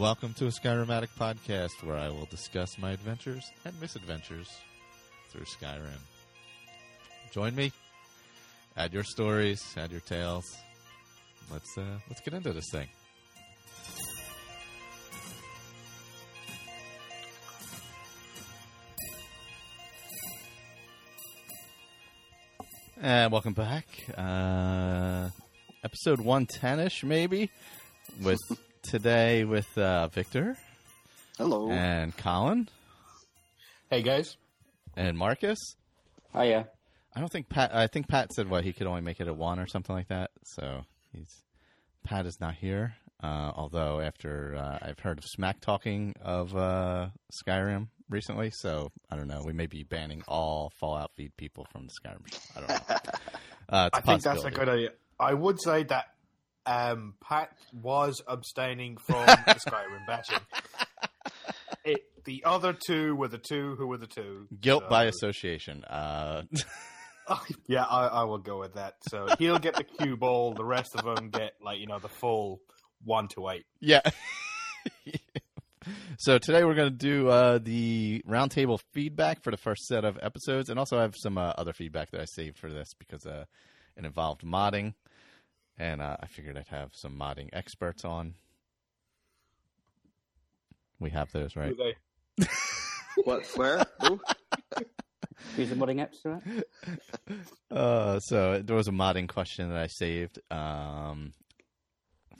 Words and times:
Welcome 0.00 0.32
to 0.38 0.46
a 0.46 0.48
Skyrim 0.48 0.88
Addict 0.88 1.14
podcast 1.18 1.82
where 1.82 1.98
I 1.98 2.08
will 2.08 2.24
discuss 2.30 2.78
my 2.78 2.92
adventures 2.92 3.52
and 3.66 3.78
misadventures 3.82 4.48
through 5.28 5.44
Skyrim. 5.44 6.00
Join 7.32 7.54
me. 7.54 7.70
Add 8.78 8.94
your 8.94 9.04
stories, 9.04 9.62
add 9.76 9.90
your 9.90 10.00
tales. 10.00 10.56
Let's 11.52 11.76
uh, 11.76 11.98
let's 12.08 12.22
get 12.22 12.32
into 12.32 12.54
this 12.54 12.70
thing. 12.72 12.88
And 23.02 23.30
welcome 23.30 23.52
back. 23.52 23.84
Uh, 24.16 25.28
episode 25.84 26.22
110 26.22 26.80
ish, 26.80 27.04
maybe, 27.04 27.50
with 28.22 28.40
today 28.82 29.44
with 29.44 29.76
uh, 29.78 30.08
Victor 30.08 30.56
Hello. 31.38 31.70
and 31.70 32.16
Colin 32.16 32.68
Hey 33.90 34.02
guys. 34.02 34.36
and 34.96 35.16
Marcus. 35.18 35.58
Hiya. 36.32 36.68
I 37.14 37.20
don't 37.20 37.30
think 37.32 37.48
Pat. 37.48 37.74
I 37.74 37.88
think 37.88 38.06
Pat 38.08 38.32
said 38.32 38.48
what 38.48 38.62
he 38.64 38.72
could 38.72 38.86
only 38.86 39.00
make 39.00 39.20
it 39.20 39.26
a 39.26 39.34
one 39.34 39.58
or 39.58 39.66
something 39.66 39.94
like 39.94 40.08
that. 40.08 40.30
So 40.44 40.82
he's 41.12 41.42
Pat 42.04 42.24
is 42.26 42.38
not 42.40 42.54
here. 42.54 42.94
Uh, 43.22 43.50
although 43.54 44.00
after 44.00 44.54
uh, 44.56 44.78
I've 44.80 44.98
heard 45.00 45.18
of 45.18 45.24
smack 45.24 45.60
talking 45.60 46.14
of 46.22 46.56
uh, 46.56 47.08
Skyrim 47.44 47.88
recently, 48.08 48.50
so 48.50 48.92
I 49.10 49.16
don't 49.16 49.26
know. 49.28 49.42
We 49.44 49.52
may 49.52 49.66
be 49.66 49.82
banning 49.82 50.22
all 50.28 50.72
Fallout 50.78 51.10
feed 51.16 51.36
people 51.36 51.66
from 51.72 51.86
the 51.86 51.92
Skyrim. 52.00 52.38
I 52.56 52.60
don't 52.60 52.68
know. 52.90 52.96
Uh, 53.68 53.88
I 53.92 54.00
think 54.00 54.20
that's 54.22 54.42
a 54.42 54.50
good 54.50 54.68
idea. 54.68 54.90
I 55.20 55.32
would 55.32 55.60
say 55.62 55.84
that 55.84 56.06
um, 56.70 57.14
Pat 57.20 57.50
was 57.72 58.22
abstaining 58.28 58.96
from 58.96 59.26
the 59.26 59.60
Skyrim 59.66 60.06
bashing. 60.06 60.38
It, 61.84 62.04
the 62.24 62.44
other 62.44 62.72
two 62.72 63.16
were 63.16 63.28
the 63.28 63.38
two 63.38 63.74
who 63.76 63.86
were 63.86 63.98
the 63.98 64.06
two. 64.06 64.46
guilt 64.60 64.84
so- 64.84 64.88
by 64.88 65.04
association. 65.04 65.84
Uh, 65.84 66.42
yeah, 67.66 67.84
I, 67.84 68.06
I 68.06 68.24
will 68.24 68.38
go 68.38 68.58
with 68.58 68.74
that. 68.74 68.94
So 69.08 69.26
he'll 69.38 69.58
get 69.58 69.74
the 69.74 69.84
cue 69.84 70.16
ball. 70.16 70.54
The 70.54 70.64
rest 70.64 70.94
of 70.94 71.04
them 71.04 71.30
get 71.30 71.54
like 71.62 71.78
you 71.78 71.86
know 71.86 71.98
the 71.98 72.08
full 72.08 72.60
one 73.04 73.28
to 73.28 73.48
eight. 73.48 73.66
Yeah. 73.80 74.02
so 76.18 76.38
today 76.38 76.64
we're 76.64 76.74
going 76.74 76.90
to 76.90 76.96
do 76.96 77.28
uh, 77.28 77.58
the 77.58 78.22
roundtable 78.28 78.78
feedback 78.92 79.42
for 79.42 79.50
the 79.50 79.56
first 79.56 79.86
set 79.86 80.04
of 80.04 80.18
episodes, 80.22 80.68
and 80.68 80.78
also 80.78 80.98
I 80.98 81.02
have 81.02 81.16
some 81.16 81.38
uh, 81.38 81.52
other 81.56 81.72
feedback 81.72 82.10
that 82.10 82.20
I 82.20 82.26
saved 82.26 82.58
for 82.58 82.70
this 82.70 82.94
because 82.98 83.26
uh, 83.26 83.44
it 83.96 84.04
involved 84.04 84.42
modding, 84.42 84.94
and 85.80 86.02
uh, 86.02 86.16
I 86.20 86.26
figured 86.26 86.58
I'd 86.58 86.68
have 86.68 86.90
some 86.94 87.18
modding 87.18 87.48
experts 87.52 88.04
on. 88.04 88.34
We 91.00 91.10
have 91.10 91.32
those, 91.32 91.56
right? 91.56 91.74
Who 91.76 91.92
they- 92.38 92.46
What? 93.24 93.46
Where? 93.56 93.82
Who? 94.02 94.20
Who's 95.56 95.70
the 95.70 95.74
modding 95.74 95.96
apps 96.06 96.22
to 96.22 96.40
that? 97.70 97.76
Uh, 97.76 98.20
so 98.20 98.62
there 98.62 98.76
was 98.76 98.88
a 98.88 98.92
modding 98.92 99.28
question 99.28 99.70
that 99.70 99.78
I 99.78 99.86
saved 99.88 100.38
um, 100.50 101.32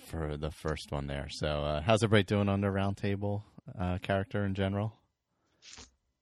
for 0.06 0.36
the 0.36 0.50
first 0.50 0.92
one 0.92 1.06
there. 1.06 1.28
So 1.30 1.46
uh, 1.48 1.80
how's 1.80 2.02
everybody 2.02 2.24
doing 2.24 2.48
on 2.48 2.60
the 2.60 2.68
roundtable 2.68 3.42
uh, 3.78 3.98
character 4.02 4.44
in 4.44 4.54
general? 4.54 4.92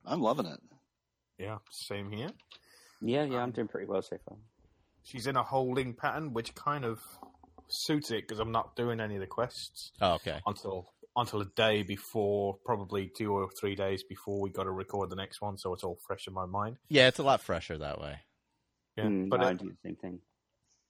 I'm 0.04 0.22
loving 0.22 0.46
it. 0.46 0.60
Yeah, 1.38 1.58
same 1.70 2.10
here. 2.10 2.30
Yeah, 3.00 3.24
yeah, 3.24 3.38
I'm 3.42 3.50
doing 3.50 3.68
pretty 3.68 3.86
well 3.86 4.02
so 4.02 4.16
far. 4.26 4.38
She's 5.04 5.26
in 5.26 5.36
a 5.36 5.42
holding 5.42 5.94
pattern, 5.94 6.32
which 6.32 6.54
kind 6.54 6.84
of 6.84 6.98
suits 7.68 8.10
it 8.10 8.22
because 8.26 8.38
I'm 8.40 8.52
not 8.52 8.76
doing 8.76 9.00
any 9.00 9.14
of 9.14 9.20
the 9.20 9.26
quests 9.26 9.92
Oh, 10.00 10.14
okay. 10.14 10.40
until 10.46 10.92
until 11.16 11.40
a 11.40 11.46
day 11.56 11.82
before, 11.82 12.56
probably 12.64 13.10
two 13.16 13.32
or 13.32 13.48
three 13.60 13.74
days 13.74 14.04
before 14.08 14.40
we 14.40 14.50
got 14.50 14.64
to 14.64 14.70
record 14.70 15.10
the 15.10 15.16
next 15.16 15.40
one. 15.40 15.58
So 15.58 15.72
it's 15.74 15.82
all 15.82 15.98
fresh 16.06 16.26
in 16.28 16.32
my 16.34 16.46
mind. 16.46 16.76
Yeah, 16.88 17.08
it's 17.08 17.18
a 17.18 17.24
lot 17.24 17.40
fresher 17.40 17.76
that 17.78 18.00
way. 18.00 18.20
Yeah, 18.96 19.04
Mm, 19.06 19.28
but 19.28 19.42
I 19.42 19.50
it, 19.50 19.58
do 19.58 19.68
the 19.70 19.76
same 19.84 19.96
thing. 19.96 20.20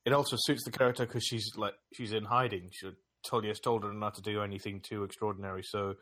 it 0.05 0.13
also 0.13 0.37
suits 0.39 0.65
the 0.65 0.71
character 0.71 1.07
because 1.07 1.25
she's 1.25 1.51
like 1.57 1.75
she's 1.95 2.13
in 2.13 2.25
hiding. 2.25 2.69
She 2.73 2.91
Tullius 3.29 3.59
told 3.61 3.85
her 3.85 3.93
not 3.93 4.15
to 4.15 4.23
do 4.23 4.43
anything 4.43 4.81
too 4.81 5.03
extraordinary, 5.05 5.63
so 5.63 5.95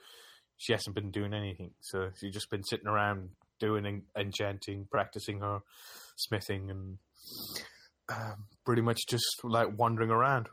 she 0.59 0.73
hasn't 0.73 0.95
been 0.95 1.11
doing 1.11 1.33
anything. 1.33 1.71
So 1.81 2.11
she's 2.19 2.33
just 2.35 2.51
been 2.51 2.63
sitting 2.65 2.87
around 2.89 3.31
doing 3.61 3.87
en- 3.87 4.03
enchanting, 4.19 4.87
practicing 4.91 5.41
her 5.41 5.61
smithing, 6.17 6.71
and 6.71 6.99
um, 8.09 8.47
pretty 8.65 8.83
much 8.83 9.01
just 9.09 9.25
like 9.45 9.69
wandering 9.79 10.11
around, 10.11 10.49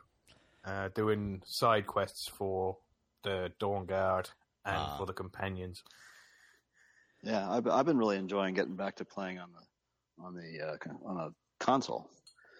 uh, 0.64 0.88
doing 0.94 1.42
side 1.46 1.86
quests 1.86 2.28
for 2.28 2.78
the 3.22 3.50
Dawn 3.58 3.86
Guard 3.86 4.30
and 4.64 4.76
Ah. 4.76 4.96
for 4.98 5.06
the 5.06 5.12
companions. 5.12 5.82
Yeah, 7.22 7.50
I've, 7.50 7.66
I've 7.66 7.86
been 7.86 7.96
really 7.98 8.16
enjoying 8.18 8.54
getting 8.54 8.76
back 8.76 8.96
to 8.96 9.04
playing 9.04 9.38
on 9.38 9.50
the 9.52 10.22
on 10.22 10.34
the 10.34 10.60
uh, 10.60 10.76
on 11.08 11.16
a 11.18 11.64
console 11.64 12.08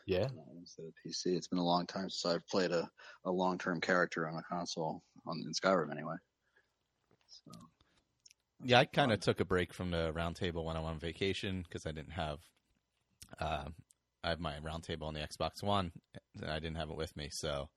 Yeah, 0.07 0.25
uh, 0.25 0.59
instead 0.59 0.87
of 0.87 0.93
PC. 1.07 1.37
It's 1.37 1.49
been 1.49 1.59
a 1.59 1.65
long 1.65 1.87
time 1.87 2.09
since 2.11 2.25
I've 2.27 2.47
played 2.49 2.73
a, 2.73 2.89
a 3.25 3.31
long 3.31 3.59
term 3.59 3.81
character 3.81 4.27
on 4.29 4.37
a 4.37 4.43
console 4.43 5.03
on 5.27 5.39
in 5.45 5.53
Skyrim 5.53 5.91
anyway. 5.93 6.15
So, 7.27 7.53
Yeah, 8.63 8.79
I 8.81 8.85
kind 8.87 9.13
of 9.13 9.21
took 9.21 9.41
a 9.41 9.45
break 9.45 9.73
from 9.75 9.91
the 9.91 10.13
roundtable 10.15 10.65
when 10.65 10.77
I'm 10.77 10.85
on 10.85 10.99
vacation 10.99 11.63
because 11.63 11.85
I 11.87 11.93
didn't 11.93 12.13
have. 12.13 12.39
Uh, 13.39 13.67
I 14.25 14.31
have 14.31 14.41
my 14.41 14.55
roundtable 14.55 15.03
on 15.05 15.15
the 15.15 15.21
Xbox 15.21 15.63
One, 15.63 15.93
and 16.41 16.51
I 16.51 16.59
didn't 16.59 16.77
have 16.77 16.91
it 16.91 16.97
with 16.97 17.15
me, 17.17 17.29
so 17.31 17.69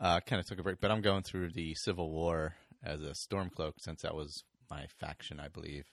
uh, 0.00 0.20
kind 0.20 0.40
of 0.40 0.46
took 0.46 0.58
a 0.58 0.62
break. 0.62 0.80
But 0.80 0.90
I'm 0.90 1.00
going 1.00 1.22
through 1.22 1.50
the 1.52 1.74
Civil 1.76 2.10
War 2.10 2.56
as 2.82 3.02
a 3.02 3.12
Stormcloak 3.12 3.74
since 3.78 4.02
that 4.02 4.14
was 4.14 4.42
my 4.68 4.86
faction, 4.98 5.38
I 5.38 5.48
believe. 5.48 5.84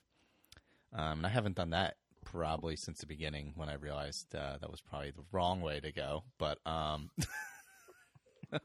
Um, 0.93 1.19
and 1.19 1.25
I 1.27 1.29
haven't 1.29 1.57
done 1.57 1.69
that 1.71 1.95
probably 2.25 2.75
since 2.75 2.99
the 2.99 3.05
beginning 3.05 3.53
when 3.55 3.69
I 3.69 3.75
realized 3.75 4.33
uh, 4.35 4.57
that 4.59 4.71
was 4.71 4.81
probably 4.81 5.11
the 5.11 5.23
wrong 5.31 5.61
way 5.61 5.79
to 5.79 5.91
go. 5.91 6.23
But 6.39 6.57
um, 6.65 7.11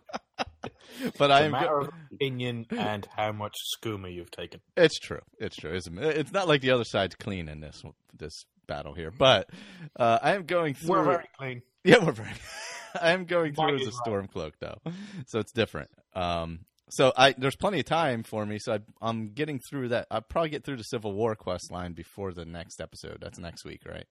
but 1.19 1.31
I 1.31 1.43
am 1.43 1.53
matter 1.53 1.67
go- 1.69 1.81
of 1.83 1.91
opinion 2.13 2.67
and 2.71 3.07
how 3.17 3.33
much 3.33 3.57
skooma 3.77 4.13
you've 4.13 4.31
taken. 4.31 4.61
It's 4.77 4.99
true. 4.99 5.21
It's 5.39 5.57
true. 5.57 5.75
It's, 5.75 5.89
it's 5.93 6.33
not 6.33 6.49
like 6.49 6.63
the 6.63 6.71
other 6.71 6.85
side's 6.85 7.17
clean 7.17 7.49
in 7.49 7.61
this 7.61 7.83
this 8.17 8.47
battle 8.67 8.95
here, 8.95 9.11
but 9.11 9.49
uh, 9.97 10.19
I 10.23 10.35
am 10.35 10.45
going 10.45 10.75
through. 10.75 10.91
We're 10.91 11.05
very 11.05 11.29
clean. 11.39 11.63
Yeah, 11.85 12.05
we're 12.05 12.13
very. 12.13 12.31
I 13.03 13.11
am 13.11 13.25
going 13.25 13.55
through 13.55 13.75
as 13.75 13.83
a 13.83 13.89
is 13.89 14.01
stormcloak 14.07 14.53
though, 14.61 14.79
so 15.27 15.41
it's 15.41 15.51
different. 15.51 15.91
Um, 16.15 16.61
so 16.91 17.13
I 17.17 17.33
there's 17.37 17.57
plenty 17.57 17.81
of 17.81 17.87
time 17.87 18.23
for 18.23 18.47
me, 18.47 18.61
so 18.61 18.75
I, 18.75 18.79
I'm 19.01 19.33
getting 19.33 19.59
through 19.59 19.89
that. 19.89 20.07
I'll 20.09 20.21
probably 20.21 20.51
get 20.51 20.63
through 20.63 20.77
the 20.77 20.85
Civil 20.85 21.13
War 21.13 21.35
quest 21.35 21.73
line 21.73 21.95
before 21.95 22.33
the 22.33 22.45
next 22.45 22.81
episode. 22.81 23.19
That's 23.21 23.39
next 23.39 23.65
week, 23.65 23.81
right? 23.85 24.07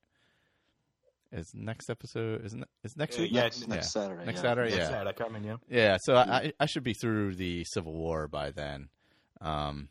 Is 1.31 1.53
next 1.53 1.89
episode 1.89 2.43
isn't 2.43 2.65
is 2.83 2.97
next 2.97 3.17
week? 3.17 3.31
yeah, 3.31 3.43
next, 3.43 3.67
next 3.67 3.91
Saturday. 3.91 4.25
Next 4.25 4.37
yeah. 4.37 4.41
Saturday, 4.41 4.71
That's 4.71 4.89
yeah. 4.91 4.97
sad, 4.97 5.07
I 5.07 5.13
come 5.13 5.35
in, 5.37 5.43
yeah. 5.45 5.55
Yeah, 5.69 5.97
so 6.01 6.15
I, 6.15 6.23
I 6.23 6.53
I 6.59 6.65
should 6.65 6.83
be 6.83 6.93
through 6.93 7.35
the 7.35 7.63
Civil 7.63 7.93
War 7.93 8.27
by 8.27 8.51
then. 8.51 8.89
Um, 9.39 9.87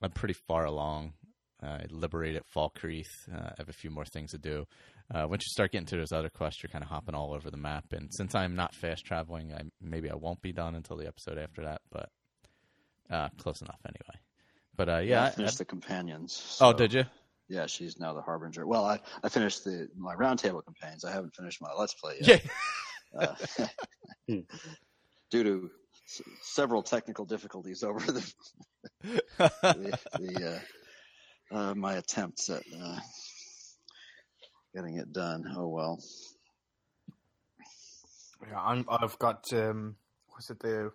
I'm 0.00 0.12
pretty 0.12 0.34
far 0.46 0.64
along. 0.66 1.14
I 1.62 1.84
liberated 1.90 2.42
Falkreath. 2.54 3.28
Uh, 3.32 3.46
I 3.50 3.54
have 3.58 3.68
a 3.68 3.72
few 3.72 3.90
more 3.90 4.04
things 4.04 4.30
to 4.32 4.38
do. 4.38 4.66
Uh, 5.12 5.26
once 5.28 5.44
you 5.44 5.50
start 5.50 5.72
getting 5.72 5.86
to 5.86 5.96
those 5.96 6.12
other 6.12 6.28
quests, 6.30 6.62
you're 6.62 6.70
kind 6.70 6.84
of 6.84 6.90
hopping 6.90 7.14
all 7.14 7.32
over 7.34 7.50
the 7.50 7.56
map. 7.56 7.86
And 7.92 8.12
since 8.12 8.34
I'm 8.34 8.54
not 8.54 8.74
fast 8.74 9.04
traveling, 9.04 9.52
I 9.52 9.62
maybe 9.80 10.10
I 10.10 10.14
won't 10.14 10.40
be 10.42 10.52
done 10.52 10.74
until 10.74 10.96
the 10.96 11.06
episode 11.06 11.38
after 11.38 11.64
that. 11.64 11.80
But 11.90 12.10
uh, 13.10 13.28
close 13.38 13.60
enough 13.62 13.80
anyway. 13.86 14.20
But 14.76 14.88
uh, 14.88 14.98
yeah, 14.98 15.24
I 15.24 15.26
I- 15.26 15.30
finished 15.30 15.56
I- 15.56 15.58
the 15.58 15.64
companions. 15.64 16.58
oh, 16.60 16.72
did 16.72 16.92
you? 16.92 17.04
Yeah, 17.48 17.64
she's 17.66 17.98
now 17.98 18.12
the 18.12 18.20
harbinger. 18.20 18.66
Well, 18.66 18.84
I, 18.84 19.00
I 19.24 19.30
finished 19.30 19.64
the 19.64 19.88
my 19.96 20.14
roundtable 20.14 20.60
campaigns. 20.64 21.04
I 21.06 21.12
haven't 21.12 21.34
finished 21.34 21.62
my 21.62 21.70
let's 21.78 21.94
play 21.94 22.18
yet. 22.20 22.44
Yeah. 23.14 23.34
Uh, 24.28 24.36
due 25.30 25.44
to 25.44 25.70
s- 26.06 26.20
several 26.42 26.82
technical 26.82 27.24
difficulties 27.24 27.82
over 27.82 28.00
the 28.00 28.32
the, 29.38 29.98
the 30.18 30.60
uh, 31.50 31.74
my 31.74 31.94
attempts 31.94 32.50
at 32.50 32.62
uh, 32.80 32.98
getting 34.74 34.96
it 34.98 35.12
done. 35.12 35.44
Oh 35.56 35.68
well. 35.68 35.98
Yeah, 38.48 38.60
I'm, 38.60 38.84
I've 38.88 39.18
got 39.18 39.44
um, 39.52 39.96
what's 40.28 40.50
it 40.50 40.60
the 40.60 40.92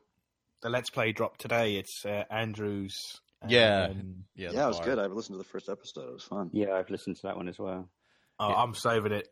the 0.62 0.70
Let's 0.70 0.90
Play 0.90 1.12
drop 1.12 1.38
today. 1.38 1.76
It's 1.76 2.06
uh, 2.06 2.24
Andrews. 2.30 2.96
Yeah. 3.48 3.86
and- 3.86 4.24
yeah, 4.36 4.52
Yeah, 4.52 4.52
the 4.60 4.64
it 4.64 4.68
was 4.68 4.78
bar. 4.78 4.86
good. 4.86 5.00
I've 5.00 5.12
listened 5.12 5.34
to 5.36 5.38
the 5.44 5.50
first 5.50 5.68
episode. 5.68 6.08
It 6.08 6.14
was 6.14 6.24
fun. 6.24 6.50
Yeah, 6.54 6.72
I've 6.74 6.90
listened 6.90 7.18
to 7.18 7.22
that 7.24 7.36
one 7.36 7.50
as 7.50 7.60
well. 7.60 7.90
oh, 8.40 8.50
Yeah. 8.50 8.56
I'm 8.56 8.74
saving 8.74 9.12
it. 9.12 9.28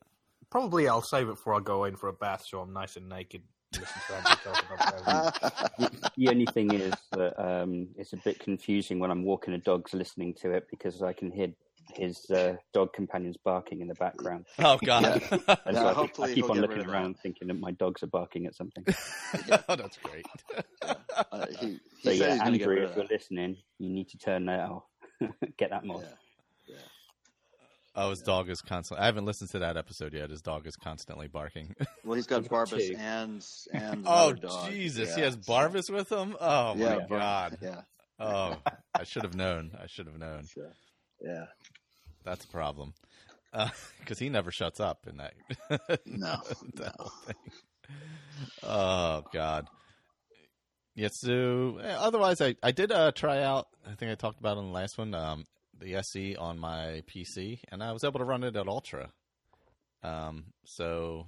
Probably 0.50 0.90
I'll 0.90 1.02
save 1.02 1.28
it 1.30 1.36
before 1.36 1.56
I 1.56 1.62
go 1.62 1.86
in 1.86 1.96
for 1.96 2.10
a 2.10 2.14
bath, 2.14 2.44
so 2.46 2.60
I'm 2.60 2.74
nice 2.74 2.98
and 2.98 3.08
naked. 3.08 3.44
Listen 3.80 4.02
to 4.08 4.16
Andrew 4.16 4.36
talking 4.44 4.70
about 4.70 5.34
that. 5.40 5.92
The 6.18 6.30
only 6.30 6.46
thing 6.46 6.74
is 6.74 6.94
that 7.14 7.42
um, 7.42 7.88
it's 7.98 8.14
a 8.14 8.18
bit 8.18 8.40
confusing 8.40 9.00
when 9.00 9.10
I'm 9.10 9.24
walking 9.24 9.54
a 9.54 9.58
dog's 9.58 9.94
listening 9.94 10.36
to 10.42 10.52
it 10.52 10.68
because 10.70 11.02
I 11.02 11.14
can 11.14 11.32
hear 11.32 11.48
his 11.94 12.30
uh, 12.30 12.56
dog 12.74 12.94
companions 12.94 13.38
barking 13.44 13.82
in 13.82 13.88
the 13.88 13.96
background. 13.96 14.46
Oh 14.60 14.78
God, 14.84 15.04
And 15.66 15.76
Yeah, 15.76 15.82
so 15.82 15.88
I 15.88 16.06
keep, 16.06 16.20
I 16.20 16.34
keep 16.34 16.50
on 16.50 16.58
looking 16.58 16.78
rid 16.78 16.86
of 16.86 16.90
around 16.90 17.16
thinking 17.24 17.48
that 17.48 17.60
my 17.60 17.72
dogs 17.72 18.04
are 18.04 18.08
barking 18.08 18.46
at 18.46 18.56
something. 18.56 18.84
oh, 19.70 19.76
that's 19.76 19.98
great. 19.98 20.26
Uh, 21.32 21.46
he, 21.60 21.80
he 22.02 22.04
So 22.04 22.12
yeah, 22.12 22.34
he's 22.34 22.42
going 22.42 22.54
to 22.54 22.60
get 22.60 22.68
Andrew, 22.68 22.84
if 22.84 22.96
you're 22.96 23.06
listening, 23.10 23.58
you 23.80 23.90
need 23.90 24.10
to 24.10 24.18
turn 24.18 24.46
that 24.46 24.60
off. 24.70 24.84
Get 25.58 25.72
that 25.72 25.86
mod. 25.86 26.06
Yeah. 27.96 28.04
Oh, 28.04 28.10
his 28.12 28.22
dog 28.22 28.50
is 28.50 28.62
constantly. 28.62 29.04
I 29.04 29.06
haven't 29.08 29.26
listened 29.26 29.50
to 29.52 29.60
that 29.60 29.76
episode 29.78 30.14
yet. 30.14 30.30
His 30.30 30.42
dog 30.42 30.66
is 30.68 30.76
constantly 30.76 31.28
barking. 31.28 31.76
Well, 32.06 32.16
he's 32.16 32.26
got 32.28 32.42
He's 32.42 32.50
Barbas 32.50 32.98
and 32.98 33.46
and 33.74 34.04
oh 34.08 34.30
another 34.30 34.36
dog. 34.48 34.70
Jesus, 34.72 35.10
Yeah, 35.10 35.16
he 35.16 35.22
has 35.22 35.34
so- 35.36 35.40
Barbas 35.54 35.90
with 35.94 36.12
him. 36.12 36.36
Oh 36.40 36.74
Yeah, 36.76 36.96
my 36.96 37.06
Bar- 37.08 37.20
God. 37.20 37.58
Yeah, 37.62 37.82
Oh, 38.20 38.58
I 38.96 39.04
should 39.04 39.24
have 39.24 39.36
known. 39.36 39.72
I 39.82 39.88
should 39.88 40.08
have 40.08 40.18
known. 40.18 40.44
so, 40.46 40.62
yeah. 41.22 41.46
That's 42.24 42.46
a 42.46 42.48
problem. 42.48 42.94
Because 44.00 44.18
he 44.20 44.30
never 44.30 44.52
shuts 44.52 44.80
up 44.80 45.06
in 45.10 45.18
that. 45.18 45.34
No, 46.06 46.38
that 46.76 46.96
no. 47.00 47.12
thing. 47.26 47.36
Oh 48.64 49.24
God. 49.34 49.68
Yeah. 50.96 51.10
So 51.12 51.80
eh, 51.84 51.96
otherwise, 51.98 52.42
I 52.42 52.56
I 52.64 52.72
did 52.72 52.92
uh, 52.92 53.12
try 53.12 53.42
out. 53.44 53.68
I 53.86 53.94
think 53.96 54.12
I 54.12 54.16
talked 54.16 54.40
about 54.40 54.58
on 54.58 54.68
the 54.68 54.72
last 54.74 54.98
one. 54.98 55.14
Um, 55.14 55.46
the 55.82 55.96
SE 55.96 56.36
on 56.36 56.60
my 56.60 57.04
PC, 57.08 57.60
and 57.70 57.84
I 57.84 57.92
was 57.92 58.04
able 58.04 58.20
to 58.20 58.26
run 58.26 58.44
it 58.44 58.56
at 58.56 58.68
ultra. 58.68 59.10
Um, 60.04 60.46
so 60.66 61.28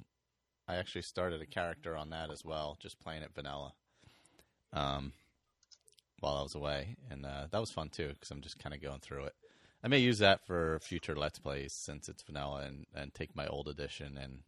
I 0.67 0.75
actually 0.75 1.01
started 1.01 1.41
a 1.41 1.45
character 1.45 1.95
on 1.95 2.09
that 2.11 2.31
as 2.31 2.45
well, 2.45 2.77
just 2.79 2.99
playing 2.99 3.23
it 3.23 3.33
vanilla. 3.35 3.73
Um, 4.71 5.13
while 6.19 6.37
I 6.37 6.41
was 6.43 6.55
away, 6.55 6.95
and 7.11 7.25
uh, 7.25 7.47
that 7.51 7.59
was 7.59 7.69
fun 7.69 7.89
too 7.89 8.07
because 8.13 8.31
I'm 8.31 8.41
just 8.41 8.57
kind 8.57 8.73
of 8.73 8.81
going 8.81 9.01
through 9.01 9.25
it. 9.25 9.33
I 9.83 9.89
may 9.89 9.99
use 9.99 10.19
that 10.19 10.47
for 10.47 10.79
future 10.81 11.15
Let's 11.15 11.37
Plays 11.37 11.73
since 11.73 12.07
it's 12.07 12.23
vanilla, 12.23 12.63
and, 12.65 12.85
and 12.95 13.13
take 13.13 13.35
my 13.35 13.45
old 13.47 13.67
edition 13.67 14.17
and 14.17 14.39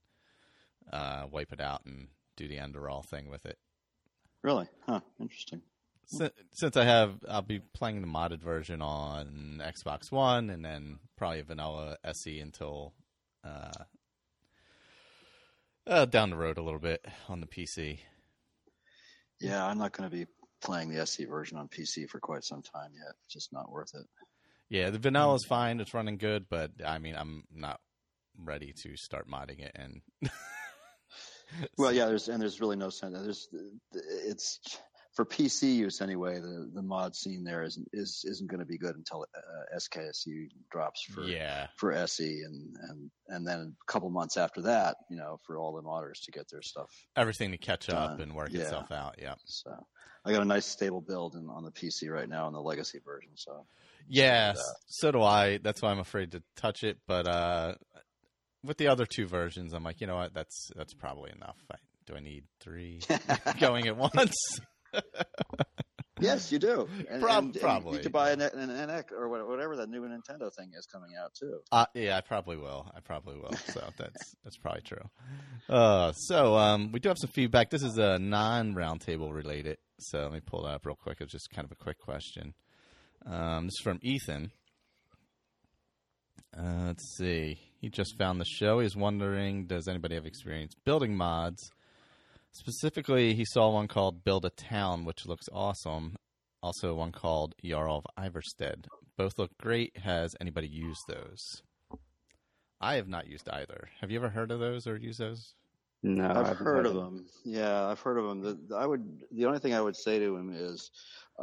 uh, 0.92 1.26
wipe 1.30 1.52
it 1.52 1.60
out 1.60 1.82
and 1.86 2.08
do 2.38 2.48
the 2.48 2.58
Enderal 2.58 3.06
thing 3.06 3.30
with 3.30 3.46
it. 3.46 3.58
Really? 4.42 4.68
Huh? 4.88 5.02
Interesting. 5.20 5.62
Si- 6.06 6.30
Since 6.52 6.78
I 6.78 6.84
have, 6.84 7.16
I'll 7.28 7.42
be 7.42 7.60
playing 7.60 8.02
the 8.02 8.08
modded 8.08 8.42
version 8.42 8.82
on 8.82 9.62
Xbox 9.64 10.12
One, 10.12 10.50
and 10.50 10.64
then 10.64 11.00
probably 11.18 11.42
vanilla 11.42 11.98
SE 12.04 12.40
until 12.40 12.94
uh, 13.44 13.84
uh, 15.88 16.06
down 16.06 16.30
the 16.30 16.36
road 16.36 16.58
a 16.58 16.64
little 16.64 16.80
bit 16.80 17.06
on 17.30 17.42
the 17.42 17.48
PC. 17.48 18.00
Yeah, 19.40 19.66
I'm 19.66 19.78
not 19.78 19.92
going 19.92 20.10
to 20.10 20.16
be 20.16 20.26
playing 20.62 20.90
the 20.90 21.02
SE 21.02 21.26
version 21.26 21.58
on 21.58 21.68
PC 21.68 22.10
for 22.10 22.20
quite 22.20 22.44
some 22.44 22.62
time 22.62 22.92
yet. 22.96 23.14
It's 23.24 23.34
just 23.34 23.52
not 23.52 23.72
worth 23.72 23.94
it. 23.96 24.06
Yeah, 24.70 24.90
the 24.90 25.00
vanilla 25.00 25.36
is 25.36 25.46
fine; 25.46 25.80
it's 25.80 25.94
running 25.94 26.18
good, 26.18 26.46
but 26.50 26.72
I 26.86 26.98
mean, 26.98 27.16
I'm 27.16 27.44
not 27.54 27.80
ready 28.38 28.74
to 28.84 28.96
start 28.98 29.30
modding 29.30 29.60
it. 29.60 29.72
And 29.76 30.02
Well, 31.78 31.92
yeah, 31.92 32.06
there's 32.06 32.28
and 32.28 32.42
there's 32.42 32.60
really 32.60 32.76
no 32.76 32.90
sense. 32.90 33.14
There's 33.14 33.48
it's 33.94 34.60
for 35.16 35.26
PC 35.26 35.76
use 35.76 36.02
anyway. 36.02 36.40
The 36.40 36.70
the 36.74 36.82
mod 36.82 37.16
scene 37.16 37.44
there 37.44 37.64
isn't 37.64 37.88
is 37.94 38.24
isn't 38.28 38.48
going 38.50 38.60
to 38.60 38.66
be 38.66 38.78
good 38.78 38.96
until 38.96 39.26
uh, 39.36 39.78
SKSE 39.78 40.50
drops 40.72 41.04
for 41.06 41.24
yeah, 41.24 41.68
for 41.78 41.92
SE 41.94 42.42
and 42.46 42.76
and 42.90 43.12
and 43.30 43.48
then 43.48 43.76
a 43.82 43.92
couple 43.92 44.10
months 44.10 44.38
after 44.38 44.62
that, 44.64 44.98
you 45.10 45.18
know, 45.18 45.40
for 45.48 45.58
all 45.58 45.74
the 45.74 45.82
modders 45.82 46.22
to 46.26 46.32
get 46.32 46.50
their 46.50 46.62
stuff. 46.62 46.90
everything 47.16 47.52
to 47.52 47.58
catch 47.58 47.90
up 47.90 48.20
and 48.20 48.36
work 48.36 48.50
Yeah. 48.52 48.62
itself 48.62 48.92
out. 48.92 49.16
Yeah. 49.22 49.36
So 49.46 49.72
I 50.26 50.32
got 50.32 50.42
a 50.42 50.46
nice 50.46 50.66
stable 50.66 51.02
build 51.02 51.36
in, 51.36 51.50
on 51.50 51.64
the 51.64 51.72
PC 51.72 52.10
right 52.10 52.28
now 52.28 52.48
in 52.48 52.54
the 52.54 52.62
legacy 52.62 53.00
version. 53.06 53.32
So 53.36 53.66
Yeah, 54.08 54.54
so 54.88 55.12
do 55.12 55.22
I. 55.22 55.58
That's 55.60 55.82
why 55.82 55.92
I'm 55.92 56.00
afraid 56.00 56.32
to 56.34 56.44
touch 56.56 56.84
it. 56.84 56.98
But 57.08 57.28
uh, 57.28 57.76
with 58.64 58.78
the 58.78 58.88
other 58.88 59.06
two 59.06 59.28
versions, 59.28 59.74
I'm 59.74 59.84
like, 59.84 60.02
you 60.02 60.08
know 60.08 60.16
what? 60.16 60.34
That's 60.34 60.72
that's 60.76 60.94
probably 60.94 61.32
enough. 61.32 61.58
I, 61.72 61.76
do 62.06 62.16
I 62.16 62.20
need 62.20 62.44
three 62.60 63.02
going 63.60 63.88
at 63.88 63.98
once? 63.98 64.36
yes, 66.20 66.52
you 66.52 66.60
do. 66.60 66.88
And, 67.10 67.22
Prob- 67.22 67.44
and- 67.46 67.56
and 67.56 67.62
probably. 67.62 67.98
you 67.98 68.04
could 68.04 68.12
buy 68.12 68.32
an, 68.32 68.42
an 68.42 68.70
NX 68.70 69.12
or 69.12 69.28
whatever 69.30 69.76
that 69.78 69.90
new 69.90 70.02
Nintendo 70.02 70.54
thing 70.54 70.72
is 70.78 70.86
coming 70.86 71.12
out 71.22 71.34
too. 71.34 71.60
Uh, 71.72 71.86
yeah, 71.94 72.18
I 72.18 72.22
probably 72.22 72.58
will. 72.58 72.92
I 72.96 73.00
probably 73.02 73.36
will. 73.38 73.54
So 73.74 73.82
that's 73.98 74.36
that's 74.44 74.58
probably 74.58 74.82
true. 74.82 75.10
Uh, 75.70 76.12
so 76.14 76.56
um, 76.56 76.92
we 76.92 77.00
do 77.00 77.10
have 77.10 77.18
some 77.20 77.30
feedback. 77.32 77.70
This 77.70 77.84
is 77.84 77.98
a 77.98 78.18
non-roundtable 78.20 79.34
related. 79.34 79.78
So 80.00 80.20
let 80.24 80.34
me 80.34 80.40
pull 80.42 80.64
that 80.64 80.76
up 80.76 80.86
real 80.86 80.96
quick. 80.96 81.18
It's 81.22 81.32
just 81.32 81.50
kind 81.52 81.66
of 81.66 81.72
a 81.72 81.76
quick 81.76 82.00
question. 82.00 82.54
Um, 83.26 83.66
this 83.66 83.74
is 83.74 83.82
from 83.84 84.00
Ethan. 84.02 84.52
Uh, 86.58 86.86
let's 86.88 87.16
see. 87.18 87.60
He 87.82 87.90
just 87.90 88.18
found 88.18 88.40
the 88.40 88.46
show. 88.46 88.80
He's 88.80 88.96
wondering, 88.96 89.66
does 89.68 89.88
anybody 89.88 90.16
have 90.16 90.26
experience 90.26 90.74
building 90.86 91.16
mods? 91.16 91.70
Specifically, 92.56 93.34
he 93.34 93.44
saw 93.44 93.70
one 93.70 93.90
called 93.90 94.24
Build 94.24 94.46
a 94.46 94.50
Town, 94.50 95.04
which 95.04 95.26
looks 95.26 95.48
awesome. 95.52 96.16
Also, 96.64 96.96
one 96.96 97.12
called 97.12 97.54
Jarl 97.64 97.98
of 97.98 98.06
Iverstead. 98.18 98.86
Both 99.18 99.38
look 99.38 99.52
great. 99.60 99.98
Has 99.98 100.34
anybody 100.40 100.68
used 100.70 101.02
those? 101.10 101.62
I 102.80 102.96
have 102.96 103.10
not 103.10 103.28
used 103.28 103.50
either. 103.50 103.90
Have 104.00 104.10
you 104.10 104.18
ever 104.20 104.30
heard 104.30 104.52
of 104.52 104.62
those 104.62 104.88
or 104.88 104.96
used 104.96 105.20
those? 105.20 105.54
No, 106.02 106.24
I 106.28 106.30
I've 106.40 106.48
haven't 106.48 106.66
heard 106.66 106.86
of 106.86 106.94
them. 106.94 107.26
Yeah, 107.44 107.88
I've 107.88 108.00
heard 108.00 108.18
of 108.18 108.26
them. 108.26 108.42
The, 108.42 108.58
the- 108.70 108.76
I 108.78 108.86
would. 108.86 109.04
The 109.32 109.46
only 109.48 109.60
thing 109.60 109.74
I 109.74 109.82
would 109.82 109.98
say 109.98 110.18
to 110.20 110.36
him 110.38 110.54
is, 110.56 110.92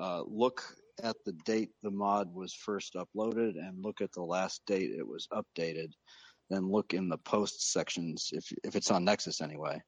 uh, 0.00 0.22
look 0.26 0.62
at 1.02 1.16
the 1.26 1.32
date 1.44 1.72
the 1.82 1.90
mod 1.90 2.32
was 2.32 2.54
first 2.54 2.94
uploaded, 2.94 3.58
and 3.58 3.84
look 3.84 4.00
at 4.00 4.12
the 4.12 4.22
last 4.22 4.62
date 4.66 4.92
it 4.96 5.06
was 5.06 5.28
updated. 5.30 5.92
Then 6.48 6.70
look 6.70 6.94
in 6.94 7.10
the 7.10 7.18
post 7.18 7.70
sections 7.70 8.30
if 8.32 8.44
if 8.64 8.76
it's 8.76 8.90
on 8.90 9.04
Nexus 9.04 9.42
anyway, 9.42 9.82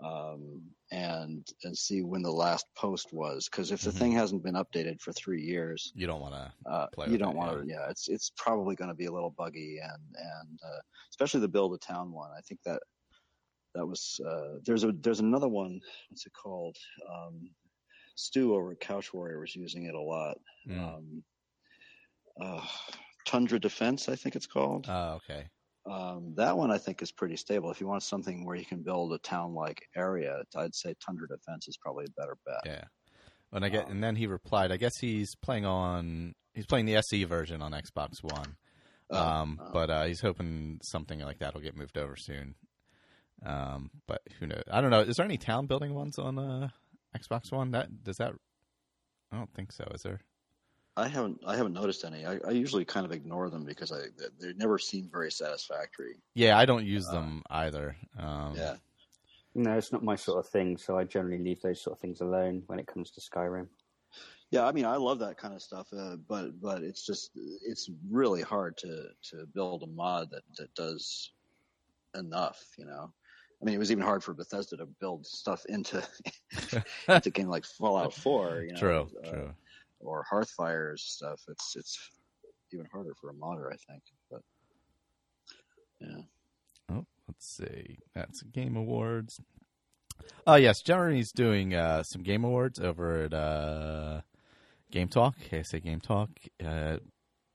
um, 0.00 0.62
and 0.92 1.46
and 1.64 1.76
see 1.76 2.02
when 2.02 2.22
the 2.22 2.30
last 2.30 2.66
post 2.76 3.12
was. 3.12 3.48
Because 3.50 3.70
if 3.72 3.82
the 3.82 3.90
Mhm. 3.90 3.94
thing 3.98 4.12
hasn't 4.12 4.42
been 4.44 4.54
updated 4.54 5.00
for 5.00 5.12
three 5.12 5.42
years, 5.42 5.92
You 5.94 6.06
don't 6.06 6.20
want 6.20 6.34
to. 6.34 6.70
uh, 6.70 6.86
you 7.06 7.12
with 7.12 7.20
don't 7.20 7.36
want 7.36 7.60
to. 7.62 7.66
Yeah, 7.66 7.88
it's 7.88 8.08
it's 8.08 8.30
probably 8.36 8.76
going 8.76 8.88
to 8.90 8.94
be 8.94 9.06
a 9.06 9.12
little 9.12 9.30
buggy, 9.30 9.78
and 9.82 10.02
and 10.16 10.60
uh, 10.64 10.80
especially 11.10 11.40
the 11.40 11.48
build 11.48 11.74
a 11.74 11.78
town 11.78 12.12
one. 12.12 12.30
I 12.36 12.40
think 12.42 12.60
that 12.64 12.82
that 13.74 13.86
was 13.86 14.20
uh, 14.26 14.58
there's 14.64 14.84
a 14.84 14.92
there's 14.92 15.20
another 15.20 15.48
one. 15.48 15.80
What's 16.08 16.26
it 16.26 16.32
called? 16.32 16.76
Um, 17.10 17.50
Stu 18.14 18.54
over 18.54 18.72
at 18.72 18.80
Couch 18.80 19.12
Warrior 19.12 19.40
was 19.40 19.54
using 19.54 19.84
it 19.84 19.94
a 19.94 20.00
lot. 20.00 20.38
Mm. 20.66 20.94
Um, 20.96 21.24
uh, 22.40 22.66
Tundra 23.26 23.58
Defense, 23.58 24.08
I 24.08 24.16
think 24.16 24.36
it's 24.36 24.46
called. 24.46 24.86
Oh, 24.88 25.14
okay. 25.16 25.48
Um, 25.88 26.34
that 26.36 26.56
one 26.56 26.70
I 26.70 26.78
think 26.78 27.00
is 27.00 27.12
pretty 27.12 27.36
stable. 27.36 27.70
If 27.70 27.80
you 27.80 27.86
want 27.86 28.02
something 28.02 28.44
where 28.44 28.56
you 28.56 28.64
can 28.64 28.82
build 28.82 29.12
a 29.12 29.18
town-like 29.18 29.88
area, 29.94 30.42
I'd 30.56 30.74
say 30.74 30.94
Tundra 31.04 31.28
Defense 31.28 31.68
is 31.68 31.76
probably 31.76 32.06
a 32.06 32.20
better 32.20 32.36
bet. 32.44 32.62
Yeah. 32.64 32.84
And 33.52 33.64
I 33.64 33.68
get, 33.68 33.86
Um, 33.86 33.92
and 33.92 34.04
then 34.04 34.16
he 34.16 34.26
replied. 34.26 34.72
I 34.72 34.76
guess 34.76 34.98
he's 35.00 35.34
playing 35.36 35.64
on. 35.64 36.34
He's 36.54 36.66
playing 36.66 36.86
the 36.86 36.96
SE 36.96 37.24
version 37.24 37.62
on 37.62 37.72
Xbox 37.72 38.22
One. 38.22 38.56
Oh, 39.10 39.18
um, 39.18 39.60
oh. 39.62 39.70
but 39.72 39.90
uh, 39.90 40.04
he's 40.04 40.20
hoping 40.20 40.80
something 40.82 41.20
like 41.20 41.38
that 41.38 41.54
will 41.54 41.60
get 41.60 41.76
moved 41.76 41.96
over 41.96 42.16
soon. 42.16 42.56
Um, 43.44 43.90
but 44.08 44.22
who 44.40 44.46
knows? 44.46 44.64
I 44.70 44.80
don't 44.80 44.90
know. 44.90 45.00
Is 45.00 45.16
there 45.16 45.24
any 45.24 45.38
town 45.38 45.66
building 45.66 45.94
ones 45.94 46.18
on 46.18 46.38
uh, 46.38 46.68
Xbox 47.16 47.52
One? 47.52 47.70
That 47.70 48.02
does 48.02 48.16
that? 48.16 48.32
I 49.30 49.36
don't 49.36 49.52
think 49.54 49.72
so. 49.72 49.84
Is 49.94 50.02
there? 50.02 50.20
I 50.96 51.08
haven't 51.08 51.40
I 51.46 51.56
haven't 51.56 51.74
noticed 51.74 52.04
any. 52.04 52.24
I, 52.24 52.38
I 52.46 52.50
usually 52.50 52.84
kind 52.84 53.04
of 53.04 53.12
ignore 53.12 53.50
them 53.50 53.64
because 53.64 53.92
I 53.92 54.06
they 54.40 54.54
never 54.54 54.78
seem 54.78 55.08
very 55.12 55.30
satisfactory. 55.30 56.16
Yeah, 56.34 56.56
I 56.56 56.64
don't 56.64 56.86
use 56.86 57.06
them 57.08 57.42
either. 57.50 57.96
Um, 58.18 58.54
Yeah. 58.56 58.76
No, 59.54 59.76
it's 59.76 59.90
not 59.92 60.04
my 60.04 60.16
sort 60.16 60.38
of 60.38 60.50
thing, 60.50 60.76
so 60.76 60.98
I 60.98 61.04
generally 61.04 61.38
leave 61.38 61.62
those 61.62 61.80
sort 61.80 61.96
of 61.96 62.00
things 62.00 62.20
alone 62.20 62.62
when 62.66 62.78
it 62.78 62.86
comes 62.86 63.10
to 63.12 63.20
Skyrim. 63.22 63.68
Yeah, 64.50 64.66
I 64.66 64.72
mean, 64.72 64.84
I 64.84 64.96
love 64.96 65.18
that 65.20 65.38
kind 65.38 65.54
of 65.54 65.62
stuff, 65.62 65.88
uh, 65.96 66.16
but 66.28 66.60
but 66.60 66.82
it's 66.82 67.04
just 67.04 67.32
it's 67.34 67.90
really 68.10 68.42
hard 68.42 68.76
to 68.78 69.08
to 69.30 69.46
build 69.54 69.82
a 69.82 69.86
mod 69.86 70.30
that 70.30 70.42
that 70.58 70.74
does 70.74 71.30
enough, 72.14 72.64
you 72.78 72.84
know. 72.86 73.12
I 73.60 73.64
mean, 73.64 73.74
it 73.74 73.78
was 73.78 73.90
even 73.90 74.04
hard 74.04 74.22
for 74.22 74.34
Bethesda 74.34 74.76
to 74.76 74.86
build 74.86 75.26
stuff 75.26 75.64
into 75.66 76.06
into 76.52 76.84
a 77.08 77.30
game 77.30 77.48
like 77.48 77.64
Fallout 77.64 78.14
Four. 78.14 78.62
You 78.62 78.72
know, 78.72 78.78
True, 78.78 79.08
uh, 79.24 79.30
true. 79.30 79.54
Or 80.06 80.24
Hearthfire's 80.30 81.02
stuff. 81.02 81.40
It's 81.48 81.74
it's 81.76 81.98
even 82.72 82.86
harder 82.92 83.14
for 83.20 83.30
a 83.30 83.34
modder, 83.34 83.70
I 83.70 83.76
think. 83.90 84.02
But 84.30 84.40
yeah. 86.00 86.22
Oh, 86.90 87.06
let's 87.26 87.46
see. 87.46 87.98
That's 88.14 88.42
Game 88.42 88.76
Awards. 88.76 89.40
Oh 90.46 90.54
yes, 90.54 90.80
Jeremy's 90.80 91.32
doing 91.32 91.74
uh, 91.74 92.02
some 92.02 92.22
Game 92.22 92.44
Awards 92.44 92.78
over 92.78 93.24
at 93.24 93.34
uh, 93.34 94.20
Game 94.90 95.08
Talk. 95.08 95.34
Say 95.62 95.80
Game 95.80 96.00
Talk. 96.00 96.30
Uh, 96.64 96.98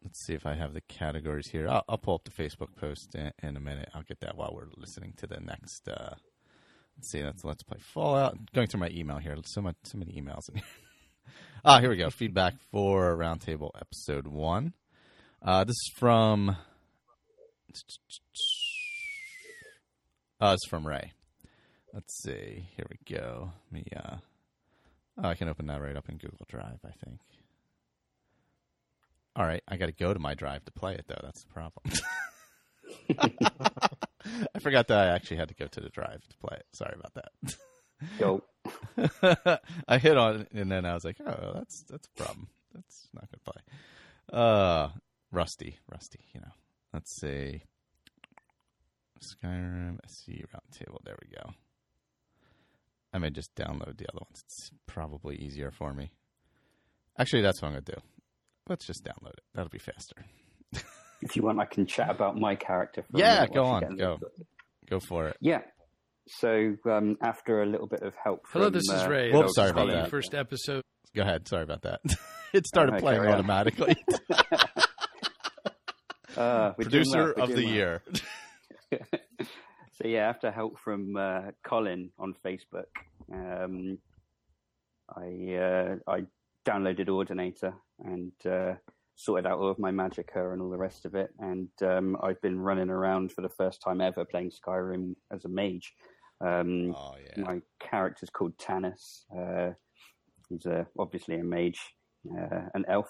let's 0.04 0.20
see 0.20 0.34
if 0.34 0.46
I 0.46 0.56
have 0.56 0.74
the 0.74 0.82
categories 0.82 1.48
here. 1.48 1.70
I'll, 1.70 1.84
I'll 1.88 1.98
pull 1.98 2.16
up 2.16 2.26
the 2.26 2.32
Facebook 2.32 2.76
post 2.76 3.16
in, 3.16 3.32
in 3.42 3.58
a 3.58 3.62
minute. 3.62 3.90
I'll 3.94 4.04
get 4.04 4.20
that 4.22 4.36
while 4.38 4.54
we're 4.54 4.68
listening 4.78 5.14
to 5.18 5.28
the 5.28 5.40
next. 5.40 5.88
Uh, 5.88 6.16
let's 6.98 7.10
see. 7.10 7.22
That's 7.22 7.44
Let's 7.44 7.64
Play 7.64 7.80
Fallout. 7.80 8.38
Going 8.54 8.68
through 8.68 8.82
my 8.82 8.90
email 8.90 9.18
here. 9.18 9.36
So 9.46 9.62
much, 9.62 9.76
so 9.84 9.98
many 9.98 10.12
emails 10.22 10.50
in 10.50 10.56
here. 10.56 10.64
Ah, 11.66 11.80
here 11.80 11.90
we 11.90 11.98
go. 11.98 12.10
Feedback 12.10 12.56
for 12.72 13.16
Roundtable 13.16 13.72
Episode 13.80 14.28
One. 14.28 14.74
Uh, 15.42 15.64
this 15.64 15.76
is 15.76 15.92
from. 15.96 16.56
Uh, 20.40 20.56
it's 20.56 20.68
from 20.68 20.88
Ray. 20.88 21.14
Let's 21.94 22.22
see. 22.24 22.68
Here 22.76 22.86
we 22.90 22.98
go. 23.16 23.52
Let 23.72 23.74
me. 23.74 23.86
Uh, 23.96 24.18
oh, 25.24 25.30
I 25.30 25.36
can 25.36 25.50
open 25.50 25.68
that 25.68 25.82
right 25.82 25.96
up 25.96 26.10
in 26.10 26.18
Google 26.18 26.46
Drive. 26.48 26.80
I 26.86 26.92
think. 27.06 27.20
All 29.36 29.46
right, 29.46 29.64
I 29.68 29.78
got 29.78 29.86
to 29.86 29.94
go 29.94 30.14
to 30.14 30.20
my 30.20 30.34
drive 30.34 30.66
to 30.66 30.72
play 30.72 30.96
it 30.96 31.06
though. 31.08 31.22
That's 31.24 31.44
the 31.44 31.54
problem. 31.54 31.94
I 34.54 34.60
forgot 34.60 34.88
that 34.90 34.98
I 34.98 35.08
actually 35.16 35.38
had 35.38 35.48
to 35.48 35.56
go 35.56 35.68
to 35.68 35.80
the 35.80 35.90
drive 35.90 36.22
to 36.28 36.38
play 36.38 36.58
it. 36.58 36.66
Sorry 36.74 36.96
about 36.98 37.14
that. 37.14 37.56
Go. 38.20 38.44
I 39.88 39.98
hit 39.98 40.18
on 40.18 40.42
it 40.42 40.52
and 40.54 40.72
then 40.72 40.86
I 40.86 40.94
was 40.94 41.04
like, 41.04 41.18
oh, 41.26 41.52
that's 41.56 41.84
that's 41.84 42.08
a 42.08 42.24
problem. 42.24 42.48
That's 42.74 43.08
not 43.14 43.28
gonna 43.30 43.54
play. 43.54 44.40
Uh, 44.40 44.90
rusty, 45.32 45.78
rusty. 45.90 46.20
You 46.34 46.42
know. 46.42 46.52
Let's 46.94 47.16
see. 47.20 47.64
Skyrim 49.22 50.00
SC 50.08 50.46
Roundtable. 50.54 50.98
There 51.04 51.16
we 51.22 51.36
go. 51.36 51.54
I 53.14 53.18
may 53.20 53.30
just 53.30 53.54
download 53.56 53.98
the 53.98 54.08
other 54.10 54.20
ones. 54.20 54.44
It's 54.46 54.72
probably 54.88 55.36
easier 55.36 55.72
for 55.72 55.94
me. 55.94 56.12
Actually, 57.18 57.42
that's 57.42 57.62
what 57.62 57.70
I'm 57.70 57.74
gonna 57.76 57.82
do. 57.82 58.02
Let's 58.68 58.86
just 58.86 59.04
download 59.04 59.34
it. 59.34 59.44
That'll 59.54 59.70
be 59.70 59.80
faster. 59.80 60.26
If 61.22 61.36
you 61.36 61.44
want, 61.44 61.60
I 61.60 61.66
can 61.66 61.86
chat 61.86 62.10
about 62.10 62.36
my 62.38 62.56
character. 62.56 63.06
Yeah, 63.14 63.46
go 63.46 63.66
on, 63.66 63.96
go. 63.96 64.20
Go 64.90 65.00
for 65.00 65.28
it. 65.28 65.38
Yeah. 65.40 65.62
So 66.40 66.76
um, 66.90 67.18
after 67.22 67.62
a 67.62 67.66
little 67.66 67.88
bit 67.88 68.02
of 68.04 68.14
help, 68.22 68.46
Hello, 68.52 68.66
from, 68.66 68.74
this 68.74 68.84
is 68.84 69.04
uh, 69.04 69.10
Ray. 69.10 69.32
Whoops, 69.32 69.56
sorry 69.56 69.72
about 69.72 69.90
that. 69.90 70.10
First 70.10 70.34
episode. 70.34 70.84
Go 71.16 71.24
ahead. 71.24 71.48
Sorry 71.48 71.64
about 71.64 71.82
that. 71.82 72.00
it 72.54 72.66
started 72.66 72.94
Okay, 72.94 73.02
playing 73.02 73.24
yeah. 73.24 73.34
automatically. 73.34 73.96
uh, 76.38 76.72
Producer 76.74 77.34
well, 77.36 77.44
of 77.44 77.50
the 77.50 77.56
doing 77.56 77.68
well. 77.68 77.76
year. 77.76 78.04
so 79.94 80.08
yeah, 80.08 80.30
after 80.30 80.52
help 80.52 80.80
from 80.80 81.16
uh, 81.18 81.42
Colin 81.64 82.12
on 82.18 82.34
Facebook, 82.46 82.86
um, 83.34 83.98
I 85.10 85.56
uh, 85.56 85.96
I 86.08 86.24
downloaded 86.66 87.10
Ordinator 87.10 87.74
and 88.00 88.32
uh, 88.50 88.76
sorted 89.16 89.46
out 89.46 89.60
all 89.60 89.70
of 89.70 89.80
my 89.80 89.92
Magicka 89.92 90.54
and 90.54 90.62
all 90.62 90.70
the 90.70 90.78
rest 90.78 91.06
of 91.06 91.16
it, 91.16 91.32
and 91.40 91.70
um, 91.82 92.16
I've 92.24 92.42
been 92.42 92.60
running 92.60 92.90
around 92.90 93.34
for 93.34 93.42
the 93.42 93.50
first 93.50 93.82
time 93.82 94.00
ever 94.00 94.24
playing 94.24 94.52
Skyrim 94.52 95.16
as 95.32 95.44
a 95.46 95.50
mage. 95.50 95.94
Um, 96.44 96.96
Oh 96.96 97.16
yeah. 97.24 97.44
my 97.44 97.62
character's 97.80 98.30
called 98.30 98.58
Tanis. 98.58 99.26
Uh, 99.36 99.74
he's 100.50 100.66
a, 100.66 100.88
obviously 100.98 101.36
a 101.40 101.44
mage, 101.44 101.80
uh, 102.32 102.62
an 102.74 102.86
elf, 102.88 103.10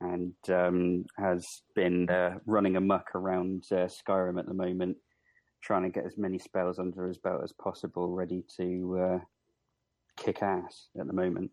and 0.00 0.34
um, 0.48 1.04
has 1.16 1.62
been 1.74 2.08
uh, 2.08 2.38
running 2.46 2.76
amok 2.76 3.14
around 3.14 3.64
uh, 3.72 3.88
Skyrim 3.88 4.38
at 4.38 4.46
the 4.46 4.54
moment, 4.54 4.96
trying 5.62 5.82
to 5.82 5.90
get 5.90 6.06
as 6.06 6.16
many 6.16 6.38
spells 6.38 6.78
under 6.78 7.06
his 7.06 7.18
belt 7.18 7.40
as 7.42 7.52
possible, 7.52 8.10
ready 8.10 8.44
to 8.58 8.98
uh, 9.00 9.18
kick 10.16 10.42
ass 10.42 10.88
at 11.00 11.06
the 11.06 11.12
moment. 11.12 11.50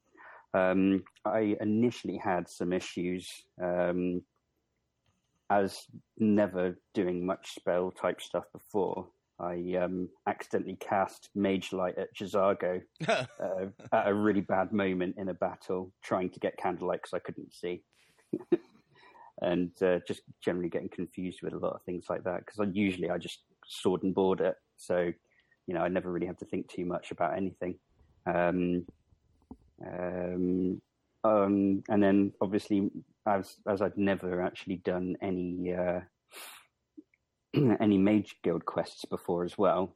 Um, 0.54 1.04
I 1.26 1.58
initially 1.60 2.18
had 2.18 2.48
some 2.48 2.72
issues 2.72 3.30
um, 3.62 4.22
as 5.50 5.86
never 6.18 6.80
doing 6.94 7.26
much 7.26 7.56
spell 7.56 7.92
type 7.92 8.22
stuff 8.22 8.46
before. 8.54 9.08
I 9.40 9.76
um, 9.82 10.10
accidentally 10.28 10.78
cast 10.80 11.30
Mage 11.36 11.74
Light 11.74 11.98
at 11.98 12.16
J'zargo 12.16 12.82
uh, 13.08 13.26
at 13.92 14.08
a 14.08 14.14
really 14.14 14.42
bad 14.42 14.72
moment 14.72 15.16
in 15.18 15.30
a 15.30 15.34
battle, 15.34 15.92
trying 16.02 16.30
to 16.32 16.40
get 16.40 16.58
candlelight 16.58 17.02
because 17.02 17.14
I 17.14 17.20
couldn't 17.20 17.54
see, 17.54 17.84
and 19.42 19.72
uh, 19.82 20.00
just 20.08 20.22
generally 20.42 20.70
getting 20.70 20.90
confused 20.90 21.40
with 21.42 21.54
a 21.54 21.58
lot 21.58 21.74
of 21.74 21.82
things 21.84 22.06
like 22.10 22.24
that. 22.24 22.46
Because 22.46 22.66
usually 22.74 23.10
I 23.10 23.18
just 23.18 23.40
sword 23.68 24.04
and 24.04 24.16
board 24.16 24.40
it, 24.40 24.56
so 24.78 25.12
you 25.68 25.74
know 25.74 25.82
I 25.82 25.90
never 25.90 26.12
really 26.12 26.28
have 26.28 26.38
to 26.38 26.46
think 26.46 26.70
too 26.70 26.86
much 26.86 27.12
about 27.12 27.36
anything. 27.36 27.76
Um, 28.26 28.86
um, 29.86 30.82
um, 31.26 31.84
and 31.90 32.02
then 32.02 32.32
obviously, 32.40 32.90
as 33.28 33.58
as 33.68 33.82
I'd 33.82 33.98
never 33.98 34.42
actually 34.42 34.78
done 34.78 35.18
any 35.22 35.74
uh, 35.74 36.02
any 37.80 37.98
mage 37.98 38.36
guild 38.44 38.66
quests 38.66 39.06
before 39.06 39.44
as 39.44 39.58
well. 39.58 39.96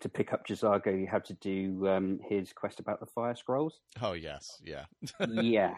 To 0.00 0.08
pick 0.08 0.32
up 0.32 0.46
J'zargo, 0.46 0.98
you 0.98 1.06
have 1.06 1.24
to 1.24 1.34
do 1.34 1.88
um, 1.88 2.20
his 2.28 2.52
quest 2.52 2.78
about 2.78 3.00
the 3.00 3.06
fire 3.06 3.34
scrolls. 3.34 3.80
Oh 4.00 4.12
yes, 4.12 4.60
yeah. 4.64 4.84
yeah, 5.28 5.74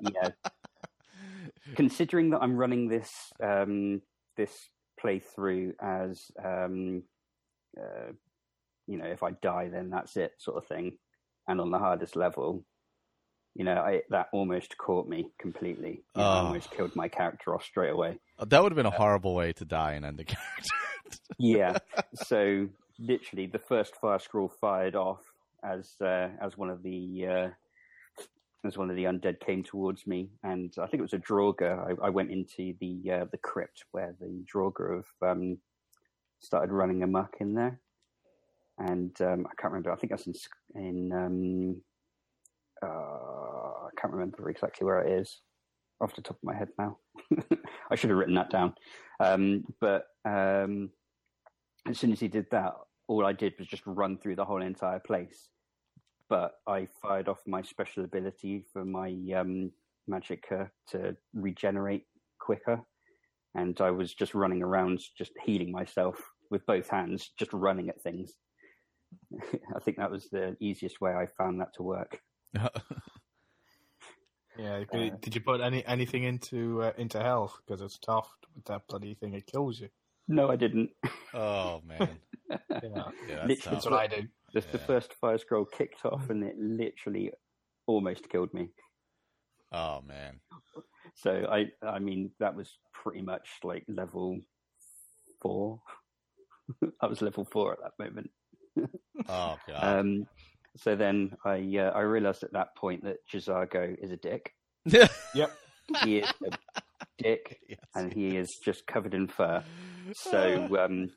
yeah. 0.00 0.30
Considering 1.76 2.30
that 2.30 2.42
I'm 2.42 2.56
running 2.56 2.88
this 2.88 3.12
um, 3.42 4.00
this 4.36 4.70
playthrough 5.00 5.72
as 5.80 6.30
um, 6.42 7.02
uh, 7.78 8.12
you 8.86 8.96
know, 8.96 9.06
if 9.06 9.22
I 9.22 9.30
die, 9.30 9.68
then 9.68 9.90
that's 9.90 10.16
it, 10.16 10.32
sort 10.38 10.56
of 10.56 10.66
thing, 10.66 10.98
and 11.46 11.60
on 11.60 11.70
the 11.70 11.78
hardest 11.78 12.16
level, 12.16 12.64
you 13.54 13.64
know, 13.64 13.74
I, 13.74 14.02
that 14.10 14.28
almost 14.32 14.76
caught 14.78 15.08
me 15.08 15.26
completely. 15.38 16.02
You 16.14 16.22
know, 16.22 16.28
I 16.28 16.40
Oh. 16.40 16.46
almost 16.46 16.70
killed 16.70 16.94
my 16.96 17.08
character 17.08 17.54
off 17.54 17.64
straight 17.64 17.90
away. 17.90 18.18
That 18.46 18.62
would 18.62 18.72
have 18.72 18.76
been 18.76 18.86
a 18.86 18.90
horrible 18.90 19.34
way 19.34 19.52
to 19.54 19.64
die 19.64 19.92
and 19.92 20.04
end 20.04 20.18
the 20.18 20.24
character. 20.34 20.70
yeah. 21.38 21.78
So 22.14 22.68
literally, 22.98 23.46
the 23.46 23.58
first 23.58 23.96
fire 23.96 24.18
scroll 24.18 24.48
fired 24.48 24.94
off 24.96 25.22
as 25.64 25.94
uh, 26.00 26.28
as 26.40 26.56
one 26.56 26.70
of 26.70 26.82
the 26.82 27.26
uh, 27.26 27.48
as 28.64 28.76
one 28.76 28.90
of 28.90 28.96
the 28.96 29.04
undead 29.04 29.40
came 29.40 29.62
towards 29.64 30.06
me, 30.06 30.28
and 30.42 30.72
I 30.78 30.86
think 30.86 31.00
it 31.00 31.02
was 31.02 31.12
a 31.14 31.18
Draugr. 31.18 31.98
I, 32.02 32.06
I 32.06 32.10
went 32.10 32.30
into 32.30 32.74
the 32.80 33.10
uh, 33.10 33.24
the 33.30 33.38
crypt 33.38 33.84
where 33.92 34.14
the 34.20 34.44
Draugr 34.52 34.96
have 34.96 35.30
um, 35.36 35.58
started 36.40 36.70
running 36.72 37.02
amok 37.02 37.36
in 37.40 37.54
there, 37.54 37.80
and 38.78 39.18
um, 39.22 39.46
I 39.50 39.54
can't 39.60 39.72
remember. 39.72 39.92
I 39.92 39.96
think 39.96 40.10
that's 40.10 40.26
in 40.26 40.34
in 40.74 41.12
um, 41.12 41.82
uh, 42.82 43.39
can't 44.00 44.12
remember 44.12 44.48
exactly 44.48 44.84
where 44.84 45.00
it 45.02 45.20
is 45.20 45.40
off 46.00 46.14
the 46.14 46.22
top 46.22 46.36
of 46.36 46.44
my 46.44 46.54
head 46.54 46.68
now. 46.78 46.96
I 47.90 47.94
should 47.94 48.10
have 48.10 48.18
written 48.18 48.34
that 48.34 48.50
down. 48.50 48.74
Um, 49.20 49.64
but 49.80 50.04
um, 50.24 50.90
as 51.86 51.98
soon 51.98 52.12
as 52.12 52.20
he 52.20 52.28
did 52.28 52.46
that, 52.50 52.72
all 53.08 53.26
I 53.26 53.32
did 53.32 53.54
was 53.58 53.68
just 53.68 53.82
run 53.86 54.16
through 54.18 54.36
the 54.36 54.44
whole 54.44 54.62
entire 54.62 55.00
place. 55.00 55.48
But 56.28 56.52
I 56.66 56.88
fired 57.02 57.28
off 57.28 57.40
my 57.46 57.60
special 57.62 58.04
ability 58.04 58.64
for 58.72 58.84
my 58.84 59.14
um, 59.36 59.72
magicka 60.08 60.70
to 60.90 61.16
regenerate 61.34 62.04
quicker, 62.38 62.80
and 63.54 63.78
I 63.80 63.90
was 63.90 64.14
just 64.14 64.34
running 64.34 64.62
around, 64.62 65.00
just 65.18 65.32
healing 65.44 65.72
myself 65.72 66.16
with 66.50 66.64
both 66.66 66.88
hands, 66.88 67.32
just 67.36 67.52
running 67.52 67.88
at 67.88 68.00
things. 68.00 68.34
I 69.76 69.80
think 69.80 69.96
that 69.96 70.10
was 70.10 70.28
the 70.30 70.56
easiest 70.60 71.00
way 71.00 71.12
I 71.12 71.26
found 71.26 71.60
that 71.60 71.74
to 71.74 71.82
work. 71.82 72.20
Yeah. 74.60 74.84
Uh, 74.92 75.10
did 75.20 75.34
you 75.34 75.40
put 75.40 75.60
any 75.60 75.84
anything 75.86 76.24
into 76.24 76.82
uh, 76.82 76.92
into 76.98 77.20
health 77.20 77.58
because 77.64 77.80
it's 77.80 77.98
tough 77.98 78.28
with 78.54 78.64
that 78.66 78.82
bloody 78.88 79.14
thing? 79.14 79.34
It 79.34 79.46
kills 79.46 79.80
you. 79.80 79.88
No, 80.28 80.50
I 80.50 80.56
didn't. 80.56 80.90
oh 81.34 81.80
man. 81.86 82.08
Yeah. 82.50 83.04
Yeah, 83.28 83.46
that's 83.46 83.64
That's 83.64 83.84
what 83.84 83.92
I 83.94 84.08
do. 84.08 84.22
The, 84.52 84.64
the 84.72 84.78
first 84.78 85.14
fire 85.14 85.38
scroll 85.38 85.64
kicked 85.64 86.04
off, 86.04 86.30
and 86.30 86.42
it 86.42 86.56
literally 86.58 87.30
almost 87.86 88.28
killed 88.28 88.52
me. 88.52 88.70
Oh 89.70 90.02
man. 90.04 90.40
So 91.14 91.46
I, 91.48 91.66
I 91.86 92.00
mean, 92.00 92.32
that 92.40 92.56
was 92.56 92.78
pretty 92.92 93.22
much 93.22 93.48
like 93.62 93.84
level 93.86 94.40
four. 95.40 95.80
I 97.00 97.06
was 97.06 97.22
level 97.22 97.44
four 97.44 97.72
at 97.72 97.78
that 97.82 98.04
moment. 98.04 98.30
Oh 99.28 99.58
god. 99.68 99.98
Um, 100.00 100.26
so 100.76 100.94
then 100.96 101.32
I, 101.44 101.58
uh, 101.78 101.90
I 101.94 102.00
realized 102.00 102.42
at 102.42 102.52
that 102.52 102.76
point 102.76 103.04
that 103.04 103.16
J'zargo 103.32 103.96
is 104.02 104.10
a 104.10 104.16
dick. 104.16 104.52
Yep. 105.34 105.52
He 106.04 106.18
is 106.18 106.28
a 106.46 106.50
dick, 107.18 107.58
Yes. 107.68 107.78
and 107.94 108.12
he 108.12 108.36
is 108.36 108.58
just 108.64 108.86
covered 108.86 109.14
in 109.14 109.26
fur. 109.28 109.62
So 110.14 110.68
um, 110.80 111.10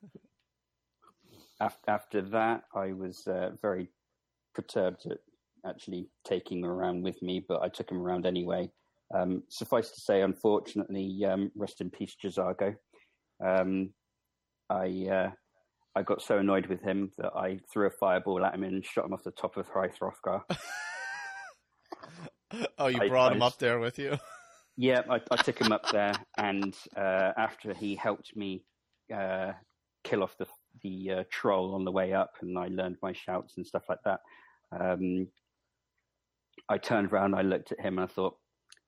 af- 1.60 1.78
after 1.88 2.22
that, 2.22 2.64
I 2.76 2.94
was 2.94 3.26
uh, 3.28 3.52
very 3.62 3.90
perturbed 4.56 5.06
at 5.10 5.18
actually 5.66 6.10
taking 6.26 6.60
him 6.64 6.70
around 6.70 7.04
with 7.04 7.22
me, 7.22 7.46
but 7.48 7.62
I 7.62 7.70
took 7.70 7.90
him 7.92 8.02
around 8.02 8.26
anyway. 8.26 8.70
Um, 9.16 9.44
suffice 9.50 9.92
to 9.92 10.02
say, 10.02 10.22
unfortunately, 10.22 11.24
um, 11.26 11.52
rest 11.56 11.80
in 11.82 11.90
peace, 11.92 12.16
J'zargo. 12.24 12.76
Um, 13.46 13.94
I 14.70 15.08
uh, 15.12 15.32
I 15.96 16.02
got 16.02 16.22
so 16.22 16.40
annoyed 16.40 16.66
with 16.68 16.82
him 16.82 17.12
that 17.18 17.34
I 17.36 17.60
threw 17.72 17.88
a 17.88 17.92
fireball 17.92 18.44
at 18.46 18.56
him 18.56 18.64
and 18.64 18.84
shot 18.86 19.06
him 19.06 19.14
off 19.14 19.24
the 19.24 19.32
top 19.32 19.58
of 19.58 19.68
High 19.68 19.90
Hrothgar. 19.90 20.44
oh, 22.80 22.88
you 22.88 23.00
I- 23.02 23.08
brought 23.08 23.32
I 23.32 23.36
him 23.36 23.42
s- 23.42 23.54
up 23.54 23.60
there 23.60 23.80
with 23.80 24.00
you? 24.00 24.18
Yeah, 24.76 25.02
I, 25.10 25.22
I 25.30 25.36
took 25.38 25.60
him 25.62 25.72
up 25.72 25.88
there, 25.92 26.14
and 26.38 26.76
uh, 26.98 27.32
after 27.38 27.74
he 27.76 27.96
helped 27.96 28.36
me 28.36 28.66
uh, 29.14 29.52
kill 30.04 30.24
off 30.24 30.36
the 30.38 30.48
the 30.82 31.12
uh, 31.12 31.24
troll 31.30 31.76
on 31.76 31.86
the 31.86 31.92
way 31.92 32.14
up, 32.14 32.32
and 32.42 32.58
I 32.58 32.68
learned 32.70 32.98
my 33.04 33.14
shouts 33.14 33.54
and 33.58 33.68
stuff 33.68 33.84
like 33.88 34.00
that. 34.06 34.22
Um, 34.72 35.28
I 36.68 36.80
turned 36.80 37.14
around, 37.14 37.36
I 37.36 37.44
looked 37.44 37.72
at 37.72 37.80
him, 37.80 38.00
and 38.00 38.10
I 38.10 38.12
thought, 38.12 38.36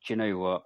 "Do 0.08 0.14
you 0.14 0.18
know 0.18 0.38
what? 0.40 0.64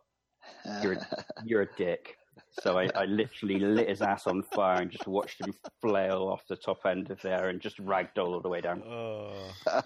You're 0.82 0.94
a, 0.94 1.08
you're 1.46 1.62
a 1.64 1.76
dick." 1.76 2.16
So 2.62 2.78
I, 2.78 2.90
I 2.96 3.06
literally 3.06 3.60
lit 3.60 3.90
his 3.90 4.02
ass 4.02 4.28
on 4.28 4.44
fire 4.44 4.82
and 4.82 4.92
just 4.92 5.08
watched 5.08 5.42
him 5.42 5.54
flail 5.82 6.28
off 6.28 6.48
the 6.48 6.56
top 6.56 6.86
end 6.86 7.10
of 7.12 7.22
there 7.22 7.50
and 7.50 7.62
just 7.62 7.78
ragdoll 7.84 8.34
all 8.34 8.42
the 8.42 8.50
way 8.50 8.62
down. 8.62 8.84
Oh, 8.84 9.52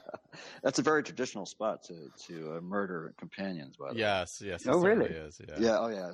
That's 0.64 0.80
a 0.80 0.82
very 0.82 1.04
traditional 1.04 1.46
spot 1.46 1.84
to 1.84 2.10
to 2.28 2.56
uh, 2.58 2.62
murder 2.62 3.14
companions. 3.18 3.76
By 3.78 3.90
the 3.90 3.94
way. 3.96 4.00
yes, 4.02 4.42
yes. 4.44 4.66
Oh, 4.68 4.80
really? 4.80 5.06
Is, 5.06 5.40
yeah. 5.48 5.56
Yeah. 5.60 5.78
Oh, 5.80 5.88
yeah. 5.88 6.12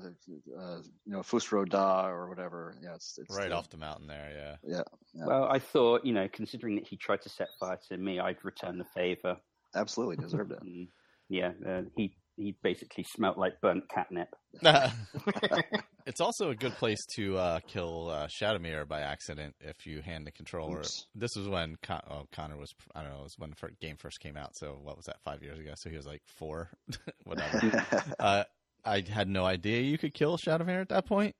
Uh, 0.58 0.78
you 1.06 1.14
know, 1.14 1.24
Fus 1.24 1.52
Ro 1.52 1.66
Dah 1.66 2.08
or 2.08 2.30
whatever. 2.30 2.76
Yeah. 2.82 2.96
It's, 2.96 3.18
it's 3.18 3.36
right 3.36 3.50
the- 3.50 3.56
off 3.56 3.70
the 3.70 3.78
mountain 3.78 4.08
there. 4.08 4.32
Yeah. 4.36 4.56
Yeah. 4.78 4.84
yeah. 5.14 5.26
Well, 5.26 5.46
I 5.46 5.60
thought, 5.60 6.06
you 6.06 6.14
know, 6.14 6.28
considering 6.32 6.76
that 6.76 6.88
he 6.88 6.98
tried 6.98 7.22
to 7.24 7.30
set 7.30 7.48
fire 7.60 7.80
to 7.90 7.98
me, 7.98 8.20
I'd 8.20 8.44
return 8.44 8.78
the 8.78 8.86
favor. 8.86 9.38
Absolutely 9.76 10.18
deserved 10.18 10.52
it. 10.52 10.64
Mm, 10.64 10.88
yeah, 11.30 11.52
uh, 11.68 11.82
he 11.96 12.16
he 12.40 12.56
basically 12.64 13.04
smelt 13.16 13.38
like 13.38 13.60
burnt 13.62 13.84
catnip. 13.90 14.30
it's 16.06 16.22
also 16.22 16.50
a 16.50 16.56
good 16.56 16.74
place 16.74 17.00
to 17.16 17.38
uh, 17.38 17.60
kill 17.68 18.10
uh, 18.10 18.28
Shadowmere 18.28 18.88
by 18.88 19.02
accident 19.02 19.56
if 19.60 19.86
you 19.86 20.02
hand 20.02 20.26
the 20.26 20.32
controller. 20.32 20.80
Oops. 20.80 21.06
This 21.16 21.36
was 21.36 21.48
when 21.48 21.76
Con- 21.84 22.02
oh, 22.10 22.26
Connor 22.32 22.58
was, 22.58 22.74
I 22.96 23.02
don't 23.04 23.12
know, 23.12 23.20
it 23.20 23.24
was 23.24 23.36
when 23.38 23.52
the 23.52 23.70
game 23.82 23.98
first 23.98 24.20
came 24.20 24.38
out. 24.38 24.56
So 24.56 24.80
what 24.82 24.96
was 24.96 25.06
that, 25.06 25.18
five 25.24 25.44
years 25.44 25.60
ago? 25.60 25.74
So 25.76 25.90
he 25.90 25.98
was 25.98 26.06
like 26.08 26.22
four, 26.38 26.70
whatever. 27.26 27.86
uh, 28.20 28.44
I 28.86 29.04
had 29.08 29.28
no 29.28 29.46
idea 29.46 29.82
you 29.82 29.98
could 29.98 30.14
kill 30.14 30.38
Shadowmere 30.38 30.82
at 30.82 30.90
that 30.90 31.06
point. 31.06 31.36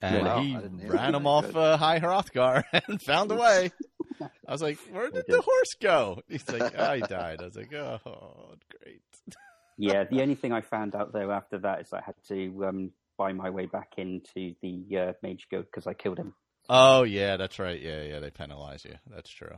And 0.00 0.26
Wow, 0.26 0.40
he 0.40 0.54
I 0.56 0.60
didn't 0.60 0.80
either. 0.80 0.92
ran 0.92 1.14
him 1.14 1.26
off 1.26 1.46
good. 1.46 1.56
uh, 1.56 1.76
High 1.76 2.00
Hrothgar 2.00 2.64
and 2.86 3.00
found 3.02 3.32
a 3.32 3.34
way. 3.34 3.70
I 4.48 4.52
was 4.52 4.62
like, 4.62 4.78
where 4.92 5.10
did 5.10 5.24
the 5.26 5.40
horse 5.42 5.74
go? 5.80 6.20
He's 6.28 6.48
like, 6.50 6.74
oh, 6.78 6.94
he 6.94 7.00
died. 7.00 7.40
I 7.42 7.44
was 7.46 7.56
like, 7.56 7.72
oh, 7.74 7.98
great. 8.82 9.00
Yeah, 9.78 10.04
the 10.04 10.22
only 10.22 10.34
thing 10.34 10.52
I 10.52 10.60
found 10.62 10.94
out 10.94 11.12
though 11.12 11.30
after 11.30 11.58
that 11.58 11.80
is 11.82 11.92
I 11.92 12.00
had 12.00 12.14
to 12.28 12.64
um, 12.66 12.90
buy 13.18 13.32
my 13.32 13.50
way 13.50 13.66
back 13.66 13.94
into 13.98 14.54
the 14.62 14.84
uh, 14.98 15.12
Mage 15.22 15.46
Guild 15.50 15.66
because 15.66 15.86
I 15.86 15.94
killed 15.94 16.18
him. 16.18 16.34
Oh, 16.68 17.04
yeah, 17.04 17.36
that's 17.36 17.58
right. 17.58 17.80
Yeah, 17.80 18.02
yeah, 18.02 18.18
they 18.18 18.30
penalize 18.30 18.84
you. 18.84 18.94
That's 19.08 19.30
true. 19.30 19.54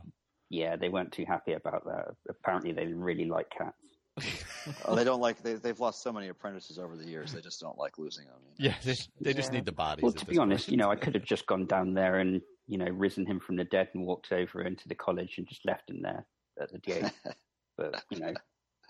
Yeah, 0.49 0.75
they 0.75 0.89
weren't 0.89 1.11
too 1.11 1.25
happy 1.25 1.53
about 1.53 1.85
that. 1.85 2.15
Apparently, 2.27 2.71
they 2.71 2.85
really 2.87 3.25
like 3.25 3.47
cats. 3.49 4.35
oh, 4.85 4.95
they 4.95 5.03
don't 5.03 5.21
like. 5.21 5.41
They, 5.41 5.55
they've 5.55 5.79
lost 5.79 6.03
so 6.03 6.11
many 6.11 6.27
apprentices 6.27 6.77
over 6.79 6.95
the 6.95 7.05
years. 7.05 7.31
They 7.33 7.41
just 7.41 7.59
don't 7.59 7.77
like 7.77 7.97
losing 7.97 8.25
them. 8.25 8.35
Yeah, 8.57 8.75
they, 8.83 8.95
they 9.21 9.33
just 9.33 9.51
Yeah. 9.51 9.57
need 9.57 9.65
the 9.65 9.71
bodies. 9.71 10.03
Well, 10.03 10.13
to 10.13 10.25
be 10.25 10.37
honest, 10.37 10.65
point. 10.65 10.71
you 10.71 10.77
know, 10.77 10.91
I 10.91 10.95
could 10.97 11.15
have 11.15 11.23
just 11.23 11.45
gone 11.45 11.65
down 11.65 11.93
there 11.93 12.19
and 12.19 12.41
you 12.67 12.77
know 12.77 12.89
risen 12.89 13.25
him 13.25 13.39
from 13.39 13.55
the 13.55 13.63
dead 13.63 13.89
and 13.93 14.05
walked 14.05 14.31
over 14.31 14.61
into 14.63 14.87
the 14.87 14.95
college 14.95 15.35
and 15.37 15.47
just 15.47 15.65
left 15.65 15.89
him 15.89 16.01
there 16.01 16.25
at 16.59 16.71
the 16.71 16.79
gate. 16.79 17.11
but 17.77 18.03
you 18.09 18.19
know, 18.19 18.33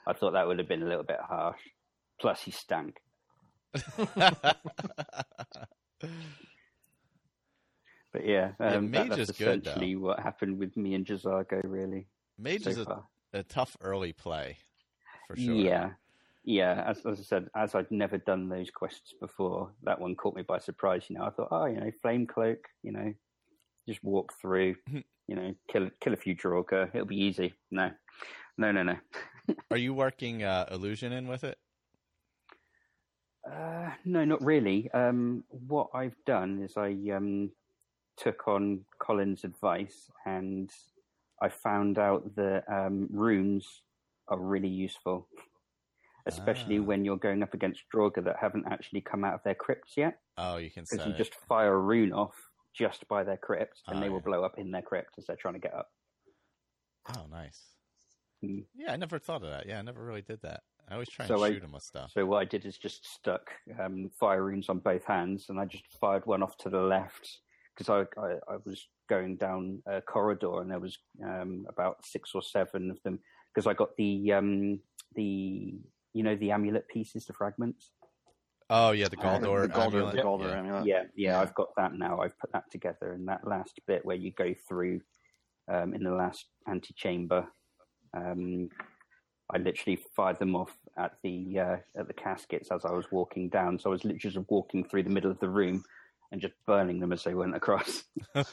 I 0.08 0.14
thought 0.14 0.34
that 0.34 0.48
would 0.48 0.60
have 0.60 0.68
been 0.68 0.84
a 0.84 0.88
little 0.88 1.04
bit 1.04 1.20
harsh. 1.22 1.60
Plus, 2.20 2.42
he 2.42 2.52
stank. 2.52 2.98
But 8.12 8.26
yeah, 8.26 8.54
Yeah, 8.60 8.76
um, 8.78 8.92
that- 8.92 9.08
Mage 9.10 9.18
that's 9.18 9.30
is 9.30 9.38
good, 9.38 9.64
though. 9.64 9.70
essentially 9.72 9.96
what 9.96 10.20
happened 10.20 10.58
with 10.58 10.76
me 10.76 10.96
and 10.96 11.06
J'zargo, 11.06 11.62
really. 11.64 12.08
Mage 12.38 12.64
so 12.64 12.70
is 12.72 12.78
a, 12.80 13.04
a 13.34 13.44
tough 13.44 13.78
early 13.82 14.14
play, 14.14 14.58
for 15.28 15.36
sure. 15.36 15.54
Yeah, 15.54 15.92
yeah. 16.44 16.84
As, 16.88 17.06
as 17.06 17.20
I 17.20 17.24
said, 17.24 17.50
as 17.56 17.76
I'd 17.76 17.92
never 17.92 18.18
done 18.18 18.50
those 18.50 18.72
quests 18.72 19.14
before, 19.20 19.72
that 19.84 20.00
one 20.02 20.16
caught 20.16 20.36
me 20.36 20.42
by 20.42 20.58
surprise. 20.58 21.06
You 21.08 21.18
know, 21.20 21.26
I 21.26 21.30
thought, 21.30 21.50
oh, 21.52 21.66
you 21.66 21.80
know, 21.80 21.92
flame 22.02 22.26
cloak. 22.26 22.68
You 22.82 22.94
know, 22.94 23.14
just 23.88 24.04
walk 24.04 24.34
through. 24.42 24.76
you 25.28 25.36
know, 25.36 25.54
kill 25.72 25.90
kill 26.02 26.14
a 26.14 26.18
few 26.18 26.36
Draugr. 26.36 26.90
It'll 26.96 27.06
be 27.06 27.22
easy. 27.24 27.54
No, 27.70 27.92
no, 28.58 28.72
no, 28.72 28.82
no. 28.82 28.96
Are 29.72 29.78
you 29.78 29.94
working 29.94 30.44
uh, 30.44 30.66
illusion 30.72 31.12
in 31.12 31.28
with 31.28 31.44
it? 31.44 31.58
Uh, 33.50 33.90
no, 34.06 34.26
not 34.26 34.44
really. 34.44 34.90
Um, 34.94 35.44
what 35.50 35.90
I've 35.94 36.16
done 36.26 36.62
is 36.64 36.74
I 36.78 36.92
um, 37.16 37.52
took 38.18 38.48
on 38.48 38.82
Colin's 39.00 39.44
advice 39.44 40.10
and 40.26 40.70
I 41.42 41.50
found 41.50 41.98
out 41.98 42.36
that 42.36 42.64
um, 42.72 43.08
runes 43.12 43.66
are 44.28 44.38
really 44.40 44.68
useful, 44.68 45.28
especially 46.28 46.78
Ah. 46.80 46.84
when 46.84 47.06
you're 47.06 47.18
going 47.18 47.42
up 47.42 47.54
against 47.54 47.82
Draugr 47.94 48.24
that 48.26 48.36
haven't 48.40 48.66
actually 48.70 49.02
come 49.02 49.24
out 49.24 49.34
of 49.36 49.44
their 49.44 49.56
crypts 49.56 49.94
yet. 49.98 50.20
Oh, 50.38 50.58
you 50.58 50.70
can 50.70 50.84
Because 50.84 51.00
set 51.00 51.08
you 51.08 51.14
it. 51.14 51.18
just 51.18 51.34
fire 51.48 51.74
a 51.74 51.80
rune 51.80 52.14
off 52.14 52.36
just 52.76 53.08
by 53.08 53.24
their 53.24 53.38
crypt 53.38 53.82
and 53.88 53.98
Ah, 53.98 54.02
they 54.02 54.10
will 54.10 54.18
yeah. 54.18 54.26
blow 54.26 54.44
up 54.44 54.60
in 54.60 54.70
their 54.72 54.82
crypt 54.84 55.16
as 55.18 55.26
they're 55.26 55.36
trying 55.38 55.56
to 55.56 55.60
get 55.60 55.74
up. 55.74 55.90
Oh, 57.18 57.26
nice. 57.32 57.60
Mm. 58.44 58.64
Yeah, 58.76 58.94
I 58.94 58.96
never 58.96 59.20
thought 59.20 59.44
of 59.44 59.50
that. 59.50 59.66
Yeah, 59.68 59.80
I 59.80 59.82
never 59.82 60.04
really 60.04 60.22
did 60.22 60.40
that. 60.44 60.62
I 60.88 60.94
always 60.94 61.10
try 61.10 61.26
and 61.26 61.28
So 61.36 61.44
I- 61.44 61.52
shoot 61.52 61.64
him 61.64 61.72
with 61.74 61.84
stuff. 61.84 62.12
So 62.14 62.26
what 62.26 62.38
I 62.38 62.46
did 62.46 62.66
is 62.66 62.78
just 62.78 63.06
stuck 63.06 63.52
um, 63.80 64.10
fire 64.20 64.44
runes 64.44 64.70
on 64.70 64.80
both 64.80 65.04
hands, 65.06 65.48
and 65.50 65.60
I 65.60 65.66
just 65.66 65.84
fired 66.00 66.26
one 66.26 66.42
off 66.42 66.58
to 66.60 66.70
the 66.70 66.80
left 66.82 67.30
because 67.76 67.90
I, 67.90 68.20
I 68.20 68.32
I 68.54 68.58
was 68.66 68.88
going 69.10 69.36
down 69.38 69.82
a 69.88 70.02
corridor, 70.02 70.62
and 70.62 70.72
there 70.72 70.80
was 70.80 70.98
um, 71.24 71.66
about 71.70 72.04
six 72.06 72.32
or 72.34 72.42
seven 72.42 72.90
of 72.92 73.02
them 73.04 73.20
because 73.54 73.68
I 73.68 73.74
got 73.74 73.96
the 73.98 74.34
um, 74.34 74.80
the 75.16 75.76
you 76.14 76.24
know 76.24 76.36
the 76.36 76.52
amulet 76.52 76.88
pieces, 76.88 77.26
the 77.26 77.34
fragments. 77.34 77.92
Oh, 78.72 78.92
yeah, 78.92 79.08
the 79.10 79.18
Uh, 79.18 79.40
Gauldur. 79.40 79.62
the 79.64 79.68
Gauldur, 79.74 79.86
amulet. 79.88 80.16
the 80.16 80.22
Gauldur 80.22 80.44
Yeah. 80.50 80.60
amulet. 80.60 80.86
yeah, 80.86 81.02
yeah, 81.16 81.32
yeah. 81.32 81.42
I've 81.42 81.56
got 81.56 81.70
that 81.78 81.94
now. 81.94 82.20
I've 82.22 82.38
put 82.40 82.52
that 82.54 82.70
together, 82.72 83.14
and 83.14 83.28
that 83.28 83.46
last 83.48 83.80
bit 83.88 84.06
where 84.06 84.16
you 84.16 84.32
go 84.32 84.54
through 84.68 85.02
um, 85.68 85.94
in 85.96 86.04
the 86.04 86.12
last 86.12 86.46
antechamber, 86.68 87.48
um, 88.14 88.70
I 89.52 89.58
literally 89.58 90.00
fired 90.16 90.40
them 90.40 90.56
off 90.56 90.76
at 90.98 91.14
the 91.24 91.60
uh, 91.60 91.78
at 91.96 92.08
the 92.08 92.14
caskets 92.14 92.70
as 92.72 92.86
I 92.86 92.92
was 92.92 93.12
walking 93.12 93.50
down. 93.50 93.80
So 93.80 93.90
I 93.90 93.92
was 93.92 94.04
literally 94.04 94.20
just 94.20 94.50
walking 94.50 94.84
through 94.84 95.04
the 95.04 95.10
middle 95.10 95.32
of 95.32 95.40
the 95.40 95.50
room 95.50 95.84
and 96.32 96.42
just 96.42 96.54
burning 96.66 97.00
them 97.00 97.12
as 97.12 97.24
they 97.24 97.34
went 97.34 97.56
across. 97.56 98.04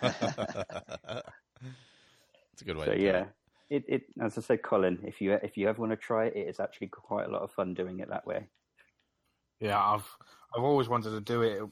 It's 2.53 2.63
a 2.63 2.65
good 2.65 2.79
way. 2.79 2.87
so 2.87 2.93
to 2.93 2.97
do 2.99 3.05
yeah, 3.05 3.25
it. 3.69 3.85
it, 3.85 3.85
it 3.87 4.03
as 4.23 4.39
I 4.39 4.41
said, 4.41 4.63
Colin, 4.63 5.01
if 5.05 5.21
you 5.21 5.33
if 5.35 5.59
you 5.59 5.69
ever 5.69 5.79
want 5.79 5.93
to 5.93 5.97
try 5.97 6.27
it, 6.27 6.37
it 6.37 6.49
is 6.49 6.59
actually 6.59 6.87
quite 6.87 7.27
a 7.27 7.31
lot 7.31 7.43
of 7.43 7.53
fun 7.53 7.75
doing 7.75 8.01
it 8.01 8.09
that 8.09 8.27
way. 8.27 8.49
Yeah, 9.61 9.79
I've 9.79 10.09
I've 10.57 10.65
always 10.65 10.89
wanted 10.89 11.11
to 11.11 11.21
do 11.21 11.43
it. 11.43 11.63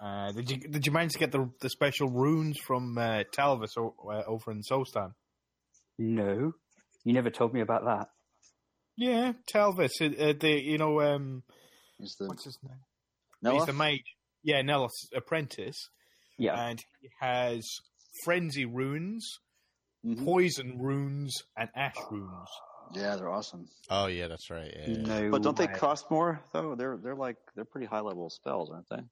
Uh, 0.00 0.30
did 0.30 0.50
you 0.50 0.58
did 0.58 0.86
you 0.86 0.92
manage 0.92 1.12
to 1.14 1.18
get 1.18 1.32
the 1.32 1.50
the 1.60 1.68
special 1.68 2.08
runes 2.10 2.58
from 2.58 2.96
uh, 2.96 3.24
Talvas 3.32 3.76
o- 3.76 3.96
uh, 4.08 4.22
over 4.26 4.52
in 4.52 4.62
Solstheim? 4.62 5.14
No, 5.98 6.54
you 7.04 7.12
never 7.12 7.30
told 7.30 7.52
me 7.54 7.60
about 7.60 7.84
that. 7.84 8.08
Yeah, 8.96 9.32
Talvas. 9.52 10.00
Uh, 10.00 10.06
uh, 10.06 10.34
the 10.38 10.60
you 10.62 10.78
know 10.78 11.00
um, 11.00 11.42
He's 11.98 12.14
the 12.18 12.26
what's 12.28 12.44
his 12.44 12.58
name? 12.62 12.78
Noah? 13.42 13.54
He's 13.54 13.66
the 13.66 13.72
mage. 13.72 14.04
Yeah, 14.42 14.62
Neloth's 14.62 15.08
apprentice, 15.14 15.88
Yeah, 16.38 16.54
and 16.68 16.78
he 17.00 17.08
has 17.20 17.66
frenzy 18.24 18.66
runes, 18.66 19.26
Mhm. 20.04 20.24
poison 20.24 20.78
runes, 20.78 21.34
and 21.56 21.70
ash 21.74 21.96
runes. 22.10 22.48
Yeah, 22.92 23.16
they're 23.16 23.30
awesome. 23.30 23.66
Oh, 23.88 24.06
yeah, 24.06 24.28
that's 24.28 24.50
right. 24.50 24.70
Yeah, 24.76 24.88
yeah. 24.90 25.02
no, 25.02 25.30
But 25.30 25.42
don't 25.42 25.56
they 25.56 25.66
cost 25.66 26.10
more 26.10 26.42
though? 26.52 26.74
They're 26.74 26.98
they're 26.98 27.16
like 27.16 27.36
they're 27.56 27.64
pretty 27.64 27.86
high 27.86 28.00
level 28.00 28.28
spells, 28.30 28.70
aren't 28.70 28.88
they? 28.90 29.02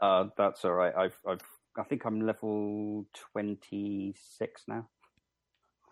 Uh, 0.00 0.24
that's 0.38 0.64
all 0.64 0.72
right. 0.72 0.94
I've, 0.96 1.18
I've, 1.28 1.42
I 1.78 1.82
think 1.84 2.04
I'm 2.06 2.22
level 2.22 3.06
twenty 3.32 4.14
six 4.38 4.62
now. 4.66 4.88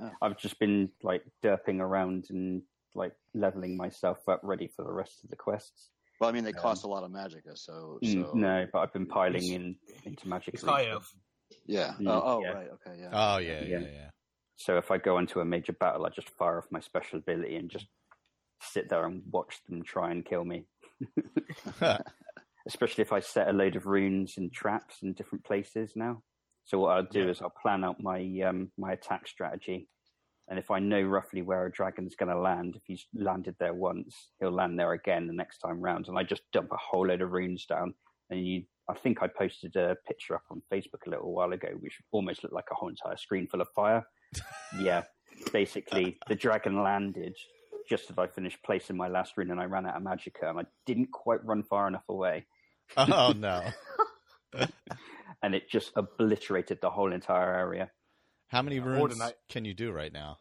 Oh. 0.00 0.10
I've 0.22 0.38
just 0.38 0.58
been 0.58 0.90
like 1.02 1.22
derping 1.42 1.80
around 1.80 2.26
and 2.30 2.62
like 2.94 3.12
leveling 3.34 3.76
myself 3.76 4.28
up, 4.28 4.40
ready 4.42 4.68
for 4.68 4.84
the 4.84 4.92
rest 4.92 5.24
of 5.24 5.30
the 5.30 5.36
quests. 5.36 5.90
Well, 6.20 6.28
I 6.28 6.32
mean, 6.32 6.44
they 6.44 6.52
cost 6.52 6.84
a 6.84 6.88
lot 6.88 7.04
of 7.04 7.10
magicka, 7.10 7.56
so 7.56 7.98
Mm, 8.04 8.24
so 8.24 8.32
no, 8.34 8.66
but 8.72 8.80
I've 8.80 8.92
been 8.92 9.06
piling 9.06 9.46
in 9.52 9.76
into 10.04 10.28
magic. 10.28 10.54
It's 10.54 10.62
Reach. 10.64 10.72
high 10.72 10.86
elf. 10.88 11.12
yeah. 11.66 11.94
Mm, 12.00 12.08
oh, 12.08 12.22
oh 12.24 12.42
yeah. 12.42 12.50
right, 12.50 12.68
okay, 12.72 13.00
yeah. 13.00 13.10
Oh, 13.12 13.38
yeah, 13.38 13.62
yeah, 13.62 13.78
Yeah. 13.78 13.86
yeah. 13.92 14.10
So 14.56 14.76
if 14.76 14.90
I 14.90 14.98
go 14.98 15.18
into 15.18 15.38
a 15.40 15.44
major 15.44 15.72
battle, 15.72 16.04
I 16.04 16.08
just 16.08 16.30
fire 16.30 16.58
off 16.58 16.66
my 16.72 16.80
special 16.80 17.20
ability 17.20 17.54
and 17.54 17.70
just 17.70 17.86
sit 18.60 18.88
there 18.88 19.06
and 19.06 19.22
watch 19.30 19.60
them 19.68 19.84
try 19.84 20.10
and 20.10 20.24
kill 20.24 20.44
me. 20.44 20.66
Especially 22.66 23.02
if 23.02 23.12
I 23.12 23.20
set 23.20 23.48
a 23.48 23.52
load 23.52 23.76
of 23.76 23.86
runes 23.86 24.36
and 24.36 24.52
traps 24.52 24.96
in 25.02 25.12
different 25.12 25.44
places 25.44 25.92
now. 25.94 26.22
So 26.68 26.78
what 26.78 26.90
I'll 26.96 27.02
do 27.02 27.24
Yeah. 27.24 27.30
is 27.30 27.40
I'll 27.40 27.48
plan 27.62 27.82
out 27.82 28.02
my 28.02 28.20
um, 28.42 28.70
my 28.76 28.92
attack 28.92 29.26
strategy, 29.26 29.88
and 30.48 30.58
if 30.58 30.70
I 30.70 30.78
know 30.78 31.00
roughly 31.00 31.40
where 31.40 31.64
a 31.64 31.72
dragon's 31.72 32.14
going 32.14 32.28
to 32.28 32.38
land, 32.38 32.76
if 32.76 32.82
he's 32.84 33.06
landed 33.14 33.56
there 33.58 33.72
once, 33.72 34.32
he'll 34.38 34.50
land 34.50 34.78
there 34.78 34.92
again 34.92 35.26
the 35.26 35.32
next 35.32 35.58
time 35.60 35.80
round, 35.80 36.08
and 36.08 36.18
I 36.18 36.24
just 36.24 36.42
dump 36.52 36.70
a 36.70 36.76
whole 36.76 37.06
load 37.06 37.22
of 37.22 37.32
runes 37.32 37.64
down. 37.64 37.94
And 38.28 38.46
you, 38.46 38.64
I 38.86 38.92
think 38.92 39.22
I 39.22 39.28
posted 39.28 39.76
a 39.76 39.96
picture 40.06 40.34
up 40.34 40.42
on 40.50 40.60
Facebook 40.70 41.06
a 41.06 41.10
little 41.10 41.32
while 41.32 41.54
ago, 41.54 41.70
which 41.80 41.98
almost 42.12 42.42
looked 42.42 42.54
like 42.54 42.70
a 42.70 42.74
whole 42.74 42.90
entire 42.90 43.16
screen 43.16 43.48
full 43.48 43.62
of 43.62 43.68
fire. 43.74 44.06
yeah, 44.78 45.04
basically 45.54 46.18
the 46.28 46.34
dragon 46.34 46.82
landed 46.82 47.34
just 47.88 48.10
as 48.10 48.18
I 48.18 48.26
finished 48.26 48.58
placing 48.62 48.98
my 48.98 49.08
last 49.08 49.38
rune, 49.38 49.50
and 49.50 49.58
I 49.60 49.64
ran 49.64 49.86
out 49.86 49.96
of 49.96 50.02
magicka, 50.02 50.50
and 50.50 50.60
I 50.60 50.64
didn't 50.84 51.12
quite 51.12 51.42
run 51.46 51.62
far 51.62 51.88
enough 51.88 52.04
away, 52.10 52.46
Oh 52.98 53.32
no! 53.36 53.64
and 55.42 55.54
it 55.54 55.68
just 55.68 55.92
obliterated 55.96 56.78
the 56.80 56.90
whole 56.90 57.12
entire 57.12 57.54
area. 57.54 57.90
How 58.48 58.62
many 58.62 58.76
Yeah, 58.76 58.84
runes 58.84 59.00
Ordinate- 59.00 59.38
can 59.48 59.64
you 59.64 59.74
do 59.74 59.92
right 59.92 60.12
now? 60.12 60.38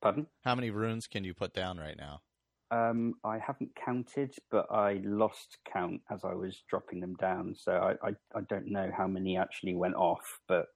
Pardon? 0.00 0.26
How 0.44 0.54
many 0.54 0.70
runes 0.70 1.06
can 1.06 1.24
you 1.24 1.34
put 1.34 1.54
down 1.54 1.78
right 1.78 1.96
now? 1.96 2.22
Um, 2.70 3.14
I 3.22 3.38
haven't 3.38 3.74
counted, 3.76 4.34
but 4.50 4.66
I 4.70 5.00
lost 5.04 5.58
count 5.70 6.00
as 6.10 6.24
I 6.24 6.34
was 6.34 6.62
dropping 6.68 7.00
them 7.00 7.14
down, 7.16 7.54
so 7.54 7.72
I, 7.72 8.08
I, 8.08 8.12
I 8.34 8.40
don't 8.48 8.66
know 8.66 8.90
how 8.96 9.06
many 9.06 9.36
actually 9.36 9.74
went 9.74 9.94
off, 9.94 10.40
but 10.48 10.66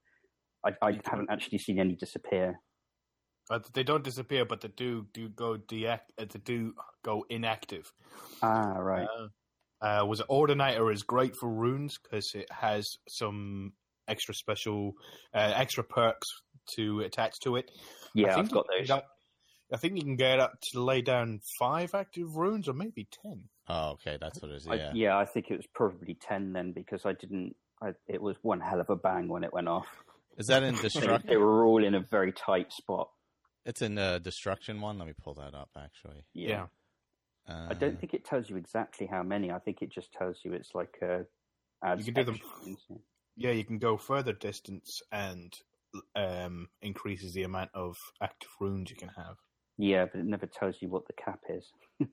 I, 0.65 0.75
I 0.83 1.01
haven't 1.05 1.31
actually 1.31 1.59
seen 1.59 1.79
any 1.79 1.95
disappear. 1.97 2.61
Uh, 3.49 3.61
they 3.73 3.83
don't 3.83 4.05
disappear, 4.05 4.45
but 4.45 4.61
they 4.61 4.69
do 4.69 5.07
do 5.13 5.29
go 5.31 5.57
deact. 5.57 6.11
Uh, 6.19 6.27
they 6.29 6.41
do 6.41 6.75
go 7.03 7.25
inactive. 7.31 7.93
Ah, 8.43 8.75
right. 8.79 9.07
Uh, 9.07 9.29
was 9.83 10.21
it 10.21 10.27
Ordinator 10.29 10.91
is 10.91 11.03
great 11.03 11.37
for 11.37 11.49
runes 11.49 11.99
because 11.99 12.35
it 12.35 12.51
has 12.51 12.99
some 13.09 13.73
extra 14.09 14.35
special, 14.35 14.93
uh, 15.35 15.53
extra 15.55 15.85
perks 15.85 16.29
to 16.75 17.01
attach 17.01 17.39
to 17.41 17.57
it. 17.57 17.71
I 17.75 17.79
yeah, 18.15 18.35
think 18.35 18.47
I've 18.47 18.53
got 18.53 18.67
those. 18.69 18.87
can 18.89 18.97
up- 18.99 19.11
I 19.73 19.77
think 19.79 19.97
you 19.97 20.03
can 20.03 20.15
get 20.17 20.39
up 20.39 20.53
to 20.71 20.81
lay 20.81 21.03
down 21.03 21.41
five 21.59 21.93
active 21.93 22.37
runes, 22.37 22.69
or 22.69 22.73
maybe 22.73 23.09
ten. 23.23 23.49
Oh, 23.69 23.91
okay, 23.95 24.17
that's 24.21 24.41
what 24.41 24.53
it 24.53 24.59
is. 24.59 24.69
I, 24.69 24.75
Yeah. 24.77 24.93
yeah, 24.95 25.19
I 25.19 25.25
think 25.25 25.51
it 25.51 25.57
was 25.57 25.67
probably 25.75 26.15
10 26.15 26.53
then 26.53 26.71
because 26.71 27.05
I 27.05 27.15
didn't. 27.15 27.57
I, 27.83 27.95
it 28.07 28.23
was 28.23 28.37
one 28.43 28.61
hell 28.61 28.81
of 28.81 28.91
a 28.91 28.95
bang 28.97 29.27
when 29.27 29.43
it 29.43 29.53
went 29.53 29.67
off. 29.67 29.89
Is 30.39 30.47
that 30.47 30.63
in 30.63 30.77
They, 30.77 30.83
destruction? 30.83 31.27
they 31.29 31.37
were 31.37 31.65
all 31.67 31.83
in 31.85 31.97
a 31.97 32.01
very 32.01 32.31
tight 32.33 32.73
spot. 32.73 33.11
It's 33.65 33.83
in 33.83 33.97
the 33.97 34.21
destruction 34.23 34.81
one. 34.81 34.99
Let 34.99 35.09
me 35.09 35.15
pull 35.21 35.35
that 35.35 35.53
up. 35.55 35.71
Actually, 35.77 36.23
Yeah. 36.33 36.67
Uh, 37.49 37.69
I 37.71 37.75
don't 37.75 37.99
think 37.99 38.15
it 38.15 38.25
tells 38.25 38.49
you 38.51 38.57
exactly 38.57 39.07
how 39.07 39.23
many. 39.23 39.51
I 39.51 39.59
think 39.59 39.83
it 39.83 39.91
just 39.91 40.13
tells 40.13 40.39
you 40.45 40.53
it's 40.53 40.75
like 40.75 40.97
a. 41.03 41.25
Adds 41.85 42.07
You 42.07 42.13
can 42.13 42.25
do 42.25 42.33
them- 42.33 42.41
yeah. 42.65 42.97
Yeah, 43.39 43.51
you 43.51 43.65
can 43.65 43.79
go 43.79 43.97
further 43.99 44.33
distance 44.33 45.03
and 45.13 45.55
um, 46.15 46.69
increases 46.81 47.35
the 47.35 47.43
amount 47.43 47.71
of 47.75 47.99
active 48.23 48.49
runes 48.61 48.91
you 48.91 48.97
can 48.97 49.11
have. 49.11 49.37
Yeah, 49.77 50.07
but 50.07 50.21
it 50.21 50.27
never 50.27 50.47
tells 50.47 50.81
you 50.81 50.89
what 50.89 51.07
the 51.07 51.13
cap 51.13 51.41
is, 51.51 51.71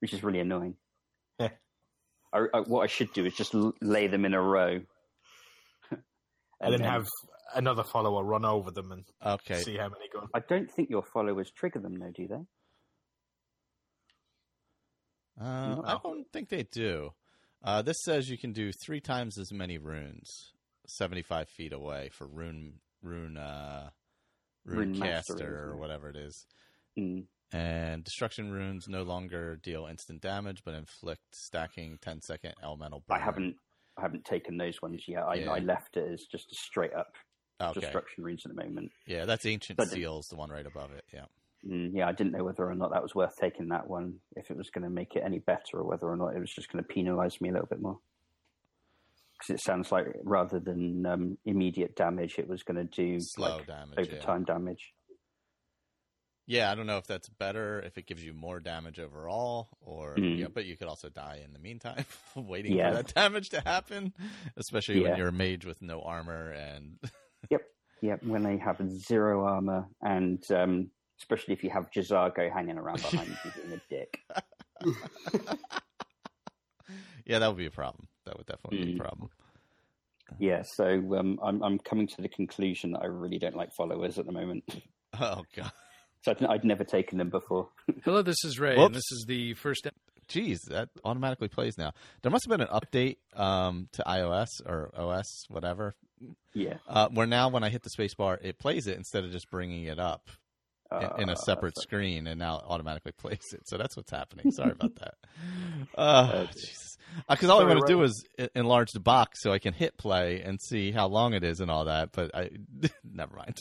which 0.00 0.12
is 0.12 0.22
really 0.22 0.40
annoying. 0.40 0.76
Yeah. 1.40 1.48
I, 2.34 2.46
I, 2.52 2.60
what 2.60 2.82
I 2.82 2.86
should 2.86 3.12
do 3.14 3.24
is 3.24 3.34
just 3.34 3.54
l- 3.54 3.72
lay 3.80 4.08
them 4.08 4.26
in 4.26 4.34
a 4.34 4.42
row, 4.42 4.82
And, 6.60 6.74
then, 6.74 6.80
have 6.80 7.08
another 7.54 7.82
follower 7.84 8.22
run 8.22 8.44
over 8.44 8.70
them 8.70 8.92
and 8.92 9.04
Okay. 9.24 9.62
see 9.62 9.76
how 9.78 9.88
many 9.88 10.08
go. 10.12 10.28
I 10.34 10.40
don't 10.40 10.70
think 10.70 10.90
your 10.90 11.02
followers 11.02 11.50
trigger 11.50 11.78
them, 11.78 11.98
though, 11.98 12.12
do 12.14 12.28
they? 12.28 12.42
Uh, 15.40 15.82
I 15.84 15.98
don't 16.02 16.26
think 16.32 16.48
they 16.48 16.62
do. 16.64 17.12
Uh, 17.62 17.82
this 17.82 17.96
says 18.04 18.28
you 18.30 18.38
can 18.38 18.52
do 18.52 18.70
three 18.72 19.00
times 19.00 19.38
as 19.38 19.52
many 19.52 19.76
runes, 19.78 20.52
seventy-five 20.86 21.48
feet 21.48 21.72
away 21.72 22.10
for 22.12 22.26
rune 22.26 22.74
rune 23.02 23.36
uh, 23.36 23.90
rune, 24.64 24.92
Rune 24.92 25.00
caster 25.00 25.34
isn't 25.34 25.46
or 25.46 25.76
whatever 25.76 26.08
it 26.10 26.16
is. 26.16 26.46
Mm. 26.98 27.24
And 27.52 28.02
destruction 28.04 28.50
runes 28.50 28.88
no 28.88 29.02
longer 29.02 29.56
deal 29.56 29.86
instant 29.86 30.20
damage, 30.20 30.62
but 30.64 30.74
inflict 30.74 31.22
stacking 31.32 31.96
10 32.02 32.20
second 32.22 32.54
elemental. 32.62 33.04
I 33.08 33.20
haven't. 33.20 33.54
I 33.96 34.02
haven't 34.02 34.24
taken 34.24 34.56
those 34.58 34.82
ones 34.82 35.02
yet. 35.06 35.22
I, 35.22 35.34
Yeah. 35.36 35.52
I 35.52 35.58
left 35.60 35.96
it 35.96 36.12
as 36.12 36.24
just 36.30 36.50
a 36.52 36.54
straight 36.54 36.92
up 36.92 37.14
Okay. 37.60 37.80
destruction 37.80 38.24
runes 38.24 38.42
at 38.44 38.54
the 38.54 38.62
moment. 38.62 38.90
Yeah, 39.06 39.24
that's 39.26 39.46
ancient 39.46 39.76
But- 39.78 39.88
seals, 39.88 40.26
the 40.28 40.36
one 40.36 40.50
right 40.50 40.66
above 40.66 40.92
it. 40.92 41.04
Yeah. 41.14 41.26
Mm, 41.66 41.90
yeah, 41.94 42.06
I 42.08 42.12
didn't 42.12 42.32
know 42.32 42.44
whether 42.44 42.68
or 42.68 42.74
not 42.74 42.92
that 42.92 43.02
was 43.02 43.14
worth 43.14 43.36
taking 43.36 43.68
that 43.68 43.88
one, 43.88 44.20
if 44.36 44.50
it 44.50 44.56
was 44.56 44.70
going 44.70 44.84
to 44.84 44.90
make 44.90 45.16
it 45.16 45.22
any 45.24 45.40
better, 45.40 45.78
or 45.78 45.84
whether 45.84 46.06
or 46.06 46.16
not 46.16 46.36
it 46.36 46.40
was 46.40 46.52
just 46.54 46.70
going 46.70 46.84
to 46.84 46.94
penalise 46.94 47.40
me 47.40 47.48
a 47.48 47.52
little 47.52 47.66
bit 47.68 47.80
more. 47.82 47.98
Because 49.38 49.60
it 49.60 49.64
sounds 49.64 49.90
like 49.90 50.06
rather 50.24 50.60
than 50.60 51.04
um, 51.06 51.38
immediate 51.44 51.96
damage, 51.96 52.38
it 52.38 52.48
was 52.48 52.62
going 52.62 52.76
to 52.76 52.84
do 52.84 53.18
Slow 53.20 53.56
like, 53.58 53.66
damage. 53.66 53.98
over 53.98 54.14
yeah. 54.16 54.20
time 54.22 54.44
damage. 54.44 54.92
Yeah, 56.48 56.70
I 56.70 56.76
don't 56.76 56.86
know 56.86 56.98
if 56.98 57.08
that's 57.08 57.28
better 57.28 57.80
if 57.80 57.98
it 57.98 58.06
gives 58.06 58.24
you 58.24 58.32
more 58.32 58.60
damage 58.60 59.00
overall, 59.00 59.68
or 59.80 60.14
Mm. 60.14 60.38
yeah, 60.38 60.46
but 60.54 60.64
you 60.64 60.76
could 60.76 60.86
also 60.86 61.08
die 61.08 61.40
in 61.44 61.52
the 61.52 61.58
meantime, 61.58 62.04
waiting 62.36 62.76
Yeah. 62.76 62.90
for 62.90 62.96
that 63.02 63.14
damage 63.14 63.48
to 63.50 63.60
happen. 63.60 64.12
Especially 64.56 65.00
when 65.00 65.16
you're 65.18 65.28
a 65.28 65.32
mage 65.32 65.66
with 65.66 65.82
no 65.82 66.02
armor 66.02 66.52
and 66.52 66.98
yep, 67.50 67.62
yep. 68.00 68.22
when 68.22 68.44
they 68.44 68.58
have 68.58 68.80
zero 68.88 69.44
armor, 69.44 69.88
and 70.02 70.40
um, 70.52 70.90
especially 71.18 71.54
if 71.54 71.64
you 71.64 71.70
have 71.70 71.90
J'zargo 71.90 72.52
hanging 72.52 72.78
around 72.78 73.00
behind 73.02 73.28
you 73.44 73.50
being 73.62 73.72
a 73.72 73.80
dick. 73.88 74.20
yeah, 77.26 77.38
that 77.38 77.48
would 77.48 77.56
be 77.56 77.66
a 77.66 77.70
problem. 77.70 78.08
That 78.24 78.36
would 78.36 78.46
definitely 78.46 78.84
be 78.84 78.92
Mm. 78.92 78.96
a 78.96 79.02
problem. 79.02 79.30
Yeah, 80.38 80.62
so 80.62 80.86
um, 81.16 81.38
I'm 81.42 81.62
I'm 81.62 81.78
coming 81.78 82.08
to 82.08 82.20
the 82.22 82.28
conclusion 82.28 82.90
that 82.92 83.00
I 83.02 83.06
really 83.06 83.38
don't 83.38 83.54
like 83.56 83.72
followers 83.72 84.18
at 84.18 84.26
the 84.26 84.32
moment. 84.32 84.64
Oh 85.18 85.44
god, 85.56 85.70
So 86.22 86.32
I'd, 86.32 86.44
I'd 86.44 86.64
never 86.64 86.84
taken 86.84 87.16
them 87.16 87.30
before. 87.30 87.70
Hello, 88.04 88.20
this 88.20 88.44
is 88.44 88.58
Ray, 88.60 88.76
Whoops. 88.76 88.86
and 88.86 88.94
this 88.94 89.10
is 89.12 89.24
the 89.26 89.54
first. 89.54 89.86
jeez, 90.28 90.58
that 90.68 90.90
automatically 91.04 91.48
plays 91.48 91.78
now. 91.78 91.92
There 92.22 92.30
must 92.30 92.44
have 92.46 92.58
been 92.58 92.66
an 92.68 92.74
update 92.74 93.16
um, 93.34 93.88
to 93.92 94.02
iOS 94.02 94.48
or 94.66 94.90
OS, 94.94 95.46
whatever, 95.48 95.94
Yeah, 96.52 96.74
uh, 96.86 97.08
where 97.08 97.26
now 97.26 97.48
when 97.48 97.64
I 97.64 97.70
hit 97.70 97.82
the 97.82 97.88
spacebar, 97.96 98.36
it 98.42 98.58
plays 98.58 98.86
it 98.86 98.98
instead 98.98 99.24
of 99.24 99.30
just 99.30 99.48
bringing 99.50 99.84
it 99.84 99.98
up 99.98 100.28
in, 100.92 101.22
in 101.22 101.28
a 101.28 101.32
Uh, 101.32 101.36
separate 101.36 101.74
so- 101.76 101.82
screen, 101.82 102.26
and 102.26 102.38
now 102.38 102.58
it 102.58 102.64
automatically 102.66 103.12
plays 103.16 103.40
it. 103.52 103.66
So 103.68 103.76
that's 103.78 103.96
what's 103.96 104.10
happening. 104.10 104.50
Sorry 104.52 104.72
about 104.72 104.94
that. 104.96 105.14
Uh, 105.96 106.30
Okay. 106.44 106.52
Jesus. 106.52 106.96
Because 107.30 107.48
all 107.48 107.60
I 107.60 107.64
want 107.64 107.80
to 107.86 107.92
do 107.92 108.02
is 108.02 108.24
enlarge 108.54 108.90
the 108.92 109.00
box 109.00 109.40
so 109.42 109.50
I 109.52 109.58
can 109.58 109.72
hit 109.72 109.96
play 109.96 110.42
and 110.42 110.60
see 110.60 110.90
how 110.90 111.06
long 111.06 111.32
it 111.34 111.44
is 111.44 111.60
and 111.60 111.70
all 111.70 111.84
that. 111.86 112.10
But 112.12 112.34
I 112.34 112.50
never 113.04 113.36
mind. 113.36 113.56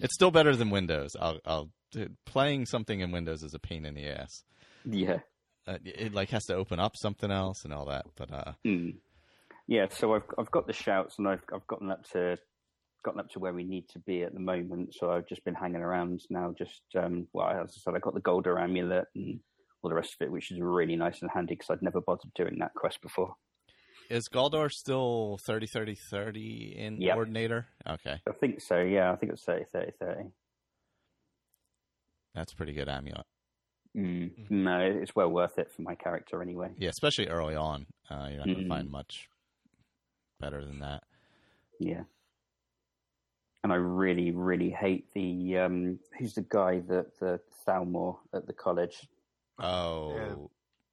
it's 0.00 0.14
still 0.14 0.30
better 0.30 0.54
than 0.56 0.70
Windows. 0.70 1.10
I'll, 1.20 1.38
I'll 1.44 1.70
playing 2.24 2.66
something 2.66 3.00
in 3.00 3.10
Windows 3.12 3.42
is 3.42 3.52
a 3.54 3.58
pain 3.58 3.84
in 3.84 3.94
the 3.94 4.06
ass. 4.08 4.42
yeah. 4.84 5.18
Uh, 5.66 5.78
it 5.84 6.12
like 6.12 6.30
has 6.30 6.44
to 6.46 6.54
open 6.56 6.80
up 6.80 6.92
something 6.96 7.30
else 7.30 7.64
and 7.64 7.72
all 7.72 7.86
that. 7.86 8.04
But 8.16 8.32
uh, 8.32 8.52
Mm. 8.66 8.96
Yeah, 9.68 9.86
so 9.90 10.14
I've 10.14 10.24
I've 10.38 10.50
got 10.50 10.66
the 10.66 10.72
shouts 10.72 11.18
and 11.18 11.28
I've 11.28 11.42
I've 11.54 11.66
gotten 11.68 11.90
up 11.90 12.04
to 12.12 12.36
gotten 13.02 13.20
up 13.20 13.30
to 13.30 13.38
where 13.38 13.52
we 13.52 13.64
need 13.64 13.88
to 13.90 13.98
be 14.00 14.22
at 14.22 14.32
the 14.34 14.40
moment. 14.40 14.94
So 14.94 15.10
I've 15.10 15.26
just 15.26 15.44
been 15.44 15.54
hanging 15.54 15.82
around 15.82 16.22
now. 16.30 16.54
Just 16.56 16.82
um, 16.96 17.26
well, 17.32 17.48
as 17.48 17.74
I 17.76 17.80
said, 17.80 17.94
I 17.94 17.98
got 17.98 18.14
the 18.14 18.20
Gauldur 18.20 18.60
amulet 18.62 19.06
and 19.14 19.40
all 19.82 19.88
the 19.90 19.96
rest 19.96 20.14
of 20.14 20.24
it, 20.26 20.30
which 20.32 20.50
is 20.52 20.60
really 20.60 20.96
nice 20.96 21.22
and 21.22 21.30
handy 21.30 21.54
because 21.54 21.70
I'd 21.70 21.82
never 21.82 22.00
bothered 22.00 22.32
doing 22.34 22.58
that 22.60 22.74
quest 22.74 23.00
before. 23.02 23.34
is 24.10 24.28
Gauldur 24.28 24.70
still 24.70 25.38
30 25.42 25.66
30 25.66 25.94
30 25.94 26.74
in 26.78 27.00
Yep. 27.00 27.16
Ordinator? 27.16 27.66
Okay, 27.88 28.20
I 28.28 28.32
think 28.32 28.60
so. 28.60 28.80
Yeah, 28.80 29.12
I 29.12 29.16
think 29.16 29.32
it's 29.32 29.46
was 29.46 29.56
30, 29.56 29.64
30, 29.72 29.92
30. 30.00 30.28
that's 32.34 32.52
a 32.52 32.56
pretty 32.56 32.72
good 32.72 32.88
amulet. 32.88 33.26
Mm. 33.96 34.30
No, 34.50 34.78
it's 34.80 35.14
well 35.14 35.28
worth 35.30 35.58
it 35.58 35.70
for 35.70 35.82
my 35.82 35.94
character 35.94 36.40
anyway. 36.40 36.70
Yeah, 36.78 36.88
especially 36.88 37.28
early 37.28 37.54
on. 37.56 37.86
Uh, 38.10 38.26
you're 38.30 38.38
not 38.38 38.46
going 38.46 38.56
to 38.58 38.64
Mhm. 38.64 38.68
find 38.68 38.90
much 38.90 39.28
better 40.40 40.64
than 40.64 40.78
that. 40.80 41.04
Yeah. 41.78 42.04
And 43.64 43.72
I 43.72 43.76
really, 43.76 44.32
really 44.32 44.70
hate 44.70 45.06
the 45.14 45.58
um, 45.58 45.98
who's 46.18 46.34
the 46.34 46.42
guy 46.42 46.80
that 46.88 47.18
the 47.20 47.40
Thalmor 47.66 48.16
at 48.34 48.46
the 48.46 48.52
college. 48.52 49.06
Oh, 49.60 50.50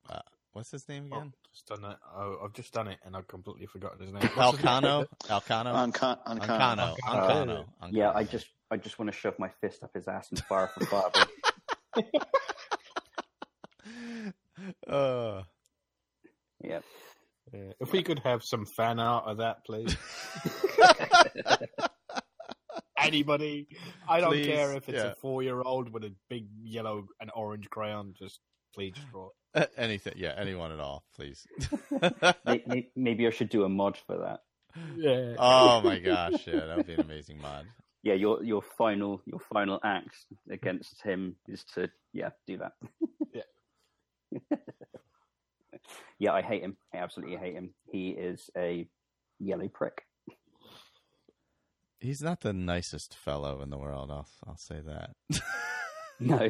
uh, 0.08 0.20
what's 0.54 0.70
his 0.70 0.88
name 0.88 1.10
Oh, 1.12 1.18
again? 1.18 1.34
just 1.52 1.66
done 1.66 1.84
it. 1.84 1.98
Oh, 2.16 2.38
I've 2.46 2.54
just 2.54 2.72
done 2.72 2.88
it, 2.88 3.00
and 3.04 3.16
I've 3.16 3.28
completely 3.28 3.66
forgotten 3.66 4.02
his 4.02 4.14
name. 4.14 4.22
What's 4.36 4.58
his 4.58 4.64
name? 4.66 4.84
Alcano. 4.84 5.06
Alcano. 5.24 5.74
Uncon- 5.92 6.24
Ancano. 6.28 6.96
Uncon- 6.96 6.98
Ancano. 7.06 7.66
Yeah, 7.90 8.12
I 8.14 8.24
just 8.24 8.46
I 8.70 8.78
just 8.78 9.00
want 9.00 9.12
to 9.12 9.18
shove 9.18 9.40
my 9.40 9.50
fist 9.62 9.84
up 9.84 9.96
his 9.96 10.08
ass 10.08 10.30
and 10.30 10.40
fire 10.44 10.70
for 10.78 10.86
fireball. 10.86 11.26
Uh, 14.88 15.42
yeah. 16.62 16.80
Yeah. 17.54 17.72
If 17.80 17.94
we 17.94 18.04
could 18.04 18.20
have 18.20 18.44
some 18.44 18.66
fan 18.66 19.00
art 19.00 19.24
of 19.26 19.38
that, 19.38 19.66
please. 19.66 19.96
Anybody, 23.02 23.68
I 24.08 24.20
don't 24.22 24.32
Please, 24.32 24.48
care 24.48 24.74
if 24.74 24.90
it's 24.90 24.98
yeah. 24.98 25.12
a 25.12 25.16
four-year-old 25.16 25.92
with 25.92 26.04
a 26.04 26.14
big 26.30 26.48
yellow 26.64 27.08
and 27.22 27.32
orange 27.36 27.70
crayon. 27.70 28.14
Just 28.18 28.40
please 28.74 28.94
draw 29.12 29.30
it. 29.56 29.72
anything. 29.78 30.14
Yeah, 30.18 30.34
anyone 30.38 30.72
at 30.72 30.80
all, 30.80 31.04
please. 31.16 31.46
May- 32.46 32.64
may- 32.68 32.90
Maybe 32.96 33.28
I 33.28 33.30
should 33.32 33.50
do 33.50 33.64
a 33.64 33.70
mod 33.70 33.98
for 34.08 34.18
that. 34.18 34.40
Yeah. 34.96 35.36
Oh 35.40 35.82
my 35.82 36.00
gosh, 36.12 36.46
yeah, 36.48 36.66
that 36.66 36.78
would 36.78 36.88
be 36.88 36.94
an 36.94 37.02
amazing 37.02 37.42
mod. 37.42 37.66
Yeah, 38.04 38.14
your 38.14 38.44
your 38.44 38.62
final 38.62 39.22
your 39.26 39.40
final 39.52 39.80
act 39.84 40.16
against 40.50 41.02
him 41.02 41.36
is 41.48 41.64
to 41.76 41.90
yeah 42.14 42.30
do 42.48 42.58
that. 42.58 42.74
Yeah. 43.34 44.58
yeah, 46.20 46.34
I 46.34 46.42
hate 46.42 46.62
him. 46.62 46.78
I 46.94 46.98
absolutely 46.98 47.38
hate 47.38 47.54
him. 47.56 47.74
He 47.92 48.10
is 48.10 48.50
a 48.58 48.88
yellow 49.40 49.68
prick. 49.68 50.04
He's 52.00 52.22
not 52.22 52.42
the 52.42 52.54
nicest 52.54 53.16
fellow 53.16 53.62
in 53.62 53.70
the 53.70 53.78
world. 53.78 54.10
I'll 54.12 54.28
I'll 54.48 54.58
say 54.58 54.82
that. 54.86 55.12
No, 56.22 56.50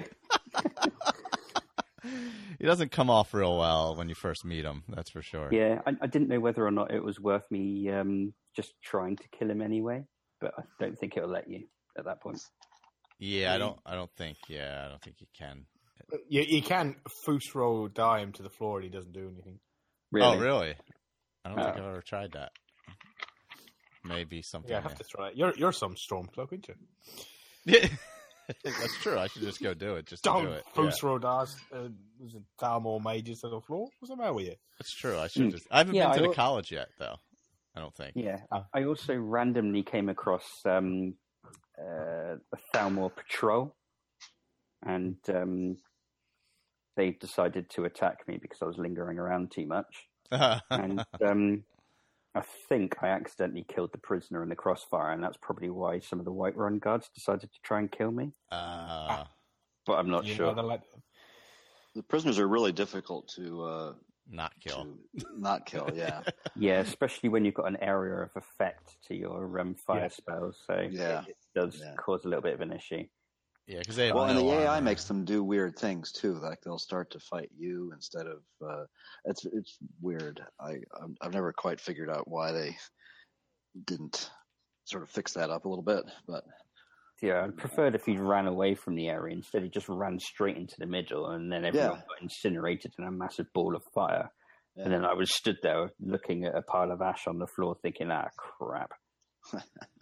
he 2.57 2.65
doesn't 2.65 2.91
come 2.91 3.11
off 3.11 3.35
real 3.35 3.55
well 3.59 3.95
when 3.95 4.09
you 4.09 4.15
first 4.15 4.43
meet 4.43 4.65
him. 4.65 4.83
That's 4.89 5.11
for 5.11 5.21
sure. 5.21 5.49
yeah, 5.51 5.79
I, 5.85 5.95
I 6.01 6.07
didn't 6.07 6.27
know 6.29 6.39
whether 6.39 6.65
or 6.65 6.71
not 6.71 6.91
it 6.91 7.03
was 7.03 7.19
worth 7.19 7.43
me 7.51 7.87
um, 7.91 8.33
just 8.55 8.73
trying 8.83 9.15
to 9.17 9.23
kill 9.29 9.49
him 9.49 9.61
anyway, 9.61 10.05
but 10.41 10.53
I 10.57 10.63
don't 10.79 10.97
think 10.97 11.15
it'll 11.17 11.29
let 11.29 11.47
you 11.47 11.65
at 11.97 12.05
that 12.05 12.19
point. 12.19 12.39
Yeah, 13.19 13.53
I 13.53 13.57
don't. 13.59 13.77
I 13.85 13.93
don't 13.93 14.11
think. 14.17 14.37
Yeah, 14.47 14.85
I 14.85 14.89
don't 14.89 15.01
think 15.03 15.17
you 15.19 15.27
can. 15.37 15.65
You, 16.27 16.41
you 16.41 16.61
can 16.63 16.95
Fus 17.07 17.53
Ro 17.53 17.87
Dah 17.89 18.15
him 18.17 18.31
to 18.33 18.41
the 18.43 18.49
floor 18.49 18.77
and 18.77 18.85
he 18.85 18.89
doesn't 18.89 19.13
do 19.13 19.29
anything. 19.31 19.59
Really? 20.11 20.35
Oh, 20.37 20.39
really? 20.39 20.73
I 21.45 21.49
don't 21.49 21.57
think 21.57 21.75
Oh. 21.75 21.79
I've 21.81 21.89
ever 21.89 22.01
tried 22.01 22.31
that. 22.31 22.53
Maybe 24.09 24.41
something. 24.41 24.71
Yeah, 24.71 24.79
I 24.79 24.81
have 24.81 24.95
to 24.95 25.03
try 25.03 25.29
it. 25.29 25.35
You're 25.37 25.53
you're 25.55 25.71
some 25.71 25.95
stormcloak, 25.95 26.51
aren't 26.51 26.67
you? 26.67 26.75
Yeah. 27.65 27.87
That's 28.63 28.97
true. 29.03 29.19
I 29.19 29.27
should 29.27 29.43
just 29.43 29.61
go 29.61 29.75
do 29.75 29.93
it. 29.97 30.07
Just 30.07 30.23
to 30.23 30.29
Don't 30.31 30.45
do 30.45 30.51
it. 30.53 30.63
Yeah. 30.75 30.81
foos 30.81 31.03
roll. 31.03 31.23
Uh, 31.23 31.45
was 32.19 32.33
it 32.33 32.41
down 32.59 32.81
more 32.81 32.99
mages 32.99 33.41
to 33.41 33.49
the 33.49 33.61
floor? 33.61 33.87
What's 33.99 34.09
the 34.09 34.15
matter 34.17 34.33
with 34.33 34.47
you? 34.47 34.55
That's 34.79 34.91
true. 34.95 35.19
I 35.19 35.27
should 35.27 35.43
Hmm. 35.43 35.49
just. 35.51 35.67
I 35.69 35.77
haven't 35.79 35.93
Yeah, 35.93 36.05
been 36.07 36.13
to 36.13 36.19
I 36.19 36.21
the 36.23 36.27
will- 36.29 36.33
college 36.35 36.71
yet, 36.71 36.87
though. 36.97 37.17
I 37.75 37.79
don't 37.79 37.93
think. 37.95 38.13
Yeah, 38.15 38.39
I- 38.51 38.63
I 38.73 38.83
also 38.85 39.15
randomly 39.15 39.83
came 39.83 40.09
across 40.09 40.47
um, 40.65 41.13
uh, 41.79 42.37
a 42.37 42.57
Thalmor 42.73 43.15
patrol, 43.15 43.75
and 44.83 45.17
um, 45.29 45.77
they 46.97 47.11
decided 47.11 47.69
to 47.75 47.85
attack 47.85 48.27
me 48.27 48.39
because 48.41 48.63
I 48.63 48.65
was 48.65 48.79
lingering 48.79 49.19
around 49.19 49.51
too 49.51 49.67
much. 49.67 50.07
And 50.71 51.05
um, 51.23 51.63
I 52.35 52.41
think 52.41 52.97
I 53.01 53.07
accidentally 53.07 53.65
killed 53.67 53.91
the 53.91 53.97
prisoner 53.97 54.43
in 54.43 54.49
the 54.49 54.55
crossfire, 54.55 55.11
and 55.11 55.23
that's 55.23 55.37
probably 55.41 55.69
why 55.71 55.99
some 55.99 56.19
of 56.19 56.25
the 56.25 56.31
Whiterun 56.31 56.79
guards 56.79 57.09
decided 57.13 57.51
to 57.51 57.59
try 57.63 57.79
and 57.79 57.91
kill 57.91 58.11
me. 58.11 58.31
uh, 58.51 59.23
But 59.85 59.93
I'm 59.97 60.09
not 60.09 60.25
sure. 60.27 60.53
know, 60.53 60.61
like- 60.65 60.83
The 61.95 62.03
prisoners 62.03 62.37
are 62.37 62.47
really 62.47 62.71
difficult 62.71 63.27
to 63.29 63.63
uh, 63.63 63.93
not 64.29 64.53
kill. 64.59 64.83
to 65.17 65.25
not 65.39 65.65
kill. 65.65 65.89
Yeah, 65.93 66.21
Yeah, 66.55 66.79
especially 66.81 67.29
when 67.29 67.45
you've 67.45 67.55
got 67.55 67.67
an 67.67 67.77
area 67.81 68.21
of 68.23 68.29
effect 68.35 68.97
to 69.07 69.15
your 69.15 69.59
um, 69.59 69.73
fire 69.73 70.01
Yeah. 70.01 70.07
spells, 70.09 70.61
so 70.67 70.73
Yeah. 70.91 71.21
it, 71.23 71.29
it 71.29 71.37
does 71.55 71.79
Yeah. 71.81 71.95
cause 71.95 72.25
a 72.25 72.27
little 72.27 72.43
bit 72.43 72.53
of 72.53 72.61
an 72.61 72.71
issue. 72.71 73.05
Yeah, 73.69 73.77
because 73.79 73.95
they 73.95 74.07
have 74.07 74.15
well, 74.15 74.25
and 74.25 74.37
the 74.37 74.43
AI 74.49 74.65
armor. 74.77 74.81
makes 74.85 75.03
them 75.05 75.25
do 75.25 75.43
weird 75.43 75.77
things 75.77 76.11
too. 76.11 76.33
Like 76.39 76.59
they'll 76.61 76.79
start 76.79 77.11
to 77.11 77.19
fight 77.19 77.51
you 77.55 77.91
instead 77.93 78.25
of. 78.25 78.39
Uh, 78.67 78.85
it's 79.25 79.45
it's 79.45 79.77
weird. 80.01 80.41
I 80.59 80.71
I'm- 80.99 81.15
I've 81.21 81.33
never 81.33 81.53
quite 81.53 81.79
figured 81.79 82.09
out 82.09 82.27
why 82.27 82.51
they 82.51 82.75
didn't 83.85 84.31
sort 84.85 85.03
of 85.03 85.09
fix 85.11 85.33
that 85.33 85.51
up 85.51 85.65
a 85.65 85.69
little 85.69 85.83
bit, 85.83 86.03
but 86.27 86.43
Yeah, 87.21 87.43
I'd 87.43 87.57
preferred 87.57 87.93
if 87.93 88.05
he'd 88.05 88.19
ran 88.19 88.47
away 88.47 88.73
from 88.73 88.95
the 88.95 89.07
area 89.09 89.35
instead. 89.35 89.61
He 89.61 89.69
just 89.69 89.87
ran 89.87 90.17
straight 90.19 90.57
into 90.57 90.75
the 90.79 90.87
middle, 90.87 91.27
and 91.31 91.51
then 91.51 91.63
everyone 91.65 91.91
Yeah. 91.91 92.01
got 92.07 92.21
incinerated 92.23 92.93
in 92.97 93.03
a 93.05 93.11
massive 93.11 93.53
ball 93.53 93.75
of 93.75 93.83
fire. 93.93 94.31
yeah. 94.75 94.85
And 94.85 94.93
then 94.93 95.05
I 95.05 95.13
was 95.13 95.31
stood 95.35 95.57
there 95.61 95.91
looking 95.99 96.45
at 96.45 96.55
a 96.55 96.63
pile 96.63 96.91
of 96.91 97.01
ash 97.03 97.27
on 97.27 97.37
the 97.37 97.45
floor, 97.45 97.75
thinking, 97.83 98.09
"Ah, 98.09 98.29
crap." 98.35 98.93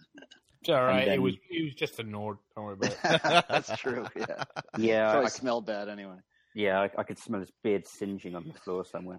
It's 0.68 0.76
all 0.76 0.84
right. 0.84 1.06
then- 1.06 1.14
It 1.14 1.22
was 1.22 1.34
it 1.50 1.64
was 1.64 1.74
just 1.74 1.98
a 1.98 2.02
nord. 2.02 2.36
Don't 2.54 2.64
worry 2.66 2.74
about 2.74 2.92
it. 3.04 3.44
that's 3.48 3.74
true. 3.78 4.06
Yeah, 4.14 4.44
Yeah, 4.76 5.10
probably 5.12 5.26
I, 5.26 5.30
smelled 5.30 5.64
bad 5.66 5.88
anyway. 5.88 6.16
yeah, 6.54 6.80
I, 6.80 6.90
I 6.98 7.02
could 7.04 7.18
smell 7.18 7.40
his 7.40 7.50
beard 7.62 7.86
singeing 7.86 8.34
on 8.34 8.44
the 8.46 8.52
floor 8.60 8.84
somewhere. 8.84 9.18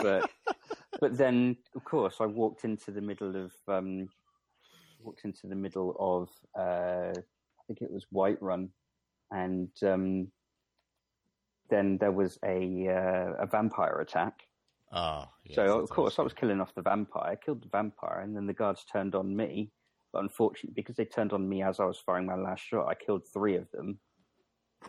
but 0.00 0.30
but 0.98 1.16
then, 1.18 1.58
of 1.76 1.84
course, 1.84 2.16
I 2.20 2.26
walked 2.26 2.64
into 2.64 2.90
the 2.92 3.02
middle 3.02 3.36
of 3.36 3.52
um, 3.68 4.08
walked 5.02 5.24
into 5.26 5.46
the 5.48 5.54
middle 5.54 5.94
of 6.00 6.30
uh, 6.58 7.12
I 7.12 7.62
think 7.66 7.82
it 7.82 7.90
was 7.92 8.06
Whiterun, 8.10 8.70
and 9.30 9.68
um, 9.82 10.28
then 11.68 11.98
there 11.98 12.12
was 12.12 12.38
a 12.42 12.88
uh, 12.88 13.42
a 13.42 13.46
vampire 13.46 14.00
attack. 14.00 14.46
Oh, 14.92 15.26
yes, 15.44 15.56
so 15.56 15.62
of 15.64 15.80
that's 15.82 15.90
course 15.92 16.18
I 16.18 16.22
was 16.22 16.32
killing 16.32 16.58
off 16.60 16.74
the 16.74 16.82
vampire, 16.82 17.36
killed 17.36 17.62
the 17.62 17.68
vampire, 17.68 18.20
and 18.20 18.34
then 18.34 18.46
the 18.46 18.54
guards 18.54 18.84
turned 18.90 19.14
on 19.14 19.36
me. 19.36 19.70
But 20.12 20.22
unfortunately, 20.22 20.74
because 20.74 20.96
they 20.96 21.04
turned 21.04 21.32
on 21.32 21.48
me 21.48 21.62
as 21.62 21.78
I 21.80 21.84
was 21.84 21.98
firing 22.04 22.26
my 22.26 22.34
last 22.34 22.64
shot, 22.64 22.88
I 22.88 22.94
killed 22.94 23.22
three 23.32 23.56
of 23.56 23.70
them. 23.70 23.98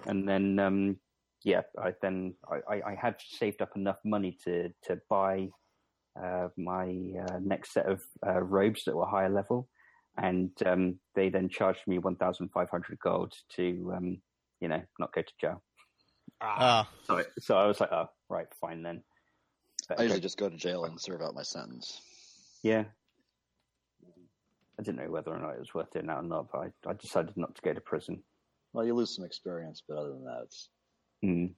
And 0.06 0.28
then, 0.28 0.58
um, 0.60 0.98
yeah, 1.44 1.62
I 1.78 1.94
then 2.02 2.36
I, 2.50 2.76
I, 2.76 2.82
I 2.92 2.96
had 2.96 3.16
saved 3.20 3.62
up 3.62 3.76
enough 3.76 4.00
money 4.06 4.38
to 4.46 4.70
to 4.86 5.00
buy 5.10 5.50
uh, 6.22 6.50
my 6.58 7.14
uh, 7.28 7.40
next 7.42 7.74
set 7.74 7.86
of 7.86 8.02
uh, 8.26 8.42
robes 8.42 8.84
that 8.86 8.96
were 8.96 9.06
higher 9.06 9.30
level, 9.30 9.68
and 10.18 10.52
um, 10.66 11.00
they 11.16 11.30
then 11.30 11.50
charged 11.50 11.82
me 11.88 11.98
one 12.00 12.16
thousand 12.16 12.50
five 12.50 12.70
hundred 12.70 13.00
gold 13.00 13.34
to 13.56 13.94
um, 13.96 14.22
you 14.60 14.68
know 14.68 14.82
not 15.00 15.14
go 15.14 15.22
to 15.22 15.34
jail. 15.40 15.64
Ah, 16.42 16.90
Oh, 17.10 17.18
So 17.18 17.24
so 17.40 17.58
I 17.58 17.68
was 17.68 17.80
like, 17.80 17.92
oh 17.92 18.10
right, 18.30 18.48
fine 18.60 18.82
then. 18.82 19.04
But 19.88 20.00
I 20.00 20.04
usually 20.04 20.22
just 20.22 20.38
go 20.38 20.50
to 20.50 20.58
jail 20.58 20.86
and 20.86 21.00
serve 21.00 21.22
out 21.22 21.36
my 21.36 21.44
sentence. 21.44 22.02
Yeah. 22.64 22.86
I 24.80 24.84
didn't 24.84 25.04
know 25.04 25.12
whether 25.12 25.32
or 25.32 25.40
not 25.40 25.52
it 25.52 25.60
was 25.60 25.74
worth 25.74 25.92
doing 25.92 26.08
that 26.08 26.18
or 26.18 26.24
not, 26.24 26.48
but 26.52 26.60
I, 26.60 26.90
I 26.90 26.94
decided 26.94 27.36
not 27.38 27.56
to 27.56 27.62
go 27.62 27.74
to 27.74 27.82
prison. 27.82 28.24
Well, 28.74 28.86
you 28.86 28.96
lose 28.96 29.16
some 29.16 29.26
experience, 29.26 29.84
but 29.88 29.98
other 29.98 30.12
than 30.12 30.24
that, 30.24 30.44
it's 30.46 30.70
Mm. 31.24 31.54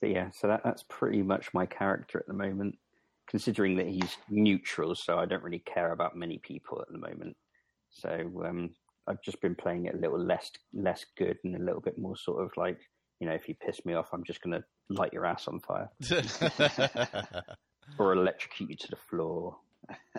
But 0.00 0.10
yeah, 0.10 0.30
so 0.30 0.46
that, 0.46 0.62
that's 0.64 0.84
pretty 0.88 1.22
much 1.22 1.52
my 1.52 1.66
character 1.66 2.18
at 2.18 2.26
the 2.26 2.32
moment, 2.32 2.76
considering 3.28 3.76
that 3.76 3.88
he's 3.88 4.16
neutral, 4.28 4.94
so 4.94 5.18
I 5.18 5.26
don't 5.26 5.42
really 5.42 5.62
care 5.66 5.92
about 5.92 6.16
many 6.16 6.38
people 6.38 6.80
at 6.80 6.88
the 6.92 6.98
moment. 6.98 7.36
So 7.90 8.44
um, 8.46 8.70
I've 9.08 9.20
just 9.22 9.40
been 9.40 9.56
playing 9.56 9.86
it 9.86 9.94
a 9.94 9.98
little 9.98 10.20
less 10.20 10.52
less 10.72 11.04
good 11.16 11.36
and 11.44 11.56
a 11.56 11.64
little 11.64 11.80
bit 11.80 11.98
more 11.98 12.16
sort 12.16 12.44
of 12.44 12.50
like, 12.56 12.78
you 13.18 13.26
know, 13.26 13.34
if 13.34 13.48
you 13.48 13.56
piss 13.56 13.84
me 13.84 13.94
off, 13.94 14.08
I'm 14.12 14.24
just 14.24 14.40
going 14.40 14.52
to 14.60 14.64
light 14.88 15.12
your 15.12 15.26
ass 15.26 15.48
on 15.48 15.58
fire 15.60 15.90
or 17.98 18.12
electrocute 18.12 18.70
you 18.70 18.76
to 18.76 18.90
the 18.90 18.96
floor. 19.10 19.56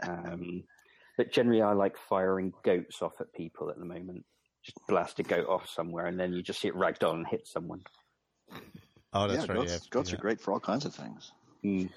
Um, 0.02 0.64
but 1.18 1.32
generally, 1.32 1.62
I 1.62 1.74
like 1.74 1.98
firing 1.98 2.54
goats 2.64 3.02
off 3.02 3.14
at 3.20 3.34
people 3.34 3.70
at 3.70 3.78
the 3.78 3.86
moment. 3.86 4.26
Just 4.64 4.78
blast 4.88 5.20
a 5.20 5.24
goat 5.24 5.48
off 5.48 5.70
somewhere, 5.70 6.06
and 6.06 6.20
then 6.20 6.34
you 6.34 6.42
just 6.42 6.62
see 6.62 6.68
it 6.68 6.76
ragged 6.76 7.04
on 7.04 7.18
and 7.18 7.28
hit 7.28 7.48
someone. 7.48 7.82
oh, 9.14 9.28
that's 9.28 9.48
yeah, 9.48 9.54
right. 9.54 9.60
goats, 9.60 9.72
yeah, 9.72 9.80
goats 9.90 10.12
yeah. 10.12 10.18
are 10.18 10.22
great 10.22 10.40
for 10.42 10.54
all 10.54 10.60
kinds 10.60 10.86
of 10.86 10.94
things. 10.94 11.32
Mm. 11.64 11.90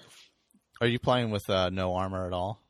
Are 0.80 0.86
you 0.86 0.98
playing 0.98 1.30
with 1.30 1.48
uh, 1.48 1.70
no 1.70 1.94
armor 1.94 2.26
at 2.26 2.32
all? 2.32 2.60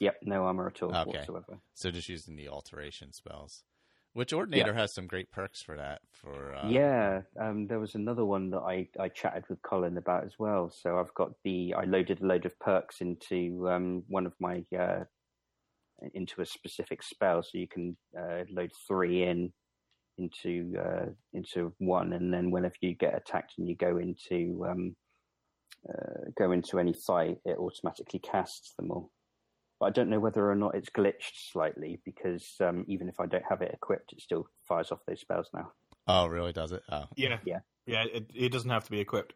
Yep, 0.00 0.16
no 0.22 0.44
armor 0.44 0.68
at 0.68 0.82
all 0.82 0.94
Okay. 0.94 1.10
whatsoever. 1.18 1.60
So 1.74 1.90
just 1.90 2.08
using 2.08 2.36
the 2.36 2.48
alteration 2.48 3.12
spells, 3.12 3.64
which 4.12 4.32
Ordinator 4.32 4.74
has 4.74 4.92
some 4.92 5.06
great 5.06 5.30
perks 5.30 5.62
for 5.62 5.76
that. 5.76 6.00
For 6.12 6.54
uh, 6.54 6.68
yeah, 6.68 7.22
um, 7.40 7.66
there 7.66 7.78
was 7.78 7.94
another 7.94 8.24
one 8.24 8.50
that 8.50 8.60
I, 8.60 8.88
I 8.98 9.08
chatted 9.08 9.44
with 9.48 9.62
Colin 9.62 9.96
about 9.96 10.24
as 10.24 10.38
well. 10.38 10.70
So 10.70 10.98
I've 10.98 11.14
got 11.14 11.32
the 11.44 11.74
I 11.76 11.84
loaded 11.84 12.20
a 12.20 12.26
load 12.26 12.46
of 12.46 12.58
perks 12.58 13.00
into 13.00 13.68
um, 13.68 14.02
one 14.08 14.26
of 14.26 14.34
my 14.40 14.64
uh, 14.76 15.04
into 16.14 16.40
a 16.40 16.46
specific 16.46 17.02
spell, 17.02 17.42
so 17.42 17.50
you 17.58 17.68
can 17.68 17.96
uh, 18.18 18.44
load 18.50 18.72
three 18.88 19.22
in 19.22 19.52
into 20.18 20.74
uh, 20.78 21.06
into 21.32 21.72
one, 21.78 22.12
and 22.12 22.32
then 22.32 22.50
whenever 22.50 22.74
you 22.80 22.94
get 22.94 23.16
attacked 23.16 23.54
and 23.58 23.68
you 23.68 23.76
go 23.76 23.98
into 23.98 24.66
um, 24.68 24.96
uh, 25.88 26.30
go 26.36 26.52
into 26.52 26.78
any 26.78 26.92
fight, 26.92 27.38
it 27.44 27.58
automatically 27.58 28.18
casts 28.18 28.74
them 28.74 28.90
all. 28.90 29.10
But 29.80 29.86
I 29.86 29.90
don't 29.90 30.10
know 30.10 30.20
whether 30.20 30.48
or 30.50 30.54
not 30.54 30.74
it's 30.74 30.90
glitched 30.90 31.50
slightly 31.52 32.00
because 32.04 32.54
um, 32.60 32.84
even 32.86 33.08
if 33.08 33.18
I 33.18 33.24
don't 33.26 33.44
have 33.48 33.62
it 33.62 33.72
equipped, 33.72 34.12
it 34.12 34.20
still 34.20 34.46
fires 34.68 34.92
off 34.92 35.00
those 35.08 35.20
spells 35.20 35.48
now. 35.54 35.72
Oh, 36.06 36.26
really? 36.26 36.52
Does 36.52 36.72
it? 36.72 36.82
Oh, 36.92 37.04
yeah, 37.16 37.38
Yeah. 37.46 37.60
yeah. 37.86 38.04
It, 38.04 38.30
it 38.34 38.52
doesn't 38.52 38.68
have 38.70 38.84
to 38.84 38.90
be 38.90 39.00
equipped. 39.00 39.32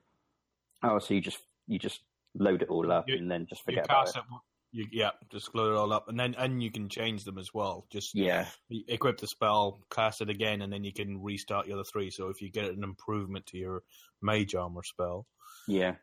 Oh, 0.83 0.99
so 0.99 1.15
you 1.15 1.23
just 1.23 1.39
you 1.67 1.79
just 1.79 2.01
load 2.35 2.61
it 2.61 2.69
all 2.69 2.93
up 2.93 3.09
You- 3.09 3.17
and 3.17 3.31
then 3.31 3.47
just 3.49 3.63
You 3.63 3.73
forget 3.73 3.87
about 3.87 4.09
it. 4.09 4.17
it. 4.17 4.25
You, 4.73 4.87
yeah, 4.91 5.11
just 5.31 5.55
load 5.55 5.73
it 5.73 5.77
all 5.77 5.93
up, 5.93 6.09
and 6.09 6.19
then 6.19 6.35
and 6.37 6.61
you 6.63 6.71
can 6.71 6.89
change 6.89 7.23
them 7.25 7.39
as 7.39 7.55
well. 7.55 7.87
Just 7.91 8.13
Yeah, 8.15 8.47
equip 8.89 9.19
the 9.19 9.27
spell, 9.29 9.81
cast 9.89 10.21
it 10.21 10.29
again, 10.29 10.63
and 10.63 10.73
then 10.73 10.83
you 10.85 10.93
can 10.93 11.23
restart 11.23 11.67
the 11.67 11.73
other 11.73 11.85
three. 11.85 12.11
So 12.11 12.29
if 12.29 12.43
you 12.43 12.51
get 12.51 12.65
an 12.67 12.83
improvement 12.83 13.47
to 13.47 13.57
your 13.57 13.85
mage 14.21 14.57
armor 14.57 14.83
spell, 14.83 15.27
yeah, 15.69 15.95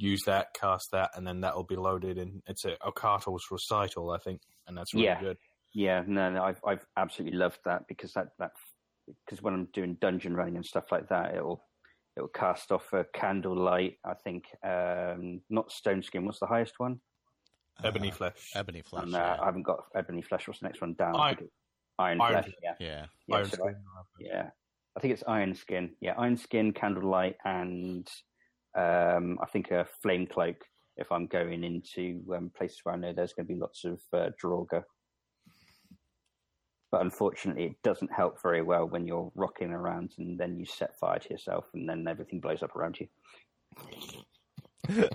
use 0.00 0.22
that, 0.24 0.48
cast 0.54 0.88
that, 0.92 1.10
and 1.14 1.26
then 1.26 1.40
that 1.42 1.54
will 1.54 1.64
be 1.64 1.76
loaded. 1.76 2.16
And 2.18 2.42
it's 2.46 2.64
a 2.64 2.76
Okato's 2.86 3.44
recital, 3.50 4.10
I 4.10 4.18
think, 4.18 4.40
and 4.66 4.76
that's 4.76 4.94
really 4.94 5.06
Yeah. 5.06 5.20
good. 5.20 5.36
yeah. 5.74 6.02
No, 6.06 6.30
no, 6.30 6.42
I've 6.42 6.60
I've 6.66 6.86
absolutely 6.96 7.36
loved 7.38 7.58
that 7.66 7.86
because 7.86 8.12
that 8.14 8.28
that 8.38 8.52
because 9.26 9.42
when 9.42 9.54
I'm 9.54 9.66
doing 9.72 9.96
dungeon 10.00 10.34
running 10.34 10.56
and 10.56 10.64
stuff 10.64 10.90
like 10.90 11.08
that, 11.10 11.34
it'll 11.34 11.64
it'll 12.16 12.28
cast 12.28 12.72
off 12.72 12.92
a 12.92 13.04
candlelight. 13.12 13.98
I 14.04 14.14
think 14.14 14.44
um, 14.64 15.42
not 15.50 15.70
stone 15.70 16.02
skin. 16.02 16.24
What's 16.24 16.40
the 16.40 16.46
highest 16.46 16.78
one? 16.78 17.00
Ebony 17.84 18.10
Uh, 18.10 18.14
Flesh. 18.14 18.50
Ebony 18.54 18.82
Flesh. 18.82 19.04
and 19.04 19.14
uh, 19.14 19.18
yeah. 19.18 19.36
I 19.40 19.44
haven't 19.44 19.62
got 19.62 19.84
Ebony 19.94 20.22
Flesh. 20.22 20.46
What's 20.48 20.60
the 20.60 20.66
next 20.66 20.80
one 20.80 20.94
down? 20.94 21.14
I 21.16 21.28
Iron- 21.28 21.48
Iron, 21.98 22.20
Iron 22.20 22.32
Flesh. 22.32 22.44
Flesh. 22.44 22.54
Yeah, 22.62 22.74
yeah. 22.86 23.06
yeah, 23.26 23.36
Iron 23.36 23.46
so 23.50 23.68
I- 23.68 23.72
yeah. 24.18 24.50
I 24.96 25.00
think 25.00 25.12
it's 25.14 25.22
Iron 25.28 25.54
Skin. 25.54 25.94
Yeah, 26.00 26.14
Iron 26.18 26.36
Skin, 26.36 26.72
Candlelight, 26.72 27.36
and 27.44 28.06
um, 28.76 29.38
I 29.42 29.46
think 29.52 29.70
a 29.70 29.86
Flame 30.02 30.26
Cloak. 30.26 30.56
If 30.96 31.10
I'm 31.12 31.26
going 31.26 31.64
into 31.64 32.22
um, 32.36 32.50
places 32.54 32.80
where 32.82 32.94
I 32.94 32.98
know 32.98 33.12
there's 33.12 33.32
going 33.32 33.46
to 33.46 33.54
be 33.54 33.58
lots 33.58 33.84
of 33.84 34.00
uh, 34.12 34.30
Draugr. 34.42 34.82
But 36.90 37.02
unfortunately, 37.02 37.66
it 37.66 37.76
doesn't 37.84 38.12
help 38.12 38.42
very 38.42 38.62
well 38.62 38.86
when 38.86 39.06
you're 39.06 39.30
rocking 39.34 39.70
around 39.70 40.12
and 40.18 40.38
then 40.38 40.58
you 40.58 40.66
set 40.66 40.98
fire 40.98 41.20
to 41.20 41.30
yourself 41.30 41.66
and 41.72 41.88
then 41.88 42.06
everything 42.08 42.40
blows 42.40 42.62
up 42.62 42.74
around 42.74 42.98
you. 42.98 43.06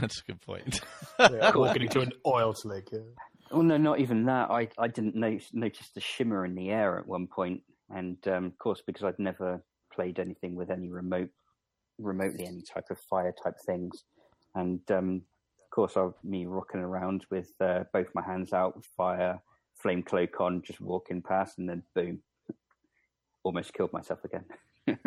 That's 0.00 0.20
a 0.20 0.24
good 0.26 0.40
point. 0.40 0.80
Yeah, 1.18 1.50
walking 1.54 1.82
into 1.82 2.00
an 2.00 2.12
oil 2.26 2.54
slick. 2.54 2.88
Yeah. 2.92 3.00
Oh 3.50 3.62
no, 3.62 3.76
not 3.76 3.98
even 4.00 4.26
that. 4.26 4.50
I 4.50 4.68
I 4.78 4.88
didn't 4.88 5.16
notice, 5.16 5.48
notice 5.52 5.90
the 5.94 6.00
shimmer 6.00 6.44
in 6.44 6.54
the 6.54 6.70
air 6.70 6.98
at 6.98 7.06
one 7.06 7.26
point, 7.26 7.62
and 7.90 8.16
um, 8.28 8.44
of 8.46 8.58
course 8.58 8.82
because 8.86 9.04
I'd 9.04 9.18
never 9.18 9.62
played 9.92 10.20
anything 10.20 10.54
with 10.54 10.70
any 10.70 10.88
remote, 10.88 11.30
remotely 11.98 12.46
any 12.46 12.62
type 12.62 12.86
of 12.90 12.98
fire 12.98 13.34
type 13.42 13.56
things, 13.66 14.04
and 14.54 14.80
um, 14.90 15.22
of 15.64 15.70
course 15.70 15.96
I 15.96 16.08
me 16.24 16.46
rocking 16.46 16.80
around 16.80 17.26
with 17.30 17.50
uh, 17.60 17.84
both 17.92 18.08
my 18.14 18.22
hands 18.22 18.52
out 18.52 18.76
with 18.76 18.86
fire, 18.96 19.40
flame 19.74 20.02
cloak 20.02 20.40
on, 20.40 20.62
just 20.62 20.80
walking 20.80 21.22
past, 21.22 21.58
and 21.58 21.68
then 21.68 21.82
boom, 21.94 22.20
almost 23.42 23.74
killed 23.74 23.92
myself 23.92 24.20
again. 24.24 24.44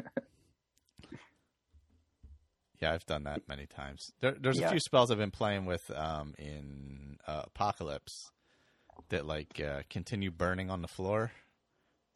Yeah, 2.82 2.93
I've 2.93 3.06
done 3.06 3.25
that 3.25 3.41
many 3.47 3.67
times. 3.67 4.12
There, 4.21 4.36
there's 4.39 4.58
a 4.58 4.62
Yeah. 4.62 4.69
few 4.71 4.80
spells 4.80 5.12
I've 5.12 5.19
been 5.19 5.30
playing 5.30 5.65
with 5.65 5.91
um, 5.95 6.34
in 6.39 7.17
uh, 7.27 7.43
Apocalypse 7.45 8.32
that 9.10 9.27
like 9.27 9.62
uh, 9.62 9.82
continue 9.89 10.32
burning 10.32 10.71
on 10.71 10.82
the 10.82 10.88
floor, 10.88 11.32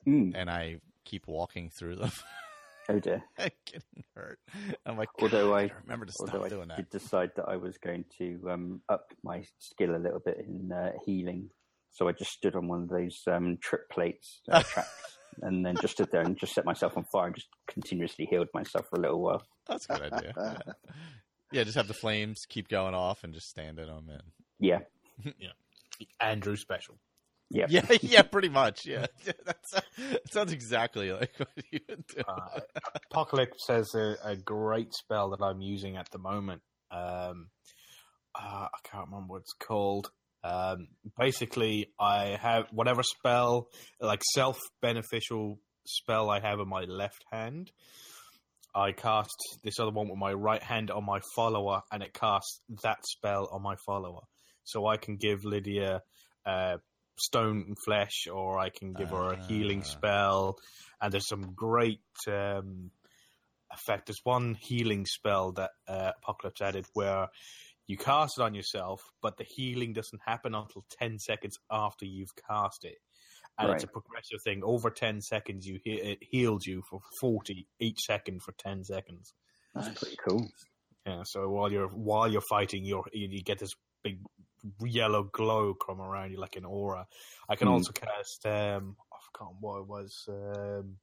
Mm. 0.08 0.34
and 0.36 0.50
I 0.50 0.78
keep 1.04 1.28
walking 1.28 1.70
through 1.70 1.96
them, 1.98 2.12
Oh 2.90 3.00
dear. 3.00 3.24
and 3.38 3.52
getting 3.66 4.04
hurt. 4.16 4.40
I'm 4.86 4.98
like, 4.98 5.10
Although 5.22 5.50
"God, 5.50 5.56
I- 5.56 5.68
gotta 5.68 5.80
remember 5.84 6.06
to 6.06 6.12
stop 6.12 6.34
Although 6.34 6.46
I 6.46 6.50
doing 6.50 6.68
that. 6.70 6.78
did 6.78 6.90
decide 6.92 7.32
that 7.36 7.46
I 7.48 7.56
was 7.58 7.78
going 7.78 8.06
to 8.20 8.40
um, 8.50 8.82
up 8.90 9.08
my 9.24 9.44
skill 9.60 9.96
a 9.96 9.98
little 9.98 10.22
bit 10.24 10.38
in 10.48 10.72
uh, 10.72 10.92
healing, 11.06 11.50
so 11.92 12.08
I 12.08 12.12
just 12.12 12.32
stood 12.32 12.56
on 12.56 12.68
one 12.68 12.84
of 12.84 12.90
those 12.90 13.22
um, 13.28 13.58
trip 13.62 13.90
plates 13.90 14.42
uh, 14.52 14.62
tracks, 14.68 15.18
and 15.42 15.66
then 15.66 15.76
just 15.82 15.94
stood 15.96 16.12
there 16.12 16.22
and 16.22 16.38
just 16.38 16.54
set 16.54 16.66
myself 16.66 16.96
on 16.98 17.06
fire 17.06 17.28
and 17.28 17.36
just 17.36 17.48
continuously 17.68 18.26
healed 18.30 18.50
myself 18.54 18.88
for 18.90 18.98
a 18.98 19.02
little 19.02 19.22
while. 19.22 19.42
That's 19.68 19.86
a 19.90 19.94
good 19.98 20.14
idea. 20.14 20.34
Yeah. 20.38 20.58
yeah, 21.52 21.64
just 21.64 21.76
have 21.78 21.88
the 21.88 21.94
flames 21.96 22.46
keep 22.48 22.68
going 22.68 22.94
off 22.94 23.24
and 23.24 23.34
just 23.34 23.50
stand 23.50 23.80
in 23.80 23.88
them. 23.88 24.10
And 24.10 24.22
Yeah, 24.60 24.80
Andrew 26.20 26.56
special. 26.56 27.00
Yeah, 27.50 27.66
yeah, 27.70 27.86
yeah, 28.02 28.22
pretty 28.24 28.50
much. 28.50 28.86
Yeah, 28.86 29.06
yeah 29.26 29.34
that's, 29.46 29.72
that 29.72 30.32
sounds 30.32 30.54
exactly 30.54 31.12
like 31.12 31.34
what 31.38 31.50
you 31.72 31.80
would 31.90 32.06
do. 32.08 32.22
Uh, 32.28 32.60
Apocalypse 33.12 33.68
has 33.68 33.94
a, 33.96 34.16
a 34.24 34.36
great 34.36 34.94
spell 34.94 35.30
that 35.32 35.44
I'm 35.44 35.62
using 35.62 35.98
at 35.98 36.10
the 36.12 36.18
moment. 36.18 36.62
Um, 36.92 37.48
uh, 38.34 38.68
I 38.74 38.80
can't 38.84 39.08
remember 39.08 39.34
what 39.34 39.42
it's 39.42 39.54
called. 39.54 40.12
Um, 40.44 40.90
basically, 41.18 41.92
I 42.00 42.38
have 42.42 42.66
whatever 42.72 43.04
spell, 43.04 43.70
like 44.00 44.22
self 44.34 44.60
beneficial 44.82 45.60
spell 45.88 46.30
I 46.30 46.40
have 46.40 46.60
in 46.60 46.68
my 46.68 46.82
left 46.82 47.24
hand. 47.32 47.72
I 48.76 48.92
cast 48.92 49.36
this 49.64 49.80
other 49.80 49.92
one 49.92 50.10
with 50.10 50.20
my 50.20 50.34
right 50.34 50.62
hand 50.62 50.92
on 50.92 51.06
my 51.06 51.22
follower, 51.36 51.82
and 51.92 52.04
it 52.04 52.14
casts 52.14 52.60
that 52.84 52.98
spell 53.06 53.48
on 53.52 53.62
my 53.64 53.76
follower. 53.86 54.22
So 54.66 54.86
I 54.86 54.98
can 54.98 55.16
give 55.16 55.46
Lydia 55.46 56.02
uh, 56.46 56.78
stone 57.18 57.64
and 57.68 57.78
flesh, 57.86 58.28
or 58.32 58.60
I 58.60 58.70
can 58.70 58.94
give 58.94 59.10
her 59.12 59.34
a 59.34 59.46
healing 59.46 59.82
Ah. 59.82 59.90
spell. 59.90 60.58
And 61.02 61.12
there's 61.14 61.28
some 61.28 61.54
great 61.54 62.02
um, 62.28 62.92
effect. 63.72 64.08
There's 64.08 64.22
one 64.24 64.56
healing 64.60 65.06
spell 65.06 65.52
that 65.54 65.72
uh, 65.88 66.12
Apocalypse 66.24 66.62
added 66.62 66.86
where 66.94 67.28
you 67.88 67.98
cast 67.98 68.40
it 68.40 68.42
on 68.44 68.54
yourself, 68.56 69.02
but 69.22 69.38
the 69.38 69.44
healing 69.48 69.94
doesn't 69.94 70.22
happen 70.26 70.56
until 70.56 70.84
10 71.00 71.20
seconds 71.20 71.58
after 71.70 72.06
you've 72.06 72.34
cast 72.48 72.84
it. 72.86 72.98
And 73.58 73.72
it's 73.72 73.84
a 73.86 73.88
progressive 73.88 74.40
thing. 74.44 74.62
Over 74.66 74.90
10 74.90 75.22
seconds, 75.22 75.66
you 75.66 75.80
he- 75.84 75.92
it 76.02 76.18
heals 76.22 76.66
you 76.66 76.82
for 76.90 77.00
40 77.22 77.68
each 77.80 78.00
second 78.02 78.42
for 78.42 78.52
10 78.54 78.84
seconds. 78.84 79.34
that's 79.74 79.98
pretty 80.00 80.18
cool. 80.28 80.46
Yeah, 81.06 81.22
so 81.24 81.48
while 81.50 81.72
you're 81.72 81.88
while 81.90 82.30
you're 82.30 82.42
fighting, 82.50 82.84
you're 82.84 83.06
you 83.14 83.28
you 83.30 83.44
get 83.44 83.60
this 83.60 83.74
big 84.04 84.20
yellow 84.84 85.24
glow 85.24 85.74
come 85.74 86.02
around 86.02 86.32
you 86.32 86.40
like 86.40 86.56
an 86.56 86.66
aura. 86.66 87.08
I 87.50 87.56
can 87.56 87.68
Hmm. 87.68 87.74
also 87.76 87.92
cast 87.92 88.46
um 88.46 88.96
I 89.14 89.18
forgot 89.32 89.54
what 89.60 89.80
it 89.80 89.88
was 89.88 90.26
um 90.30 90.98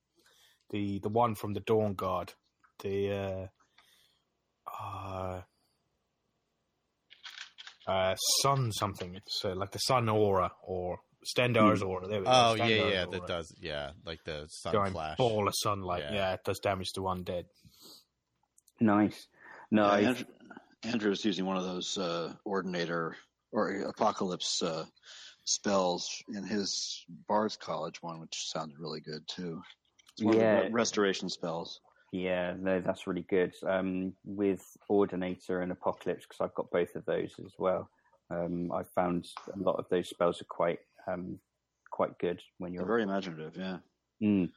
the 0.70 0.98
the 1.00 1.08
one 1.08 1.34
from 1.34 1.52
the 1.54 1.60
Dawnguard 1.60 2.30
the 2.82 3.12
uh 3.12 3.46
uh, 4.82 5.40
uh 7.86 8.14
sun 8.42 8.72
something 8.72 9.14
it's 9.14 9.44
uh, 9.44 9.54
like 9.54 9.70
the 9.72 9.78
sun 9.78 10.08
aura 10.08 10.52
or 10.62 10.98
Stendarr's 11.24 11.82
aura. 11.82 12.08
There 12.08 12.18
we 12.20 12.26
go. 12.26 12.32
Oh 12.32 12.54
yeah, 12.54 12.64
Stendarr's 12.64 12.92
yeah, 12.92 13.04
aura. 13.04 13.10
that 13.20 13.26
does. 13.28 13.54
Yeah, 13.60 13.90
like 14.04 14.24
the 14.24 14.46
sun 14.48 14.72
Giant 14.72 14.92
flash. 14.92 15.16
ball 15.18 15.46
of 15.46 15.54
sunlight. 15.56 16.02
Yeah. 16.02 16.14
Yeah. 16.14 16.32
it 16.34 16.40
does 16.44 16.58
damage 16.58 16.88
to 16.94 17.02
undead. 17.02 17.44
Nice. 18.80 19.28
No, 19.70 19.84
Yeah, 19.86 19.92
I, 19.92 20.00
Andrew, 20.00 20.24
Andrew's 20.82 21.24
using 21.24 21.44
one 21.46 21.56
of 21.56 21.62
those 21.64 21.96
uh, 21.96 22.34
ordinator 22.44 23.16
or 23.52 23.70
apocalypse 23.82 24.62
uh, 24.62 24.84
spells 25.44 26.22
in 26.34 26.44
his 26.44 27.04
Bard's 27.28 27.56
College 27.56 28.02
one, 28.02 28.20
which 28.20 28.48
sounded 28.50 28.78
really 28.78 29.00
good 29.00 29.26
too. 29.28 29.60
It's 30.14 30.24
one 30.24 30.34
of 30.34 30.40
the 30.40 30.46
Yeah. 30.46 30.68
restoration 30.72 31.28
spells. 31.28 31.80
Yeah, 32.12 32.54
no, 32.58 32.80
that's 32.80 33.06
really 33.06 33.26
good. 33.30 33.54
Um, 33.66 34.12
with 34.24 34.62
Ordinator 34.88 35.62
and 35.62 35.72
Apocalypse, 35.72 36.26
because 36.26 36.40
I've 36.42 36.54
got 36.54 36.70
both 36.70 36.94
of 36.94 37.04
those 37.06 37.34
as 37.44 37.52
well. 37.58 37.88
Um, 38.30 38.70
I've 38.72 38.90
found 38.90 39.26
a 39.54 39.58
lot 39.58 39.76
of 39.76 39.86
those 39.90 40.08
spells 40.08 40.40
are 40.42 40.46
quite 40.46 40.78
um, 41.06 41.38
quite 41.90 42.18
good 42.18 42.40
when 42.58 42.72
They're 42.72 42.80
you're. 42.80 42.86
very 42.86 43.02
imaginative. 43.02 43.56
Yeah. 43.56 43.78
Mm. 44.22 44.50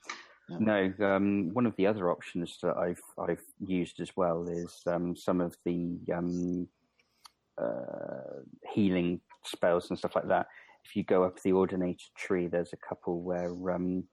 Yeah. 0.49 0.57
No, 0.59 0.93
um, 1.05 1.53
one 1.53 1.65
of 1.65 1.75
the 1.77 1.87
other 1.87 2.11
options 2.11 2.57
that 2.61 2.77
I've 2.77 3.01
I've 3.17 3.43
used 3.65 3.99
as 3.99 4.11
well 4.15 4.47
is 4.47 4.81
um, 4.85 5.15
some 5.15 5.41
of 5.41 5.55
the 5.65 5.97
um, 6.13 6.67
uh, 7.61 8.41
healing 8.73 9.21
spells 9.43 9.89
and 9.89 9.97
stuff 9.97 10.15
like 10.15 10.27
that. 10.27 10.47
If 10.83 10.95
you 10.95 11.03
go 11.03 11.23
up 11.23 11.41
the 11.41 11.51
Ordinator 11.51 12.05
tree, 12.17 12.47
there's 12.47 12.73
a 12.73 12.87
couple 12.87 13.21
where 13.21 13.51
um, 13.73 14.03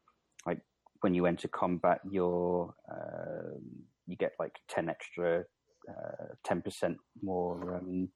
like 0.46 0.60
when 1.00 1.14
you 1.14 1.26
enter 1.26 1.48
combat, 1.48 2.00
you're 2.10 2.74
uh, 2.90 3.58
you 4.06 4.16
get 4.16 4.32
like 4.38 4.54
ten 4.68 4.88
extra, 4.88 5.44
uh, 5.88 6.26
ten 6.44 6.62
percent 6.62 6.96
more 7.22 7.76
um, 7.76 8.08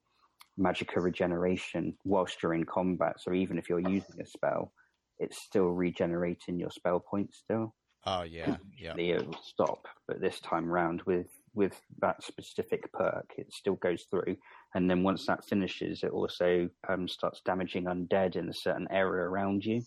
magicka 0.59 1.01
regeneration 1.01 1.95
whilst 2.03 2.41
you're 2.41 2.55
in 2.55 2.65
combat. 2.65 3.19
So 3.19 3.33
even 3.33 3.57
if 3.57 3.69
you're 3.69 3.79
using 3.79 4.19
a 4.21 4.25
spell, 4.25 4.71
it's 5.19 5.41
still 5.41 5.67
regenerating 5.67 6.59
your 6.59 6.71
spell 6.71 6.99
points 6.99 7.37
still. 7.37 7.75
Oh 8.05 8.23
yeah, 8.23 8.57
yeah. 8.77 8.95
It 8.97 9.27
will 9.27 9.39
stop, 9.43 9.87
but 10.07 10.21
this 10.21 10.39
time 10.39 10.65
round 10.65 11.03
with 11.05 11.27
with 11.57 11.81
that 11.99 12.23
specific 12.23 12.93
perk, 12.93 13.33
it 13.37 13.51
still 13.51 13.75
goes 13.75 14.05
through. 14.09 14.37
And 14.75 14.89
then 14.89 15.01
once 15.01 15.25
that 15.25 15.43
finishes, 15.43 16.03
it 16.03 16.11
also 16.11 16.69
um, 16.87 17.07
starts 17.07 17.41
damaging 17.43 17.85
undead 17.85 18.35
in 18.35 18.47
a 18.47 18.53
certain 18.53 18.87
area 18.91 19.23
around 19.23 19.65
you. 19.65 19.81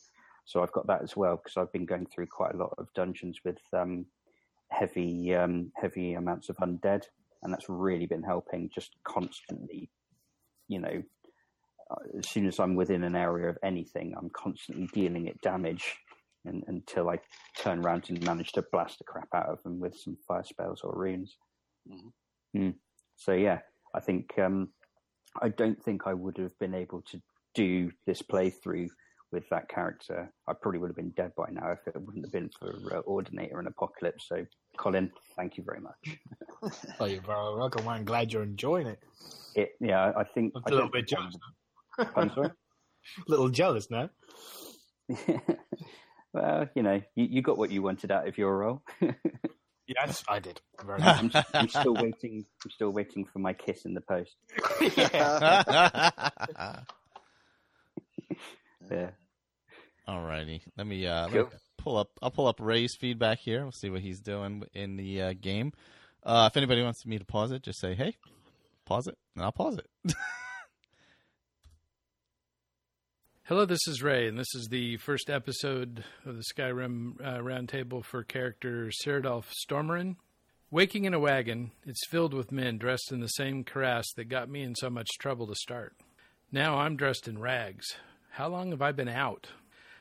So 0.45 0.63
I've 0.63 0.73
got 0.73 0.89
that 0.89 1.03
as 1.03 1.17
well 1.17 1.37
because 1.37 1.57
I've 1.57 1.73
been 1.73 1.87
going 1.87 2.07
through 2.07 2.27
quite 2.27 2.55
a 2.55 2.59
lot 2.59 2.75
of 2.77 2.93
dungeons 2.95 3.39
with 3.45 3.59
um, 3.73 4.05
heavy 4.69 5.33
um, 5.33 5.71
heavy 5.77 6.15
amounts 6.15 6.49
of 6.49 6.57
undead, 6.57 7.05
and 7.43 7.53
that's 7.53 7.69
really 7.69 8.07
been 8.07 8.25
helping. 8.25 8.69
Just 8.75 8.97
constantly, 9.05 9.91
you 10.67 10.81
know, 10.81 11.03
uh, 11.91 12.19
as 12.19 12.29
soon 12.29 12.49
as 12.49 12.59
I'm 12.59 12.75
within 12.75 13.05
an 13.05 13.15
area 13.15 13.49
of 13.49 13.59
anything, 13.63 14.13
I'm 14.19 14.31
constantly 14.31 14.89
dealing 14.93 15.29
it 15.29 15.41
damage 15.41 15.95
and, 16.45 16.65
until 16.67 17.11
I 17.11 17.19
turn 17.57 17.85
around 17.85 18.07
and 18.09 18.25
manage 18.25 18.51
to 18.53 18.65
blast 18.73 18.99
the 18.99 19.05
crap 19.05 19.29
out 19.35 19.49
of 19.49 19.63
them 19.63 19.79
with 19.79 19.97
some 19.97 20.17
fire 20.27 20.43
spells 20.45 20.81
or 20.83 20.95
runes. 20.97 21.37
Mhm. 21.89 22.13
Mm. 22.57 22.75
So 23.17 23.33
yeah, 23.33 23.61
I 23.95 24.01
think 24.01 24.39
um, 24.39 24.73
I 25.41 25.49
don't 25.49 25.83
think 25.83 26.07
I 26.07 26.15
would 26.15 26.39
have 26.39 26.59
been 26.59 26.75
able 26.75 27.03
to 27.03 27.21
do 27.55 27.91
this 28.07 28.23
playthrough 28.23 28.89
with 29.33 29.49
that 29.51 29.69
character. 29.69 30.33
I 30.49 30.53
probably 30.55 30.81
would 30.81 30.89
have 30.91 30.97
been 30.97 31.11
dead 31.11 31.33
by 31.37 31.47
now 31.51 31.71
if 31.71 31.87
it 31.87 32.01
wouldn't 32.01 32.25
have 32.25 32.33
been 32.33 32.51
for 32.59 32.97
uh, 32.97 33.01
Ordinator 33.01 33.59
and 33.59 33.69
Apocalypse. 33.69 34.27
So 34.29 34.45
Colin, 34.77 35.11
thank 35.37 35.57
you 35.57 35.65
very 35.65 35.81
much. 35.81 36.19
Oh, 37.01 37.07
you're 37.07 37.23
very 37.23 37.55
welcome. 37.57 37.89
I'm 37.89 38.05
glad 38.05 38.31
you're 38.33 38.43
enjoying 38.43 38.87
it. 38.87 38.99
It, 39.55 39.71
yeah, 39.81 40.13
I 40.15 40.25
think 40.25 40.53
I'm 40.55 40.63
I 40.67 40.69
a 40.69 40.75
little 40.75 40.91
don't 40.91 40.93
bit 40.93 41.09
think 41.09 41.21
jealous. 41.21 41.37
I'm 42.15 42.31
sorry. 42.35 42.49
A 42.49 42.53
little 43.29 43.49
jealous 43.49 43.91
now. 43.91 44.11
well, 46.35 46.69
you 46.75 46.83
know, 46.83 47.01
you, 47.15 47.25
you 47.31 47.41
got 47.43 47.57
what 47.57 47.71
you 47.71 47.81
wanted 47.81 48.11
out 48.11 48.29
of 48.29 48.37
your 48.37 48.59
role. 48.59 48.83
Yes, 49.99 50.23
I 50.29 50.39
did. 50.39 50.61
Very 50.85 51.01
much. 51.01 51.35
I'm, 51.35 51.45
I'm 51.55 51.69
still 51.69 51.95
waiting. 51.95 52.45
I'm 52.65 52.71
still 52.71 52.91
waiting 52.91 53.25
for 53.25 53.41
my 53.41 53.53
kiss 53.53 53.85
in 53.85 53.95
the 53.95 54.01
post. 54.01 54.37
yeah. 58.91 59.11
Alrighty, 60.09 60.61
let 60.77 60.87
me 60.87 61.07
uh, 61.07 61.29
let 61.29 61.33
me 61.35 61.43
pull 61.77 61.97
up. 61.97 62.11
I'll 62.23 62.31
pull 62.31 62.47
up 62.47 62.61
Ray's 62.61 62.95
feedback 62.95 63.39
here. 63.39 63.63
We'll 63.63 63.73
see 63.73 63.91
what 63.91 64.01
he's 64.01 64.21
doing 64.21 64.63
in 64.75 64.97
the 64.97 65.23
uh, 65.23 65.35
game. 65.41 65.73
Uh, 66.23 66.49
if 66.51 66.57
anybody 66.57 66.83
wants 66.83 67.05
me 67.07 67.19
to 67.19 67.25
pause 67.25 67.51
it, 67.51 67.63
just 67.63 67.81
say, 67.81 67.95
"Hey, 67.95 68.17
pause 68.87 69.09
it," 69.09 69.19
and 69.35 69.45
I'll 69.45 69.53
pause 69.53 69.79
it. 69.79 70.15
Hello, 73.51 73.65
this 73.65 73.89
is 73.89 74.01
Ray, 74.01 74.29
and 74.29 74.39
this 74.39 74.55
is 74.55 74.69
the 74.69 74.97
first 74.99 75.29
episode 75.29 76.05
of 76.25 76.37
the 76.37 76.45
Skyrim 76.55 77.21
uh, 77.21 77.39
Roundtable 77.39 78.05
for 78.05 78.23
character 78.23 78.93
Cyrodiil 79.05 79.43
Stormarin. 79.69 80.15
Waking 80.71 81.05
in 81.05 81.15
a 81.15 81.19
wagon, 81.19 81.73
it's 81.85 82.07
filled 82.07 82.33
with 82.33 82.53
men 82.53 82.79
dressed 82.79 83.11
in 83.11 83.19
the 83.19 83.27
same 83.27 83.65
cuirass 83.65 84.05
that 84.15 84.29
got 84.29 84.49
me 84.49 84.63
in 84.63 84.77
so 84.77 84.89
much 84.89 85.09
trouble 85.19 85.49
to 85.49 85.57
start. 85.57 85.97
Now 86.53 86.77
I'm 86.77 86.95
dressed 86.95 87.27
in 87.27 87.41
rags. 87.41 87.97
How 88.31 88.47
long 88.47 88.71
have 88.71 88.83
I 88.83 88.93
been 88.93 89.09
out? 89.09 89.49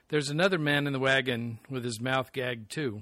There's 0.10 0.30
another 0.30 0.60
man 0.60 0.86
in 0.86 0.94
the 0.94 1.00
wagon 1.00 1.58
with 1.72 1.84
his 1.84 2.00
mouth 2.00 2.32
gagged 2.32 2.70
too. 2.70 3.02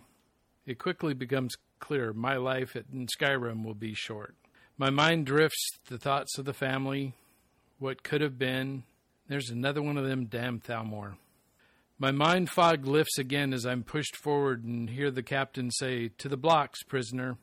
It 0.66 0.80
quickly 0.80 1.14
becomes 1.14 1.58
clear 1.82 2.14
my 2.14 2.38
life 2.38 2.74
in 2.74 3.08
Skyrim 3.08 3.66
will 3.66 3.76
be 3.76 3.94
short. 3.94 4.34
My 4.78 4.92
mind 4.92 5.26
drifts 5.26 5.72
the 5.90 5.98
thoughts 5.98 6.38
of 6.38 6.46
the 6.46 6.54
family, 6.54 7.16
what 7.80 8.02
could 8.02 8.22
have 8.22 8.40
been. 8.40 8.84
There's 9.28 9.50
another 9.50 9.82
one 9.82 9.98
of 9.98 10.08
them 10.08 10.26
damn 10.26 10.60
Thalmor. 10.60 11.18
My 12.00 12.12
mind 12.12 12.50
fog 12.50 12.86
lifts 12.86 13.18
again 13.18 13.54
as 13.54 13.66
I'm 13.66 13.84
pushed 13.84 14.16
forward 14.16 14.64
and 14.64 14.90
hear 14.90 15.12
the 15.12 15.24
captain 15.24 15.72
say, 15.72 16.10
To 16.20 16.30
the 16.30 16.38
blocks, 16.38 16.84
prisoner. 16.84 17.38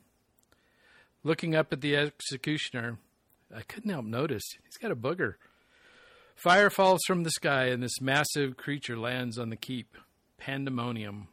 Looking 1.23 1.55
up 1.55 1.73
at 1.73 1.81
the 1.81 1.95
executioner, 1.95 2.97
I 3.55 3.61
couldn't 3.61 3.89
help 3.89 4.05
notice 4.05 4.43
he's 4.63 4.77
got 4.77 4.91
a 4.91 4.95
booger. 4.95 5.35
Fire 6.35 6.69
falls 6.69 7.01
from 7.05 7.23
the 7.23 7.31
sky 7.31 7.65
and 7.65 7.83
this 7.83 8.01
massive 8.01 8.57
creature 8.57 8.97
lands 8.97 9.37
on 9.37 9.49
the 9.49 9.55
keep. 9.55 9.97
Pandemonium. 10.37 11.27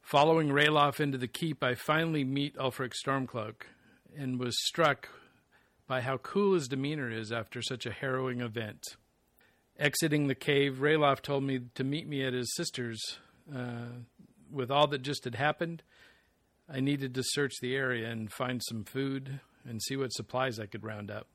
Following 0.00 0.48
Ralof 0.48 1.00
into 1.00 1.18
the 1.18 1.28
keep, 1.28 1.62
I 1.62 1.74
finally 1.74 2.24
meet 2.24 2.56
Ulfric 2.56 2.92
Stormcloak 2.92 3.62
and 4.16 4.38
was 4.38 4.54
struck 4.66 5.08
by 5.92 6.00
how 6.00 6.16
cool 6.16 6.54
his 6.54 6.68
demeanor 6.68 7.10
is 7.10 7.30
after 7.30 7.60
such 7.60 7.84
a 7.84 7.92
harrowing 7.92 8.40
event. 8.40 8.96
Exiting 9.78 10.26
the 10.26 10.34
cave, 10.34 10.78
Ralof 10.80 11.20
told 11.20 11.44
me 11.44 11.60
to 11.74 11.84
meet 11.84 12.08
me 12.08 12.24
at 12.24 12.32
his 12.32 12.54
sister's. 12.54 13.18
Uh, 13.54 14.00
with 14.50 14.70
all 14.70 14.86
that 14.86 15.02
just 15.02 15.24
had 15.24 15.34
happened, 15.34 15.82
I 16.66 16.80
needed 16.80 17.14
to 17.14 17.22
search 17.22 17.52
the 17.60 17.76
area 17.76 18.08
and 18.08 18.32
find 18.32 18.62
some 18.66 18.84
food 18.84 19.40
and 19.68 19.82
see 19.82 19.94
what 19.94 20.14
supplies 20.14 20.58
I 20.58 20.64
could 20.64 20.82
round 20.82 21.10
up. 21.10 21.26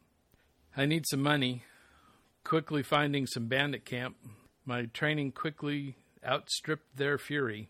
I 0.75 0.87
need 0.87 1.05
some 1.07 1.21
money. 1.21 1.61
Quickly 2.43 2.81
finding 2.81 3.27
some 3.27 3.45
bandit 3.45 3.85
camp, 3.85 4.15
my 4.65 4.85
training 4.85 5.33
quickly 5.33 5.97
outstripped 6.25 6.97
their 6.97 7.19
fury. 7.19 7.69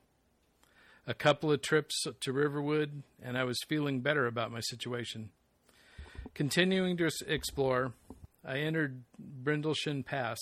A 1.05 1.13
couple 1.13 1.51
of 1.51 1.61
trips 1.61 2.05
to 2.21 2.31
Riverwood, 2.31 3.03
and 3.21 3.37
I 3.37 3.43
was 3.43 3.59
feeling 3.67 3.99
better 3.99 4.25
about 4.25 4.53
my 4.53 4.61
situation. 4.61 5.31
Continuing 6.37 6.95
to 6.97 7.09
explore, 7.25 7.93
I 8.45 8.59
entered 8.59 9.01
Brittleshin 9.43 10.05
Pass. 10.05 10.37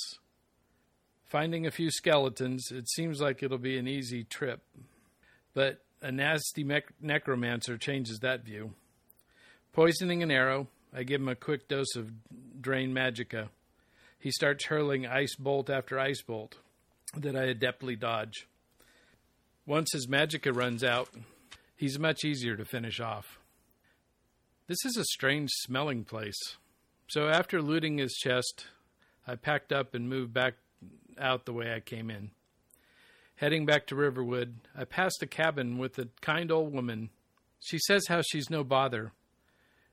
Finding 1.24 1.66
a 1.66 1.72
few 1.72 1.90
skeletons, 1.90 2.70
it 2.70 2.90
seems 2.90 3.22
like 3.22 3.42
it'll 3.42 3.58
be 3.58 3.78
an 3.78 3.88
easy 3.88 4.26
trip, 4.26 4.60
but 5.54 5.86
a 6.02 6.12
nasty 6.12 6.66
necromancer 7.00 7.78
changes 7.78 8.20
that 8.20 8.44
view. 8.44 8.74
Poisoning 9.72 10.22
an 10.22 10.32
arrow, 10.32 10.68
I 10.94 11.04
give 11.04 11.22
him 11.22 11.30
a 11.30 11.36
quick 11.36 11.70
dose 11.70 11.96
of 11.96 12.12
Drain 12.60 12.94
Magicka. 12.94 13.48
He 14.20 14.32
starts 14.32 14.66
hurling 14.66 15.08
ice 15.08 15.38
bolt 15.38 15.70
after 15.70 15.98
ice 15.98 16.22
bolt 16.22 16.58
that 17.16 17.38
I 17.38 17.54
adeptly 17.54 17.98
dodge. 17.98 18.50
Once 19.66 19.94
his 19.94 20.08
Magicka 20.08 20.54
runs 20.54 20.84
out, 20.84 21.08
he's 21.78 21.98
much 21.98 22.26
easier 22.26 22.58
to 22.58 22.66
finish 22.66 23.00
off. 23.00 23.40
This 24.68 24.84
is 24.84 24.98
a 24.98 25.06
strange 25.06 25.52
smelling 25.52 26.06
place. 26.06 26.58
So 27.08 27.28
after 27.28 27.62
looting 27.62 28.00
his 28.00 28.14
chest, 28.14 28.66
I 29.28 29.36
packed 29.36 29.72
up 29.72 29.94
and 29.94 30.10
moved 30.10 30.34
back 30.34 30.56
out 31.20 31.46
the 31.46 31.54
way 31.54 31.72
I 31.72 31.82
came 31.82 32.10
in. 32.10 32.32
Heading 33.36 33.68
back 33.68 33.86
to 33.88 33.96
Riverwood, 33.96 34.56
I 34.76 34.86
passed 34.86 35.22
a 35.22 35.28
cabin 35.28 35.78
with 35.78 36.00
a 36.00 36.08
kind 36.20 36.52
old 36.52 36.74
woman. 36.74 37.12
She 37.60 37.78
says 37.78 38.08
how 38.08 38.24
she's 38.24 38.50
no 38.50 38.64
bother 38.64 39.12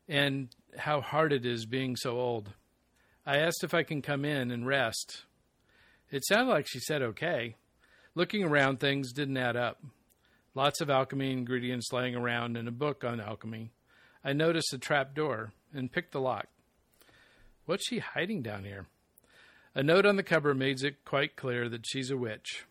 and 0.08 0.48
how 0.78 1.02
hard 1.02 1.34
it 1.34 1.44
is 1.44 1.66
being 1.66 1.94
so 1.94 2.18
old. 2.18 2.54
I 3.26 3.36
asked 3.40 3.62
if 3.62 3.74
I 3.74 3.82
can 3.82 4.00
come 4.00 4.24
in 4.24 4.50
and 4.50 4.66
rest. 4.66 5.24
It 6.10 6.24
sounded 6.24 6.50
like 6.50 6.66
she 6.66 6.80
said 6.80 7.02
okay. 7.02 7.56
Looking 8.14 8.42
around, 8.42 8.80
things 8.80 9.12
didn't 9.12 9.36
add 9.36 9.56
up. 9.56 9.82
Lots 10.54 10.80
of 10.80 10.88
alchemy 10.88 11.30
ingredients 11.30 11.92
laying 11.92 12.14
around 12.14 12.56
and 12.56 12.68
a 12.68 12.72
book 12.72 13.04
on 13.04 13.20
alchemy. 13.20 13.70
I 14.24 14.32
noticed 14.32 14.72
a 14.72 14.78
trap 14.78 15.14
door 15.14 15.52
and 15.74 15.90
picked 15.90 16.12
the 16.12 16.20
lock. 16.20 16.46
What's 17.66 17.88
she 17.88 17.98
hiding 17.98 18.42
down 18.42 18.64
here? 18.64 18.86
A 19.74 19.82
note 19.82 20.04
on 20.04 20.16
the 20.16 20.22
cover 20.22 20.54
makes 20.54 20.82
it 20.82 21.04
quite 21.04 21.36
clear 21.36 21.68
that 21.68 21.86
she's 21.86 22.10
a 22.10 22.16
witch. 22.16 22.64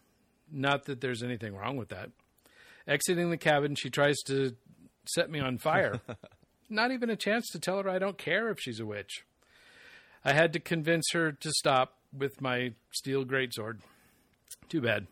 Not 0.51 0.85
that 0.85 1.01
there's 1.01 1.23
anything 1.23 1.55
wrong 1.55 1.77
with 1.77 1.89
that. 1.89 2.11
Exiting 2.87 3.29
the 3.29 3.37
cabin, 3.37 3.75
she 3.75 3.89
tries 3.89 4.17
to 4.27 4.55
set 5.05 5.29
me 5.29 5.39
on 5.39 5.57
fire. 5.57 6.01
Not 6.69 6.91
even 6.91 7.09
a 7.09 7.15
chance 7.15 7.47
to 7.49 7.59
tell 7.59 7.81
her 7.81 7.89
I 7.89 7.99
don't 7.99 8.17
care 8.17 8.49
if 8.49 8.59
she's 8.59 8.79
a 8.79 8.85
witch. 8.85 9.25
I 10.23 10.33
had 10.33 10.53
to 10.53 10.59
convince 10.59 11.11
her 11.13 11.31
to 11.31 11.51
stop 11.51 11.97
with 12.15 12.41
my 12.41 12.73
steel 12.91 13.25
greatsword. 13.25 13.79
Too 14.69 14.81
bad. 14.81 15.07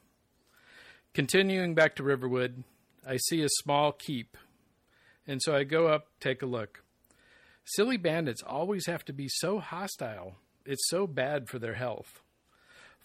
Continuing 1.13 1.73
back 1.73 1.95
to 1.95 2.03
Riverwood, 2.03 2.63
I 3.07 3.17
see 3.17 3.41
a 3.41 3.49
small 3.49 3.91
keep, 3.91 4.37
and 5.29 5.43
so 5.43 5.55
I 5.55 5.63
go 5.63 5.87
up, 5.87 6.07
take 6.19 6.41
a 6.41 6.47
look. 6.47 6.83
Silly 7.63 7.97
bandits 7.97 8.41
always 8.41 8.87
have 8.87 9.05
to 9.05 9.13
be 9.13 9.27
so 9.29 9.59
hostile. 9.59 10.37
It's 10.65 10.89
so 10.89 11.05
bad 11.05 11.47
for 11.47 11.59
their 11.59 11.75
health. 11.75 12.23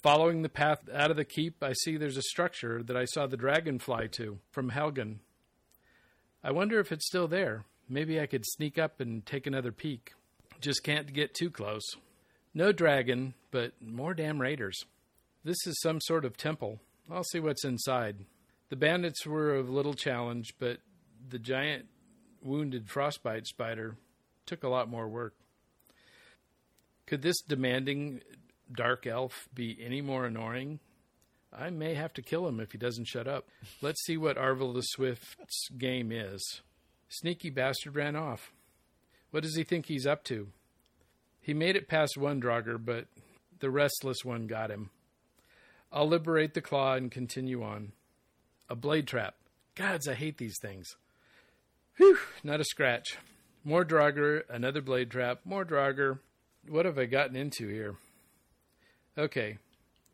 Following 0.02 0.40
the 0.40 0.48
path 0.48 0.78
out 0.92 1.10
of 1.10 1.18
the 1.18 1.26
keep, 1.26 1.62
I 1.62 1.74
see 1.74 1.98
there's 1.98 2.16
a 2.16 2.22
structure 2.22 2.82
that 2.82 2.96
I 2.96 3.04
saw 3.04 3.26
the 3.26 3.36
dragon 3.36 3.78
fly 3.78 4.06
to 4.12 4.38
from 4.50 4.70
Helgen. 4.70 5.18
I 6.42 6.50
wonder 6.50 6.80
if 6.80 6.92
it's 6.92 7.06
still 7.06 7.28
there. 7.28 7.66
Maybe 7.90 8.18
I 8.18 8.26
could 8.26 8.46
sneak 8.46 8.78
up 8.78 9.00
and 9.00 9.26
take 9.26 9.46
another 9.46 9.70
peek. 9.70 10.14
Just 10.62 10.82
can't 10.82 11.12
get 11.12 11.34
too 11.34 11.50
close. 11.50 11.84
No 12.54 12.72
dragon, 12.72 13.34
but 13.50 13.72
more 13.82 14.14
damn 14.14 14.40
raiders. 14.40 14.82
This 15.44 15.66
is 15.66 15.78
some 15.82 16.00
sort 16.00 16.24
of 16.24 16.38
temple. 16.38 16.80
I'll 17.10 17.24
see 17.24 17.40
what's 17.40 17.66
inside. 17.66 18.24
The 18.70 18.76
bandits 18.76 19.26
were 19.26 19.54
of 19.54 19.68
little 19.68 19.92
challenge, 19.92 20.54
but 20.58 20.78
the 21.28 21.38
giant 21.38 21.86
wounded 22.44 22.88
frostbite 22.88 23.46
spider 23.46 23.96
took 24.46 24.62
a 24.62 24.68
lot 24.68 24.88
more 24.88 25.08
work. 25.08 25.34
Could 27.06 27.22
this 27.22 27.40
demanding 27.40 28.20
dark 28.72 29.06
elf 29.06 29.48
be 29.54 29.78
any 29.84 30.00
more 30.00 30.26
annoying? 30.26 30.80
I 31.56 31.70
may 31.70 31.94
have 31.94 32.12
to 32.14 32.22
kill 32.22 32.48
him 32.48 32.60
if 32.60 32.72
he 32.72 32.78
doesn't 32.78 33.06
shut 33.06 33.28
up. 33.28 33.48
Let's 33.80 34.04
see 34.04 34.16
what 34.16 34.36
Arvel 34.36 34.74
the 34.74 34.82
Swift's 34.82 35.68
game 35.78 36.10
is. 36.10 36.62
Sneaky 37.08 37.50
bastard 37.50 37.94
ran 37.94 38.16
off. 38.16 38.52
What 39.30 39.42
does 39.42 39.56
he 39.56 39.64
think 39.64 39.86
he's 39.86 40.06
up 40.06 40.24
to? 40.24 40.48
He 41.40 41.54
made 41.54 41.76
it 41.76 41.88
past 41.88 42.16
one 42.16 42.40
Draugr, 42.40 42.84
but 42.84 43.06
the 43.60 43.70
restless 43.70 44.24
one 44.24 44.46
got 44.46 44.70
him. 44.70 44.90
I'll 45.92 46.08
liberate 46.08 46.54
the 46.54 46.60
claw 46.60 46.94
and 46.94 47.10
continue 47.10 47.62
on. 47.62 47.92
A 48.68 48.74
blade 48.74 49.06
trap. 49.06 49.36
Gods, 49.76 50.08
I 50.08 50.14
hate 50.14 50.38
these 50.38 50.58
things. 50.60 50.96
Whew, 51.96 52.18
not 52.42 52.60
a 52.60 52.64
scratch. 52.64 53.16
More 53.64 53.84
Draugr, 53.84 54.42
another 54.50 54.80
blade 54.80 55.10
trap, 55.10 55.40
more 55.44 55.64
Draugr. 55.64 56.18
What 56.68 56.86
have 56.86 56.98
I 56.98 57.06
gotten 57.06 57.36
into 57.36 57.68
here? 57.68 57.96
Okay, 59.16 59.58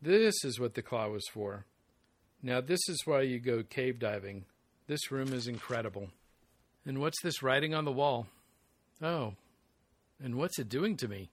this 0.01 0.43
is 0.43 0.59
what 0.59 0.75
the 0.75 0.81
claw 0.81 1.09
was 1.09 1.27
for. 1.33 1.65
Now, 2.43 2.61
this 2.61 2.79
is 2.87 3.01
why 3.05 3.21
you 3.21 3.39
go 3.39 3.63
cave 3.63 3.99
diving. 3.99 4.45
This 4.87 5.11
room 5.11 5.33
is 5.33 5.47
incredible. 5.47 6.09
And 6.85 6.99
what's 6.99 7.21
this 7.21 7.43
writing 7.43 7.73
on 7.73 7.85
the 7.85 7.91
wall? 7.91 8.27
Oh, 9.01 9.33
and 10.23 10.35
what's 10.35 10.59
it 10.59 10.69
doing 10.69 10.97
to 10.97 11.07
me? 11.07 11.29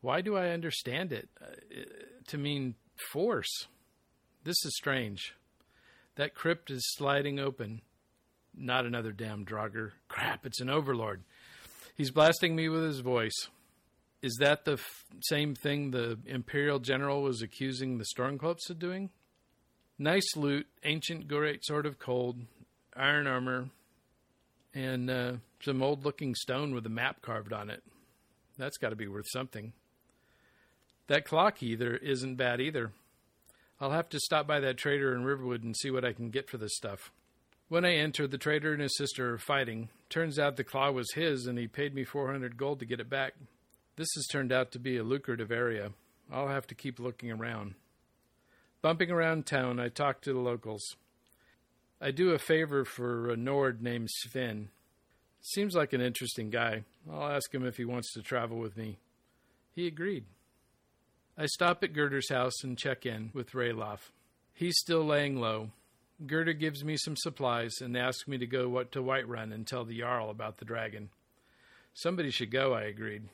Why 0.00 0.20
do 0.20 0.36
I 0.36 0.48
understand 0.50 1.12
it? 1.12 1.28
Uh, 1.40 1.46
to 2.28 2.38
mean 2.38 2.74
force. 3.12 3.66
This 4.44 4.56
is 4.64 4.76
strange. 4.76 5.34
That 6.16 6.34
crypt 6.34 6.70
is 6.70 6.82
sliding 6.96 7.38
open. 7.38 7.80
Not 8.56 8.86
another 8.86 9.12
damn 9.12 9.44
Draugr. 9.44 9.92
Crap, 10.08 10.44
it's 10.46 10.60
an 10.60 10.70
overlord. 10.70 11.22
He's 11.96 12.10
blasting 12.10 12.54
me 12.54 12.68
with 12.68 12.82
his 12.84 13.00
voice. 13.00 13.48
Is 14.22 14.36
that 14.40 14.64
the 14.64 14.74
f- 14.74 15.04
same 15.20 15.54
thing 15.54 15.90
the 15.90 16.18
Imperial 16.26 16.78
General 16.78 17.22
was 17.22 17.42
accusing 17.42 17.98
the 17.98 18.06
Stormcloaks 18.16 18.70
of 18.70 18.78
doing? 18.78 19.10
Nice 19.98 20.36
loot, 20.36 20.66
ancient 20.84 21.28
Gorate 21.28 21.64
sword 21.64 21.86
of 21.86 21.98
cold, 21.98 22.38
iron 22.96 23.26
armor, 23.26 23.70
and 24.74 25.10
uh, 25.10 25.32
some 25.60 25.82
old 25.82 26.04
looking 26.04 26.34
stone 26.34 26.74
with 26.74 26.86
a 26.86 26.90
map 26.90 27.20
carved 27.22 27.52
on 27.52 27.68
it. 27.68 27.82
That's 28.58 28.78
got 28.78 28.90
to 28.90 28.96
be 28.96 29.08
worth 29.08 29.26
something. 29.32 29.72
That 31.08 31.24
clock 31.24 31.62
either 31.62 31.96
isn't 31.96 32.36
bad 32.36 32.60
either. 32.60 32.92
I'll 33.80 33.90
have 33.90 34.08
to 34.10 34.20
stop 34.20 34.46
by 34.46 34.60
that 34.60 34.76
trader 34.76 35.14
in 35.14 35.24
Riverwood 35.24 35.64
and 35.64 35.76
see 35.76 35.90
what 35.90 36.04
I 36.04 36.12
can 36.12 36.30
get 36.30 36.48
for 36.48 36.58
this 36.58 36.76
stuff. 36.76 37.10
When 37.72 37.86
I 37.86 37.94
entered, 37.94 38.30
the 38.30 38.36
trader 38.36 38.74
and 38.74 38.82
his 38.82 38.98
sister 38.98 39.32
are 39.32 39.38
fighting. 39.38 39.88
Turns 40.10 40.38
out 40.38 40.58
the 40.58 40.62
claw 40.62 40.90
was 40.90 41.10
his, 41.14 41.46
and 41.46 41.56
he 41.56 41.66
paid 41.66 41.94
me 41.94 42.04
400 42.04 42.58
gold 42.58 42.80
to 42.80 42.84
get 42.84 43.00
it 43.00 43.08
back. 43.08 43.32
This 43.96 44.10
has 44.14 44.26
turned 44.26 44.52
out 44.52 44.72
to 44.72 44.78
be 44.78 44.98
a 44.98 45.02
lucrative 45.02 45.50
area. 45.50 45.92
I'll 46.30 46.48
have 46.48 46.66
to 46.66 46.74
keep 46.74 47.00
looking 47.00 47.30
around. 47.30 47.76
Bumping 48.82 49.10
around 49.10 49.46
town, 49.46 49.80
I 49.80 49.88
talk 49.88 50.20
to 50.20 50.34
the 50.34 50.38
locals. 50.38 50.82
I 51.98 52.10
do 52.10 52.32
a 52.32 52.38
favor 52.38 52.84
for 52.84 53.30
a 53.30 53.38
Nord 53.38 53.82
named 53.82 54.10
Sven. 54.10 54.68
Seems 55.40 55.74
like 55.74 55.94
an 55.94 56.02
interesting 56.02 56.50
guy. 56.50 56.84
I'll 57.10 57.32
ask 57.32 57.54
him 57.54 57.66
if 57.66 57.78
he 57.78 57.86
wants 57.86 58.12
to 58.12 58.20
travel 58.20 58.58
with 58.58 58.76
me. 58.76 58.98
He 59.74 59.86
agreed. 59.86 60.26
I 61.38 61.46
stop 61.46 61.82
at 61.82 61.94
Gerdur's 61.94 62.28
house 62.28 62.62
and 62.62 62.76
check 62.76 63.06
in 63.06 63.30
with 63.32 63.52
Ralof. 63.52 64.10
He's 64.52 64.76
still 64.76 65.06
laying 65.06 65.40
low. 65.40 65.70
Gerdur 66.26 66.58
gives 66.58 66.84
me 66.84 66.96
some 66.96 67.16
supplies 67.16 67.80
and 67.80 67.96
asks 67.96 68.28
me 68.28 68.38
to 68.38 68.46
go 68.46 68.68
what 68.68 68.92
to 68.92 69.02
Whiterun 69.02 69.52
and 69.52 69.66
tell 69.66 69.84
the 69.84 69.98
Jarl 69.98 70.30
about 70.30 70.58
the 70.58 70.64
dragon. 70.64 71.10
Somebody 71.94 72.30
should 72.30 72.50
go, 72.50 72.74
I 72.74 72.82
agreed. 72.82 73.24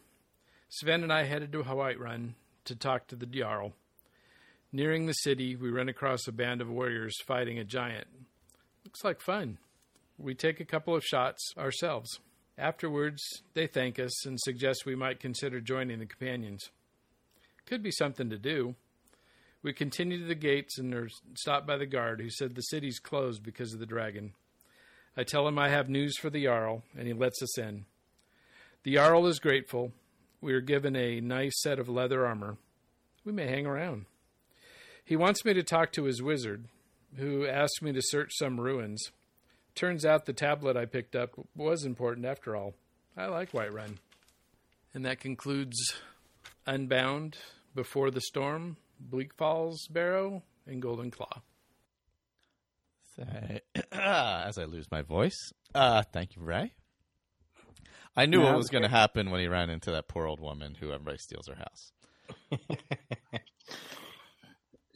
Sven 0.68 1.02
and 1.02 1.12
I 1.12 1.24
headed 1.24 1.52
to 1.52 1.62
Whiterun 1.62 2.34
to 2.64 2.74
talk 2.74 3.06
to 3.08 3.16
the 3.16 3.26
Jarl. 3.26 3.72
Nearing 4.72 5.06
the 5.06 5.12
city, 5.12 5.56
we 5.56 5.70
run 5.70 5.88
across 5.88 6.26
a 6.26 6.32
band 6.32 6.60
of 6.60 6.68
warriors 6.68 7.14
fighting 7.26 7.58
a 7.58 7.64
giant. 7.64 8.06
Looks 8.84 9.04
like 9.04 9.20
fun. 9.20 9.58
We 10.18 10.34
take 10.34 10.60
a 10.60 10.64
couple 10.64 10.94
of 10.94 11.04
shots 11.04 11.52
ourselves. 11.56 12.20
Afterwards, 12.58 13.22
they 13.54 13.66
thank 13.66 13.98
us 13.98 14.26
and 14.26 14.38
suggest 14.40 14.84
we 14.84 14.96
might 14.96 15.20
consider 15.20 15.60
joining 15.60 16.00
the 16.00 16.06
companions. 16.06 16.70
Could 17.66 17.82
be 17.82 17.92
something 17.92 18.28
to 18.30 18.38
do. 18.38 18.74
We 19.62 19.72
continue 19.72 20.20
to 20.20 20.24
the 20.24 20.34
gates 20.34 20.78
and 20.78 20.94
are 20.94 21.08
stopped 21.34 21.66
by 21.66 21.76
the 21.76 21.86
guard 21.86 22.20
who 22.20 22.30
said 22.30 22.54
the 22.54 22.62
city's 22.62 23.00
closed 23.00 23.42
because 23.42 23.72
of 23.72 23.80
the 23.80 23.86
dragon. 23.86 24.34
I 25.16 25.24
tell 25.24 25.48
him 25.48 25.58
I 25.58 25.68
have 25.68 25.88
news 25.88 26.16
for 26.16 26.30
the 26.30 26.44
Jarl, 26.44 26.84
and 26.96 27.08
he 27.08 27.12
lets 27.12 27.42
us 27.42 27.58
in. 27.58 27.86
The 28.84 28.94
Jarl 28.94 29.26
is 29.26 29.40
grateful. 29.40 29.92
We 30.40 30.52
are 30.52 30.60
given 30.60 30.94
a 30.94 31.20
nice 31.20 31.60
set 31.60 31.80
of 31.80 31.88
leather 31.88 32.24
armor. 32.24 32.56
We 33.24 33.32
may 33.32 33.48
hang 33.48 33.66
around. 33.66 34.06
He 35.04 35.16
wants 35.16 35.44
me 35.44 35.54
to 35.54 35.62
talk 35.64 35.90
to 35.92 36.04
his 36.04 36.22
wizard, 36.22 36.66
who 37.16 37.46
asked 37.46 37.82
me 37.82 37.92
to 37.92 38.00
search 38.00 38.30
some 38.34 38.60
ruins. 38.60 39.10
Turns 39.74 40.04
out 40.04 40.26
the 40.26 40.32
tablet 40.32 40.76
I 40.76 40.84
picked 40.84 41.16
up 41.16 41.30
was 41.56 41.84
important 41.84 42.26
after 42.26 42.54
all. 42.54 42.74
I 43.16 43.26
like 43.26 43.50
Whiterun. 43.50 43.96
And 44.94 45.04
that 45.04 45.18
concludes 45.18 45.76
Unbound, 46.66 47.38
Before 47.74 48.10
the 48.10 48.20
Storm, 48.20 48.76
Bleak 49.00 49.34
Falls 49.34 49.86
Barrow, 49.88 50.42
and 50.66 50.80
Golden 50.82 51.10
Claw. 51.10 51.42
Say- 53.16 53.60
As 53.92 54.58
I 54.58 54.64
lose 54.64 54.90
my 54.90 55.02
voice, 55.02 55.52
uh, 55.74 56.02
thank 56.12 56.36
you, 56.36 56.42
Ray. 56.42 56.72
I 58.16 58.26
knew 58.26 58.40
Yeah, 58.42 58.50
what 58.50 58.56
was 58.58 58.68
going 58.70 58.82
to 58.82 58.88
happen 58.88 59.30
when 59.30 59.40
he 59.40 59.46
ran 59.46 59.70
into 59.70 59.90
that 59.92 60.08
poor 60.08 60.26
old 60.26 60.40
woman 60.40 60.74
who 60.74 60.92
everybody 60.92 61.18
steals 61.18 61.46
her 61.48 61.54
house. 61.56 61.92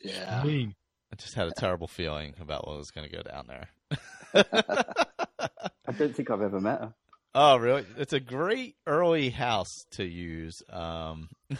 Yeah. 0.04 0.42
I 0.44 1.16
just 1.16 1.34
had 1.34 1.46
a 1.46 1.52
terrible 1.52 1.86
feeling 1.86 2.34
about 2.40 2.66
what 2.66 2.76
was 2.78 2.90
going 2.90 3.08
to 3.08 3.14
go 3.16 3.22
down 3.22 3.46
there. 3.46 3.68
I 5.86 5.92
don't 5.92 6.14
think 6.14 6.30
I've 6.30 6.42
ever 6.42 6.60
met 6.60 6.80
her. 6.80 6.94
Oh, 7.34 7.56
really? 7.56 7.84
It's 7.96 8.12
a 8.12 8.20
great 8.20 8.74
early 8.86 9.30
house 9.30 9.86
to 9.92 10.04
use. 10.04 10.60
Um, 10.70 11.28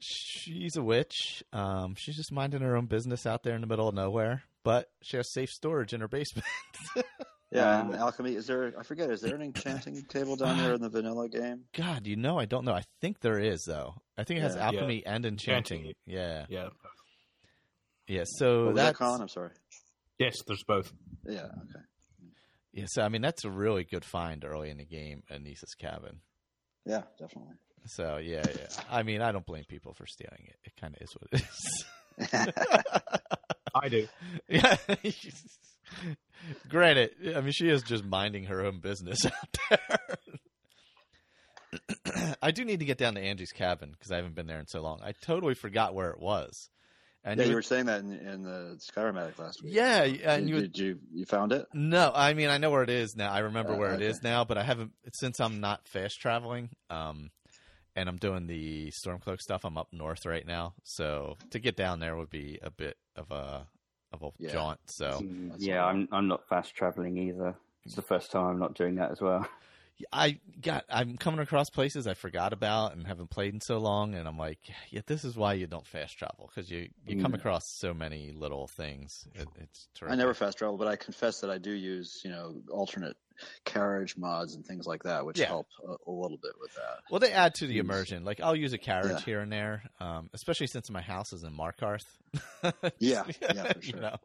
she's 0.00 0.76
a 0.76 0.82
witch. 0.82 1.42
Um, 1.52 1.94
she's 1.96 2.16
just 2.16 2.32
minding 2.32 2.60
her 2.60 2.76
own 2.76 2.86
business 2.86 3.26
out 3.26 3.42
there 3.42 3.54
in 3.54 3.60
the 3.60 3.66
middle 3.66 3.88
of 3.88 3.94
nowhere, 3.94 4.42
but 4.64 4.88
she 5.02 5.16
has 5.16 5.32
safe 5.32 5.50
storage 5.50 5.92
in 5.92 6.00
her 6.00 6.08
basement. 6.08 6.46
Yeah, 7.50 7.80
and 7.80 7.94
alchemy. 7.94 8.34
Is 8.34 8.46
there? 8.46 8.74
I 8.78 8.82
forget. 8.82 9.08
Is 9.10 9.22
there 9.22 9.34
an 9.34 9.40
enchanting 9.40 10.02
table 10.10 10.36
down 10.36 10.58
there 10.58 10.74
in 10.74 10.82
the 10.82 10.90
vanilla 10.90 11.30
game? 11.30 11.64
God, 11.74 12.06
you 12.06 12.14
know, 12.14 12.38
I 12.38 12.44
don't 12.44 12.66
know. 12.66 12.74
I 12.74 12.82
think 13.00 13.20
there 13.20 13.38
is 13.38 13.64
though. 13.66 13.94
I 14.18 14.24
think 14.24 14.40
it 14.40 14.42
has 14.42 14.54
Yeah. 14.54 14.66
alchemy 14.66 15.06
and 15.06 15.24
enchanting. 15.24 15.78
Enchanting. 15.86 15.94
Yeah, 16.04 16.44
Yeah. 16.50 16.68
yeah. 18.06 18.24
So 18.26 18.64
What 18.64 18.66
was 18.66 18.76
that, 18.76 18.82
that's 18.88 18.98
Colin? 18.98 19.22
I'm 19.22 19.28
sorry. 19.28 19.50
Yes, 20.18 20.34
there's 20.46 20.62
both. 20.68 20.92
Yeah. 21.24 21.44
Okay. 21.46 21.84
yeah. 22.74 22.84
So 22.88 23.00
I 23.00 23.08
mean, 23.08 23.22
that's 23.22 23.46
a 23.46 23.50
really 23.50 23.84
good 23.84 24.04
find 24.04 24.44
early 24.44 24.68
in 24.68 24.76
the 24.76 24.84
game, 24.84 25.22
Anise's 25.30 25.74
cabin. 25.74 26.20
Yeah, 26.84 27.04
definitely. 27.18 27.54
So 27.88 28.18
yeah, 28.18 28.44
yeah. 28.46 28.66
I 28.90 29.02
mean, 29.02 29.20
I 29.22 29.32
don't 29.32 29.44
blame 29.46 29.64
people 29.64 29.92
for 29.94 30.06
stealing 30.06 30.44
it. 30.46 30.56
It 30.64 30.72
kind 30.80 30.94
of 30.94 31.02
is 31.02 31.14
what 31.14 31.28
it 31.32 31.42
is. 31.42 32.84
I 33.74 33.88
do. 33.88 34.06
Yeah. 34.48 34.76
Granted, 36.68 37.10
I 37.34 37.40
mean, 37.40 37.52
she 37.52 37.68
is 37.68 37.82
just 37.82 38.04
minding 38.04 38.44
her 38.44 38.64
own 38.64 38.78
business 38.80 39.24
out 39.26 39.58
there. 39.70 40.08
I 42.42 42.50
do 42.50 42.64
need 42.64 42.80
to 42.80 42.84
get 42.86 42.98
down 42.98 43.14
to 43.14 43.20
Angie's 43.20 43.52
cabin 43.52 43.90
because 43.92 44.10
I 44.12 44.16
haven't 44.16 44.34
been 44.34 44.46
there 44.46 44.58
in 44.60 44.66
so 44.66 44.80
long. 44.82 45.00
I 45.02 45.12
totally 45.22 45.54
forgot 45.54 45.94
where 45.94 46.10
it 46.10 46.20
was. 46.20 46.68
And 47.24 47.38
yeah, 47.38 47.44
you 47.44 47.50
you 47.50 47.56
were 47.56 47.62
saying 47.62 47.86
that 47.86 48.00
in, 48.00 48.12
in 48.12 48.42
the 48.42 48.78
Skyrimatic 48.92 49.38
last 49.38 49.62
week. 49.62 49.74
yeah, 49.74 50.02
and 50.02 50.46
Did, 50.46 50.48
you 50.48 50.60
did 50.60 50.78
you 50.78 50.98
you 51.12 51.24
found 51.26 51.52
it? 51.52 51.66
no, 51.74 52.12
I 52.14 52.32
mean, 52.34 52.48
I 52.48 52.58
know 52.58 52.70
where 52.70 52.82
it 52.84 52.90
is 52.90 53.16
now. 53.16 53.30
I 53.32 53.40
remember 53.40 53.72
Uh, 53.72 53.76
where 53.76 53.90
it 53.92 53.96
okay. 53.96 54.06
is 54.06 54.20
now, 54.22 54.44
but 54.44 54.56
I 54.56 54.62
haven't 54.62 54.92
since 55.14 55.40
I'm 55.40 55.60
not 55.60 55.88
fast 55.88 56.20
traveling. 56.20 56.68
Um, 56.90 57.30
and 57.96 58.08
I'm 58.08 58.16
doing 58.16 58.46
the 58.46 58.90
Stormcloak 59.04 59.40
stuff. 59.40 59.64
I'm 59.64 59.76
up 59.78 59.88
north 59.92 60.26
right 60.26 60.46
now, 60.46 60.74
so 60.84 61.36
to 61.50 61.58
get 61.58 61.76
down 61.76 62.00
there 62.00 62.16
would 62.16 62.30
be 62.30 62.58
a 62.62 62.70
bit 62.70 62.96
of 63.16 63.30
a 63.30 63.66
of 64.12 64.22
a 64.22 64.30
Yeah. 64.38 64.50
jaunt. 64.50 64.80
So 64.86 65.20
Mm, 65.22 65.54
yeah. 65.58 65.84
I'm 65.84 66.08
I'm 66.12 66.28
not 66.28 66.48
fast 66.48 66.74
traveling 66.74 67.16
either. 67.18 67.54
It's 67.84 67.94
the 67.94 68.02
first 68.02 68.30
time 68.30 68.46
I'm 68.46 68.58
not 68.58 68.74
doing 68.74 68.96
that 68.96 69.10
as 69.10 69.20
well. 69.20 69.46
I 70.12 70.38
got 70.60 70.84
I'm 70.88 71.16
coming 71.16 71.40
across 71.40 71.70
places 71.70 72.06
I 72.06 72.14
forgot 72.14 72.52
about 72.52 72.94
and 72.94 73.04
haven't 73.06 73.30
played 73.30 73.52
in 73.54 73.60
so 73.60 73.78
long, 73.78 74.14
and 74.14 74.28
I'm 74.28 74.38
like, 74.38 74.60
yeah, 74.90 75.00
this 75.06 75.24
is 75.24 75.34
why 75.36 75.54
you 75.54 75.66
don't 75.66 75.86
fast 75.86 76.16
travel 76.16 76.48
because 76.54 76.70
you 76.70 76.88
you 77.06 77.20
come 77.20 77.32
Mm. 77.32 77.38
across 77.38 77.64
so 77.78 77.92
many 77.92 78.30
little 78.30 78.68
things. 78.68 79.26
It, 79.34 79.48
it's 79.60 79.88
terrific. 79.94 80.12
I 80.12 80.16
never 80.16 80.34
fast 80.34 80.58
travel, 80.58 80.76
but 80.76 80.86
I 80.86 80.94
confess 80.94 81.40
that 81.40 81.50
I 81.50 81.58
do 81.58 81.72
use 81.72 82.20
you 82.24 82.30
know 82.30 82.60
alternate 82.70 83.16
carriage 83.64 84.16
mods 84.16 84.54
and 84.54 84.64
things 84.66 84.86
like 84.86 85.02
that, 85.04 85.24
which 85.26 85.38
Yeah. 85.38 85.46
help 85.46 85.66
a, 85.86 85.92
a 85.92 86.12
little 86.12 86.38
bit 86.42 86.52
with 86.60 86.74
that. 86.74 86.98
Well, 87.10 87.20
they 87.20 87.32
add 87.32 87.54
to 87.56 87.66
the 87.66 87.78
immersion. 87.78 88.24
Like 88.24 88.40
I'll 88.40 88.56
use 88.56 88.72
a 88.72 88.78
carriage 88.78 89.10
Yeah. 89.12 89.20
here 89.20 89.40
and 89.40 89.52
there, 89.52 89.82
um, 90.00 90.30
especially 90.34 90.66
since 90.66 90.90
my 90.90 91.00
house 91.02 91.32
is 91.32 91.42
in 91.44 91.56
Markarth. 91.56 92.04
Yeah, 92.98 93.24
yeah, 93.40 93.72
for 93.72 93.78
you 93.82 93.92
know. 93.94 94.16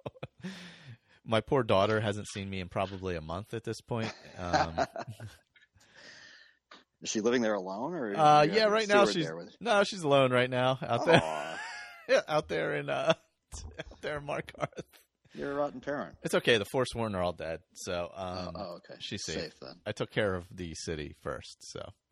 My 1.25 1.39
poor 1.41 1.63
daughter 1.63 2.01
hasn't 2.01 2.27
seen 2.27 2.49
me 2.49 2.59
in 2.59 2.67
probably 2.67 3.15
a 3.15 3.21
month 3.21 3.53
at 3.53 3.63
this 3.63 3.79
point. 3.81 4.13
Um, 4.37 4.73
Is 7.01 7.09
she 7.09 7.19
living 7.21 7.41
there 7.41 7.53
alone, 7.53 7.93
or 7.93 8.15
uh, 8.15 8.43
yeah, 8.43 8.65
right 8.65 8.87
now 8.87 9.05
she's 9.05 9.29
with- 9.31 9.55
no, 9.59 9.83
she's 9.83 10.03
alone 10.03 10.31
right 10.31 10.49
now 10.49 10.79
out 10.81 11.05
there, 11.05 11.21
Aw, 11.21 11.59
out 12.29 12.47
there 12.47 12.75
in 12.75 12.89
uh, 12.89 13.13
out 13.79 14.01
there 14.01 14.17
in 14.19 14.25
Markarth. 14.25 14.67
You're 15.35 15.51
a 15.51 15.55
rotten 15.55 15.81
parent. 15.81 16.15
It's 16.23 16.35
okay. 16.35 16.57
The 16.57 16.65
Forsworn 16.65 17.15
are 17.15 17.21
all 17.21 17.33
dead, 17.33 17.59
so 17.73 18.11
um, 18.15 18.51
oh, 18.55 18.59
oh, 18.59 18.75
okay. 18.77 18.95
she's 18.99 19.23
safe. 19.25 19.35
safe 19.35 19.53
then. 19.61 19.75
I 19.85 19.91
took 19.91 20.11
care 20.11 20.35
of 20.35 20.45
the 20.51 20.75
city 20.75 21.15
first, 21.21 21.57
so. 21.71 21.81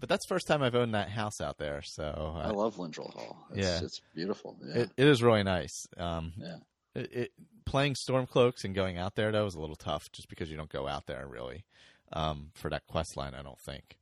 but 0.00 0.08
that's 0.08 0.26
the 0.26 0.34
first 0.34 0.46
time 0.46 0.62
I've 0.62 0.74
owned 0.74 0.94
that 0.94 1.10
house 1.10 1.40
out 1.40 1.58
there, 1.58 1.82
so 1.82 2.34
I 2.36 2.48
uh, 2.48 2.52
love 2.54 2.76
Vlindrel 2.76 3.12
Hall. 3.12 3.36
It's, 3.52 3.66
Yeah. 3.66 3.80
it's 3.82 4.00
beautiful. 4.14 4.56
Yeah, 4.64 4.82
it, 4.82 4.90
it 4.96 5.06
is 5.06 5.22
really 5.22 5.42
nice. 5.42 5.86
Um, 5.98 6.32
yeah. 6.38 6.56
it, 6.94 7.12
it, 7.12 7.30
playing 7.66 7.94
Stormcloaks 7.94 8.64
and 8.64 8.74
going 8.74 8.96
out 8.96 9.14
there 9.14 9.30
though 9.30 9.44
was 9.44 9.54
a 9.54 9.60
little 9.60 9.76
tough, 9.76 10.10
just 10.12 10.28
because 10.28 10.50
you 10.50 10.56
don't 10.56 10.70
go 10.70 10.88
out 10.88 11.06
there 11.06 11.26
really 11.28 11.64
um, 12.12 12.52
for 12.54 12.70
that 12.70 12.86
quest 12.86 13.16
line. 13.16 13.34
I 13.34 13.42
don't 13.42 13.60
think. 13.60 13.98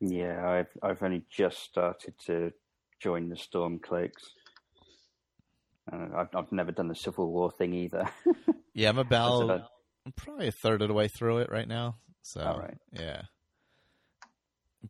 Yeah, 0.00 0.46
I've 0.46 0.68
I've 0.82 1.02
only 1.02 1.22
just 1.30 1.62
started 1.62 2.14
to 2.26 2.52
join 3.00 3.30
the 3.30 3.36
Stormcloaks. 3.36 4.10
I've 5.92 6.34
I've 6.34 6.52
never 6.52 6.72
done 6.72 6.88
the 6.88 6.94
Civil 6.94 7.30
War 7.30 7.50
thing 7.50 7.72
either. 7.74 8.08
Yeah, 8.74 8.90
I'm 8.90 8.98
about 8.98 9.42
about- 9.44 9.68
I'm 10.04 10.12
probably 10.12 10.48
a 10.48 10.52
third 10.52 10.82
of 10.82 10.88
the 10.88 10.94
way 10.94 11.08
through 11.08 11.38
it 11.38 11.50
right 11.50 11.66
now. 11.66 11.96
So 12.22 12.42
All 12.42 12.58
right. 12.58 12.76
yeah, 12.92 13.22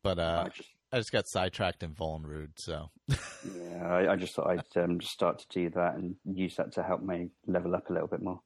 but 0.03 0.19
uh, 0.19 0.45
I 0.47 0.49
just 0.49 0.69
I 0.93 0.97
just 0.99 1.13
got 1.13 1.29
sidetracked 1.29 1.83
in 1.85 1.95
Volunruud, 1.95 2.51
so 2.57 2.91
yeah, 3.09 3.87
I, 3.87 4.13
I 4.13 4.17
just 4.17 4.35
thought 4.35 4.49
I'd 4.51 4.83
um, 4.83 4.99
just 4.99 5.13
start 5.13 5.39
to 5.39 5.47
do 5.51 5.71
that 5.71 5.95
and 5.95 6.17
use 6.25 6.57
that 6.57 6.73
to 6.73 6.83
help 6.83 7.03
me 7.03 7.29
level 7.47 7.75
up 7.77 7.89
a 7.89 7.93
little 7.93 8.09
bit 8.09 8.23
more. 8.23 8.41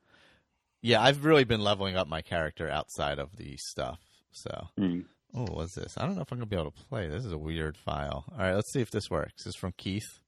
yeah, 0.83 1.01
I've 1.01 1.25
really 1.25 1.45
been 1.45 1.63
leveling 1.63 1.97
up 1.97 2.07
my 2.09 2.21
character 2.23 2.69
outside 2.69 3.19
of 3.19 3.37
the 3.37 3.57
stuff. 3.57 4.01
So 4.33 4.69
Mm. 4.79 5.05
Oh, 5.35 5.47
what's 5.53 5.75
this? 5.75 5.97
I 5.97 6.05
don't 6.05 6.17
know 6.17 6.23
if 6.23 6.33
I'm 6.33 6.39
gonna 6.39 6.47
be 6.47 6.57
able 6.57 6.73
to 6.73 6.85
play. 6.89 7.07
This 7.09 7.25
is 7.25 7.33
a 7.33 7.39
weird 7.39 7.77
file. 7.79 8.25
All 8.33 8.39
right, 8.39 8.55
let's 8.55 8.73
see 8.73 8.81
if 8.81 8.91
this 8.91 9.09
works. 9.11 9.45
This 9.45 9.55
is 9.55 9.57
from 9.57 9.73
Keith. 9.77 10.19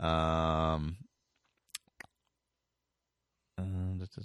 Um, 0.00 0.96
um, 3.58 3.98
let's 4.00 4.16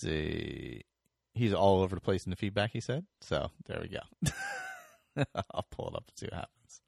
see. 0.00 0.82
He's 1.34 1.52
all 1.52 1.82
over 1.82 1.94
the 1.94 2.00
place 2.00 2.24
in 2.24 2.30
the 2.30 2.36
feedback. 2.36 2.70
He 2.72 2.80
said 2.80 3.06
so. 3.20 3.50
There 3.66 3.80
we 3.80 3.88
go. 3.88 4.00
I'll 5.54 5.66
pull 5.70 5.88
it 5.88 5.94
up 5.96 6.04
and 6.08 6.18
see 6.18 6.26
what 6.26 6.34
happens. 6.34 6.80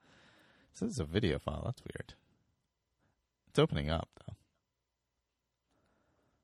So 0.74 0.86
this 0.86 0.94
is 0.94 1.00
a 1.00 1.04
video 1.04 1.38
file. 1.38 1.62
That's 1.64 1.82
weird. 1.82 2.14
It's 3.48 3.58
opening 3.58 3.90
up 3.90 4.08
though. 4.26 4.34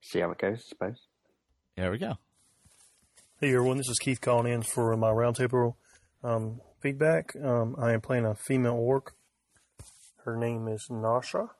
See 0.02 0.20
how 0.20 0.30
it 0.30 0.38
goes, 0.38 0.58
I 0.58 0.68
suppose. 0.68 1.06
There 1.76 1.90
we 1.90 1.98
go. 1.98 2.18
Hey 3.40 3.48
everyone, 3.54 3.76
this 3.76 3.88
is 3.88 3.98
Keith 3.98 4.20
calling 4.20 4.52
in 4.52 4.62
for 4.62 4.96
my 4.96 5.10
roundtable 5.10 5.74
um, 6.24 6.60
feedback. 6.80 7.34
Um, 7.36 7.76
I 7.78 7.92
am 7.92 8.00
playing 8.00 8.24
a 8.24 8.34
female 8.34 8.74
orc. 8.74 9.14
Her 10.24 10.36
name 10.36 10.68
is 10.68 10.86
Nasha, 10.90 11.50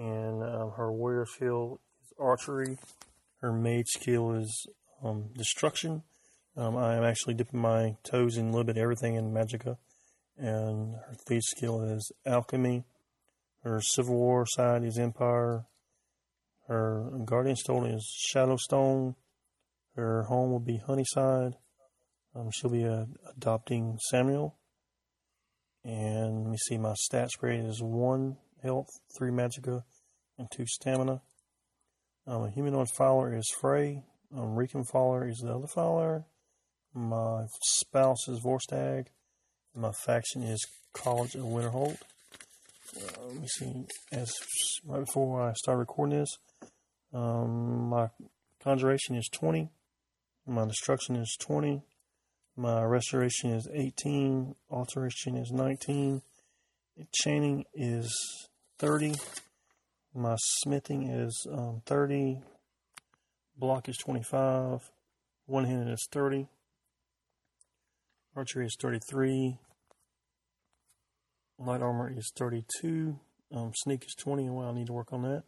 and 0.00 0.42
um, 0.42 0.72
her 0.76 0.90
warrior 0.90 1.26
skill 1.26 1.78
is 2.02 2.12
archery. 2.18 2.78
Her 3.42 3.52
mage 3.52 3.88
skill 3.88 4.32
is 4.32 4.66
um, 5.04 5.28
destruction. 5.36 6.02
Um, 6.56 6.76
I 6.76 6.96
am 6.96 7.04
actually 7.04 7.34
dipping 7.34 7.60
my 7.60 7.96
toes 8.02 8.36
in 8.36 8.46
a 8.46 8.50
little 8.50 8.64
bit 8.64 8.76
of 8.76 8.82
everything 8.82 9.14
in 9.14 9.32
Magicka, 9.32 9.76
and 10.38 10.94
her 10.94 11.14
thief 11.28 11.42
skill 11.42 11.82
is 11.82 12.10
alchemy. 12.24 12.84
Her 13.62 13.80
Civil 13.82 14.16
War 14.16 14.46
side 14.46 14.84
is 14.84 14.98
Empire. 14.98 15.66
Her 16.66 17.10
Guardian 17.24 17.56
Stone 17.56 17.86
is 17.86 18.10
shadow 18.32 18.56
stone. 18.56 19.16
Her 19.96 20.22
home 20.24 20.50
will 20.50 20.60
be 20.60 20.80
Honeyside. 20.86 21.54
Um, 22.34 22.50
she'll 22.52 22.70
be 22.70 22.86
uh, 22.86 23.04
adopting 23.36 23.98
Samuel. 24.08 24.56
And 25.84 26.44
let 26.44 26.50
me 26.52 26.56
see, 26.56 26.78
my 26.78 26.94
stats 26.94 27.36
grade 27.38 27.64
is 27.64 27.82
1 27.82 28.36
health, 28.62 28.88
3 29.18 29.30
magicka, 29.30 29.82
and 30.38 30.50
2 30.50 30.66
stamina. 30.66 31.20
Um, 32.26 32.44
a 32.44 32.50
humanoid 32.50 32.88
Fowler 32.96 33.34
is 33.34 33.46
Frey. 33.60 34.04
Um, 34.36 34.54
Rican 34.54 34.84
Fowler 34.84 35.26
is 35.26 35.38
the 35.38 35.52
other 35.52 35.66
Fowler. 35.66 36.24
My 36.94 37.46
spouse 37.62 38.28
is 38.28 38.40
Vorstag. 38.40 39.06
My 39.74 39.92
faction 39.92 40.42
is 40.42 40.64
College 40.92 41.34
of 41.34 41.42
Winterhold. 41.42 41.96
Uh, 42.96 43.26
let 43.26 43.34
me 43.36 43.46
see, 43.46 43.86
as 44.12 44.32
right 44.84 45.04
before 45.04 45.42
I 45.42 45.52
start 45.54 45.78
recording 45.78 46.18
this, 46.18 46.38
um, 47.12 47.88
my 47.88 48.10
conjuration 48.62 49.16
is 49.16 49.28
20. 49.32 49.70
My 50.46 50.66
destruction 50.66 51.16
is 51.16 51.36
20. 51.40 51.82
My 52.56 52.82
restoration 52.82 53.50
is 53.50 53.68
18. 53.72 54.54
Alteration 54.70 55.36
is 55.36 55.50
19. 55.52 56.22
Chaining 57.12 57.64
is 57.74 58.49
30. 58.80 59.14
My 60.14 60.36
smithing 60.38 61.02
is 61.06 61.46
um, 61.52 61.82
30. 61.84 62.40
Block 63.58 63.90
is 63.90 63.98
25. 63.98 64.90
One 65.44 65.66
handed 65.66 65.92
is 65.92 66.08
30. 66.10 66.48
Archery 68.34 68.64
is 68.64 68.76
33. 68.80 69.58
Light 71.58 71.82
armor 71.82 72.10
is 72.10 72.32
32. 72.34 73.20
Um, 73.54 73.72
sneak 73.74 74.06
is 74.06 74.14
20. 74.14 74.48
Well, 74.48 74.70
I 74.70 74.72
need 74.72 74.86
to 74.86 74.94
work 74.94 75.12
on 75.12 75.24
that. 75.24 75.42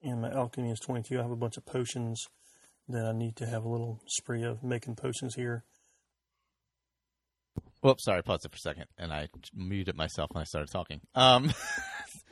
And 0.00 0.22
my 0.22 0.30
alchemy 0.30 0.70
is 0.70 0.78
22. 0.78 1.18
I 1.18 1.22
have 1.22 1.32
a 1.32 1.36
bunch 1.36 1.56
of 1.56 1.66
potions 1.66 2.24
that 2.88 3.04
I 3.04 3.10
need 3.10 3.34
to 3.36 3.46
have 3.46 3.64
a 3.64 3.68
little 3.68 4.00
spree 4.06 4.44
of 4.44 4.62
making 4.62 4.94
potions 4.94 5.34
here. 5.34 5.64
Whoops, 7.80 8.04
sorry, 8.04 8.18
I 8.18 8.22
paused 8.22 8.44
it 8.44 8.52
for 8.52 8.56
a 8.56 8.60
second, 8.60 8.84
and 8.96 9.12
I 9.12 9.26
muted 9.52 9.96
myself 9.96 10.30
when 10.32 10.42
I 10.42 10.44
started 10.44 10.70
talking. 10.70 11.00
Um, 11.16 11.50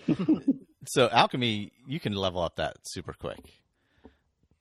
so 0.86 1.08
alchemy, 1.10 1.72
you 1.86 2.00
can 2.00 2.14
level 2.14 2.42
up 2.42 2.56
that 2.56 2.76
super 2.86 3.12
quick. 3.12 3.40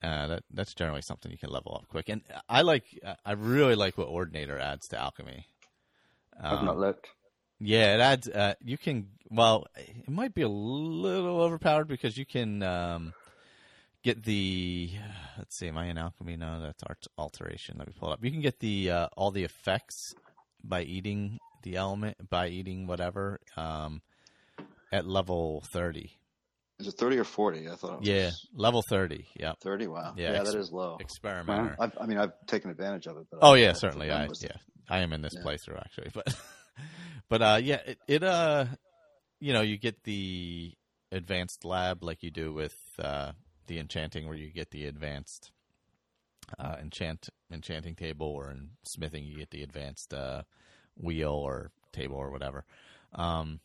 Uh, 0.02 0.28
that 0.28 0.44
that's 0.52 0.74
generally 0.74 1.02
something 1.02 1.32
you 1.32 1.38
can 1.38 1.50
level 1.50 1.74
up 1.74 1.88
quick, 1.88 2.08
and 2.08 2.22
I 2.48 2.62
like, 2.62 2.84
I 3.24 3.32
really 3.32 3.74
like 3.74 3.98
what 3.98 4.06
Ordinator 4.06 4.56
adds 4.58 4.86
to 4.88 4.98
alchemy. 4.98 5.46
I've 6.40 6.60
Um, 6.60 6.66
not 6.66 6.78
looked. 6.78 7.08
Yeah, 7.58 7.96
it 7.96 8.00
adds. 8.00 8.28
Uh, 8.28 8.54
you 8.64 8.78
can. 8.78 9.08
Well, 9.28 9.66
it 9.76 10.08
might 10.08 10.34
be 10.34 10.42
a 10.42 10.48
little 10.48 11.40
overpowered 11.40 11.88
because 11.88 12.16
you 12.16 12.24
can 12.24 12.62
um, 12.62 13.12
get 14.04 14.22
the. 14.22 14.92
Let's 15.36 15.56
see. 15.56 15.66
Am 15.66 15.76
I 15.76 15.86
in 15.86 15.98
alchemy? 15.98 16.36
No, 16.36 16.60
that's 16.60 16.84
art 16.84 17.04
alteration. 17.16 17.74
Let 17.76 17.88
me 17.88 17.94
pull 17.98 18.10
it 18.10 18.12
up. 18.12 18.24
You 18.24 18.30
can 18.30 18.40
get 18.40 18.60
the 18.60 18.92
uh, 18.92 19.08
all 19.16 19.32
the 19.32 19.42
effects 19.42 20.14
by 20.62 20.82
eating 20.82 21.40
the 21.64 21.74
element 21.74 22.30
by 22.30 22.46
eating 22.46 22.86
whatever 22.86 23.40
um, 23.56 24.00
at 24.92 25.06
level 25.06 25.62
thirty. 25.72 26.12
Is 26.80 26.86
it 26.86 26.92
30 26.96 27.18
or 27.18 27.24
40? 27.24 27.68
I 27.68 27.74
thought 27.74 27.94
it 27.94 27.98
was 28.00 28.08
Yeah, 28.08 28.30
level 28.54 28.82
thirty. 28.88 29.26
Yeah. 29.34 29.54
30. 29.62 29.88
Wow. 29.88 30.14
Yeah, 30.16 30.30
Yeah, 30.32 30.40
ex- 30.40 30.52
that 30.52 30.58
is 30.60 30.70
low. 30.70 30.96
Experimenter. 31.00 31.74
I've, 31.78 31.98
I 32.00 32.06
mean, 32.06 32.18
I've 32.18 32.30
taken 32.46 32.70
advantage 32.70 33.08
of 33.08 33.16
it. 33.16 33.26
But 33.30 33.40
Oh 33.42 33.54
I- 33.54 33.58
yeah, 33.58 33.70
I- 33.70 33.72
certainly. 33.72 34.10
I 34.12 34.24
I 34.24 34.28
was- 34.28 34.42
yeah, 34.42 34.56
I 34.88 35.00
am 35.00 35.12
in 35.12 35.20
this 35.20 35.34
Yeah. 35.34 35.42
playthrough 35.42 35.78
actually, 35.80 36.10
but 36.14 36.32
but 37.28 37.42
uh, 37.42 37.58
yeah, 37.60 37.80
it, 37.84 37.98
it 38.06 38.22
uh, 38.22 38.66
you 39.40 39.52
know, 39.52 39.60
you 39.60 39.76
get 39.76 40.04
the 40.04 40.72
advanced 41.10 41.64
lab 41.64 42.04
like 42.04 42.22
you 42.22 42.30
do 42.30 42.52
with 42.52 42.76
uh, 43.00 43.32
the 43.66 43.80
enchanting, 43.80 44.26
where 44.28 44.36
you 44.36 44.52
get 44.52 44.70
the 44.70 44.86
advanced 44.86 45.50
uh, 46.60 46.76
enchant 46.80 47.28
enchanting 47.52 47.96
table, 47.96 48.28
or 48.28 48.50
in 48.52 48.70
smithing 48.84 49.24
you 49.24 49.36
get 49.38 49.50
the 49.50 49.62
advanced 49.64 50.14
uh, 50.14 50.42
wheel 50.96 51.32
or 51.32 51.72
table 51.92 52.16
or 52.16 52.30
whatever. 52.30 52.64
Um, 53.14 53.58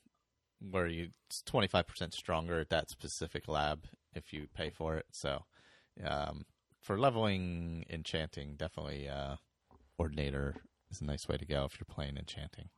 where 0.69 0.87
you 0.87 1.09
it's 1.27 1.41
twenty 1.43 1.67
five 1.67 1.87
percent 1.87 2.13
stronger 2.13 2.59
at 2.59 2.69
that 2.69 2.89
specific 2.89 3.47
lab 3.47 3.85
if 4.13 4.31
you 4.31 4.47
pay 4.55 4.69
for 4.69 4.95
it. 4.95 5.05
So 5.11 5.43
um, 6.05 6.45
for 6.81 6.97
leveling 6.99 7.85
enchanting, 7.89 8.55
definitely 8.57 9.09
uh, 9.09 9.35
Ordinator 9.97 10.55
is 10.91 11.01
a 11.01 11.05
nice 11.05 11.27
way 11.27 11.37
to 11.37 11.45
go 11.45 11.65
if 11.65 11.79
you're 11.79 11.93
playing 11.93 12.17
enchanting. 12.17 12.69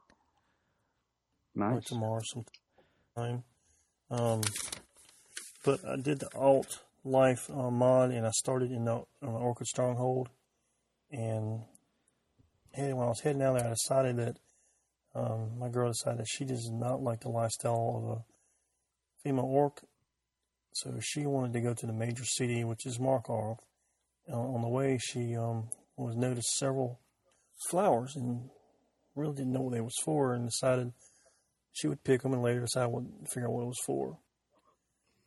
like 1.56 1.74
Nice. 1.76 1.84
tomorrow 1.86 2.22
sometime. 3.16 3.44
Um, 4.10 4.42
but 5.64 5.80
I 5.86 5.96
did 5.96 6.20
the 6.20 6.30
alt 6.36 6.80
life 7.04 7.50
uh, 7.50 7.72
mod, 7.72 8.12
and 8.12 8.26
I 8.26 8.32
started 8.32 8.72
in 8.72 8.86
the 8.86 8.94
on 8.94 9.06
the 9.22 9.30
Orchid 9.40 9.68
Stronghold. 9.68 10.30
And 11.12 11.62
heading 12.74 12.98
when 12.98 13.06
I 13.06 13.10
was 13.10 13.22
heading 13.22 13.40
down 13.40 13.58
there, 13.58 13.66
I 13.66 13.70
decided 13.70 14.18
that 14.18 14.38
um, 15.16 15.58
my 15.58 15.70
girl 15.70 15.90
decided 15.90 16.28
she 16.28 16.44
does 16.44 16.70
not 16.72 17.02
like 17.02 17.22
the 17.22 17.30
lifestyle 17.30 18.02
of 18.04 18.18
a 18.18 18.24
female 19.24 19.46
orc, 19.46 19.82
so 20.74 20.94
she 21.02 21.26
wanted 21.26 21.54
to 21.54 21.62
go 21.62 21.74
to 21.74 21.86
the 21.86 21.94
major 21.94 22.26
city, 22.26 22.64
which 22.66 22.86
is 22.86 23.00
Markarth. 23.00 23.60
Uh, 24.30 24.36
on 24.36 24.62
the 24.62 24.68
way, 24.68 24.98
she 25.02 25.36
um, 25.36 25.70
was 25.96 26.16
noticed 26.16 26.58
several 26.58 27.00
flowers 27.70 28.16
and 28.16 28.50
really 29.16 29.36
didn't 29.36 29.54
know 29.54 29.62
what 29.62 29.74
they 29.74 29.82
was 29.82 29.96
for, 30.04 30.34
and 30.34 30.50
decided 30.50 30.92
she 31.72 31.88
would 31.88 32.04
pick 32.04 32.22
them 32.22 32.34
and 32.34 32.44
later 32.44 32.60
decide 32.60 32.88
what 32.88 33.04
figure 33.30 33.48
out 33.48 33.54
what 33.54 33.64
it 33.64 33.68
was 33.68 33.84
for. 33.86 34.18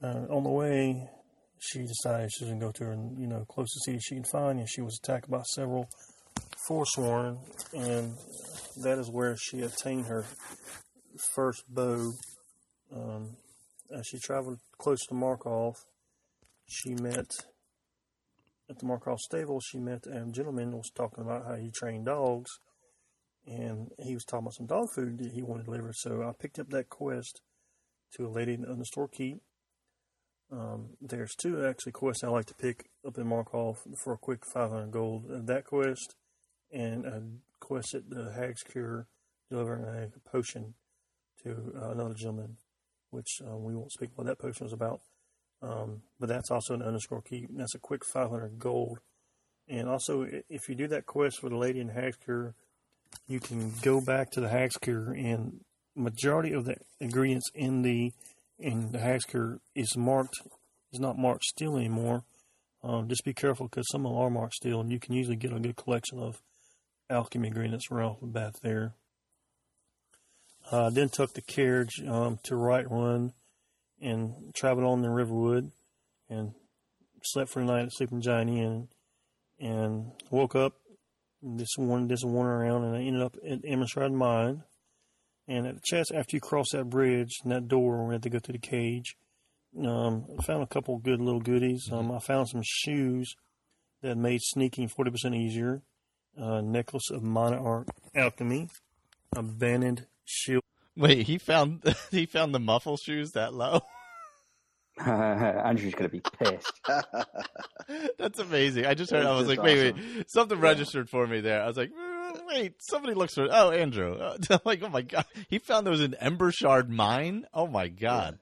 Uh, 0.03 0.27
on 0.31 0.45
the 0.45 0.51
way, 0.51 1.09
she 1.61 1.81
decided 1.81 2.31
she 2.31 2.45
was 2.45 2.51
going 2.51 2.61
to 2.61 2.67
go 2.67 2.73
to 2.73 2.85
her, 2.85 2.95
you 3.19 3.27
know, 3.27 3.45
closest 3.49 3.85
city 3.85 3.99
she 4.01 4.15
can 4.17 4.25
find, 4.25 4.59
and 4.59 4.69
she 4.69 4.83
was 4.83 4.99
attacked 5.03 5.31
by 5.31 5.43
several 5.55 5.89
Forsworn, 6.69 7.39
and 7.75 8.15
that 8.83 8.99
is 8.99 9.11
where 9.11 9.35
she 9.39 9.63
obtained 9.63 10.05
her 10.05 10.27
first 11.35 11.63
bow. 11.67 12.13
Um, 12.95 13.37
as 13.91 14.07
she 14.07 14.19
traveled 14.19 14.59
close 14.79 14.99
to 15.07 15.15
Markarth, 15.15 15.77
she 16.67 16.95
met 16.95 17.31
at 18.69 18.79
the 18.79 18.85
Markarth 18.85 19.21
stable. 19.21 19.61
She 19.61 19.79
met 19.79 20.07
a 20.07 20.27
gentleman 20.31 20.77
was 20.77 20.91
talking 20.95 21.25
about 21.25 21.47
how 21.47 21.55
he 21.57 21.71
trained 21.71 22.05
dogs, 22.05 22.51
and 23.47 23.89
he 23.99 24.13
was 24.13 24.25
talking 24.25 24.45
about 24.45 24.55
some 24.55 24.67
dog 24.67 24.89
food 24.95 25.19
that 25.19 25.33
he 25.33 25.43
wanted 25.43 25.65
delivered. 25.65 25.97
So 25.97 26.23
I 26.23 26.33
picked 26.39 26.59
up 26.59 26.69
that 26.69 26.91
quest 26.91 27.41
to 28.17 28.27
a 28.27 28.29
lady 28.29 28.55
in 28.55 28.79
the 28.79 28.85
store 28.85 29.09
keep. 29.09 29.39
Um, 30.53 30.91
there's 31.01 31.35
two 31.35 31.65
actually 31.65 31.93
quests 31.93 32.25
I 32.25 32.29
like 32.29 32.47
to 32.47 32.55
pick 32.55 32.91
up 33.07 33.17
in 33.17 33.25
Markarth 33.25 33.79
for 34.03 34.13
a 34.13 34.19
quick 34.19 34.45
500 34.53 34.91
gold. 34.91 35.25
That 35.47 35.65
quest 35.65 36.15
and 36.73 37.41
quest 37.61 37.95
at 37.95 38.11
the 38.11 38.33
Hag's 38.33 38.63
Cure 38.63 39.07
delivering 39.51 39.85
a 39.85 40.29
potion 40.29 40.75
to 41.43 41.73
uh, 41.81 41.91
another 41.91 42.15
gentleman, 42.15 42.57
which 43.11 43.41
uh, 43.47 43.57
we 43.57 43.75
won't 43.75 43.93
speak 43.93 44.11
what 44.15 44.27
that 44.27 44.39
potion 44.39 44.65
was 44.65 44.73
about. 44.73 45.01
Um, 45.61 46.03
but 46.21 46.29
that's 46.29 46.51
also 46.51 46.75
an 46.75 46.83
underscore 46.83 47.23
key. 47.23 47.47
That's 47.51 47.75
a 47.75 47.81
quick 47.81 48.05
500 48.05 48.59
gold. 48.59 48.99
And 49.69 49.89
also, 49.89 50.27
if 50.49 50.69
you 50.69 50.75
do 50.75 50.89
that 50.89 51.07
quest 51.07 51.41
for 51.41 51.49
the 51.49 51.57
lady 51.57 51.81
in 51.81 51.89
Hag's 51.89 52.17
Cure, 52.17 52.55
you 53.27 53.41
can 53.41 53.73
go 53.83 54.01
back 54.01 54.31
to 54.33 54.41
the 54.41 54.49
Hag's 54.49 54.77
Cure, 54.77 55.13
and 55.13 55.61
majority 55.95 56.53
of 56.53 56.65
the 56.65 56.77
ingredients 57.01 57.51
in 57.55 57.83
the 57.83 58.13
in 58.59 58.93
the 58.93 58.99
Hag's 58.99 59.25
Cure 59.25 59.61
is 59.75 59.97
marked 59.97 60.37
is 60.93 61.01
not 61.01 61.19
marked 61.19 61.45
steel 61.45 61.77
anymore. 61.77 62.25
Um, 62.83 63.09
just 63.09 63.25
be 63.25 63.35
careful 63.35 63.67
because 63.67 63.89
some 63.91 64.07
of 64.07 64.13
them 64.13 64.21
are 64.21 64.31
marked 64.31 64.55
steel, 64.55 64.81
and 64.81 64.91
you 64.91 64.99
can 64.99 65.15
usually 65.15 65.37
get 65.37 65.53
a 65.53 65.61
good 65.61 65.77
collection 65.77 66.19
of 66.19 66.41
alchemy 67.11 67.51
off 67.51 68.21
the 68.21 68.27
bat 68.27 68.57
there. 68.63 68.95
Uh, 70.71 70.91
then 70.91 71.09
took 71.09 71.33
the 71.33 71.41
carriage 71.41 72.03
um, 72.07 72.39
to 72.43 72.55
Whiterun 72.55 73.33
and 74.01 74.55
traveled 74.55 74.87
on 74.87 75.03
the 75.03 75.11
Riverwood 75.11 75.71
and 76.29 76.53
slept 77.23 77.51
for 77.51 77.61
the 77.65 77.73
night 77.73 77.87
at 77.87 77.93
Sleeping 77.93 78.21
Giant 78.21 78.51
Inn 78.51 78.89
and 79.59 80.13
woke 80.31 80.55
up 80.55 80.75
this 81.43 81.77
one, 81.77 82.09
this 82.09 82.25
one 82.25 82.47
around, 82.47 82.85
and 82.85 82.97
I 82.97 83.01
ended 83.01 83.23
up 83.23 83.37
at 83.49 83.63
Embershard 83.63 84.13
Mine. 84.13 84.63
And 85.47 85.67
at 85.67 85.77
the 85.77 85.81
chest, 85.83 86.13
after 86.15 86.37
you 86.37 86.41
cross 86.41 86.73
that 86.73 86.91
bridge 86.91 87.39
and 87.43 87.53
that 87.53 87.69
door, 87.69 88.07
we 88.07 88.15
had 88.15 88.23
to 88.25 88.31
go 88.31 88.39
through 88.39 88.55
the 88.55 88.59
cage. 88.59 89.17
Um, 89.83 90.27
I 90.39 90.43
found 90.43 90.63
a 90.63 90.67
couple 90.67 90.99
good 90.99 91.21
little 91.21 91.41
goodies. 91.41 91.89
Um, 91.91 92.13
I 92.13 92.19
found 92.19 92.49
some 92.49 92.63
shoes 92.63 93.35
that 94.03 94.17
made 94.17 94.41
sneaking 94.43 94.89
40% 94.91 95.35
easier. 95.35 95.83
A 96.41 96.63
necklace 96.63 97.11
of 97.11 97.25
minor 97.25 97.59
art 97.59 97.89
alchemy, 98.15 98.69
abandoned 99.35 99.59
banded 99.59 100.07
shield. 100.25 100.63
Wait, 100.97 101.27
he 101.27 101.37
found 101.37 101.83
he 102.13 102.27
found 102.27 102.55
the 102.55 102.61
muffle 102.61 102.97
shoes 102.97 103.33
that 103.33 103.53
low. 103.53 103.81
Andrew's 105.05 105.95
going 105.95 106.09
to 106.11 106.17
be 106.17 106.21
pissed. 106.21 106.81
That's 108.19 108.39
amazing. 108.39 108.87
I 108.87 108.95
just 108.95 109.11
heard. 109.11 109.27
I 109.27 109.37
was 109.37 109.47
like, 109.49 109.63
wait, 109.63 109.93
awesome. 109.93 110.17
wait, 110.17 110.31
something 110.31 110.59
registered 110.61 111.09
for 111.09 111.27
me 111.27 111.41
there. 111.41 111.63
I 111.63 111.67
was 111.67 111.77
like, 111.77 111.91
"Uh, 111.91 112.08
wait, 112.49 112.75
somebody 112.81 113.15
looks 113.15 113.35
for. 113.35 113.49
Oh, 113.51 113.71
Andrew. 113.71 114.19
I'm 114.51 114.59
like, 114.65 114.83
oh 114.83 114.89
my 114.89 115.03
god, 115.03 115.25
he 115.49 115.59
found 115.59 115.87
those 115.87 116.01
in 116.01 116.13
Embershard 116.21 116.89
Mine. 116.89 117.47
Oh 117.55 117.67
my 117.67 117.89
god, 117.89 118.39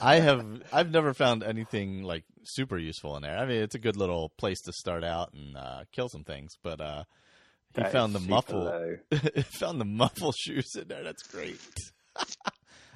I 0.00 0.16
have. 0.16 0.44
I've 0.72 0.90
never 0.90 1.14
found 1.14 1.42
anything 1.42 2.02
like 2.02 2.24
super 2.44 2.78
useful 2.78 3.16
in 3.16 3.22
there. 3.22 3.36
I 3.38 3.46
mean, 3.46 3.62
it's 3.62 3.74
a 3.74 3.78
good 3.80 3.96
little 3.96 4.30
place 4.38 4.60
to 4.62 4.72
start 4.72 5.04
out 5.04 5.32
and 5.32 5.56
uh, 5.56 5.84
kill 5.92 6.08
some 6.08 6.24
things, 6.24 6.52
but 6.62 6.80
uh, 6.80 7.04
he 7.74 7.82
That 7.82 7.92
found 7.92 8.14
the 8.14 8.20
muffle. 8.20 8.96
found 9.44 9.80
the 9.80 9.84
muffle 9.84 10.32
shoes 10.32 10.74
in 10.76 10.88
there. 10.88 11.02
That's 11.04 11.22
great. 11.24 11.58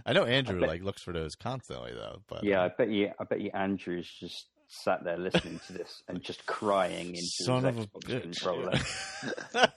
I 0.06 0.12
know 0.12 0.24
Andrew 0.24 0.60
bet- 0.60 0.68
like 0.68 0.82
looks 0.82 1.02
for 1.02 1.12
those 1.12 1.34
constantly 1.34 1.92
though, 1.92 2.18
but 2.28 2.44
Yeah, 2.44 2.60
uh, 2.60 2.64
I 2.66 2.68
bet 2.76 2.90
you. 2.90 3.10
I 3.18 3.24
bet 3.24 3.40
you 3.40 3.50
Andrew's 3.54 4.08
just 4.20 4.46
sat 4.82 5.04
there 5.04 5.18
listening 5.18 5.60
to 5.66 5.72
this 5.72 6.02
and 6.08 6.22
just 6.22 6.44
crying 6.46 7.08
into 7.08 7.22
son 7.44 7.64
his 7.64 7.76
of 7.76 7.78
a 7.78 7.86
Xbox 7.86 8.00
bitch. 8.08 8.22
controller. 8.22 8.72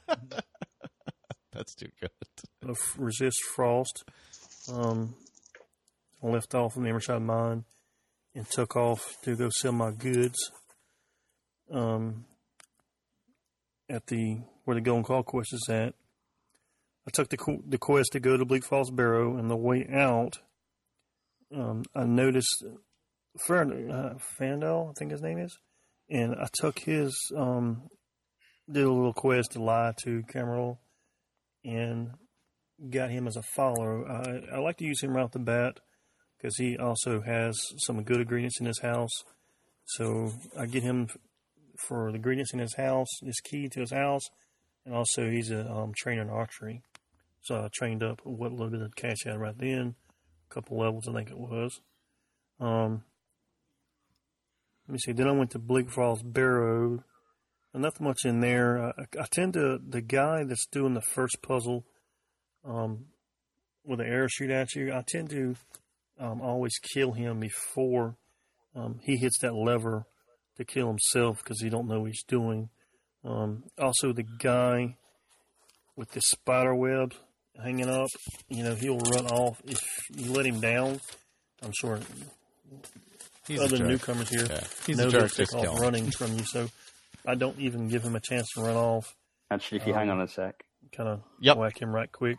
That's 1.54 1.76
too 1.76 1.90
good. 2.00 2.12
resist 2.98 3.38
frost. 3.56 4.04
Um, 4.72 5.16
I 6.24 6.28
left 6.28 6.54
off 6.56 6.76
in 6.76 6.84
the 6.84 6.90
Embershard 6.90 7.24
mine 7.24 7.66
and 8.36 8.48
took 8.50 8.76
off 8.76 9.18
to 9.24 9.36
go 9.36 9.50
sell 9.50 9.72
my 9.72 9.92
goods. 9.92 10.38
Um, 11.72 12.26
at 13.90 14.08
the 14.08 14.40
where 14.66 14.76
the 14.76 14.82
Golden 14.82 15.04
Claw 15.04 15.24
quest 15.24 15.54
is 15.54 15.68
at. 15.70 15.94
I 17.08 17.12
took 17.12 17.30
the 17.30 17.38
the 17.66 17.78
quest 17.78 18.12
to 18.14 18.20
go 18.20 18.36
to 18.38 18.46
Bleak 18.46 18.66
Falls 18.66 18.92
Barrow, 18.92 19.38
and 19.38 19.50
the 19.50 19.56
way 19.56 19.88
out, 19.92 20.40
um, 21.56 21.84
I 21.96 22.04
noticed 22.04 22.66
Fern, 23.46 23.92
uh, 23.92 24.16
Faendal, 24.40 24.90
I 24.90 24.94
think 24.94 25.12
his 25.12 25.22
name 25.22 25.38
is, 25.38 25.58
and 26.10 26.36
I 26.36 26.48
took 26.54 26.80
his 26.80 27.32
um, 27.36 27.84
did 28.72 28.84
a 28.84 28.92
little 28.92 29.14
quest 29.14 29.52
to 29.52 29.64
lie 29.64 29.94
to 30.04 30.24
Cameron 30.24 30.78
and 31.64 32.12
got 32.90 33.10
him 33.10 33.28
as 33.28 33.38
a 33.38 33.42
follower. 33.42 34.08
I, 34.08 34.56
I 34.56 34.60
like 34.60 34.78
to 34.78 34.86
use 34.86 35.02
him 35.02 35.16
right 35.16 35.24
off 35.24 35.32
the 35.32 35.40
bat 35.40 35.80
because 36.38 36.58
he 36.58 36.78
also 36.78 37.22
has 37.22 37.58
some 37.78 38.04
good 38.04 38.22
ingredients 38.22 38.60
in 38.60 38.66
his 38.66 38.80
house. 38.80 39.24
So 39.86 40.34
I 40.58 40.66
get 40.66 40.84
him 40.84 41.08
for 41.78 42.12
the 42.12 42.18
ingredients 42.18 42.54
in 42.54 42.60
his 42.60 42.76
house, 42.76 43.08
his 43.24 43.40
key 43.40 43.70
to 43.70 43.80
his 43.80 43.92
house, 43.92 44.24
and 44.86 44.94
also 44.94 45.30
he's 45.30 45.52
a 45.52 45.70
um, 45.70 45.94
trainer 45.96 46.22
in 46.22 46.30
archery. 46.30 46.82
So 47.42 47.56
I 47.56 47.70
trained 47.74 48.04
up 48.04 48.22
what 48.24 48.52
little 48.52 48.70
bit 48.70 48.82
of 48.82 48.96
cash 48.96 49.26
I 49.26 49.32
had 49.32 49.40
right 49.40 49.58
then, 49.58 49.96
a 50.50 50.54
couple 50.54 50.78
levels 50.78 51.08
I 51.08 51.14
think 51.14 51.30
it 51.30 51.38
was. 51.38 51.80
Um, 52.60 53.04
let 54.88 54.94
me 54.94 55.00
see. 55.00 55.12
Then 55.12 55.28
I 55.28 55.32
went 55.32 55.52
to 55.52 55.60
Bleak 55.60 55.90
Falls 55.90 56.24
Barrow. 56.24 57.04
Nothing 57.74 58.08
much 58.08 58.22
in 58.24 58.40
there. 58.40 58.82
I, 58.82 58.92
I 59.20 59.26
tend 59.30 59.54
to 59.54 59.80
the 59.86 60.02
guy 60.02 60.44
that's 60.44 60.66
doing 60.66 60.94
the 60.94 61.02
first 61.02 61.42
puzzle 61.42 61.86
um, 62.66 63.06
with 63.84 64.00
an 64.00 64.08
arrow 64.08 64.28
shoot 64.28 64.50
at 64.50 64.74
you. 64.74 64.94
I 64.94 65.04
tend 65.06 65.30
to 65.32 65.56
um, 66.20 66.42
always 66.42 66.74
kill 66.80 67.12
him 67.12 67.40
before 67.40 68.16
um, 68.76 69.00
he 69.04 69.18
hits 69.18 69.40
that 69.40 69.54
lever 69.54 70.06
to 70.56 70.66
kill 70.66 70.88
himself 70.88 71.44
because 71.44 71.62
he 71.62 71.70
don't 71.70 71.88
know 71.88 72.00
what 72.00 72.12
he's 72.12 72.24
doing. 72.24 72.70
Um, 73.24 73.66
also, 73.78 74.14
the 74.14 74.26
guy 74.40 74.96
with 75.96 76.12
the 76.12 76.22
spider 76.22 76.74
web 76.74 77.14
hanging 77.62 77.90
up, 77.90 78.10
you 78.50 78.64
know, 78.64 78.74
he'll 78.74 79.00
run 79.00 79.28
off 79.28 79.62
if 79.66 79.82
you 80.16 80.32
let 80.32 80.46
him 80.46 80.62
down. 80.62 81.00
I'm 81.62 81.74
sure 81.80 82.00
He's 83.48 83.62
other 83.62 83.84
newcomers 83.84 84.30
here 84.30 84.46
Yeah. 84.50 84.64
He's 84.86 84.98
know 84.98 85.08
a 85.08 85.12
he'll 85.12 85.22
jerk. 85.22 85.32
take 85.32 85.38
Just 85.52 85.56
off 85.56 85.80
running 85.80 86.12
from 86.12 86.34
you. 86.34 86.44
So 86.46 86.68
I 87.26 87.36
don't 87.36 87.58
even 87.60 87.88
give 87.88 88.04
him 88.04 88.16
a 88.16 88.20
chance 88.20 88.48
to 88.56 88.62
run 88.62 88.76
off. 88.76 89.16
Actually, 89.52 89.80
if 89.80 89.88
you 89.88 89.94
hang 89.94 90.10
Um, 90.10 90.18
on 90.20 90.24
a 90.26 90.28
sec, 90.28 90.56
Kind 90.96 91.10
of 91.10 91.22
Yep. 91.42 91.58
whack 91.58 91.82
him 91.82 91.94
right 91.94 92.12
quick. 92.12 92.38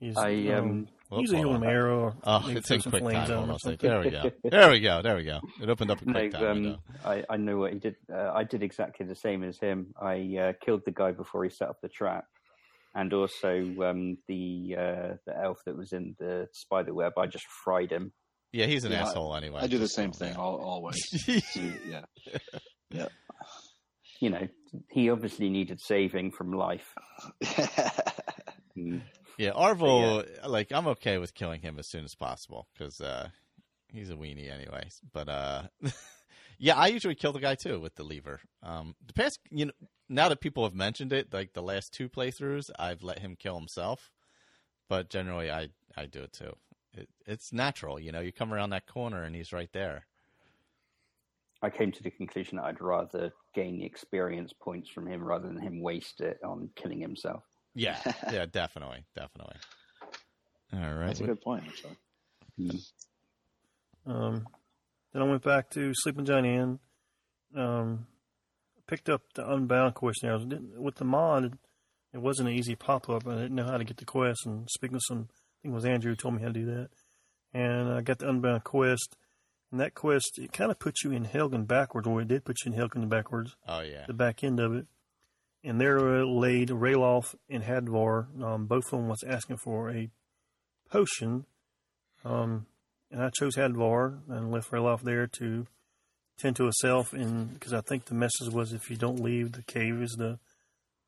He's, 0.00 0.16
I 0.16 0.32
um, 0.54 0.88
Whoops, 1.10 1.20
usually 1.30 1.42
hold 1.42 1.56
he'll 1.56 1.62
an 1.62 1.68
arrow. 1.68 2.00
Or 2.04 2.14
Oh, 2.24 2.40
maybe 2.46 2.58
it's 2.58 2.68
throw 2.68 2.74
in 2.76 2.80
some 2.82 2.90
quick 2.92 3.02
time. 3.04 3.14
at 3.16 3.28
him 3.28 3.36
Hold 3.36 3.48
or 3.48 3.50
on 3.50 3.54
a 3.56 3.58
sec. 3.58 3.70
something. 3.80 3.90
There 3.90 4.00
we 4.00 4.10
go. 4.10 4.30
There 4.50 4.70
we 4.70 4.80
go. 4.80 5.02
There 5.02 5.16
we 5.16 5.24
go. 5.24 5.40
It 5.62 5.68
opened 5.68 5.90
up 5.90 6.02
a 6.02 6.04
No, 6.06 6.12
quick 6.12 6.32
time 6.32 6.66
um. 6.66 6.78
I, 7.04 7.24
I 7.30 7.36
know 7.36 7.58
what 7.58 7.72
he 7.72 7.78
did. 7.78 7.96
Uh, 8.12 8.30
I 8.34 8.44
did 8.44 8.62
exactly 8.62 9.06
the 9.06 9.14
same 9.14 9.42
as 9.44 9.58
him. 9.58 9.94
I 10.00 10.36
uh, 10.38 10.52
killed 10.64 10.82
the 10.86 10.90
guy 10.92 11.12
before 11.12 11.44
he 11.44 11.50
set 11.50 11.68
up 11.68 11.76
the 11.82 11.88
trap, 11.88 12.24
and 12.94 13.12
also 13.12 13.58
um, 13.82 14.16
the 14.28 14.74
uh, 14.78 15.14
the 15.26 15.34
elf 15.42 15.58
that 15.66 15.76
was 15.76 15.92
in 15.92 16.16
the 16.18 16.48
spider 16.52 16.94
web. 16.94 17.12
I 17.18 17.26
just 17.26 17.46
fried 17.64 17.90
him. 17.92 18.12
Yeah, 18.52 18.66
he's 18.66 18.84
an 18.84 18.92
Yeah, 18.92 19.02
asshole 19.02 19.34
anyway. 19.34 19.60
I 19.62 19.66
do 19.66 19.78
the 19.78 19.88
same 19.88 20.12
thing 20.12 20.32
yeah. 20.32 20.38
all, 20.38 20.56
always. 20.60 20.96
yeah. 21.86 22.04
Yeah. 22.90 23.08
You 24.20 24.30
know, 24.30 24.48
he 24.90 25.10
obviously 25.10 25.48
needed 25.48 25.80
saving 25.80 26.32
from 26.32 26.52
life. 26.52 26.94
Mm. 28.76 29.02
Yeah, 29.38 29.50
Arvel, 29.50 30.26
like 30.46 30.72
I'm 30.72 30.86
okay 30.88 31.18
with 31.18 31.34
killing 31.34 31.60
him 31.60 31.78
as 31.78 31.90
soon 31.90 32.04
as 32.04 32.14
possible 32.14 32.68
because 32.72 33.00
uh, 33.00 33.28
he's 33.88 34.10
a 34.10 34.14
weenie 34.14 34.50
anyways. 34.50 35.00
But 35.12 35.28
uh, 35.28 35.62
yeah, 36.58 36.76
I 36.76 36.88
usually 36.88 37.14
kill 37.14 37.32
the 37.32 37.40
guy 37.40 37.54
too 37.54 37.80
with 37.80 37.94
the 37.96 38.04
lever. 38.04 38.40
Um, 38.62 38.94
the 39.06 39.12
past, 39.12 39.38
you 39.50 39.66
know, 39.66 39.72
now 40.08 40.28
that 40.28 40.40
people 40.40 40.64
have 40.64 40.74
mentioned 40.74 41.12
it, 41.12 41.32
like 41.32 41.52
the 41.52 41.62
last 41.62 41.92
two 41.92 42.08
playthroughs, 42.08 42.70
I've 42.78 43.02
let 43.02 43.18
him 43.18 43.36
kill 43.38 43.58
himself. 43.58 44.10
But 44.88 45.10
generally, 45.10 45.50
I 45.50 45.68
I 45.96 46.06
do 46.06 46.22
it 46.22 46.32
too. 46.32 46.54
It, 46.94 47.08
it's 47.26 47.52
natural, 47.52 47.98
you 47.98 48.12
know. 48.12 48.20
You 48.20 48.32
come 48.32 48.52
around 48.52 48.70
that 48.70 48.86
corner 48.86 49.22
and 49.22 49.34
he's 49.34 49.52
right 49.52 49.70
there. 49.72 50.06
I 51.62 51.70
came 51.70 51.92
to 51.92 52.02
the 52.02 52.10
conclusion 52.10 52.56
that 52.56 52.64
I'd 52.64 52.80
rather 52.80 53.32
gain 53.54 53.78
the 53.78 53.84
experience 53.84 54.52
points 54.52 54.90
from 54.90 55.06
him 55.06 55.22
rather 55.22 55.46
than 55.46 55.60
him 55.60 55.80
waste 55.80 56.20
it 56.20 56.38
on 56.44 56.70
killing 56.74 57.00
himself. 57.00 57.44
Yeah, 57.74 57.98
yeah, 58.32 58.46
definitely, 58.46 59.04
definitely. 59.14 59.56
All 60.74 60.94
right, 60.94 61.06
That's 61.06 61.20
a 61.20 61.24
good 61.24 61.40
point, 61.40 61.64
actually. 61.66 61.96
Um, 64.06 64.46
then 65.12 65.22
I 65.22 65.24
went 65.24 65.42
back 65.42 65.70
to 65.70 65.92
Sleeping 65.94 66.24
Giant 66.24 66.46
Inn. 66.46 66.78
Um, 67.54 68.06
picked 68.86 69.08
up 69.08 69.22
the 69.34 69.50
Unbound 69.50 69.94
quest. 69.94 70.22
Now 70.22 70.42
with 70.76 70.96
the 70.96 71.04
mod, 71.04 71.44
it, 71.44 71.52
it 72.14 72.18
wasn't 72.18 72.48
an 72.48 72.54
easy 72.54 72.74
pop 72.74 73.08
up. 73.08 73.26
I 73.26 73.34
didn't 73.34 73.54
know 73.54 73.66
how 73.66 73.78
to 73.78 73.84
get 73.84 73.98
the 73.98 74.04
quest. 74.04 74.46
And 74.46 74.68
speaking 74.70 74.96
of 74.96 75.02
some, 75.06 75.28
I 75.30 75.41
think 75.62 75.72
it 75.72 75.74
was 75.74 75.84
Andrew 75.84 76.12
who 76.12 76.16
told 76.16 76.34
me 76.34 76.42
how 76.42 76.48
to 76.48 76.52
do 76.52 76.66
that. 76.66 76.88
And 77.54 77.92
I 77.92 78.00
got 78.00 78.18
the 78.18 78.28
Unbound 78.28 78.64
quest. 78.64 79.16
And 79.70 79.80
that 79.80 79.94
quest, 79.94 80.38
it 80.38 80.52
kind 80.52 80.70
of 80.70 80.78
puts 80.78 81.02
you 81.02 81.12
in 81.12 81.24
Helgen 81.24 81.66
backwards, 81.66 82.06
or 82.06 82.20
it 82.20 82.28
did 82.28 82.44
put 82.44 82.58
you 82.64 82.72
in 82.72 82.78
Helgen 82.78 83.08
backwards, 83.08 83.56
Oh 83.66 83.80
yeah, 83.80 84.04
the 84.06 84.12
back 84.12 84.44
end 84.44 84.60
of 84.60 84.74
it. 84.74 84.86
And 85.64 85.80
there 85.80 86.26
laid 86.26 86.68
Ralof 86.68 87.34
and 87.48 87.62
Hadvar. 87.62 88.42
Um, 88.42 88.66
both 88.66 88.86
of 88.86 88.90
them 88.90 89.08
was 89.08 89.22
asking 89.26 89.58
for 89.58 89.90
a 89.90 90.10
potion. 90.90 91.46
Um, 92.24 92.66
and 93.10 93.22
I 93.22 93.30
chose 93.30 93.56
Hadvar 93.56 94.18
and 94.28 94.50
left 94.50 94.72
Ralof 94.72 95.02
there 95.02 95.26
to 95.26 95.66
tend 96.38 96.56
to 96.56 96.66
herself. 96.66 97.12
And 97.12 97.54
because 97.54 97.72
I 97.72 97.80
think 97.80 98.06
the 98.06 98.14
message 98.14 98.50
was 98.52 98.72
if 98.72 98.90
you 98.90 98.96
don't 98.96 99.20
leave, 99.20 99.52
the 99.52 99.62
cave 99.62 100.02
is 100.02 100.16
the 100.18 100.38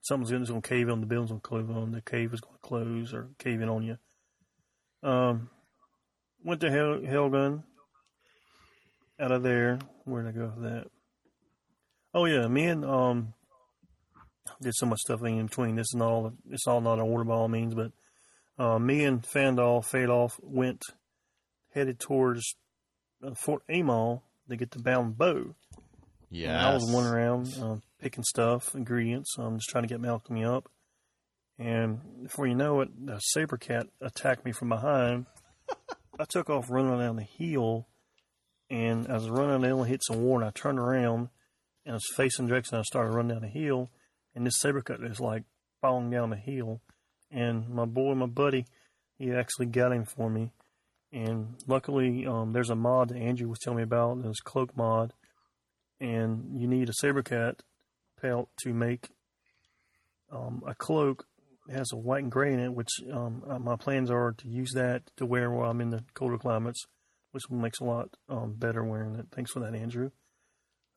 something's 0.02 0.30
going 0.30 0.62
to 0.62 0.68
cave 0.68 0.88
on, 0.88 1.00
the 1.00 1.06
building's 1.06 1.30
going 1.30 1.40
to 1.40 1.48
close 1.48 1.70
on, 1.70 1.92
the 1.92 2.00
cave 2.00 2.32
is 2.32 2.40
going 2.40 2.54
to 2.54 2.66
close 2.66 3.12
or 3.12 3.28
cave 3.38 3.60
in 3.60 3.68
on 3.68 3.82
you. 3.82 3.98
Um, 5.04 5.50
went 6.42 6.60
to 6.62 6.70
Hel- 6.70 7.00
Helgen. 7.00 7.62
Out 9.20 9.30
of 9.30 9.44
there, 9.44 9.78
where'd 10.04 10.26
I 10.26 10.32
go 10.32 10.52
with 10.56 10.64
that? 10.64 10.86
Oh 12.12 12.24
yeah, 12.24 12.48
me 12.48 12.64
and 12.64 12.84
um 12.84 13.34
did 14.60 14.74
so 14.74 14.86
much 14.86 15.00
stuff 15.00 15.22
in 15.22 15.46
between 15.46 15.76
this 15.76 15.92
and 15.92 16.02
all. 16.02 16.32
It's 16.50 16.66
all 16.66 16.80
not 16.80 16.94
in 16.94 17.00
order 17.00 17.24
by 17.24 17.34
all 17.34 17.48
means, 17.48 17.74
but 17.74 17.92
uh, 18.58 18.78
me 18.78 19.04
and 19.04 19.22
Fandolf, 19.22 19.90
Fadoff 19.90 20.38
went 20.42 20.82
headed 21.72 21.98
towards 21.98 22.56
uh, 23.24 23.34
Fort 23.34 23.62
Amol 23.68 24.22
to 24.48 24.56
get 24.56 24.70
the 24.70 24.82
bound 24.82 25.16
bow. 25.16 25.54
yeah. 26.30 26.68
I 26.68 26.74
was 26.74 26.84
wandering 26.90 27.14
around 27.14 27.54
um, 27.60 27.82
picking 28.00 28.24
stuff, 28.24 28.74
ingredients, 28.74 29.34
I'm 29.38 29.46
um, 29.46 29.56
just 29.58 29.68
trying 29.70 29.84
to 29.84 29.88
get 29.88 30.00
my 30.00 30.08
alchemy 30.08 30.44
up. 30.44 30.68
And 31.58 32.00
before 32.24 32.46
you 32.46 32.54
know 32.54 32.80
it, 32.80 32.88
a 33.08 33.20
saber 33.20 33.56
cat 33.56 33.86
attacked 34.00 34.44
me 34.44 34.52
from 34.52 34.70
behind. 34.70 35.26
I 36.18 36.24
took 36.24 36.50
off 36.50 36.70
running 36.70 36.98
down 36.98 37.16
the 37.16 37.22
hill, 37.22 37.86
and 38.70 39.06
as 39.06 39.26
I 39.26 39.30
was 39.30 39.30
running 39.30 39.50
down 39.50 39.60
the 39.60 39.66
hill, 39.68 39.82
hit 39.84 40.02
some 40.04 40.22
water, 40.22 40.42
and 40.42 40.48
I 40.48 40.52
turned 40.52 40.78
around 40.78 41.28
and 41.84 41.92
I 41.92 41.96
was 41.96 42.14
facing 42.16 42.46
the 42.46 42.50
direction 42.50 42.78
I 42.78 42.82
started 42.82 43.14
running 43.14 43.34
down 43.34 43.42
the 43.42 43.48
hill. 43.48 43.90
and 44.34 44.46
this 44.46 44.58
saber 44.58 44.80
cat 44.80 45.00
is 45.02 45.20
like 45.20 45.44
falling 45.80 46.10
down 46.10 46.30
the 46.30 46.36
hill. 46.36 46.80
And 47.30 47.68
my 47.68 47.84
boy, 47.84 48.14
my 48.14 48.26
buddy, 48.26 48.66
he 49.18 49.32
actually 49.32 49.66
got 49.66 49.92
him 49.92 50.04
for 50.04 50.30
me. 50.30 50.50
And 51.12 51.56
luckily, 51.66 52.26
um, 52.26 52.52
there's 52.52 52.70
a 52.70 52.74
mod 52.74 53.10
that 53.10 53.18
Andrew 53.18 53.48
was 53.48 53.58
telling 53.60 53.76
me 53.76 53.82
about. 53.82 54.22
There's 54.22 54.40
cloak 54.40 54.76
mod, 54.76 55.12
and 56.00 56.60
you 56.60 56.66
need 56.66 56.88
a 56.88 56.94
saber 56.94 57.22
cat 57.22 57.62
pelt 58.20 58.48
to 58.62 58.72
make 58.72 59.10
um, 60.32 60.62
a 60.66 60.74
cloak 60.74 61.26
has 61.72 61.92
a 61.92 61.96
white 61.96 62.22
and 62.22 62.32
gray 62.32 62.52
in 62.52 62.60
it. 62.60 62.72
Which 62.72 62.90
um, 63.12 63.42
uh, 63.48 63.58
my 63.58 63.76
plans 63.76 64.10
are 64.10 64.32
to 64.32 64.48
use 64.48 64.72
that 64.74 65.02
to 65.16 65.26
wear 65.26 65.50
while 65.50 65.70
I'm 65.70 65.80
in 65.80 65.90
the 65.90 66.04
colder 66.14 66.38
climates, 66.38 66.84
which 67.32 67.50
makes 67.50 67.80
a 67.80 67.84
lot 67.84 68.08
um, 68.28 68.54
better 68.54 68.84
wearing 68.84 69.16
it. 69.16 69.26
Thanks 69.32 69.52
for 69.52 69.60
that, 69.60 69.74
Andrew. 69.74 70.10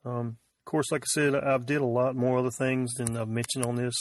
Um, 0.06 0.38
of 0.66 0.72
course, 0.72 0.92
like 0.92 1.04
I 1.04 1.10
said, 1.10 1.36
I've 1.36 1.66
did 1.66 1.82
a 1.82 1.86
lot 1.86 2.16
more 2.16 2.40
other 2.40 2.52
things 2.52 2.94
than 2.96 3.16
I've 3.16 3.30
mentioned 3.30 3.66
on 3.66 3.76
this. 3.76 3.96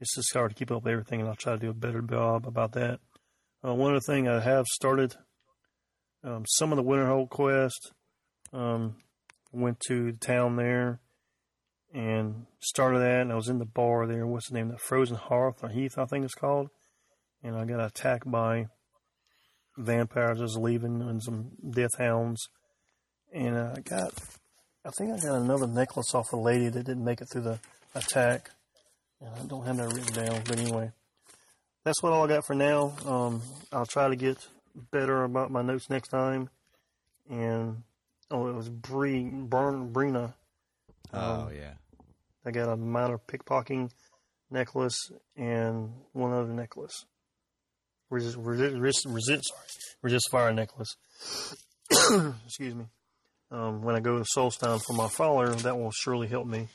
It's 0.00 0.14
just 0.14 0.32
hard 0.32 0.50
to 0.50 0.54
keep 0.54 0.70
up 0.70 0.84
with 0.84 0.92
everything, 0.92 1.20
and 1.20 1.28
I'll 1.28 1.36
try 1.36 1.54
to 1.54 1.58
do 1.58 1.70
a 1.70 1.74
better 1.74 2.00
job 2.00 2.46
about 2.46 2.72
that. 2.72 3.00
Uh, 3.62 3.74
one 3.74 3.90
other 3.90 4.00
thing 4.00 4.26
I 4.26 4.40
have 4.40 4.66
started 4.66 5.16
um, 6.24 6.44
some 6.48 6.72
of 6.72 6.76
the 6.76 6.84
Winterhold 6.84 7.28
quest. 7.30 7.92
Um, 8.52 8.96
went 9.52 9.80
to 9.80 10.12
the 10.12 10.18
town 10.18 10.56
there 10.56 11.00
and 11.92 12.46
started 12.60 13.00
that, 13.00 13.22
and 13.22 13.32
I 13.32 13.34
was 13.34 13.48
in 13.48 13.58
the 13.58 13.64
bar 13.64 14.06
there. 14.06 14.26
What's 14.26 14.48
the 14.48 14.54
name? 14.54 14.68
The 14.68 14.78
Frozen 14.78 15.16
Hearth 15.16 15.62
or 15.62 15.68
Heath, 15.68 15.98
I 15.98 16.04
think 16.04 16.24
it's 16.24 16.34
called. 16.34 16.68
And 17.42 17.56
I 17.56 17.64
got 17.64 17.84
attacked 17.84 18.30
by 18.30 18.66
vampires 19.76 20.38
just 20.38 20.58
leaving 20.58 21.00
and 21.02 21.22
some 21.22 21.52
death 21.70 21.96
hounds. 21.98 22.48
And 23.32 23.56
I 23.58 23.76
got, 23.80 24.12
I 24.84 24.90
think 24.90 25.12
I 25.12 25.18
got 25.18 25.40
another 25.40 25.66
necklace 25.66 26.14
off 26.14 26.32
a 26.32 26.36
lady 26.36 26.68
that 26.68 26.84
didn't 26.84 27.04
make 27.04 27.20
it 27.20 27.28
through 27.32 27.42
the 27.42 27.58
attack. 27.94 28.50
And 29.20 29.30
I 29.34 29.46
don't 29.46 29.66
have 29.66 29.76
that 29.78 29.92
written 29.92 30.12
down, 30.12 30.42
but 30.46 30.58
anyway, 30.58 30.92
that's 31.84 32.02
what 32.02 32.12
all 32.12 32.24
I 32.24 32.28
got 32.28 32.46
for 32.46 32.54
now. 32.54 32.94
Um, 33.06 33.42
I'll 33.72 33.86
try 33.86 34.08
to 34.08 34.16
get 34.16 34.36
better 34.92 35.24
about 35.24 35.50
my 35.50 35.62
notes 35.62 35.90
next 35.90 36.08
time. 36.08 36.50
And 37.28 37.82
oh, 38.30 38.48
it 38.48 38.54
was 38.54 38.68
Bree, 38.68 39.24
Burn, 39.24 39.92
Brina. 39.92 40.34
Oh 41.12 41.42
Um, 41.42 41.54
yeah. 41.54 41.72
I 42.50 42.52
got 42.52 42.68
a 42.68 42.76
minor 42.76 43.16
pickpocketing 43.16 43.92
necklace 44.50 45.12
and 45.36 45.92
one 46.12 46.32
other 46.32 46.52
necklace. 46.52 47.04
Resist, 48.10 48.38
resist, 48.38 49.06
resist, 49.06 49.44
sorry, 49.46 49.68
resist 50.02 50.28
fire 50.32 50.52
necklace. 50.52 50.96
Excuse 52.44 52.74
me. 52.74 52.86
Um, 53.52 53.82
when 53.82 53.94
I 53.94 54.00
go 54.00 54.18
to 54.18 54.24
Solstheim 54.36 54.82
for 54.84 54.94
my 54.94 55.06
follower, 55.06 55.54
that 55.54 55.78
will 55.78 55.92
surely 55.92 56.26
help 56.26 56.48
me. 56.48 56.66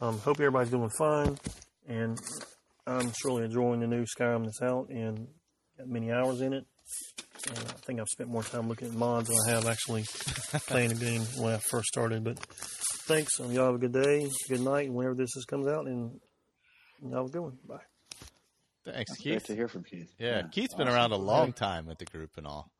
Um, 0.00 0.18
hope 0.18 0.40
everybody's 0.40 0.70
doing 0.70 0.88
fine, 0.96 1.36
and 1.86 2.18
I'm 2.86 3.12
surely 3.20 3.44
enjoying 3.44 3.80
the 3.80 3.86
new 3.86 4.06
Skyrim 4.06 4.44
that's 4.44 4.62
out 4.62 4.88
and 4.88 5.28
got 5.76 5.88
many 5.88 6.10
hours 6.10 6.40
in 6.40 6.54
it. 6.54 6.64
And 7.48 7.58
I 7.58 7.62
think 7.86 8.00
I've 8.00 8.08
spent 8.08 8.28
more 8.30 8.42
time 8.42 8.68
looking 8.68 8.88
at 8.88 8.94
mods 8.94 9.28
than 9.28 9.36
I 9.46 9.50
have 9.54 9.66
actually 9.66 10.02
playing 10.66 10.90
the 10.90 10.94
game 10.96 11.22
when 11.42 11.54
I 11.54 11.58
first 11.58 11.86
started. 11.88 12.24
But 12.24 12.38
thanks. 13.06 13.38
Um, 13.40 13.52
y'all 13.52 13.66
have 13.66 13.76
a 13.76 13.78
good 13.78 13.92
day, 13.92 14.28
good 14.48 14.60
night, 14.60 14.90
whenever 14.92 15.14
this 15.14 15.34
is, 15.36 15.44
comes 15.44 15.66
out, 15.66 15.86
and 15.86 16.20
y'all 17.02 17.22
have 17.22 17.26
a 17.26 17.30
good 17.30 17.40
one. 17.42 17.58
Bye. 17.66 17.78
Thanks, 18.84 19.10
It's 19.12 19.22
great 19.22 19.32
Keith. 19.34 19.44
to 19.46 19.54
hear 19.54 19.68
from 19.68 19.84
Keith. 19.84 20.12
Yeah, 20.18 20.42
Keith's 20.50 20.74
been 20.74 20.88
around 20.88 21.12
a 21.12 21.16
long 21.16 21.52
time 21.52 21.86
with 21.86 21.98
the 21.98 22.06
group 22.06 22.30
and 22.36 22.46
all, 22.46 22.70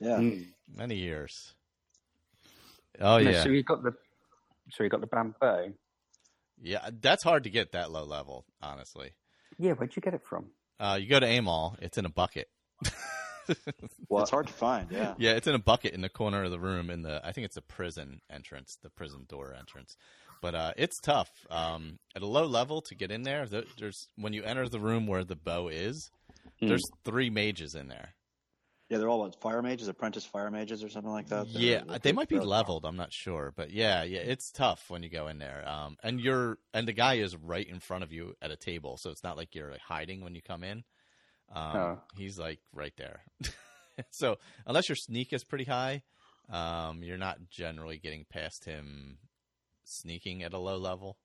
Yeah. 0.00 0.16
Mm. 0.18 0.46
many 0.74 0.96
years. 0.96 1.54
Oh 3.00 3.18
No, 3.18 3.30
yeah, 3.30 3.42
So 3.42 3.48
you 3.50 3.62
got 3.62 3.82
the, 3.82 3.92
so 4.72 4.82
you 4.84 4.88
got 4.88 5.00
the 5.02 5.06
bound 5.08 5.34
bow. 5.40 5.68
yeah. 6.62 6.88
That's 7.00 7.22
hard 7.24 7.44
to 7.44 7.50
get 7.50 7.72
that 7.72 7.90
low 7.90 8.04
level, 8.04 8.44
honestly. 8.62 9.10
Yeah, 9.58 9.72
where'd 9.72 9.94
you 9.96 10.02
get 10.02 10.14
it 10.14 10.22
from? 10.28 10.46
Uh, 10.80 10.98
you 11.00 11.08
go 11.08 11.20
to 11.20 11.26
Amol, 11.26 11.76
it's 11.80 11.98
in 11.98 12.04
a 12.06 12.10
bucket. 12.10 12.48
Well, 14.08 14.22
it's 14.22 14.30
hard 14.30 14.46
to 14.46 14.52
find. 14.52 14.90
Yeah. 14.90 15.14
Yeah, 15.18 15.32
it's 15.32 15.46
in 15.46 15.54
a 15.54 15.58
bucket 15.58 15.94
in 15.94 16.00
the 16.00 16.08
corner 16.08 16.44
of 16.44 16.50
the 16.50 16.58
room 16.60 16.90
in 16.90 17.02
the 17.02 17.20
I 17.24 17.32
think 17.32 17.44
it's 17.46 17.56
a 17.56 17.62
prison 17.62 18.20
entrance, 18.30 18.76
the 18.82 18.90
prison 18.90 19.26
door 19.28 19.54
entrance. 19.58 19.96
But 20.42 20.54
uh, 20.54 20.72
it's 20.76 21.00
tough. 21.00 21.30
Um, 21.50 21.98
at 22.14 22.22
a 22.22 22.26
low 22.26 22.44
level 22.46 22.82
to 22.82 22.94
get 22.94 23.10
in 23.10 23.22
there, 23.22 23.46
there's 23.46 24.08
when 24.16 24.32
you 24.32 24.42
enter 24.42 24.68
the 24.68 24.80
room 24.80 25.06
where 25.06 25.24
the 25.24 25.36
bow 25.36 25.68
is, 25.68 26.10
Hmm. 26.60 26.68
there's 26.68 26.84
three 27.04 27.28
mages 27.28 27.74
in 27.74 27.88
there. 27.88 28.14
Yeah, 28.88 28.98
they're 28.98 29.08
all 29.08 29.18
what, 29.18 29.40
fire 29.40 29.62
mages, 29.62 29.88
apprentice 29.88 30.24
fire 30.24 30.48
mages, 30.48 30.84
or 30.84 30.88
something 30.88 31.10
like 31.10 31.26
that. 31.30 31.52
They're- 31.52 31.60
Yeah, 31.60 31.80
they're 31.86 31.98
they 31.98 32.12
might 32.12 32.28
be 32.28 32.38
leveled. 32.38 32.84
I'm 32.84 32.94
not 32.96 33.12
sure, 33.12 33.52
but 33.56 33.72
yeah, 33.72 34.04
yeah, 34.04 34.20
it's 34.20 34.52
tough 34.52 34.84
when 34.88 35.02
you 35.02 35.08
go 35.10 35.26
in 35.26 35.38
there. 35.38 35.64
Um, 35.68 35.96
and 36.04 36.20
you're 36.20 36.58
and 36.72 36.86
the 36.86 36.92
guy 36.92 37.14
is 37.14 37.34
right 37.36 37.66
in 37.68 37.80
front 37.80 38.04
of 38.04 38.12
you 38.12 38.34
at 38.40 38.52
a 38.52 38.56
table, 38.56 38.96
so 38.96 39.10
it's 39.10 39.24
not 39.24 39.36
like 39.36 39.54
you're 39.56 39.72
like 39.72 39.80
hiding 39.80 40.20
when 40.22 40.34
you 40.36 40.40
come 40.42 40.62
in. 40.62 40.84
Um, 41.54 41.76
Oh. 41.76 42.00
He's 42.16 42.38
like 42.38 42.60
right 42.72 42.92
there. 42.96 43.20
so 44.10 44.36
unless 44.66 44.88
your 44.88 44.96
sneak 44.96 45.32
is 45.32 45.44
pretty 45.44 45.64
high, 45.64 46.02
um, 46.50 47.02
you're 47.02 47.16
not 47.18 47.38
generally 47.50 47.98
getting 47.98 48.24
past 48.30 48.64
him 48.64 49.18
sneaking 49.84 50.42
at 50.42 50.52
a 50.52 50.58
low 50.58 50.76
level. 50.78 51.18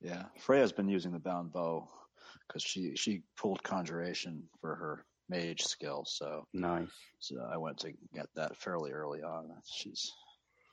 Yeah, 0.00 0.24
Freya's 0.40 0.72
been 0.72 0.88
using 0.88 1.12
the 1.12 1.18
bound 1.18 1.52
bow 1.52 1.88
because 2.46 2.62
she 2.62 2.94
she 2.96 3.22
pulled 3.38 3.62
conjuration 3.62 4.44
for 4.60 4.74
her 4.74 5.04
mage 5.28 5.62
skill. 5.62 6.04
So, 6.06 6.46
Nice. 6.52 6.88
so 7.20 7.36
I 7.50 7.56
went 7.56 7.78
to 7.78 7.92
get 8.14 8.26
that 8.34 8.56
fairly 8.56 8.90
early 8.92 9.22
on. 9.22 9.50
She's 9.66 10.10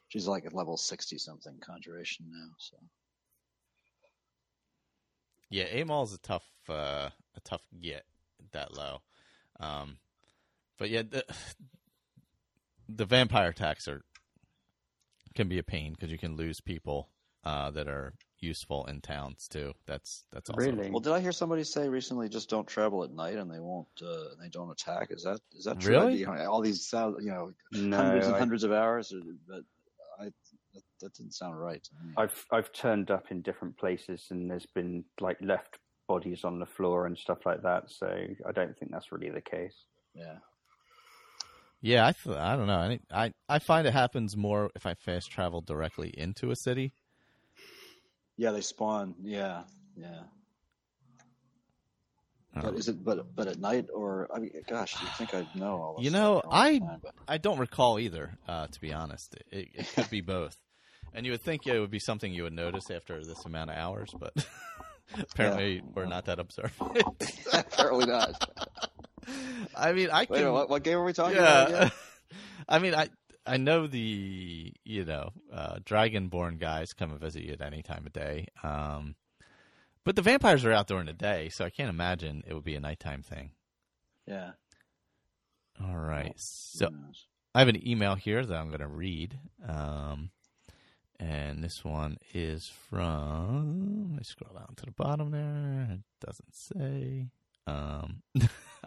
she's 0.09 0.27
like 0.27 0.45
at 0.45 0.53
level 0.53 0.75
sixty 0.75 1.17
something 1.17 1.57
conjuration 1.65 2.25
now. 2.29 2.49
So 2.57 2.77
Yeah, 5.49 5.65
Amol 5.65 6.05
is 6.05 6.13
a 6.13 6.17
tough, 6.17 6.45
uh, 6.69 7.09
a 7.35 7.39
tough 7.43 7.61
get 7.81 8.03
that 8.51 8.73
low. 8.75 9.01
Um, 9.59 9.97
but 10.77 10.89
yeah, 10.89 11.03
the 11.03 11.23
the 12.89 13.05
vampire 13.05 13.49
attacks 13.49 13.87
are 13.87 14.01
can 15.35 15.47
be 15.47 15.57
a 15.59 15.63
pain 15.63 15.93
because 15.93 16.11
you 16.11 16.17
can 16.17 16.35
lose 16.35 16.59
people 16.59 17.09
uh, 17.45 17.71
that 17.71 17.87
are 17.87 18.13
useful 18.39 18.85
in 18.87 18.99
towns 19.01 19.47
too. 19.47 19.73
That's 19.85 20.25
that's 20.31 20.49
also 20.49 20.59
Really? 20.65 20.89
well, 20.89 20.99
did 20.99 21.13
I 21.13 21.19
hear 21.19 21.31
somebody 21.31 21.63
say 21.63 21.87
recently 21.87 22.27
just 22.27 22.49
don't 22.49 22.67
travel 22.67 23.03
at 23.03 23.11
night 23.11 23.35
and 23.35 23.49
they 23.51 23.59
won't 23.59 23.87
uh, 24.01 24.35
they 24.41 24.49
don't 24.49 24.71
attack? 24.71 25.07
Is 25.11 25.23
that 25.23 25.39
is 25.53 25.65
that 25.65 25.79
true? 25.79 25.95
Really? 25.97 26.25
All 26.25 26.61
these 26.61 26.87
thou- 26.89 27.17
you 27.19 27.29
know 27.31 27.53
No, 27.71 27.97
hundreds 27.97 28.25
and 28.27 28.35
I- 28.35 28.39
hundreds 28.39 28.63
of 28.63 28.71
hours, 28.71 29.13
but 29.47 29.61
I 30.19 30.25
that, 30.73 30.83
that 31.01 31.13
didn't 31.13 31.33
sound 31.33 31.59
right. 31.59 31.87
I've 32.17 32.45
I've 32.51 32.71
turned 32.73 33.11
up 33.11 33.29
in 33.31 33.41
different 33.41 33.77
places 33.77 34.27
and 34.31 34.49
there's 34.49 34.65
been 34.65 35.05
like 35.19 35.37
left 35.41 35.77
bodies 36.07 36.43
on 36.43 36.59
the 36.59 36.65
floor 36.65 37.05
and 37.05 37.17
stuff 37.17 37.45
like 37.45 37.61
that. 37.63 37.89
So 37.91 38.07
I 38.07 38.51
don't 38.51 38.77
think 38.77 38.91
that's 38.91 39.11
really 39.11 39.29
the 39.29 39.41
case. 39.41 39.75
yeah. 40.13 40.37
Yeah, 41.83 42.05
I 42.05 42.11
th- 42.11 42.35
I 42.37 42.55
don't 42.55 42.67
know. 42.67 42.77
I, 42.79 42.87
think, 42.89 43.01
I 43.11 43.33
I 43.49 43.57
find 43.57 43.87
it 43.87 43.93
happens 43.93 44.37
more 44.37 44.69
if 44.75 44.85
I 44.85 44.93
fast 44.93 45.31
travel 45.31 45.61
directly 45.61 46.09
into 46.15 46.51
a 46.51 46.55
city. 46.55 46.93
Yeah, 48.37 48.51
they 48.51 48.61
spawn. 48.61 49.15
Yeah, 49.23 49.63
yeah. 49.97 50.21
But 52.53 52.75
is 52.75 52.87
it 52.89 53.03
but 53.03 53.33
but 53.35 53.47
at 53.47 53.59
night 53.59 53.87
or 53.93 54.27
I 54.31 54.39
mean, 54.39 54.51
gosh, 54.67 55.01
you 55.01 55.07
think 55.17 55.33
I'd 55.33 55.55
know 55.55 55.81
all 55.81 55.93
this 55.97 56.05
You 56.05 56.11
know, 56.11 56.41
I 56.51 56.79
time, 56.79 56.99
but- 57.01 57.15
I 57.27 57.37
don't 57.39 57.57
recall 57.57 57.97
either. 57.97 58.37
Uh, 58.47 58.67
to 58.67 58.79
be 58.81 58.93
honest, 58.93 59.35
it, 59.51 59.69
it 59.73 59.87
could 59.95 60.09
be 60.11 60.21
both. 60.21 60.57
And 61.15 61.25
you 61.25 61.31
would 61.31 61.41
think 61.41 61.65
it 61.65 61.79
would 61.79 61.89
be 61.91 61.99
something 61.99 62.31
you 62.33 62.43
would 62.43 62.53
notice 62.53 62.91
after 62.91 63.23
this 63.25 63.43
amount 63.45 63.69
of 63.71 63.75
hours, 63.77 64.13
but 64.17 64.33
apparently 65.19 65.81
we're 65.93 66.05
not 66.05 66.25
that 66.25 66.39
observant. 66.39 67.03
apparently 67.53 68.05
not. 68.05 68.51
I 69.75 69.93
mean, 69.93 70.09
I 70.11 70.25
can. 70.25 70.35
minute, 70.35 70.51
what, 70.51 70.69
what 70.69 70.83
game 70.83 70.97
are 70.97 71.05
we 71.05 71.13
talking 71.13 71.37
about? 71.37 71.69
yeah, 71.69 71.77
Again? 71.77 71.91
I 72.69 72.79
mean, 72.79 72.95
I 72.95 73.09
I 73.45 73.57
know 73.57 73.87
the 73.87 74.73
you 74.83 75.05
know 75.05 75.29
uh, 75.53 75.75
Dragonborn 75.83 76.59
guys 76.59 76.93
come 76.93 77.11
and 77.11 77.19
visit 77.19 77.43
you 77.43 77.53
at 77.53 77.61
any 77.61 77.81
time 77.81 78.05
of 78.05 78.13
day. 78.13 78.47
Um, 78.63 79.15
but 80.03 80.15
the 80.15 80.21
vampires 80.21 80.65
are 80.65 80.71
out 80.71 80.87
during 80.87 81.05
the 81.05 81.13
day, 81.13 81.49
so 81.49 81.65
I 81.65 81.69
can't 81.69 81.89
imagine 81.89 82.43
it 82.47 82.53
would 82.53 82.63
be 82.63 82.75
a 82.75 82.79
nighttime 82.79 83.21
thing. 83.21 83.51
Yeah. 84.25 84.51
All 85.83 85.97
right, 85.97 86.33
so 86.37 86.89
Who? 86.89 86.95
I 87.55 87.59
have 87.59 87.67
an 87.67 87.87
email 87.87 88.15
here 88.15 88.45
that 88.45 88.55
I'm 88.55 88.67
going 88.67 88.81
to 88.81 88.87
read. 88.87 89.39
Um, 89.67 90.29
and 91.21 91.63
this 91.63 91.85
one 91.85 92.17
is 92.33 92.67
from. 92.89 94.07
Let 94.09 94.17
me 94.17 94.23
scroll 94.23 94.55
down 94.55 94.73
to 94.77 94.85
the 94.85 94.91
bottom 94.91 95.29
there. 95.29 95.87
It 95.91 96.25
doesn't 96.25 96.55
say. 96.55 97.27
Um, 97.67 98.23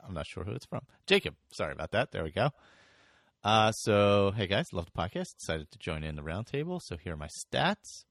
I'm 0.05 0.13
not 0.13 0.27
sure 0.27 0.43
who 0.43 0.51
it's 0.51 0.67
from. 0.67 0.83
Jacob. 1.07 1.37
Sorry 1.53 1.73
about 1.73 1.93
that. 1.93 2.11
There 2.11 2.25
we 2.25 2.33
go. 2.33 2.51
Uh, 3.45 3.71
so, 3.71 4.33
hey 4.37 4.49
guys, 4.49 4.73
love 4.73 4.87
the 4.87 5.01
podcast. 5.01 5.39
Decided 5.39 5.71
to 5.71 5.79
join 5.79 6.03
in 6.03 6.17
the 6.17 6.23
roundtable. 6.23 6.83
So, 6.83 6.97
here 6.97 7.13
are 7.13 7.17
my 7.17 7.29
stats. 7.29 8.05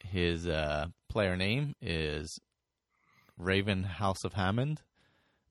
His 0.00 0.46
uh, 0.46 0.88
player 1.08 1.36
name 1.36 1.74
is 1.80 2.38
Raven 3.38 3.84
House 3.84 4.24
of 4.24 4.34
Hammond. 4.34 4.82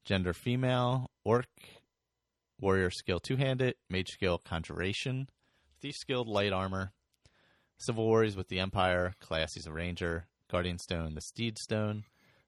Gender 0.06 0.34
female. 0.34 1.10
Orc. 1.26 1.48
Warrior 2.60 2.92
skill 2.92 3.20
two 3.20 3.38
handed, 3.38 3.76
mage 3.90 4.12
skill 4.12 4.38
conjuration, 4.38 5.28
thief 5.82 5.96
skilled 5.96 6.30
light 6.30 6.54
armor, 6.54 6.94
civil 7.78 8.06
warriors 8.06 8.36
with 8.36 8.48
the 8.48 8.60
empire, 8.60 9.14
class 9.20 9.54
he's 9.54 9.68
a 9.68 9.74
ranger, 9.74 10.28
Guardian 10.50 10.80
Stone, 10.80 11.16
the 11.16 11.22
Steed 11.22 11.58
Stone. 11.58 12.06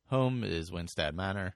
Home 0.09 0.43
is 0.43 0.71
Windstad 0.71 1.13
Manor, 1.13 1.55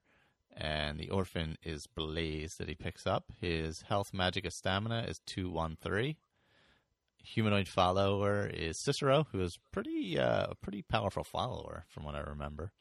and 0.57 0.99
the 0.99 1.09
Orphan 1.09 1.57
is 1.63 1.87
Blaise 1.87 2.55
that 2.55 2.67
he 2.67 2.75
picks 2.75 3.05
up. 3.05 3.25
His 3.39 3.83
health, 3.83 4.13
magic, 4.13 4.43
and 4.45 4.53
stamina 4.53 5.05
is 5.07 5.21
two 5.25 5.49
one 5.49 5.77
three. 5.81 6.17
Humanoid 7.23 7.67
follower 7.67 8.47
is 8.47 8.81
Cicero, 8.81 9.27
who 9.31 9.41
is 9.41 9.59
pretty 9.71 10.17
uh, 10.17 10.47
a 10.49 10.55
pretty 10.55 10.81
powerful 10.81 11.23
follower 11.23 11.85
from 11.89 12.03
what 12.05 12.15
I 12.15 12.21
remember. 12.21 12.71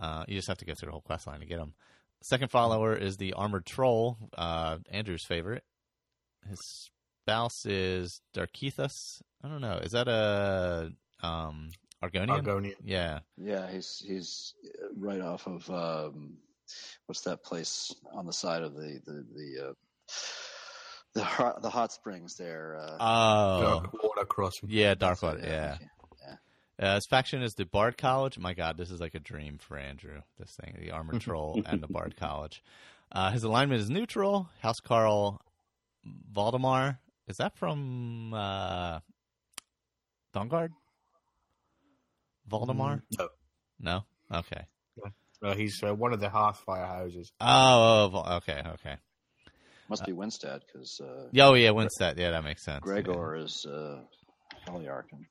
Uh, 0.00 0.24
you 0.26 0.36
just 0.36 0.48
have 0.48 0.58
to 0.58 0.64
go 0.64 0.74
through 0.74 0.86
the 0.86 0.92
whole 0.92 1.02
quest 1.02 1.26
line 1.26 1.40
to 1.40 1.46
get 1.46 1.60
him. 1.60 1.74
Second 2.22 2.50
follower 2.50 2.96
is 2.96 3.16
the 3.16 3.34
armored 3.34 3.66
troll, 3.66 4.16
uh, 4.36 4.78
Andrew's 4.90 5.24
favorite. 5.24 5.64
His 6.48 6.90
spouse 7.22 7.64
is 7.66 8.20
Derkeethus. 8.34 9.22
I 9.44 9.48
don't 9.48 9.60
know. 9.60 9.78
Is 9.82 9.92
that 9.92 10.08
a 10.08 10.90
um, 11.22 11.70
Argonian? 12.02 12.42
Argonian. 12.42 12.74
Yeah. 12.84 13.20
Yeah, 13.36 13.70
he's 13.70 14.02
he's 14.06 14.54
uh, 14.82 14.88
right 14.96 15.20
off 15.20 15.46
of 15.46 15.68
um, 15.70 16.38
what's 17.06 17.22
that 17.22 17.42
place 17.44 17.94
on 18.12 18.26
the 18.26 18.32
side 18.32 18.62
of 18.62 18.74
the 18.74 19.00
the 19.04 19.24
the 19.34 19.68
uh, 19.68 19.72
the 21.14 21.24
hot, 21.24 21.62
the 21.62 21.70
hot 21.70 21.92
springs 21.92 22.36
there. 22.36 22.76
Uh, 22.80 22.96
Oh. 23.00 23.62
Dark 23.80 23.92
Water 24.02 24.24
Crossing. 24.24 24.68
Yeah, 24.70 24.94
that's 24.94 25.20
Darkwater. 25.20 25.42
it, 25.42 25.48
Yeah. 25.48 25.76
thank. 25.78 25.88
Uh, 26.78 26.94
his 26.96 27.06
faction 27.06 27.42
is 27.42 27.52
the 27.54 27.64
Bard 27.66 27.96
College. 27.96 28.38
My 28.38 28.54
God, 28.54 28.76
this 28.76 28.90
is 28.90 28.98
like 29.00 29.14
a 29.14 29.20
dream 29.20 29.58
for 29.58 29.76
Andrew. 29.76 30.20
This 30.38 30.50
thing, 30.60 30.76
the 30.80 30.90
Armored 30.90 31.20
Troll 31.20 31.62
and 31.66 31.80
the 31.80 31.86
Bard 31.86 32.16
College. 32.16 32.60
Uh, 33.12 33.30
his 33.30 33.44
alignment 33.44 33.80
is 33.82 33.90
neutral. 33.90 34.48
House 34.62 34.80
Carl 34.80 35.40
Valdimar. 36.32 36.98
Is 37.28 37.36
that 37.36 37.56
from 37.56 38.34
uh, 38.34 39.00
Dawnguard? 40.34 40.70
Valdimar? 42.50 43.02
No, 43.18 43.28
No. 43.80 44.04
Okay. 44.32 44.64
no 45.42 45.52
he's 45.52 45.82
uh, 45.82 45.94
one 45.94 46.12
of 46.12 46.20
the 46.20 46.28
Hearthfire 46.28 46.86
houses. 46.86 47.32
Oh, 47.40 48.10
oh, 48.14 48.36
okay, 48.36 48.62
okay. 48.66 48.96
Must 49.88 50.04
be 50.04 50.12
Windstad 50.12 50.60
because 50.66 51.00
uh, 51.00 51.28
Yeah, 51.32 51.48
oh, 51.48 51.54
yeah, 51.54 51.70
Windstad. 51.70 52.18
Yeah, 52.18 52.30
that 52.30 52.44
makes 52.44 52.64
sense. 52.64 52.80
Gregor 52.82 53.36
is 53.36 53.66
uh, 53.66 54.00
Heljarchen. 54.66 55.26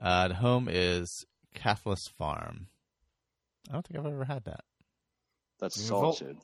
Uh, 0.00 0.28
the 0.28 0.34
home 0.34 0.68
is 0.70 1.24
Cathlas 1.54 2.08
Farm. 2.16 2.68
I 3.68 3.72
don't 3.72 3.86
think 3.86 3.98
I've 3.98 4.12
ever 4.12 4.24
had 4.24 4.44
that. 4.44 4.60
That's 5.58 5.82
Yeah, 5.82 5.90
Vol- 5.90 6.12
Solitude. 6.14 6.38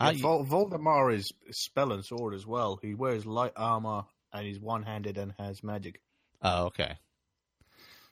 Yeah, 0.00 0.12
Vol- 0.12 0.44
Valdimar 0.44 1.14
is 1.14 1.32
spell 1.50 1.92
and 1.92 2.04
sword 2.04 2.34
as 2.34 2.46
well. 2.46 2.78
He 2.80 2.94
wears 2.94 3.24
light 3.24 3.52
armor 3.56 4.04
and 4.32 4.46
he's 4.46 4.60
one-handed 4.60 5.16
and 5.16 5.32
has 5.38 5.62
magic. 5.62 6.00
Oh, 6.42 6.66
okay. 6.66 6.98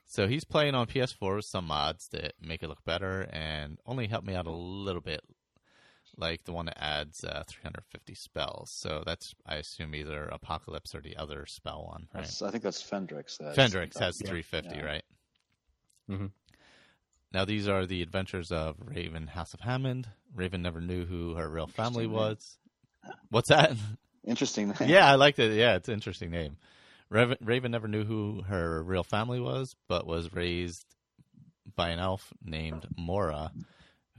So 0.06 0.26
he's 0.26 0.44
playing 0.44 0.74
on 0.74 0.86
PS4 0.86 1.36
with 1.36 1.44
some 1.44 1.66
mods 1.66 2.08
that 2.08 2.34
make 2.40 2.62
it 2.62 2.68
look 2.68 2.84
better 2.84 3.28
and 3.32 3.78
only 3.86 4.06
help 4.06 4.24
me 4.24 4.34
out 4.34 4.46
a 4.46 4.50
little 4.50 5.00
bit, 5.00 5.22
like 6.16 6.44
the 6.44 6.52
one 6.52 6.66
that 6.66 6.82
adds 6.82 7.24
uh, 7.24 7.42
350 7.46 8.14
spells. 8.14 8.70
So 8.70 9.02
that's, 9.04 9.34
I 9.46 9.56
assume, 9.56 9.94
either 9.94 10.24
Apocalypse 10.24 10.94
or 10.94 11.00
the 11.00 11.16
other 11.16 11.46
spell 11.46 11.86
one, 11.86 12.08
right? 12.14 12.22
That's, 12.22 12.42
I 12.42 12.50
think 12.50 12.62
that's 12.62 12.82
Fendrix. 12.82 13.38
That 13.38 13.56
Fendrix 13.56 13.98
has 13.98 14.20
yeah, 14.20 14.28
350, 14.28 14.76
yeah. 14.76 14.84
right? 14.84 15.04
Mhm. 16.08 16.30
Now 17.34 17.44
these 17.44 17.66
are 17.66 17.84
the 17.84 18.00
adventures 18.00 18.52
of 18.52 18.76
Raven, 18.78 19.26
House 19.26 19.54
of 19.54 19.60
Hammond. 19.60 20.06
Raven 20.32 20.62
never 20.62 20.80
knew 20.80 21.04
who 21.04 21.34
her 21.34 21.48
real 21.48 21.66
family 21.66 22.06
name. 22.06 22.12
was. 22.12 22.58
What's 23.28 23.48
that? 23.48 23.72
Interesting. 24.22 24.68
name. 24.68 24.88
yeah, 24.88 25.10
I 25.10 25.16
liked 25.16 25.40
it. 25.40 25.52
Yeah, 25.56 25.74
it's 25.74 25.88
an 25.88 25.94
interesting 25.94 26.30
name. 26.30 26.58
Raven, 27.10 27.36
Raven 27.40 27.72
never 27.72 27.88
knew 27.88 28.04
who 28.04 28.42
her 28.42 28.84
real 28.84 29.02
family 29.02 29.40
was, 29.40 29.74
but 29.88 30.06
was 30.06 30.32
raised 30.32 30.86
by 31.74 31.88
an 31.88 31.98
elf 31.98 32.32
named 32.40 32.86
Mora, 32.96 33.50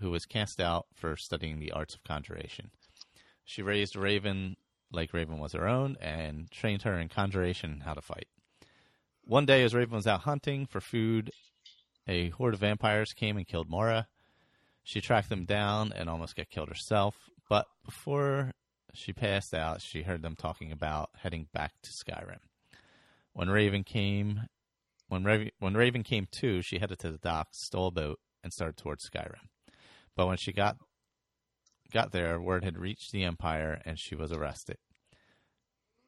who 0.02 0.12
was 0.12 0.26
cast 0.26 0.60
out 0.60 0.88
for 0.94 1.16
studying 1.16 1.60
the 1.60 1.72
arts 1.72 1.96
of 1.96 2.04
conjuration. 2.04 2.70
She 3.46 3.62
raised 3.62 3.96
Raven 3.96 4.58
like 4.92 5.14
Raven 5.14 5.40
was 5.40 5.54
her 5.54 5.70
own 5.70 5.96
and 6.02 6.52
trained 6.52 6.82
her 6.82 7.00
in 7.00 7.08
conjuration 7.08 7.72
and 7.72 7.84
how 7.84 7.94
to 7.94 8.02
fight. 8.02 8.28
One 9.24 9.46
day, 9.46 9.64
as 9.64 9.74
Raven 9.74 9.96
was 9.96 10.06
out 10.06 10.22
hunting 10.22 10.66
for 10.66 10.82
food, 10.82 11.32
a 12.08 12.30
horde 12.30 12.54
of 12.54 12.60
vampires 12.60 13.14
came 13.14 13.38
and 13.38 13.48
killed 13.48 13.70
Mora. 13.70 14.08
She 14.84 15.02
tracked 15.02 15.30
them 15.30 15.46
down 15.46 15.92
and 15.94 16.10
almost 16.10 16.36
got 16.36 16.50
killed 16.50 16.70
herself, 16.70 17.30
but 17.50 17.68
before 17.84 18.52
she 18.94 19.14
passed 19.14 19.54
out, 19.54 19.82
she 19.82 20.04
heard 20.04 20.22
them 20.22 20.36
talking 20.36 20.72
about 20.72 21.10
heading 21.18 21.48
back 21.54 21.74
to 21.84 21.92
Skyrim. 21.92 22.40
When 23.34 23.50
Raven 23.50 23.84
came, 23.84 24.42
when 25.08 25.24
Raven, 25.24 25.52
when 25.60 25.76
Raven 25.76 26.04
came 26.04 26.28
to, 26.32 26.62
she 26.62 26.80
headed 26.80 27.00
to 27.00 27.12
the 27.12 27.18
docks, 27.18 27.62
stole 27.62 27.88
a 27.88 27.92
boat, 27.92 28.20
and 28.44 28.54
started 28.54 28.78
towards 28.78 29.10
Skyrim. 29.10 29.50
But 30.16 30.28
when 30.28 30.38
she 30.38 30.54
got 30.54 30.78
got 31.92 32.12
there, 32.12 32.40
word 32.40 32.64
had 32.64 32.78
reached 32.78 33.12
the 33.12 33.24
Empire, 33.24 33.82
and 33.86 34.00
she 34.00 34.16
was 34.16 34.32
arrested. 34.32 34.78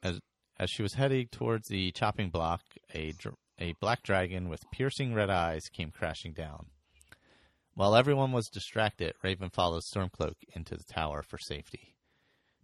As 0.02 0.20
as 0.60 0.70
she 0.70 0.82
was 0.82 0.94
heading 0.94 1.28
towards 1.28 1.68
the 1.68 1.92
chopping 1.92 2.30
block, 2.30 2.62
a 2.94 3.12
dr- 3.12 3.36
a 3.60 3.74
black 3.80 4.04
dragon 4.04 4.50
with 4.50 4.70
piercing 4.72 5.14
red 5.14 5.30
eyes 5.30 5.64
came 5.72 5.92
crashing 5.92 6.34
down. 6.34 6.68
While 7.74 7.96
everyone 7.96 8.32
was 8.32 8.48
distracted, 8.48 9.14
Raven 9.24 9.50
followed 9.52 9.84
Stormcloak 9.84 10.36
into 10.56 10.76
the 10.76 10.84
tower 10.84 11.22
for 11.22 11.38
safety. 11.38 11.96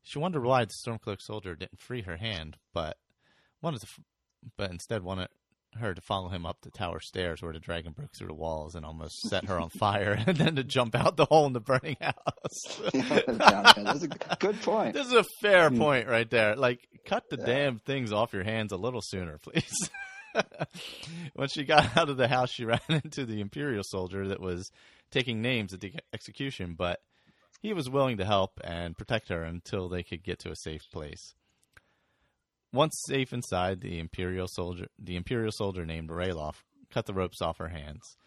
She 0.02 0.20
wondered 0.20 0.44
why 0.44 0.66
the 0.66 0.74
Stormcloak 0.86 1.22
soldier 1.22 1.56
didn't 1.56 1.80
free 1.80 2.02
her 2.02 2.18
hand, 2.18 2.58
but 2.74 2.98
wanted 3.62 3.82
to, 3.82 3.88
f- 3.88 4.04
but 4.58 4.72
instead 4.72 5.04
wanted 5.04 5.30
her 5.80 5.94
to 5.94 6.02
follow 6.02 6.30
him 6.30 6.46
up 6.46 6.58
the 6.62 6.72
tower 6.72 7.00
stairs 7.00 7.42
where 7.42 7.54
the 7.54 7.60
dragon 7.60 7.94
broke 7.94 8.16
through 8.16 8.28
the 8.28 8.34
walls 8.34 8.76
and 8.76 8.86
almost 8.86 9.22
set 9.30 9.46
her 9.46 9.60
on 9.60 9.70
fire, 9.80 10.18
and 10.26 10.38
then 10.38 10.56
to 10.56 10.64
jump 10.64 10.96
out 10.96 11.18
the 11.18 11.26
hole 11.26 11.46
in 11.46 11.54
the 11.54 11.60
burning 11.60 11.98
house. 12.02 12.82
That's 12.94 14.04
a 14.04 14.36
good 14.40 14.62
point. 14.62 14.94
This 14.94 15.08
is 15.08 15.14
a 15.14 15.26
fair 15.42 15.70
hmm. 15.70 15.78
point 15.78 16.08
right 16.08 16.30
there. 16.30 16.56
Like, 16.56 16.80
cut 17.06 17.30
the 17.30 17.38
damn 17.38 17.80
things 17.80 18.12
off 18.12 18.34
your 18.34 18.44
hands 18.44 18.72
a 18.72 18.78
little 18.78 19.02
sooner, 19.02 19.38
please. 19.38 19.90
when 21.34 21.48
she 21.50 21.64
got 21.64 21.96
out 21.98 22.10
of 22.10 22.18
the 22.18 22.28
house, 22.28 22.52
she 22.52 22.66
ran 22.66 22.80
into 22.90 23.26
the 23.26 23.42
Imperial 23.42 23.84
soldier 23.84 24.28
that 24.28 24.42
was 24.42 24.72
taking 25.12 25.42
names 25.42 25.74
at 25.74 25.82
the 25.82 25.94
execution, 26.14 26.76
but 26.78 27.00
he 27.62 27.74
was 27.74 27.90
willing 27.90 28.18
to 28.18 28.26
help 28.26 28.60
and 28.64 28.98
protect 28.98 29.30
her 29.30 29.44
until 29.44 29.88
they 29.88 30.04
could 30.04 30.24
get 30.24 30.40
to 30.40 30.52
a 30.52 30.56
safe 30.56 30.84
place. 30.92 31.34
Once 32.74 33.00
safe 33.08 33.32
inside, 33.32 33.82
the 33.82 34.00
Imperial 34.00 34.48
soldier, 34.48 34.88
the 34.98 35.16
Imperial 35.16 35.52
soldier 35.52 35.86
named 35.86 36.10
Ralof, 36.10 36.64
cut 36.92 37.06
the 37.06 37.14
ropes 37.14 37.42
off 37.42 37.60
her 37.60 37.70
hands. 37.70 38.18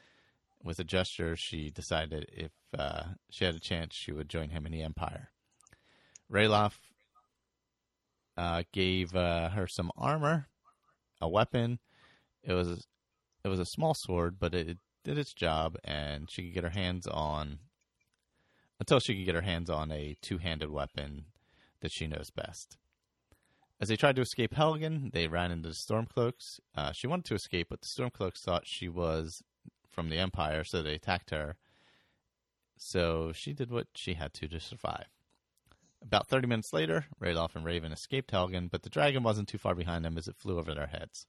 With 0.62 0.78
a 0.78 0.84
gesture, 0.84 1.36
she 1.36 1.70
decided 1.70 2.26
if 2.32 2.52
uh, 2.76 3.02
she 3.30 3.44
had 3.44 3.54
a 3.54 3.60
chance, 3.60 3.94
she 3.94 4.12
would 4.12 4.28
join 4.28 4.50
him 4.50 4.64
in 4.64 4.72
the 4.72 4.82
Empire. 4.82 5.30
Ralof 6.32 6.72
uh, 8.36 8.62
gave 8.72 9.14
uh, 9.14 9.50
her 9.50 9.66
some 9.66 9.90
armor, 9.96 10.48
a 11.20 11.28
weapon. 11.28 11.78
It 12.46 12.54
was 12.54 12.86
it 13.44 13.48
was 13.48 13.60
a 13.60 13.66
small 13.66 13.92
sword, 13.92 14.38
but 14.38 14.54
it 14.54 14.78
did 15.04 15.18
its 15.18 15.34
job, 15.34 15.76
and 15.84 16.30
she 16.30 16.44
could 16.44 16.54
get 16.54 16.64
her 16.64 16.70
hands 16.70 17.06
on 17.06 17.58
until 18.80 19.00
she 19.00 19.14
could 19.16 19.26
get 19.26 19.34
her 19.34 19.42
hands 19.42 19.68
on 19.68 19.90
a 19.90 20.16
two-handed 20.20 20.70
weapon 20.70 21.26
that 21.80 21.92
she 21.92 22.06
knows 22.06 22.30
best. 22.30 22.76
As 23.80 23.88
they 23.88 23.96
tried 23.96 24.16
to 24.16 24.22
escape 24.22 24.54
Helgen, 24.54 25.12
they 25.12 25.26
ran 25.28 25.50
into 25.50 25.68
the 25.68 25.74
Stormcloaks. 25.74 26.60
Uh, 26.74 26.92
she 26.92 27.06
wanted 27.06 27.26
to 27.26 27.34
escape, 27.34 27.68
but 27.68 27.82
the 27.82 27.86
Stormcloaks 27.86 28.38
thought 28.40 28.66
she 28.66 28.88
was 28.88 29.42
from 29.88 30.08
the 30.08 30.18
Empire, 30.18 30.64
so 30.64 30.82
they 30.82 30.94
attacked 30.94 31.30
her. 31.30 31.56
So 32.78 33.32
she 33.32 33.52
did 33.52 33.70
what 33.70 33.88
she 33.94 34.14
had 34.14 34.32
to 34.34 34.48
to 34.48 34.60
survive. 34.60 35.06
About 36.02 36.28
30 36.28 36.46
minutes 36.46 36.72
later, 36.72 37.06
Ralof 37.20 37.56
and 37.56 37.64
Raven 37.64 37.92
escaped 37.92 38.30
Helgen, 38.30 38.70
but 38.70 38.82
the 38.82 38.90
dragon 38.90 39.22
wasn't 39.22 39.48
too 39.48 39.58
far 39.58 39.74
behind 39.74 40.04
them 40.04 40.16
as 40.16 40.28
it 40.28 40.36
flew 40.36 40.58
over 40.58 40.74
their 40.74 40.86
heads. 40.86 41.26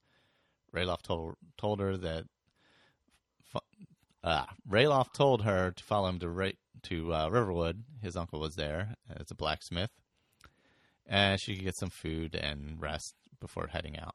Ralof 0.74 1.02
told 1.02 1.34
told 1.56 1.80
her 1.80 1.96
that 1.96 2.24
uh, 4.22 4.44
Ralof 4.68 5.12
told 5.12 5.42
her 5.42 5.70
to 5.70 5.84
follow 5.84 6.08
him 6.08 6.18
to 6.18 6.28
Ra- 6.28 6.50
to 6.84 7.14
uh, 7.14 7.28
Riverwood. 7.28 7.84
His 8.02 8.16
uncle 8.16 8.40
was 8.40 8.54
there 8.54 8.94
as 9.08 9.30
a 9.30 9.34
blacksmith, 9.34 9.90
and 11.06 11.40
she 11.40 11.54
could 11.54 11.64
get 11.64 11.76
some 11.76 11.90
food 11.90 12.34
and 12.34 12.80
rest 12.80 13.14
before 13.40 13.68
heading 13.68 13.98
out. 13.98 14.14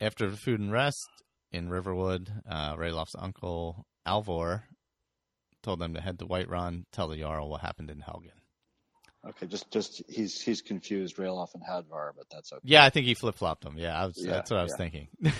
After 0.00 0.30
food 0.30 0.60
and 0.60 0.72
rest 0.72 1.08
in 1.52 1.70
Riverwood, 1.70 2.30
uh, 2.48 2.76
Ralof's 2.76 3.16
uncle 3.18 3.86
Alvor 4.06 4.64
told 5.62 5.80
them 5.80 5.94
to 5.94 6.00
head 6.00 6.18
to 6.18 6.26
Whiterun, 6.26 6.84
tell 6.92 7.08
the 7.08 7.16
Jarl 7.16 7.48
what 7.48 7.62
happened 7.62 7.90
in 7.90 8.00
Helgen. 8.00 8.35
Okay, 9.28 9.46
just 9.46 9.70
just 9.70 10.02
he's 10.08 10.40
he's 10.40 10.62
confused 10.62 11.16
Ralof 11.16 11.54
and 11.54 11.62
Hadvar, 11.62 12.10
but 12.16 12.26
that's 12.30 12.52
okay. 12.52 12.60
Yeah, 12.64 12.84
I 12.84 12.90
think 12.90 13.06
he 13.06 13.14
flip 13.14 13.34
flopped 13.34 13.64
them. 13.64 13.76
Yeah, 13.76 14.00
I 14.00 14.06
was, 14.06 14.14
Yeah, 14.18 14.30
that's 14.32 14.50
what 14.50 14.60
I 14.60 14.62
was 14.62 14.72
yeah. 14.72 14.76
thinking. 14.76 15.08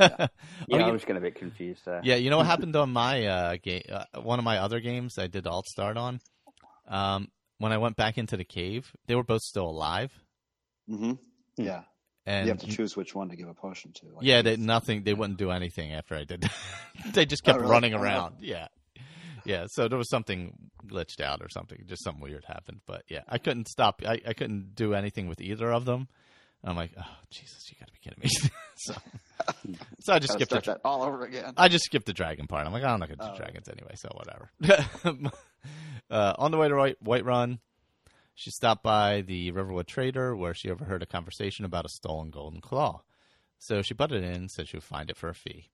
Yeah, 0.00 0.26
Oh, 0.72 0.76
I 0.78 0.86
you- 0.86 0.92
was 0.92 1.02
getting 1.02 1.18
a 1.18 1.20
bit 1.20 1.36
confused 1.36 1.82
there. 1.84 2.00
Yeah, 2.02 2.16
you 2.16 2.28
know 2.30 2.38
what 2.38 2.46
happened 2.54 2.74
on 2.74 2.92
my 2.92 3.24
uh, 3.26 3.56
game? 3.62 3.82
Uh, 3.88 4.04
one 4.20 4.38
of 4.40 4.44
my 4.44 4.58
other 4.58 4.80
games 4.80 5.16
I 5.18 5.28
did 5.28 5.46
alt 5.46 5.66
start 5.66 5.96
on. 5.96 6.18
Um, 6.88 7.28
when 7.58 7.70
I 7.72 7.78
went 7.78 7.94
back 7.96 8.18
into 8.18 8.36
the 8.36 8.44
cave, 8.44 8.90
they 9.06 9.14
were 9.14 9.22
both 9.22 9.42
still 9.42 9.68
alive, 9.68 10.10
Mm-hmm. 10.90 11.12
Yeah. 11.56 11.82
And 12.26 12.46
you 12.46 12.52
have 12.52 12.60
to 12.62 12.66
choose 12.66 12.96
which 12.96 13.14
one 13.14 13.28
to 13.28 13.36
give 13.36 13.48
a 13.48 13.54
potion 13.54 13.92
to. 13.92 14.06
Like, 14.06 14.24
yeah, 14.24 14.42
they, 14.42 14.56
nothing. 14.56 15.04
They 15.04 15.14
wouldn't 15.14 15.38
do 15.38 15.50
anything 15.52 15.92
after 15.92 16.16
I 16.16 16.24
did 16.24 16.48
they 17.12 17.24
just 17.26 17.44
kept 17.44 17.58
Oh, 17.58 17.60
really? 17.60 17.70
running 17.70 17.94
Oh, 17.94 18.00
around. 18.02 18.36
Yeah, 18.40 18.68
yeah. 19.44 19.64
So 19.68 19.88
there 19.88 19.98
was 19.98 20.08
something 20.10 20.52
glitched 20.86 21.20
out 21.20 21.40
or 21.42 21.48
something. 21.50 21.84
Just 21.86 22.04
something 22.04 22.22
weird 22.22 22.44
happened. 22.46 22.80
But 22.86 23.02
yeah, 23.08 23.22
I 23.28 23.38
couldn't 23.38 23.68
stop. 23.68 24.02
I, 24.06 24.20
I 24.26 24.32
couldn't 24.32 24.74
do 24.74 24.94
anything 24.94 25.28
with 25.28 25.40
either 25.40 25.72
of 25.72 25.84
them. 25.84 26.08
I'm 26.64 26.76
like, 26.76 26.92
oh 26.96 27.16
Jesus, 27.30 27.70
you 27.70 27.76
got 27.80 27.86
to 27.88 27.92
be 27.92 27.98
kidding 27.98 28.20
me. 28.22 28.50
so, 28.76 28.94
so 30.00 30.12
I 30.12 30.18
just 30.20 30.34
skipped 30.34 30.52
the 30.52 30.60
that 30.60 30.80
all 30.84 31.02
over 31.02 31.24
again. 31.24 31.54
I 31.56 31.68
just 31.68 31.84
skipped 31.84 32.06
the 32.06 32.12
dragon 32.12 32.46
part. 32.46 32.66
I'm 32.66 32.72
like, 32.72 32.84
I'm 32.84 33.00
not 33.00 33.08
going 33.08 33.18
to 33.18 33.24
do 33.26 33.30
Oh. 33.32 33.36
dragons 33.36 33.68
anyway, 33.68 33.94
so 33.96 34.08
whatever. 34.14 35.30
uh, 36.10 36.34
on 36.38 36.50
the 36.52 36.58
way 36.58 36.68
to 36.68 36.76
White, 36.76 37.02
Whiterun, 37.02 37.58
she 38.34 38.50
stopped 38.50 38.82
by 38.84 39.22
the 39.22 39.50
Riverwood 39.50 39.88
Trader 39.88 40.36
where 40.36 40.54
she 40.54 40.70
overheard 40.70 41.02
a 41.02 41.06
conversation 41.06 41.64
about 41.64 41.84
a 41.84 41.88
stolen 41.88 42.30
golden 42.30 42.60
claw. 42.60 43.02
So 43.58 43.82
she 43.82 43.94
butted 43.94 44.22
in 44.22 44.32
and 44.32 44.50
said 44.50 44.68
she 44.68 44.76
would 44.76 44.84
find 44.84 45.10
it 45.10 45.16
for 45.16 45.28
a 45.28 45.34
fee. 45.34 45.68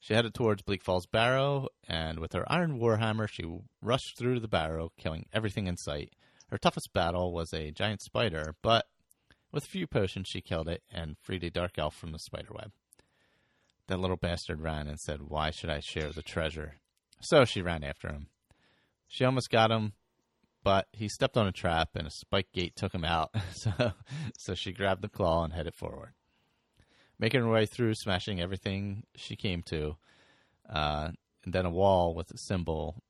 She 0.00 0.14
headed 0.14 0.32
towards 0.32 0.62
Bleak 0.62 0.82
Falls 0.82 1.04
Barrow, 1.04 1.68
and 1.86 2.20
with 2.20 2.32
her 2.32 2.50
iron 2.50 2.80
warhammer, 2.80 3.28
she 3.28 3.44
rushed 3.82 4.16
through 4.16 4.40
the 4.40 4.48
barrow, 4.48 4.92
killing 4.96 5.26
everything 5.30 5.66
in 5.66 5.76
sight. 5.76 6.14
Her 6.48 6.56
toughest 6.56 6.94
battle 6.94 7.34
was 7.34 7.52
a 7.52 7.70
giant 7.70 8.00
spider, 8.00 8.56
but 8.62 8.86
with 9.52 9.64
a 9.64 9.68
few 9.68 9.86
potions, 9.86 10.26
she 10.26 10.40
killed 10.40 10.68
it 10.68 10.82
and 10.90 11.18
freed 11.18 11.44
a 11.44 11.50
dark 11.50 11.78
elf 11.78 11.94
from 11.94 12.12
the 12.12 12.18
spider 12.18 12.48
web. 12.52 12.72
That 13.88 14.00
little 14.00 14.16
bastard 14.16 14.62
ran 14.62 14.88
and 14.88 14.98
said, 14.98 15.28
Why 15.28 15.50
should 15.50 15.68
I 15.68 15.80
share 15.80 16.12
the 16.12 16.22
treasure? 16.22 16.76
So 17.20 17.44
she 17.44 17.60
ran 17.60 17.84
after 17.84 18.08
him. 18.08 18.28
She 19.06 19.24
almost 19.24 19.50
got 19.50 19.70
him, 19.70 19.92
but 20.64 20.88
he 20.92 21.08
stepped 21.08 21.36
on 21.36 21.46
a 21.46 21.52
trap 21.52 21.90
and 21.94 22.06
a 22.06 22.10
spike 22.10 22.52
gate 22.52 22.74
took 22.74 22.94
him 22.94 23.04
out. 23.04 23.34
so, 23.52 23.92
so 24.38 24.54
she 24.54 24.72
grabbed 24.72 25.02
the 25.02 25.08
claw 25.08 25.44
and 25.44 25.52
headed 25.52 25.74
forward. 25.74 26.14
Making 27.20 27.42
her 27.42 27.50
way 27.50 27.66
through, 27.66 27.94
smashing 27.94 28.40
everything 28.40 29.04
she 29.14 29.36
came 29.36 29.62
to, 29.64 29.96
uh, 30.68 31.10
and 31.44 31.52
then 31.52 31.66
a 31.66 31.70
wall 31.70 32.14
with 32.14 32.30
a 32.30 32.38
symbol 32.38 33.02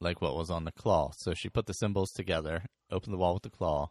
like 0.00 0.22
what 0.22 0.36
was 0.36 0.50
on 0.50 0.64
the 0.64 0.72
claw. 0.72 1.10
So 1.14 1.34
she 1.34 1.50
put 1.50 1.66
the 1.66 1.74
symbols 1.74 2.10
together, 2.12 2.64
opened 2.90 3.12
the 3.12 3.18
wall 3.18 3.34
with 3.34 3.42
the 3.42 3.50
claw. 3.50 3.90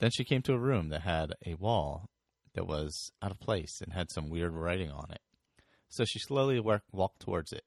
Then 0.00 0.10
she 0.10 0.24
came 0.24 0.42
to 0.42 0.54
a 0.54 0.58
room 0.58 0.88
that 0.88 1.02
had 1.02 1.34
a 1.46 1.54
wall 1.54 2.10
that 2.54 2.66
was 2.66 3.12
out 3.22 3.30
of 3.30 3.38
place 3.38 3.80
and 3.80 3.92
had 3.92 4.10
some 4.10 4.28
weird 4.28 4.52
writing 4.52 4.90
on 4.90 5.10
it. 5.10 5.20
So 5.88 6.04
she 6.04 6.18
slowly 6.18 6.58
work, 6.58 6.82
walked 6.92 7.20
towards 7.20 7.52
it. 7.52 7.62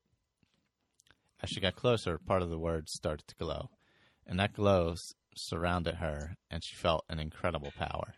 As 1.42 1.50
she 1.50 1.62
got 1.62 1.76
closer, 1.76 2.18
part 2.18 2.42
of 2.42 2.50
the 2.50 2.60
words 2.60 2.92
started 2.94 3.28
to 3.28 3.36
glow, 3.36 3.70
and 4.26 4.40
that 4.40 4.54
glow 4.54 4.96
surrounded 5.36 5.96
her, 5.96 6.36
and 6.50 6.64
she 6.64 6.76
felt 6.76 7.06
an 7.08 7.20
incredible 7.20 7.72
power. 7.78 8.16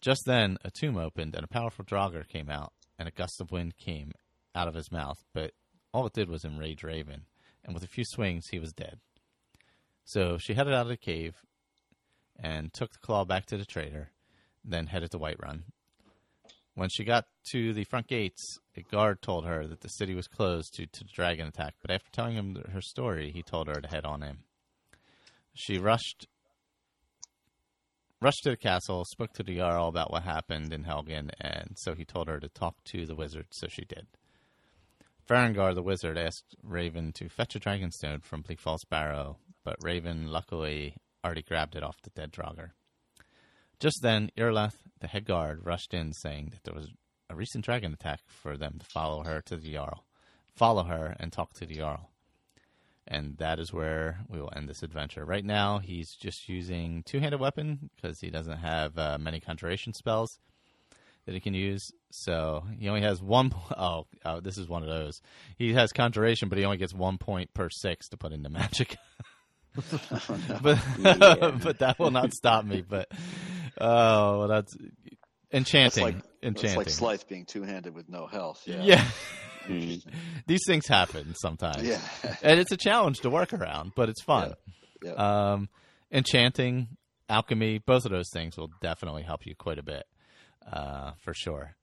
Just 0.00 0.24
then, 0.24 0.56
a 0.64 0.70
tomb 0.70 0.96
opened, 0.96 1.34
and 1.34 1.44
a 1.44 1.48
powerful 1.48 1.84
Draugr 1.84 2.26
came 2.26 2.48
out, 2.48 2.72
and 2.98 3.06
a 3.06 3.12
gust 3.12 3.40
of 3.40 3.50
wind 3.50 3.76
came 3.76 4.12
out 4.54 4.68
of 4.68 4.74
his 4.74 4.90
mouth, 4.90 5.18
but 5.34 5.52
all 5.92 6.06
it 6.06 6.14
did 6.14 6.30
was 6.30 6.44
enrage 6.44 6.82
Raven, 6.82 7.26
and 7.64 7.74
with 7.74 7.82
a 7.82 7.88
few 7.88 8.04
swings, 8.04 8.48
he 8.48 8.58
was 8.58 8.72
dead. 8.72 8.98
So 10.04 10.38
she 10.38 10.54
headed 10.54 10.72
out 10.72 10.82
of 10.82 10.88
the 10.88 10.96
cave 10.96 11.36
and 12.38 12.72
took 12.72 12.92
the 12.92 12.98
claw 12.98 13.24
back 13.24 13.46
to 13.46 13.58
the 13.58 13.66
trader, 13.66 14.10
then 14.64 14.86
headed 14.86 15.10
to 15.10 15.18
Whiterun. 15.18 15.64
When 16.74 16.88
she 16.88 17.04
got 17.04 17.26
to 17.50 17.74
the 17.74 17.84
front 17.84 18.06
gates, 18.06 18.58
a 18.74 18.82
guard 18.82 19.20
told 19.20 19.44
her 19.44 19.66
that 19.66 19.82
the 19.82 19.88
city 19.88 20.14
was 20.14 20.26
closed 20.26 20.74
due 20.74 20.86
to 20.86 21.04
the 21.04 21.10
dragon 21.12 21.46
attack, 21.46 21.74
but 21.82 21.90
after 21.90 22.10
telling 22.10 22.36
him 22.36 22.56
her 22.72 22.80
story, 22.80 23.32
he 23.32 23.42
told 23.42 23.68
her 23.68 23.80
to 23.80 23.88
head 23.88 24.06
on 24.06 24.22
in. 24.22 24.38
She 25.52 25.76
rushed 25.76 26.26
rushed 28.20 28.42
to 28.44 28.50
the 28.50 28.56
castle, 28.56 29.04
spoke 29.04 29.32
to 29.34 29.42
the 29.42 29.56
Jarl 29.56 29.88
about 29.88 30.10
what 30.10 30.22
happened 30.22 30.72
in 30.72 30.84
Helgen, 30.84 31.30
and 31.40 31.76
so 31.76 31.94
he 31.94 32.04
told 32.04 32.28
her 32.28 32.38
to 32.38 32.48
talk 32.48 32.82
to 32.84 33.06
the 33.06 33.14
wizard, 33.14 33.46
so 33.50 33.66
she 33.68 33.84
did. 33.84 34.06
Farengar, 35.28 35.74
the 35.74 35.82
wizard, 35.82 36.18
asked 36.18 36.56
Raven 36.62 37.12
to 37.12 37.28
fetch 37.28 37.54
a 37.54 37.60
dragonstone 37.60 38.22
from 38.22 38.42
Bleak 38.42 38.58
Falls 38.58 38.84
Barrow, 38.84 39.38
but 39.64 39.76
Raven 39.82 40.26
luckily 40.26 40.96
already 41.24 41.42
grabbed 41.42 41.76
it 41.76 41.82
off 41.82 42.02
the 42.02 42.10
dead 42.10 42.32
Draugr. 42.32 42.70
Just 43.78 44.02
then, 44.02 44.30
Irileth, 44.36 44.76
the 45.00 45.06
head 45.06 45.24
guard, 45.24 45.64
rushed 45.64 45.94
in 45.94 46.12
saying 46.12 46.50
that 46.50 46.64
there 46.64 46.74
was 46.74 46.88
a 47.30 47.34
recent 47.34 47.64
dragon 47.64 47.92
attack 47.92 48.20
for 48.26 48.56
them 48.56 48.78
to 48.78 48.84
follow 48.84 49.22
her 49.22 49.40
to 49.42 49.56
the 49.56 49.72
Jarl. 49.72 50.04
Follow 50.54 50.82
her 50.82 51.16
and 51.18 51.32
talk 51.32 51.52
to 51.54 51.64
the 51.64 51.76
Jarl. 51.76 52.09
And 53.06 53.36
that 53.38 53.58
is 53.58 53.72
where 53.72 54.20
we 54.28 54.40
will 54.40 54.52
end 54.54 54.68
this 54.68 54.82
adventure. 54.82 55.24
Right 55.24 55.44
now, 55.44 55.78
he's 55.78 56.14
just 56.14 56.48
using 56.48 57.02
two-handed 57.04 57.40
weapon 57.40 57.90
because 57.96 58.20
he 58.20 58.30
doesn't 58.30 58.58
have 58.58 58.96
uh, 58.96 59.18
many 59.18 59.40
conjuration 59.40 59.92
spells 59.92 60.38
that 61.26 61.34
he 61.34 61.40
can 61.40 61.54
use. 61.54 61.92
So 62.10 62.64
he 62.78 62.88
only 62.88 63.02
has 63.02 63.22
one. 63.22 63.50
Po- 63.50 63.74
oh, 63.78 64.06
oh, 64.24 64.40
this 64.40 64.58
is 64.58 64.68
one 64.68 64.82
of 64.82 64.88
those. 64.88 65.20
He 65.56 65.72
has 65.74 65.92
conjuration, 65.92 66.48
but 66.48 66.58
he 66.58 66.64
only 66.64 66.76
gets 66.76 66.94
one 66.94 67.18
point 67.18 67.52
per 67.54 67.68
six 67.70 68.08
to 68.10 68.16
put 68.16 68.32
into 68.32 68.48
magic. 68.48 68.96
but 70.62 70.78
but 71.62 71.78
that 71.78 71.94
will 71.98 72.10
not 72.10 72.32
stop 72.32 72.64
me. 72.64 72.82
But 72.82 73.08
oh, 73.80 74.48
that's 74.48 74.72
That's 74.72 74.90
enchanting. 75.52 76.02
like 76.02 76.16
enchanting. 76.42 76.78
That's 76.78 77.00
like 77.00 77.18
Slythe 77.20 77.28
being 77.28 77.44
two-handed 77.44 77.94
with 77.94 78.08
no 78.08 78.26
health. 78.26 78.62
Yeah. 78.66 78.82
yeah. 78.82 79.04
Mm. 79.66 80.02
These 80.46 80.62
things 80.66 80.86
happen 80.86 81.34
sometimes. 81.40 81.82
Yeah. 81.82 82.00
and 82.42 82.58
it's 82.58 82.72
a 82.72 82.76
challenge 82.76 83.20
to 83.20 83.30
work 83.30 83.52
around, 83.52 83.92
but 83.94 84.08
it's 84.08 84.22
fun. 84.22 84.54
Yeah. 85.02 85.12
Um, 85.12 85.68
enchanting, 86.10 86.88
alchemy, 87.28 87.78
both 87.78 88.04
of 88.04 88.10
those 88.10 88.30
things 88.32 88.56
will 88.56 88.70
definitely 88.80 89.22
help 89.22 89.46
you 89.46 89.54
quite 89.54 89.78
a 89.78 89.82
bit, 89.82 90.04
uh, 90.70 91.12
for 91.22 91.34
sure. 91.34 91.76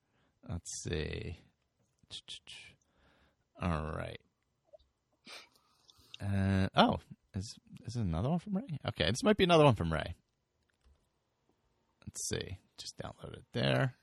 Let's 0.48 0.84
see. 0.84 1.40
All 3.62 3.92
right. 3.96 4.20
Uh, 6.22 6.68
oh, 6.76 7.00
is 7.36 7.56
is 7.86 7.94
this 7.94 7.96
another 7.96 8.30
one 8.30 8.40
from 8.40 8.58
Ray? 8.58 8.80
Okay, 8.88 9.06
this 9.06 9.24
might 9.24 9.38
be 9.38 9.44
another 9.44 9.64
one 9.64 9.76
from 9.76 9.94
Ray. 9.94 10.16
Let's 12.06 12.28
see. 12.28 12.58
Just 12.78 12.98
download 12.98 13.34
it 13.34 13.44
there. 13.54 13.96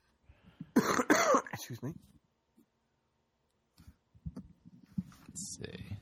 Excuse 1.53 1.81
me. 1.81 1.93
Let's 5.35 5.57
see. 5.57 5.97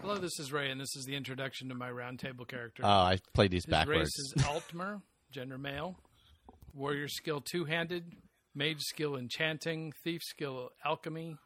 Hello, 0.00 0.16
this 0.16 0.40
is 0.40 0.52
Ray, 0.52 0.72
and 0.72 0.80
this 0.80 0.96
is 0.96 1.04
the 1.04 1.14
introduction 1.14 1.68
to 1.68 1.76
my 1.76 1.88
roundtable 1.88 2.48
character. 2.48 2.82
Oh, 2.84 2.88
I 2.88 3.20
played 3.32 3.52
these 3.52 3.64
His 3.64 3.70
backwards. 3.70 4.00
race 4.00 4.18
is 4.18 4.34
Altmer, 4.38 5.02
gender 5.30 5.56
male. 5.56 5.94
Warrior 6.74 7.06
skill 7.06 7.40
two 7.40 7.64
handed. 7.66 8.12
Mage 8.56 8.80
skill 8.80 9.14
enchanting. 9.16 9.92
Thief 10.02 10.20
skill 10.24 10.70
alchemy. 10.84 11.36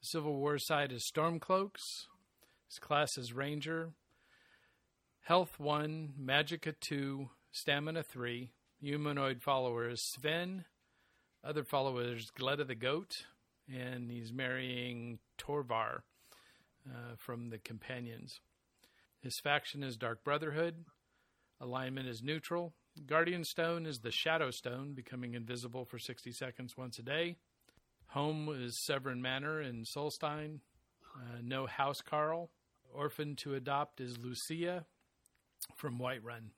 Civil 0.00 0.34
War 0.34 0.58
side 0.58 0.90
is 0.90 1.08
Stormcloaks. 1.08 2.08
His 2.68 2.80
class 2.80 3.16
is 3.16 3.32
Ranger. 3.32 3.92
Health 5.20 5.60
one. 5.60 6.14
Magicka 6.20 6.74
two. 6.80 7.30
Stamina 7.52 8.02
three. 8.02 8.50
Humanoid 8.80 9.40
follower 9.40 9.88
is 9.88 10.02
Sven. 10.04 10.64
Other 11.44 11.62
follower 11.62 12.16
is 12.16 12.32
Gleda 12.36 12.66
the 12.66 12.74
Goat. 12.74 13.12
And 13.68 14.10
he's 14.10 14.32
marrying 14.32 15.18
Torvar 15.38 16.02
uh, 16.88 17.16
from 17.16 17.50
the 17.50 17.58
Companions. 17.58 18.40
His 19.20 19.38
faction 19.38 19.82
is 19.82 19.96
Dark 19.96 20.24
Brotherhood. 20.24 20.84
Alignment 21.60 22.08
is 22.08 22.22
neutral. 22.22 22.74
Guardian 23.06 23.44
Stone 23.44 23.86
is 23.86 24.00
the 24.00 24.10
Shadow 24.10 24.50
Stone, 24.50 24.94
becoming 24.94 25.34
invisible 25.34 25.84
for 25.84 25.98
60 25.98 26.32
seconds 26.32 26.76
once 26.76 26.98
a 26.98 27.02
day. 27.02 27.36
Home 28.08 28.48
is 28.52 28.84
Severin 28.84 29.22
Manor 29.22 29.62
in 29.62 29.84
Solstheim. 29.84 30.60
Uh, 31.16 31.38
no 31.42 31.66
Housecarl. 31.66 32.48
Orphan 32.92 33.36
to 33.36 33.54
adopt 33.54 34.00
is 34.00 34.18
Lucia 34.18 34.84
from 35.74 35.98
Whiterun. 35.98 36.50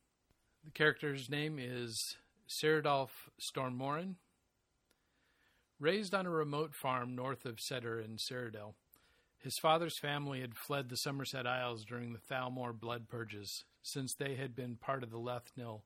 The 0.64 0.70
character's 0.72 1.30
name 1.30 1.58
is 1.60 2.16
Cyrildolf 2.48 3.10
Stormmoran. 3.40 4.14
Raised 5.80 6.14
on 6.14 6.26
a 6.26 6.30
remote 6.30 6.74
farm 6.74 7.16
north 7.16 7.44
of 7.44 7.60
Setter 7.60 8.00
in 8.00 8.16
Cyrodiil, 8.16 8.74
his 9.38 9.58
father's 9.58 9.98
family 9.98 10.40
had 10.40 10.56
fled 10.56 10.88
the 10.88 10.96
Somerset 10.96 11.46
Isles 11.46 11.84
during 11.84 12.12
the 12.12 12.18
Thalmor 12.18 12.72
blood 12.72 13.08
purges, 13.08 13.64
since 13.82 14.14
they 14.14 14.36
had 14.36 14.54
been 14.54 14.76
part 14.76 15.02
of 15.02 15.10
the 15.10 15.18
Lethnil, 15.18 15.82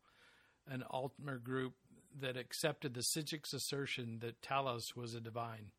an 0.69 0.85
Altmer 0.93 1.43
group 1.43 1.73
that 2.21 2.37
accepted 2.37 2.95
the 2.95 3.03
Sigic's 3.03 3.53
assertion 3.53 4.19
that 4.21 4.43
Talos 4.43 4.95
was 4.95 5.15
a 5.15 5.21
divine. 5.21 5.73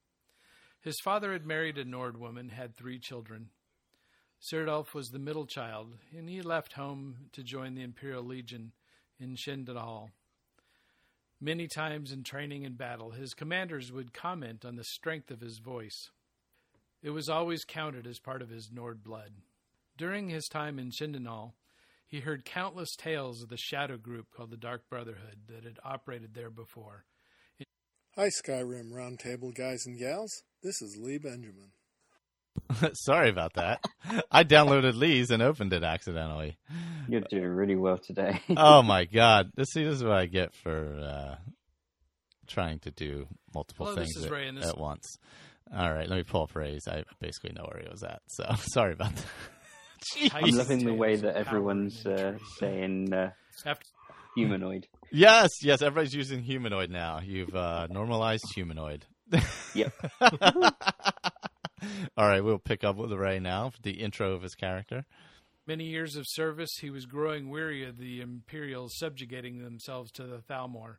His 0.82 1.00
father 1.00 1.32
had 1.32 1.46
married 1.46 1.78
a 1.78 1.86
Nord 1.86 2.18
woman, 2.18 2.50
had 2.50 2.76
three 2.76 3.00
children. 3.00 3.50
Cyrildolf 4.42 4.94
was 4.94 5.12
the 5.12 5.20
middle 5.20 5.46
child, 5.46 5.98
and 6.18 6.28
he 6.28 6.42
left 6.42 6.74
home 6.74 7.30
to 7.34 7.44
join 7.44 7.76
the 7.76 7.84
Imperial 7.84 8.24
Legion 8.24 8.72
in 9.20 9.36
Cheydinhal. 9.36 10.10
Many 11.42 11.68
times 11.68 12.12
in 12.12 12.24
training 12.24 12.66
and 12.66 12.78
battle, 12.78 13.12
his 13.12 13.34
commanders 13.34 13.92
would 13.92 14.14
comment 14.14 14.66
on 14.66 14.76
the 14.76 14.84
strength 14.84 15.32
of 15.32 15.40
his 15.40 15.60
voice. 15.60 16.12
It 17.02 17.12
was 17.12 17.30
always 17.30 17.64
counted 17.64 18.06
as 18.06 18.20
part 18.20 18.42
of 18.42 18.50
his 18.50 18.72
Nord 18.72 19.04
blood. 19.04 19.36
During 19.98 20.28
his 20.30 20.50
time 20.50 20.78
in 20.78 20.92
Cheydinhal, 20.92 21.54
He 22.10 22.22
heard 22.22 22.44
countless 22.44 22.96
tales 22.96 23.44
of 23.44 23.50
the 23.50 23.58
shadow 23.58 23.96
group 23.98 24.32
called 24.32 24.50
the 24.50 24.58
Dark 24.58 24.90
Brotherhood 24.90 25.42
that 25.48 25.64
had 25.64 25.78
operated 25.84 26.34
there 26.34 26.50
before. 26.50 27.06
Hi, 28.16 28.30
Skyrim 28.30 28.92
Roundtable 28.92 29.54
guys 29.54 29.86
and 29.86 29.98
gals. 29.98 30.42
This 30.64 30.82
is 30.82 30.98
Lee 30.98 31.20
Benjamin. 31.20 31.72
Sorry 32.94 33.30
about 33.30 33.54
that. 33.54 33.84
I 34.32 34.44
downloaded 34.44 34.96
Lee's 34.96 35.32
and 35.32 35.42
opened 35.42 35.74
it 35.74 35.84
accidentally. 35.84 36.58
You're 37.08 37.22
doing 37.22 37.44
really 37.48 37.76
well 37.76 37.98
today. 37.98 38.42
oh 38.56 38.82
my 38.84 39.06
god! 39.14 39.52
This 39.56 39.68
see, 39.74 39.84
this 39.84 39.96
is 39.96 40.04
what 40.04 40.14
I 40.18 40.26
get 40.26 40.54
for 40.54 41.00
uh, 41.00 41.36
trying 42.48 42.80
to 42.80 42.92
do 42.92 43.28
multiple 43.54 43.86
Hello, 43.88 43.98
things 43.98 44.24
at, 44.24 44.32
Ray, 44.32 44.52
this- 44.52 44.68
at 44.68 44.78
once. 44.78 45.18
All 45.76 45.94
right, 45.94 46.10
let 46.10 46.16
me 46.18 46.24
pull 46.24 46.44
up 46.44 46.56
Ray's. 46.56 46.88
I 46.88 47.04
basically 47.20 47.52
know 47.54 47.68
where 47.72 47.82
he 47.84 47.90
was 47.90 48.02
at, 48.04 48.22
so 48.28 48.44
sorry 48.74 48.94
about 48.94 49.14
that. 49.16 50.34
I'm 50.34 50.50
loving 50.56 50.86
the 50.86 50.94
way 50.94 51.16
that 51.18 51.36
everyone's 51.36 52.06
uh, 52.06 52.38
saying 52.60 53.14
uh, 53.14 53.32
humanoid. 54.36 54.88
Yes, 55.12 55.50
yes, 55.62 55.82
everybody's 55.82 56.14
using 56.16 56.42
humanoid 56.42 56.90
now. 56.90 57.20
You've 57.24 57.54
uh, 57.56 57.88
normalized 57.92 58.46
humanoid. 58.56 59.06
Yep. 59.76 59.94
All 62.18 62.28
right, 62.28 62.44
we'll 62.44 62.60
pick 62.60 62.84
up 62.84 62.96
with 62.96 63.12
Ray 63.12 63.40
now 63.40 63.70
for 63.70 63.82
the 63.82 64.02
intro 64.02 64.34
of 64.34 64.42
his 64.42 64.56
character. 64.56 65.06
many 65.66 65.86
years 65.86 66.16
of 66.16 66.26
service, 66.28 66.72
he 66.82 66.90
was 66.90 67.06
growing 67.06 67.50
weary 67.50 67.86
of 67.86 67.98
the 67.98 68.22
Imperials 68.22 68.98
subjugating 68.98 69.64
themselves 69.64 70.12
to 70.14 70.24
the 70.24 70.38
Thalmor, 70.38 70.98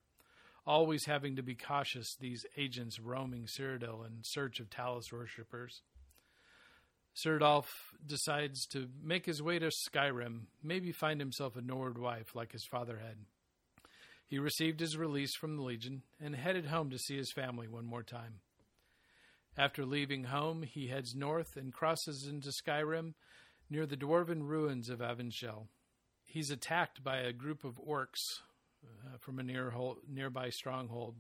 always 0.67 1.07
having 1.07 1.37
to 1.37 1.43
be 1.43 1.55
cautious, 1.55 2.17
these 2.21 2.45
agents 2.57 3.01
roaming 3.01 3.47
Cyrodiil 3.47 4.07
in 4.07 4.19
search 4.23 4.61
of 4.61 4.71
Talos 4.71 5.13
worshippers. 5.13 5.83
Sirdolf 7.15 7.67
decides 8.07 8.67
to 8.67 8.89
make 9.03 9.27
his 9.27 9.43
way 9.43 9.59
to 9.59 9.71
Skyrim, 9.89 10.43
maybe 10.63 10.93
find 10.93 11.21
himself 11.21 11.57
a 11.57 11.61
Nord 11.61 11.99
wife 11.99 12.35
like 12.35 12.53
his 12.53 12.65
father 12.65 12.99
had. 12.99 13.17
He 14.27 14.39
received 14.39 14.79
his 14.79 14.97
release 14.97 15.35
from 15.35 15.57
the 15.57 15.63
Legion 15.63 16.03
and 16.21 16.37
headed 16.37 16.67
home 16.67 16.91
to 16.91 16.99
see 16.99 17.17
his 17.17 17.33
family 17.33 17.67
one 17.67 17.85
more 17.85 18.05
time. 18.05 18.35
After 19.57 19.85
leaving 19.85 20.25
home, 20.25 20.63
he 20.63 20.89
heads 20.89 21.15
north 21.15 21.57
and 21.57 21.73
crosses 21.73 22.27
into 22.27 22.51
Skyrim 22.51 23.15
near 23.69 23.87
the 23.87 23.97
dwarven 23.97 24.47
ruins 24.49 24.89
of 24.89 25.01
Avanchnzel. 25.01 25.67
He's 26.25 26.51
attacked 26.51 27.03
by 27.03 27.19
a 27.19 27.33
group 27.33 27.65
of 27.65 27.81
orcs 27.81 28.41
uh, 28.85 29.19
from 29.19 29.39
a 29.39 29.43
near 29.43 29.73
nearby 30.09 30.51
stronghold. 30.51 31.17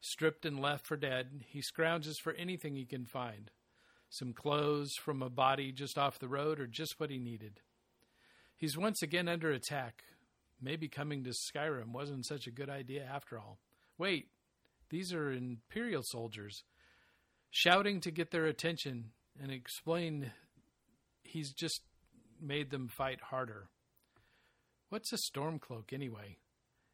Stripped 0.00 0.46
and 0.46 0.60
left 0.60 0.86
for 0.86 0.96
dead, 0.96 1.44
he 1.48 1.60
scrounges 1.60 2.20
for 2.20 2.32
anything 2.34 2.76
he 2.76 2.84
can 2.84 3.04
find. 3.04 3.50
Some 4.08 4.32
clothes 4.32 4.94
from 4.94 5.22
a 5.22 5.28
body 5.28 5.72
just 5.72 5.98
off 5.98 6.18
the 6.18 6.28
road 6.28 6.60
are 6.60 6.68
just 6.68 6.98
what 6.98 7.10
he 7.10 7.18
needed. 7.18 7.60
He's 8.56 8.78
once 8.78 9.02
again 9.02 9.28
under 9.28 9.50
attack. 9.50 10.04
Maybe 10.60 10.88
coming 10.88 11.24
to 11.24 11.30
Skyrim 11.30 11.92
wasn't 11.92 12.26
such 12.26 12.46
a 12.46 12.52
good 12.52 12.70
idea 12.70 13.04
after 13.04 13.38
all. 13.38 13.58
Wait, 13.98 14.28
these 14.90 15.12
are 15.12 15.32
Imperial 15.32 16.02
soldiers 16.02 16.64
shouting 17.50 18.00
to 18.00 18.10
get 18.10 18.30
their 18.30 18.46
attention 18.46 19.10
and 19.40 19.50
explain 19.50 20.32
he's 21.22 21.52
just 21.52 21.82
made 22.40 22.70
them 22.70 22.88
fight 22.88 23.20
harder. 23.30 23.68
What's 24.88 25.12
a 25.12 25.16
stormcloak 25.16 25.92
anyway? 25.92 26.38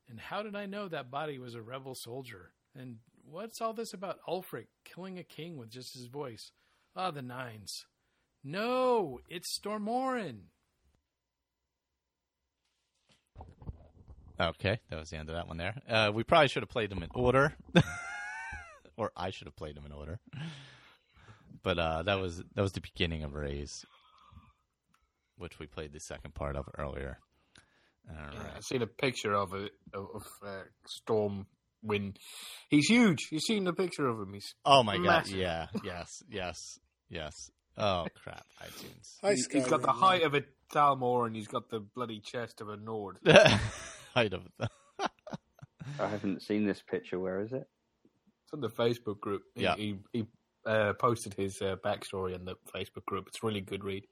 And 0.08 0.20
how 0.20 0.42
did 0.42 0.56
I 0.56 0.66
know 0.66 0.88
that 0.88 1.10
body 1.10 1.38
was 1.38 1.54
a 1.54 1.62
rebel 1.62 1.94
soldier? 1.94 2.52
And 2.76 2.98
what's 3.24 3.60
all 3.60 3.72
this 3.72 3.94
about 3.94 4.18
Ulfric 4.28 4.66
killing 4.84 5.18
a 5.18 5.22
king 5.22 5.56
with 5.56 5.70
just 5.70 5.94
his 5.94 6.06
voice? 6.06 6.50
Ah, 6.96 7.10
the 7.10 7.22
nines. 7.22 7.86
No, 8.42 9.20
it's 9.28 9.58
Stormorin. 9.58 10.40
Okay, 14.38 14.80
that 14.90 14.98
was 14.98 15.10
the 15.10 15.16
end 15.16 15.28
of 15.28 15.36
that 15.36 15.46
one 15.46 15.56
there. 15.56 15.74
Uh, 15.88 16.10
we 16.12 16.24
probably 16.24 16.48
should 16.48 16.62
have 16.62 16.68
played 16.68 16.90
them 16.90 17.02
in 17.02 17.08
order, 17.14 17.54
or 18.96 19.10
I 19.16 19.30
should 19.30 19.46
have 19.46 19.56
played 19.56 19.76
them 19.76 19.86
in 19.86 19.92
order. 19.92 20.20
But 21.62 21.78
uh, 21.78 22.02
that 22.02 22.20
was 22.20 22.42
that 22.54 22.62
was 22.62 22.72
the 22.72 22.80
beginning 22.80 23.22
of 23.22 23.34
Rays, 23.34 23.84
which 25.36 25.58
we 25.58 25.66
played 25.66 25.92
the 25.92 26.00
second 26.00 26.34
part 26.34 26.56
of 26.56 26.68
earlier. 26.78 27.18
All 28.08 28.16
right. 28.16 28.52
I've 28.56 28.64
seen 28.64 28.82
a 28.82 28.86
picture 28.86 29.32
of 29.32 29.54
it 29.54 29.72
of, 29.94 30.06
of 30.14 30.22
uh, 30.46 30.62
Storm 30.86 31.46
Wind. 31.82 32.18
He's 32.68 32.86
huge. 32.86 33.18
You've 33.30 33.42
seen 33.42 33.64
the 33.64 33.72
picture 33.72 34.06
of 34.06 34.18
him. 34.20 34.34
He's 34.34 34.54
Oh 34.64 34.82
my 34.82 34.98
Massive. 34.98 35.32
god! 35.34 35.40
Yeah, 35.40 35.66
yes, 35.82 36.22
yes, 36.28 36.78
yes. 37.08 37.32
Oh 37.78 38.06
crap! 38.22 38.44
iTunes. 38.62 39.16
Hi, 39.22 39.30
he's, 39.30 39.48
he's 39.50 39.66
got 39.66 39.82
the 39.82 39.92
height 39.92 40.22
of 40.22 40.34
a 40.34 40.42
Thalmor 40.72 41.26
and 41.26 41.34
he's 41.34 41.48
got 41.48 41.70
the 41.70 41.80
bloody 41.80 42.20
chest 42.20 42.60
of 42.60 42.68
a 42.68 42.76
Nord. 42.76 43.18
Height 44.14 44.32
of 44.32 44.42
The... 44.58 44.68
I 45.98 46.08
haven't 46.08 46.42
seen 46.42 46.66
this 46.66 46.82
picture. 46.82 47.18
Where 47.18 47.40
is 47.40 47.52
it? 47.52 47.66
It's 48.54 48.62
on 48.62 48.86
the 48.86 48.90
Facebook 48.92 49.20
group. 49.20 49.42
He, 49.54 49.62
Yeah. 49.62 49.74
he, 49.76 49.98
he 50.12 50.26
uh, 50.66 50.92
posted 50.94 51.34
his 51.34 51.60
uh, 51.60 51.76
backstory 51.84 52.34
in 52.34 52.44
the 52.44 52.54
Facebook 52.74 53.04
group. 53.06 53.26
It's 53.28 53.42
a 53.42 53.46
really 53.46 53.60
good 53.60 53.84
read. 53.84 54.04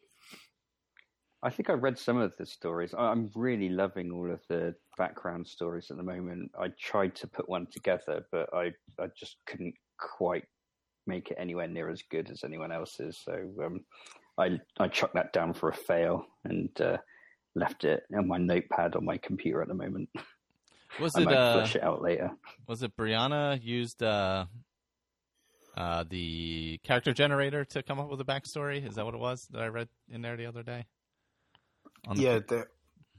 I 1.45 1.51
think 1.51 1.71
I 1.71 1.75
read 1.75 1.99
some 1.99 2.19
of 2.19 2.37
the 2.37 2.47
stories. 2.47 2.95
I- 2.95 3.11
I'm 3.11 3.31
really 3.35 3.69
loving 3.69 4.11
all 4.13 4.31
of 4.31 4.41
the 4.49 4.75
background 4.97 5.47
stories 5.47 5.91
at 5.91 5.97
the 5.97 6.03
moment. 6.03 6.51
I 6.59 6.69
tried 6.79 7.15
to 7.17 7.27
put 7.27 7.49
one 7.49 7.67
together, 7.71 8.27
but 8.31 8.49
I, 8.55 8.73
I 8.99 9.07
just 9.19 9.37
couldn't 9.47 9.75
quite 9.99 10.45
make 11.07 11.31
it 11.31 11.37
anywhere 11.39 11.67
near 11.69 11.89
as 11.91 12.03
good 12.11 12.31
as 12.31 12.45
anyone 12.45 12.71
else's. 12.71 13.19
So 13.25 13.33
um, 13.65 13.81
I 14.39 14.61
I 14.79 14.87
chucked 14.89 15.15
that 15.15 15.33
down 15.33 15.53
for 15.53 15.69
a 15.69 15.75
fail 15.75 16.25
and 16.45 16.69
uh, 16.81 16.99
left 17.57 17.85
it 17.85 18.05
on 18.17 18.29
my 18.29 18.39
notepad 18.39 18.95
on 18.95 19.05
my 19.05 19.19
computer 19.19 19.63
at 19.63 19.69
the 19.69 19.75
moment. 19.75 20.09
Was 21.01 21.17
I 21.17 21.23
it 21.23 21.25
might 21.25 21.35
uh, 21.35 21.53
flush 21.55 21.77
it 21.77 21.83
out 21.83 22.03
later. 22.03 22.31
was 22.67 22.83
it 22.83 22.97
Brianna 22.97 23.63
used 23.63 24.03
uh, 24.03 24.47
uh, 25.77 26.05
the 26.09 26.79
character 26.85 27.13
generator 27.13 27.65
to 27.67 27.83
come 27.83 27.99
up 27.99 28.11
with 28.11 28.21
a 28.21 28.25
backstory? 28.25 28.87
Is 28.87 28.97
that 28.97 29.05
what 29.05 29.15
it 29.15 29.21
was 29.21 29.47
that 29.53 29.63
I 29.63 29.67
read 29.69 29.89
in 30.11 30.23
there 30.23 30.37
the 30.37 30.47
other 30.47 30.63
day? 30.63 30.85
On 32.07 32.17
the- 32.17 32.23
Yeah, 32.23 32.39
the, 32.47 32.67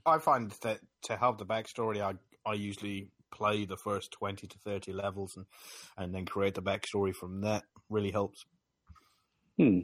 I 0.06 0.18
find 0.20 0.52
that 0.62 0.80
to 1.04 1.16
have 1.18 1.38
the 1.38 1.46
backstory, 1.46 2.02
I 2.02 2.14
I 2.50 2.54
usually 2.54 3.10
play 3.32 3.66
the 3.66 3.78
first 3.78 4.12
twenty 4.12 4.46
to 4.48 4.58
thirty 4.60 4.94
levels 4.94 5.36
and 5.38 5.46
and 5.98 6.14
then 6.14 6.26
create 6.26 6.54
the 6.56 6.62
backstory 6.62 7.14
from 7.16 7.42
that. 7.42 7.64
Really 7.90 8.12
helps. 8.12 8.46
Hmm. 9.58 9.80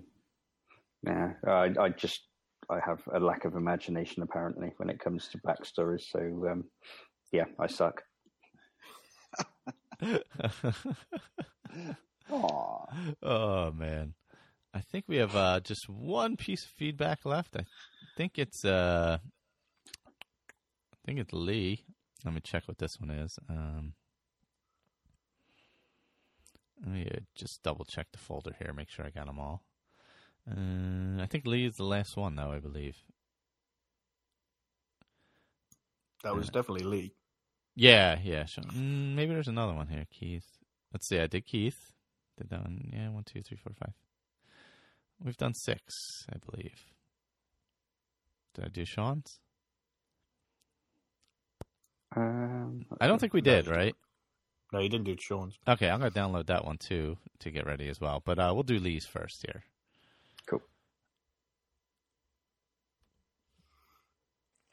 Yeah, 1.04 1.34
I, 1.48 1.74
I 1.80 1.90
just 1.90 2.22
I 2.70 2.80
have 2.86 3.00
a 3.14 3.20
lack 3.20 3.46
of 3.46 3.56
imagination 3.56 4.22
apparently 4.22 4.74
when 4.78 4.90
it 4.90 5.00
comes 5.00 5.28
to 5.30 5.38
backstories. 5.40 6.02
So 6.12 6.20
um, 6.52 6.66
yeah, 7.32 7.46
I 7.60 7.68
suck. 7.68 8.04
Aw. 12.32 12.86
oh 13.24 13.72
man, 13.72 14.14
I 14.74 14.80
think 14.82 15.06
we 15.08 15.18
have 15.18 15.36
uh, 15.36 15.60
just 15.60 15.90
one 15.90 16.38
piece 16.38 16.64
of 16.64 16.70
feedback 16.72 17.26
left. 17.26 17.56
I 17.56 17.66
think 18.18 18.38
it's 18.38 18.64
uh, 18.66 19.18
I 19.98 20.98
think 21.06 21.20
it's 21.20 21.34
Lee. 21.34 21.84
Let 22.26 22.34
me 22.34 22.42
check 22.42 22.64
what 22.68 22.78
this 22.78 23.00
one 23.00 23.10
is. 23.12 23.38
Um, 23.50 23.94
let 26.82 26.92
me 26.94 27.10
uh, 27.14 27.20
just 27.36 27.62
double 27.64 27.86
check 27.86 28.08
the 28.12 28.18
folder 28.20 28.56
here, 28.60 28.74
make 28.74 28.90
sure 28.90 29.06
I 29.06 29.10
got 29.10 29.26
them 29.28 29.40
all. 29.40 29.64
Uh, 30.50 31.22
I 31.22 31.28
think 31.28 31.46
Lee 31.46 31.66
is 31.66 31.76
the 31.76 31.84
last 31.84 32.16
one, 32.18 32.36
though. 32.36 32.52
I 32.52 32.60
believe. 32.60 32.98
That 36.24 36.36
was 36.36 36.48
Yeah. 36.48 36.52
definitely 36.54 36.86
Lee. 36.86 37.14
Yeah, 37.80 38.20
yeah. 38.22 38.44
Sure. 38.44 38.66
Mm, 38.66 39.16
maybe 39.16 39.34
there's 39.34 39.48
another 39.48 39.74
one 39.74 39.88
here, 39.88 40.06
Keith. 40.12 40.46
Let's 40.92 41.08
see. 41.08 41.18
I 41.18 41.28
did 41.28 41.46
Keith. 41.46 41.94
Did 42.38 42.50
that 42.50 42.62
one? 42.62 42.92
Yeah, 42.92 43.10
one, 43.10 43.24
two, 43.24 43.42
three, 43.42 43.58
four, 43.58 43.72
five. 43.80 43.94
We've 45.24 45.38
done 45.38 45.54
six, 45.54 46.26
I 46.30 46.38
believe. 46.46 46.74
Did 48.54 48.66
I 48.66 48.68
do 48.68 48.84
Sean's? 48.84 49.40
Um, 52.16 52.86
I 53.00 53.08
don't 53.08 53.20
think 53.20 53.34
we 53.34 53.42
did, 53.42 53.68
right? 53.68 53.96
No, 54.74 54.80
you 54.80 54.90
didn't 54.90 55.06
do 55.06 55.16
Sean's. 55.18 55.58
Okay, 55.66 55.90
I'm 55.90 56.00
gonna 56.00 56.12
download 56.12 56.48
that 56.48 56.66
one 56.66 56.78
too 56.78 57.18
to 57.40 57.50
get 57.50 57.66
ready 57.66 57.88
as 57.88 58.02
well. 58.02 58.22
But 58.26 58.40
uh, 58.40 58.52
we'll 58.54 58.64
do 58.64 58.80
Lee's 58.80 59.06
first 59.06 59.46
here. 59.46 59.64
Cool. 60.46 60.62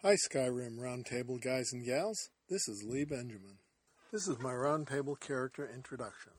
Hi, 0.03 0.15
Skyrim 0.15 0.79
Roundtable 0.79 1.41
guys 1.41 1.73
and 1.73 1.85
gals. 1.85 2.31
This 2.49 2.69
is 2.69 2.85
Lee 2.85 3.05
Benjamin. 3.05 3.59
This 4.13 4.29
is 4.29 4.39
my 4.39 4.53
Roundtable 4.53 5.19
character 5.19 5.69
introduction. 5.69 6.31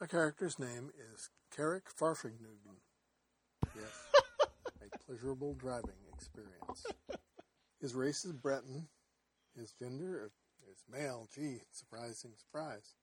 My 0.00 0.06
character's 0.06 0.58
name 0.58 0.88
is 1.12 1.28
Carrick 1.54 1.84
Farfignugan. 1.94 2.80
Yes, 3.74 3.92
a 4.80 4.98
pleasurable 5.04 5.52
driving 5.52 6.00
experience. 6.14 6.86
His 7.78 7.94
race 7.94 8.24
is 8.24 8.32
Breton. 8.32 8.88
His 9.54 9.74
gender 9.78 10.30
is 10.72 10.82
male. 10.90 11.28
Gee, 11.34 11.58
surprising 11.72 12.32
surprise. 12.38 12.94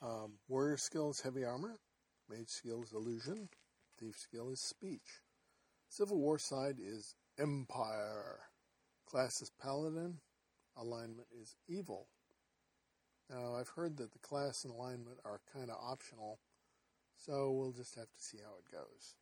Um, 0.00 0.38
warrior 0.48 0.78
skill 0.78 1.10
is 1.10 1.20
heavy 1.20 1.44
armor. 1.44 1.78
Mage 2.30 2.48
skill 2.48 2.82
is 2.82 2.94
illusion. 2.94 3.50
Thief 4.00 4.16
skill 4.16 4.50
is 4.50 4.62
speech. 4.62 5.20
Civil 5.90 6.16
War 6.16 6.38
side 6.38 6.76
is 6.82 7.16
Empire. 7.38 8.38
Class 9.06 9.42
is 9.42 9.50
Paladin. 9.60 10.20
Alignment 10.76 11.28
is 11.40 11.56
Evil. 11.68 12.08
Now, 13.30 13.54
I've 13.54 13.70
heard 13.70 13.96
that 13.96 14.12
the 14.12 14.18
class 14.20 14.64
and 14.64 14.72
alignment 14.72 15.18
are 15.24 15.40
kind 15.52 15.70
of 15.70 15.76
optional, 15.82 16.38
so 17.18 17.50
we'll 17.50 17.72
just 17.72 17.94
have 17.96 18.04
to 18.04 18.22
see 18.22 18.38
how 18.38 18.54
it 18.58 18.70
goes. 18.70 19.14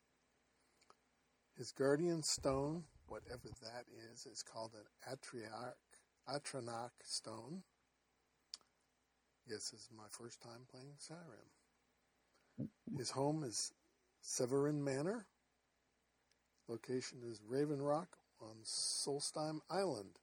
His 1.57 1.73
Guardian 1.73 2.23
Stone, 2.23 2.85
whatever 3.09 3.49
that 3.63 3.85
is, 4.13 4.27
is 4.27 4.43
called 4.43 4.73
an 4.75 5.17
Atronach, 6.29 6.91
Stone. 7.05 7.63
Yes, 9.47 9.71
this 9.71 9.81
is 9.81 9.89
my 9.97 10.09
first 10.11 10.43
time 10.43 10.67
playing 10.71 10.97
Skyrim. 10.99 12.69
His 12.99 13.11
home 13.11 13.45
is 13.45 13.73
Severin 14.21 14.83
Manor. 14.83 15.27
Location 16.69 17.19
is 17.31 17.41
Raven 17.47 17.81
Rock 17.81 18.19
on 18.41 18.57
Solstheim 18.65 19.61
Island. 19.71 20.19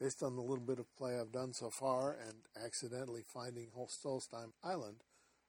Based 0.00 0.22
on 0.22 0.36
the 0.36 0.42
little 0.42 0.64
bit 0.64 0.78
of 0.78 0.94
play 0.96 1.18
I've 1.18 1.32
done 1.32 1.52
so 1.52 1.70
far 1.70 2.16
and 2.28 2.36
accidentally 2.62 3.22
finding 3.26 3.68
Solstheim 3.74 4.52
Island, 4.62 5.04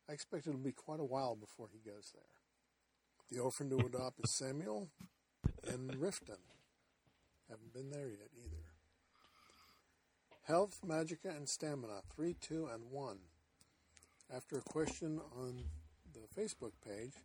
I 0.10 0.14
expect 0.14 0.48
it'll 0.48 0.60
be 0.60 0.72
quite 0.72 1.02
a 1.02 1.06
while 1.06 1.36
before 1.36 1.68
he 1.72 1.80
goes 1.80 2.14
there. 2.14 2.24
The 3.30 3.44
orphan 3.44 3.70
to 3.72 3.86
adopt 3.86 4.24
is 4.24 4.32
Samuel 4.32 4.90
in 5.68 5.90
Riften. 5.90 6.40
Haven't 7.50 7.74
been 7.74 7.90
there 7.90 8.08
yet 8.08 8.30
either. 8.38 8.64
Health, 10.44 10.80
Magicka, 10.86 11.36
and 11.36 11.50
Stamina 11.50 12.02
3, 12.16 12.36
2, 12.40 12.70
and 12.74 12.84
1. 12.90 13.18
After 14.34 14.58
a 14.58 14.62
question 14.62 15.20
on 15.38 15.66
the 16.14 16.42
Facebook 16.42 16.72
page, 16.86 17.16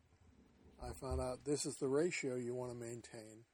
I 0.82 0.93
found 0.93 1.20
out 1.20 1.44
this 1.44 1.65
is 1.65 1.77
the 1.77 1.86
ratio 1.86 2.35
you 2.35 2.55
want 2.57 2.73
to 2.73 2.77
maintain 2.77 3.44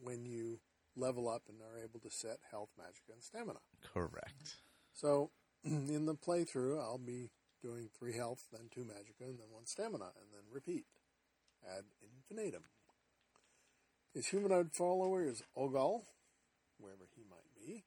when 0.00 0.24
you 0.24 0.60
level 0.96 1.28
up 1.28 1.42
and 1.48 1.58
are 1.60 1.82
able 1.82 2.00
to 2.00 2.10
set 2.10 2.38
health, 2.50 2.70
magic, 2.78 3.04
and 3.12 3.22
Stamina. 3.22 3.60
Correct. 3.94 4.56
So, 4.92 5.30
in 5.64 6.06
the 6.06 6.14
playthrough, 6.14 6.80
I'll 6.80 6.98
be 6.98 7.30
doing 7.62 7.88
3 7.98 8.16
health, 8.16 8.44
then 8.52 8.68
2 8.74 8.84
magic, 8.84 9.16
and 9.20 9.38
then 9.38 9.46
1 9.50 9.66
Stamina, 9.66 10.04
and 10.04 10.32
then 10.32 10.42
repeat 10.50 10.84
ad 11.64 11.84
infinitum. 12.02 12.64
His 14.14 14.28
humanoid 14.28 14.72
follower 14.72 15.24
is 15.24 15.42
Ogol, 15.56 16.02
wherever 16.78 17.08
he 17.16 17.22
might 17.28 17.54
be. 17.54 17.84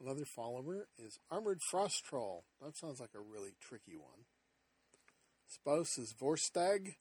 Another 0.00 0.24
follower 0.24 0.86
is 0.96 1.18
Armored 1.30 1.60
Frost 1.60 2.04
Troll. 2.04 2.44
That 2.62 2.76
sounds 2.76 3.00
like 3.00 3.14
a 3.16 3.20
really 3.20 3.54
tricky 3.60 3.96
one. 3.96 4.26
Spouse 5.48 5.98
is 5.98 6.12
Vorstag. 6.12 6.94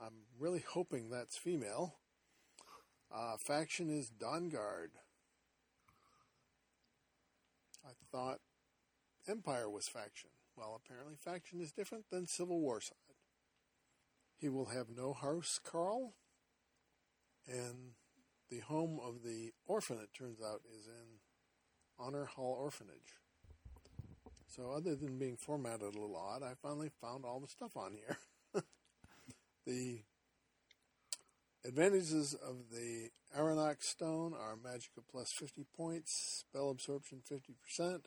I'm 0.00 0.24
really 0.38 0.64
hoping 0.66 1.10
that's 1.10 1.36
female. 1.36 1.96
Uh, 3.16 3.38
faction 3.38 3.88
is 3.88 4.10
Dawnguard. 4.10 4.90
I 7.82 7.92
thought 8.12 8.40
Empire 9.26 9.70
was 9.70 9.88
faction. 9.88 10.28
Well, 10.54 10.78
apparently 10.84 11.14
faction 11.18 11.62
is 11.62 11.72
different 11.72 12.10
than 12.10 12.26
Civil 12.26 12.60
War 12.60 12.80
side. 12.82 12.98
He 14.36 14.50
will 14.50 14.66
have 14.66 14.88
no 14.94 15.14
house, 15.14 15.58
Carl. 15.64 16.14
And 17.46 17.92
the 18.50 18.58
home 18.60 19.00
of 19.02 19.22
the 19.22 19.52
orphan, 19.66 19.98
it 20.02 20.10
turns 20.16 20.40
out, 20.42 20.60
is 20.78 20.86
in 20.86 21.20
Honorhall 21.98 22.58
Orphanage. 22.60 23.14
So, 24.46 24.72
other 24.72 24.94
than 24.94 25.18
being 25.18 25.36
formatted 25.36 25.82
a 25.82 25.98
little 25.98 26.16
odd, 26.16 26.42
I 26.42 26.52
finally 26.60 26.90
found 27.00 27.24
all 27.24 27.40
the 27.40 27.48
stuff 27.48 27.76
on 27.76 27.94
here. 27.94 28.18
the 29.66 30.00
advantages 31.66 32.34
of 32.34 32.70
the 32.70 33.10
Atronach 33.36 33.82
Stone 33.82 34.34
are 34.34 34.56
Magicka 34.56 35.02
plus 35.10 35.32
50 35.32 35.64
points, 35.76 36.44
spell 36.48 36.70
absorption 36.70 37.20
50%, 37.30 38.00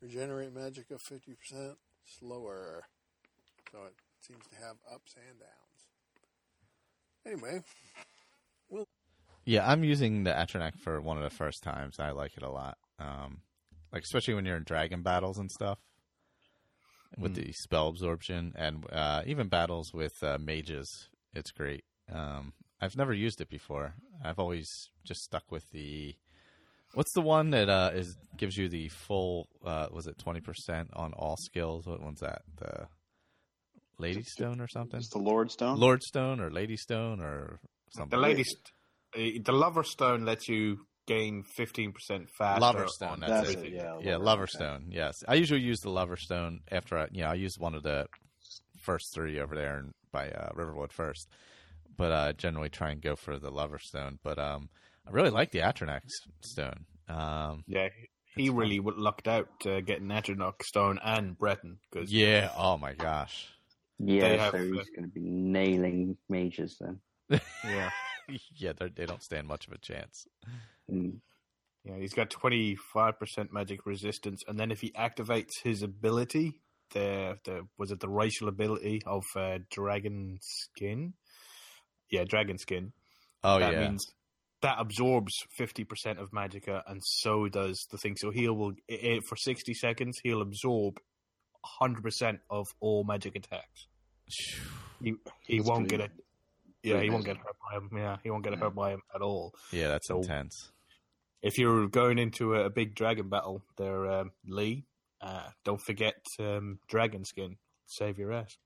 regenerate 0.00 0.54
Magicka 0.54 1.00
50% 1.00 1.76
slower. 2.04 2.84
So, 3.72 3.78
it 3.86 3.94
seems 4.20 4.46
to 4.46 4.56
have 4.56 4.76
ups 4.92 5.14
and 5.16 5.38
downs. 5.38 5.52
Anyway, 7.26 7.62
we'll. 8.70 8.86
Yeah, 9.44 9.68
I'm 9.70 9.84
using 9.84 10.24
the 10.24 10.30
Atronach 10.30 10.76
for 10.78 11.00
one 11.00 11.16
of 11.16 11.22
the 11.22 11.30
first 11.36 11.62
times. 11.62 11.98
I 11.98 12.10
like 12.10 12.36
it 12.36 12.42
a 12.42 12.50
lot. 12.50 12.78
Um, 12.98 13.42
like 13.92 14.02
especially 14.02 14.34
when 14.34 14.44
you're 14.44 14.56
in 14.56 14.64
dragon 14.64 15.02
battles 15.02 15.38
and 15.38 15.50
stuff 15.50 15.78
with 17.18 17.32
Mm. 17.32 17.46
the 17.46 17.52
spell 17.52 17.88
absorption 17.88 18.52
and 18.56 18.84
uh, 18.92 19.22
even 19.26 19.48
battles 19.48 19.92
with 19.94 20.22
uh, 20.22 20.38
mages. 20.38 21.08
It's 21.32 21.50
great. 21.50 21.84
Um, 22.12 22.52
I've 22.80 22.96
never 22.96 23.12
used 23.12 23.40
it 23.40 23.48
before. 23.48 23.94
I've 24.24 24.38
always 24.38 24.68
just 25.04 25.22
stuck 25.22 25.50
with 25.50 25.64
the. 25.72 26.14
What's 26.94 27.12
the 27.14 27.20
one 27.20 27.50
that 27.50 27.68
uh, 27.68 27.90
is 27.94 28.16
gives 28.36 28.56
you 28.56 28.68
the 28.68 28.88
full? 28.88 29.48
Uh, 29.64 29.88
was 29.90 30.06
it 30.06 30.18
twenty 30.18 30.40
percent 30.40 30.90
on 30.94 31.12
all 31.12 31.36
skills? 31.36 31.86
What 31.86 32.02
one's 32.02 32.20
that? 32.20 32.42
The 32.58 32.86
Lady 33.98 34.22
Stone 34.22 34.60
or 34.60 34.68
something? 34.68 34.98
It's 34.98 35.10
the 35.10 35.18
Lord 35.18 35.50
Stone. 35.50 35.78
Lord 35.78 36.02
Stone 36.02 36.40
or 36.40 36.50
Lady 36.50 36.76
Stone 36.76 37.20
or 37.20 37.60
something. 37.94 38.18
The 38.18 38.22
lady, 38.22 38.44
st- 38.44 39.44
the 39.44 39.52
lover 39.52 39.82
stone 39.82 40.24
lets 40.24 40.48
you 40.48 40.86
gain 41.06 41.44
fifteen 41.56 41.92
percent 41.92 42.28
faster. 42.38 42.60
Lover 42.60 42.86
Stone. 42.88 43.20
That's, 43.20 43.48
That's 43.48 43.50
it. 43.62 43.66
it, 43.66 43.72
yeah, 43.72 43.98
yeah, 44.00 44.12
Lover, 44.16 44.24
Lover 44.24 44.42
okay. 44.42 44.52
Stone. 44.52 44.86
Yes, 44.90 45.22
I 45.26 45.34
usually 45.34 45.60
use 45.60 45.80
the 45.80 45.90
Lover 45.90 46.16
Stone 46.16 46.60
after 46.70 46.98
I, 46.98 47.08
you 47.10 47.22
know, 47.22 47.28
I 47.28 47.34
use 47.34 47.54
one 47.58 47.74
of 47.74 47.82
the 47.82 48.06
first 48.84 49.14
three 49.14 49.40
over 49.40 49.54
there 49.54 49.84
by 50.12 50.30
uh, 50.30 50.50
Riverwood 50.54 50.92
first, 50.92 51.28
but 51.96 52.12
uh, 52.12 52.32
generally 52.34 52.68
try 52.68 52.90
and 52.90 53.00
go 53.00 53.16
for 53.16 53.38
the 53.38 53.50
Lover 53.50 53.78
Stone. 53.78 54.18
But 54.22 54.38
um, 54.38 54.68
I 55.06 55.10
really 55.10 55.30
like 55.30 55.50
the 55.52 55.60
Atronach 55.60 56.02
Stone. 56.42 56.86
Um, 57.08 57.64
Yeah, 57.66 57.88
he 58.36 58.50
really 58.50 58.78
w- 58.78 58.98
lucked 58.98 59.28
out 59.28 59.48
uh, 59.66 59.80
getting 59.80 60.08
Atronach 60.08 60.62
Stone 60.62 60.98
and 61.04 61.36
Breton 61.38 61.78
because 61.90 62.12
yeah. 62.12 62.50
Oh 62.56 62.76
my 62.76 62.92
gosh. 62.94 63.48
They 63.98 64.18
Yeah, 64.18 64.36
have, 64.36 64.52
so 64.52 64.58
uh, 64.58 64.62
he's 64.62 64.90
going 64.90 65.04
to 65.04 65.08
be 65.14 65.20
nailing 65.22 66.16
mages 66.28 66.76
then. 66.80 67.00
yeah, 67.64 67.90
yeah, 68.54 68.72
they're- 68.76 68.90
they 68.94 69.06
don't 69.06 69.22
stand 69.22 69.46
much 69.48 69.66
of 69.66 69.72
a 69.72 69.78
chance. 69.78 70.26
Mm. 70.92 71.20
yeah, 71.84 71.96
he's 71.98 72.12
got 72.12 72.28
twenty 72.30 72.76
five 72.92 73.18
percent 73.18 73.52
magic 73.52 73.86
resistance, 73.86 74.42
and 74.46 74.58
then 74.60 74.70
if 74.70 74.80
he 74.80 74.90
activates 74.92 75.52
his 75.64 75.82
ability, 75.82 76.60
the 76.92 77.38
the 77.44 77.66
was 77.78 77.90
it 77.90 78.00
the 78.00 78.08
racial 78.08 78.48
ability 78.48 79.00
of 79.06 79.24
uh, 79.34 79.58
Dragon 79.70 80.38
Skin? 80.42 81.14
Yeah, 82.10 82.24
Dragon 82.24 82.58
Skin. 82.58 82.92
Oh 83.44 83.58
that 83.58 83.72
yeah. 83.72 83.88
means 83.88 84.04
that 84.62 84.76
absorbs 84.78 85.32
50% 85.60 86.18
of 86.18 86.30
magicka 86.30 86.82
and 86.86 87.00
so 87.04 87.46
does 87.48 87.86
the 87.90 87.98
thing 87.98 88.16
so 88.16 88.30
he'll 88.30 88.54
will 88.54 88.72
i 88.90 88.94
i 88.94 89.20
for 89.28 89.36
60 89.36 89.74
seconds 89.74 90.18
he'll 90.24 90.40
absorb 90.40 90.98
100% 91.82 92.38
of 92.50 92.66
all 92.80 93.04
magic 93.04 93.36
attacks 93.36 93.86
he 95.02 95.14
he 95.46 95.58
That's 95.58 95.68
won't 95.68 95.88
pretty- 95.88 96.04
get 96.04 96.10
it 96.10 96.24
yeah 96.82 96.92
pretty 96.94 97.06
he 97.06 97.10
won't 97.10 97.24
get 97.26 97.36
hurt 97.36 97.56
by 97.70 97.76
him 97.76 97.90
yeah 97.96 98.16
he 98.24 98.30
won't 98.30 98.44
get 98.44 98.54
Yeah. 98.54 98.58
hurt 98.60 98.74
by 98.74 98.90
him 98.92 99.02
at 99.14 99.20
all 99.20 99.52
yeah, 99.72 99.88
that's 99.88 100.08
So- 100.08 100.18
intense. 100.20 100.72
if 101.42 101.58
you're 101.58 101.86
going 101.88 102.18
into 102.18 102.54
a, 102.54 102.64
a 102.66 102.70
big 102.70 102.94
dragon 102.94 103.28
battle 103.28 103.62
there 103.76 104.06
um, 104.10 104.30
lee 104.46 104.86
uh, 105.20 105.48
don't 105.64 105.80
forget 105.80 106.14
um, 106.40 106.78
dragon 106.88 107.24
skin 107.24 107.56
save 107.86 108.18
your 108.18 108.32
ass 108.32 108.56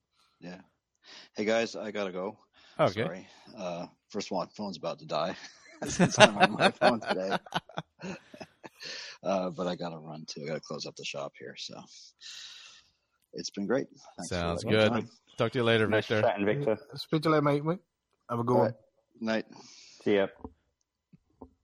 Yeah. 0.41 0.61
Hey 1.35 1.45
guys, 1.47 1.75
I 1.77 1.91
gotta 1.93 2.13
go. 2.13 2.39
Okay. 2.81 3.03
Sorry. 3.05 3.29
Uh, 3.57 3.87
first 4.09 4.29
of 4.29 4.33
all, 4.33 4.41
my 4.45 4.49
phone's 4.57 4.77
about 4.79 4.99
to 5.01 5.07
die 5.07 5.37
since 5.87 6.19
I'm 6.19 6.37
on 6.39 6.53
my 6.53 6.71
phone 6.71 7.01
today. 7.01 7.37
uh, 9.23 9.51
but 9.51 9.67
I 9.67 9.77
gotta 9.77 9.99
run 9.99 10.25
too. 10.27 10.43
I 10.45 10.47
gotta 10.49 10.61
close 10.61 10.87
up 10.87 10.97
the 10.97 11.05
shop 11.05 11.33
here. 11.39 11.55
So 11.59 11.75
it's 13.35 13.51
been 13.51 13.67
great. 13.67 13.87
Thanks 14.17 14.31
Sounds 14.31 14.65
good. 14.65 14.91
on. 14.91 15.09
Talk 15.37 15.53
to 15.53 15.59
you 15.59 15.65
later, 15.65 15.87
Nice 15.89 16.07
Victor. 16.07 16.23
chatting, 16.27 16.45
Victor. 16.47 16.79
speak 16.95 17.23
to 17.23 17.29
you 17.29 17.33
later 17.35 17.43
mate, 17.43 17.65
mate. 17.65 17.79
have 18.29 18.39
a 18.41 18.45
good 18.45 18.57
All 18.57 18.63
one. 18.63 18.75
Night. 19.21 19.47
See 20.05 20.17
ya. 20.17 20.29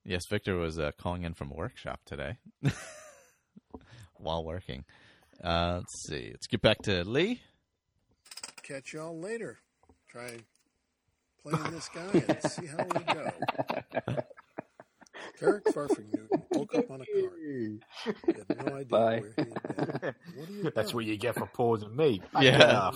Yes, 0.05 0.25
Victor 0.27 0.55
was 0.55 0.79
uh, 0.79 0.91
calling 0.97 1.23
in 1.23 1.33
from 1.33 1.51
a 1.51 1.55
workshop 1.55 1.99
today 2.05 2.37
while 4.15 4.43
working. 4.43 4.85
Uh, 5.43 5.77
let's 5.79 6.07
see. 6.07 6.29
Let's 6.31 6.47
get 6.47 6.61
back 6.61 6.77
to 6.83 7.03
Lee. 7.03 7.41
Catch 8.63 8.93
y'all 8.93 9.19
later. 9.19 9.57
Try 10.07 10.37
playing 11.49 11.71
this 11.71 11.89
guy 11.89 12.23
and 12.27 12.51
see 12.51 12.65
how 12.67 12.83
we 12.83 13.13
go. 13.13 14.21
Carrick 15.39 15.65
Farfing 15.65 16.07
woke 16.51 16.73
up 16.75 16.89
on 16.89 17.01
a 17.01 17.05
cart. 17.05 17.33
He 17.45 17.79
had 18.27 18.65
no 18.65 18.73
idea 18.73 18.85
Bye. 18.85 19.21
where 19.21 19.33
he 19.35 19.41
had 19.41 20.01
been. 20.01 20.15
What 20.35 20.49
you 20.49 20.71
that's 20.75 20.93
what 20.93 21.05
you 21.05 21.17
get 21.17 21.35
for 21.35 21.45
pausing 21.47 21.95
me 21.95 22.21
Yeah. 22.41 22.91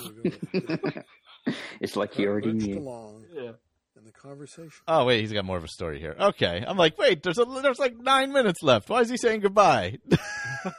Get 0.53 1.06
it's 1.82 1.95
like 1.95 2.14
he 2.14 2.26
already 2.28 2.53
knew. 2.53 2.80
along, 2.80 3.26
yeah 3.34 3.52
and 3.98 4.06
the 4.07 4.11
conversation. 4.11 4.72
Oh 4.88 5.06
wait, 5.06 5.22
he's 5.22 5.34
got 5.34 5.45
more 5.45 5.57
of 5.57 5.64
a 5.64 5.68
story 5.68 5.99
here. 5.99 6.15
Okay, 6.19 6.64
I'm 6.65 6.78
like, 6.78 6.98
wait, 6.98 7.22
there's 7.23 7.38
a 7.38 7.45
there's 7.45 7.80
like 7.80 7.98
nine 7.98 8.32
minutes 8.32 8.64
left. 8.64 8.90
Why 8.90 9.02
is 9.02 9.10
he 9.10 9.18
saying 9.18 9.41
goodbye? 9.41 9.98
All 10.11 10.72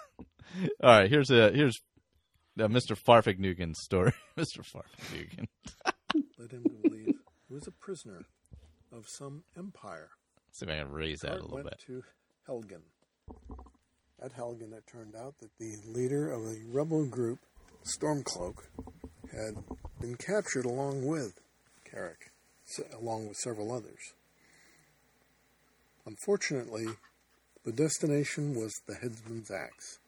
right, 0.83 1.09
here's 1.11 1.31
a 1.31 1.51
here's 1.53 1.81
uh, 2.59 2.69
Mr. 2.69 2.97
Farfignugan's 2.97 3.81
story. 3.83 4.13
Mr. 4.37 4.61
Farfignugan. 4.61 5.47
led 6.39 6.51
him 6.51 6.65
to 6.65 6.91
he 7.53 7.55
was 7.55 7.67
a 7.67 7.71
prisoner 7.71 8.25
of 8.91 9.05
some 9.07 9.45
empire. 9.59 10.09
See 10.53 10.65
if 10.65 10.73
I 10.73 10.79
can 10.79 10.91
raise 10.91 11.21
that 11.21 11.33
a 11.33 11.35
little 11.35 11.51
went 11.57 11.69
bit. 11.69 11.81
to 11.87 12.03
Helgen. 12.49 12.81
At 14.23 14.35
Helgen, 14.35 14.73
it 14.73 14.85
turned 14.91 15.15
out 15.15 15.35
that 15.41 15.51
the 15.59 15.77
leader 15.87 16.33
of 16.33 16.45
the 16.45 16.63
rebel 16.73 17.05
group, 17.05 17.41
Stormcloak, 17.85 18.69
had 19.31 19.57
been 20.01 20.15
captured 20.15 20.65
along 20.65 21.05
with 21.05 21.41
Carrick, 21.85 22.31
along 22.99 23.29
with 23.29 23.37
several 23.37 23.71
others. 23.71 24.15
Unfortunately, 26.07 26.87
the 27.67 27.73
destination 27.73 28.55
was 28.55 28.73
the 28.87 28.95
headsman's 28.95 29.51
axe. 29.51 29.99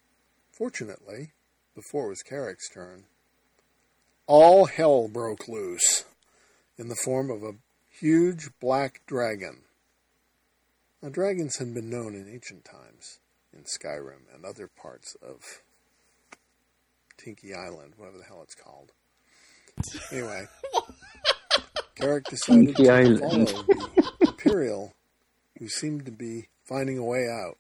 Fortunately, 0.51 1.33
before 1.75 2.07
it 2.07 2.11
was 2.11 2.23
Carrick's 2.23 2.71
turn, 2.71 3.05
all 4.27 4.65
hell 4.65 5.09
broke 5.09 5.47
loose 5.47 6.07
in 6.79 6.89
the 6.89 6.97
form 6.97 7.31
of 7.31 7.43
a 7.43 7.55
huge 7.89 8.51
black 8.61 9.03
dragon. 9.07 9.63
Now, 11.03 11.11
dragons 11.11 11.59
had 11.59 11.75
been 11.75 11.91
known 11.91 12.15
in 12.15 12.29
ancient 12.33 12.65
times 12.65 13.19
in 13.53 13.65
Skyrim 13.65 14.23
and 14.35 14.45
other 14.45 14.69
parts 14.69 15.17
of 15.23 15.63
Tinky 17.17 17.55
Island, 17.55 17.95
whatever 17.97 18.19
the 18.19 18.25
hell 18.25 18.43
it's 18.43 18.55
called. 18.55 18.93
Anyway, 20.11 20.47
Carrick 21.95 22.25
decided 22.25 22.67
Tinky 22.67 22.85
to 22.85 22.93
Island. 22.93 23.21
follow 23.21 23.63
the 23.63 24.17
Imperial, 24.23 24.95
who 25.59 25.69
seemed 25.69 26.07
to 26.07 26.13
be 26.13 26.49
finding 26.65 26.99
a 26.99 27.05
way 27.05 27.29
out. 27.29 27.59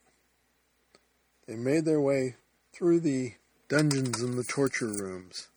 They 1.46 1.56
made 1.56 1.84
their 1.84 2.00
way 2.00 2.36
through 2.72 3.00
the 3.00 3.34
dungeons 3.68 4.20
and 4.20 4.38
the 4.38 4.44
torture 4.44 4.88
rooms. 4.88 5.48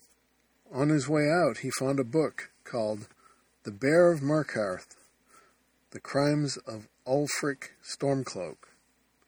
On 0.73 0.89
his 0.89 1.07
way 1.07 1.29
out, 1.29 1.59
he 1.59 1.69
found 1.79 1.99
a 1.99 2.03
book 2.03 2.49
called 2.63 3.07
The 3.67 3.73
Bear 3.73 4.13
of 4.13 4.21
Markarth 4.21 4.95
The 5.91 5.99
Crimes 5.99 6.55
of 6.55 6.87
Ulfric 7.05 7.71
Stormcloak. 7.83 8.55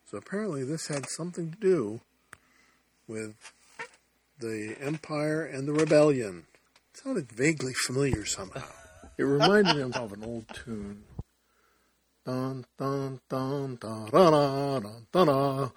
So 0.10 0.18
apparently, 0.18 0.64
this 0.64 0.88
had 0.88 1.10
something 1.10 1.52
to 1.52 1.58
do 1.58 2.00
with 3.06 3.36
the 4.40 4.78
Empire 4.80 5.44
and 5.44 5.68
the 5.68 5.74
Rebellion. 5.74 6.46
It 6.94 7.02
sounded 7.02 7.30
vaguely 7.30 7.74
familiar 7.74 8.24
somehow. 8.24 8.64
It 9.18 9.24
reminded 9.24 9.76
him 9.76 9.92
of 9.96 10.14
an 10.14 10.24
old 10.24 10.46
tune. 10.54 11.04
Dun 12.26 12.66
dun 12.78 13.20
dun 13.28 13.76
dun 13.76 14.10
da 14.10 14.30
da 14.30 14.80
dun 14.80 15.28
da. 15.28 15.70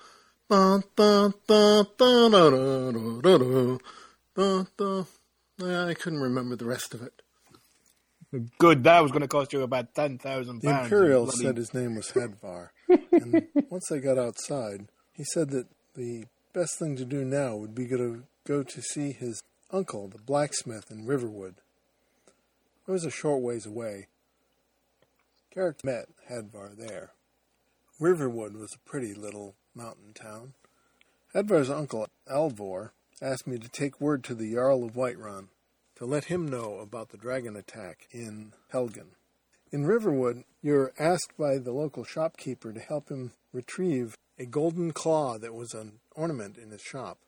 Dun 0.48 0.84
dun 0.94 1.34
dun 1.48 1.86
dun 1.98 2.30
da 2.30 2.50
da 2.50 3.78
da 4.36 4.64
da 4.76 5.04
da. 5.58 5.88
I 5.88 5.94
couldn't 5.94 6.22
remember 6.22 6.54
the 6.54 6.66
rest 6.66 6.94
of 6.94 7.02
it. 7.02 7.22
Good. 8.58 8.84
That 8.84 9.00
was 9.02 9.12
going 9.12 9.22
to 9.22 9.28
cost 9.28 9.52
you 9.52 9.62
about 9.62 9.94
ten 9.94 10.18
thousand 10.18 10.62
The. 10.62 10.82
Imperial 10.84 11.24
Bloody- 11.24 11.38
said 11.42 11.56
his 11.56 11.74
name 11.74 11.94
was 11.96 12.08
Hadvar. 12.12 12.68
and 12.88 13.46
once 13.70 13.86
they 13.90 14.00
got 14.00 14.18
outside, 14.18 14.88
he 15.12 15.24
said 15.24 15.50
that 15.50 15.66
the 15.94 16.24
best 16.54 16.78
thing 16.78 16.96
to 16.96 17.04
do 17.04 17.24
now 17.24 17.56
would 17.56 17.74
be 17.74 17.86
to 17.88 18.24
go 18.46 18.62
to 18.62 18.82
see 18.82 19.12
his 19.12 19.42
uncle, 19.70 20.08
the 20.08 20.18
blacksmith 20.18 20.90
in 20.90 21.06
Riverwood. 21.06 21.56
It 22.86 22.90
was 22.90 23.04
a 23.04 23.10
short 23.10 23.42
ways 23.42 23.66
away. 23.66 24.08
Garrick 25.54 25.84
met 25.84 26.06
Hadvar 26.30 26.76
there. 26.76 27.12
Riverwood 28.00 28.56
was 28.56 28.74
a 28.74 28.88
pretty 28.88 29.14
little 29.14 29.54
mountain 29.74 30.12
town. 30.14 30.54
Hadvar's 31.34 31.70
uncle, 31.70 32.08
Alvor, 32.30 32.90
asked 33.20 33.46
me 33.46 33.58
to 33.58 33.68
take 33.68 34.00
word 34.00 34.24
to 34.24 34.34
the 34.34 34.52
Jarl 34.54 34.84
of 34.84 34.92
Whiterun 34.94 35.48
to 36.02 36.06
let 36.06 36.24
him 36.24 36.48
know 36.48 36.80
about 36.80 37.10
the 37.10 37.16
dragon 37.16 37.54
attack 37.54 38.08
in 38.10 38.52
Helgen. 38.72 39.10
In 39.70 39.86
Riverwood, 39.86 40.42
you're 40.60 40.92
asked 40.98 41.34
by 41.38 41.58
the 41.58 41.70
local 41.70 42.02
shopkeeper 42.02 42.72
to 42.72 42.80
help 42.80 43.08
him 43.08 43.30
retrieve 43.52 44.16
a 44.36 44.44
golden 44.44 44.90
claw 44.90 45.38
that 45.38 45.54
was 45.54 45.74
an 45.74 46.00
ornament 46.16 46.58
in 46.58 46.72
his 46.72 46.80
shop. 46.80 47.18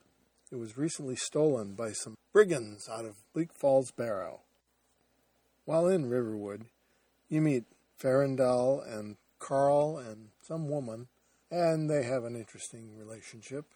It 0.51 0.57
was 0.57 0.77
recently 0.77 1.15
stolen 1.15 1.73
by 1.75 1.93
some 1.93 2.15
brigands 2.33 2.89
out 2.89 3.05
of 3.05 3.23
Bleak 3.33 3.53
Falls 3.53 3.91
Barrow. 3.91 4.41
While 5.63 5.87
in 5.87 6.09
Riverwood, 6.09 6.65
you 7.29 7.39
meet 7.39 7.63
Faendal 7.97 8.85
and 8.85 9.15
Carl 9.39 9.97
and 9.97 10.31
some 10.41 10.67
woman, 10.67 11.07
and 11.49 11.89
they 11.89 12.03
have 12.03 12.25
an 12.25 12.35
interesting 12.35 12.97
relationship. 12.97 13.67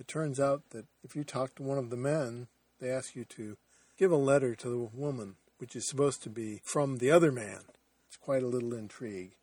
It 0.00 0.08
turns 0.08 0.40
out 0.40 0.70
that 0.70 0.86
if 1.04 1.14
you 1.14 1.22
talk 1.22 1.54
to 1.56 1.62
one 1.62 1.76
of 1.76 1.90
the 1.90 1.98
men, 1.98 2.46
they 2.80 2.88
ask 2.88 3.14
you 3.14 3.26
to 3.26 3.58
give 4.02 4.10
a 4.10 4.16
letter 4.16 4.56
to 4.56 4.68
the 4.68 4.90
woman, 4.92 5.36
which 5.58 5.76
is 5.76 5.88
supposed 5.88 6.24
to 6.24 6.28
be 6.28 6.60
from 6.64 6.98
the 6.98 7.08
other 7.08 7.30
man. 7.30 7.60
It's 8.08 8.16
quite 8.16 8.42
a 8.42 8.48
little 8.48 8.74
intrigue. 8.74 9.36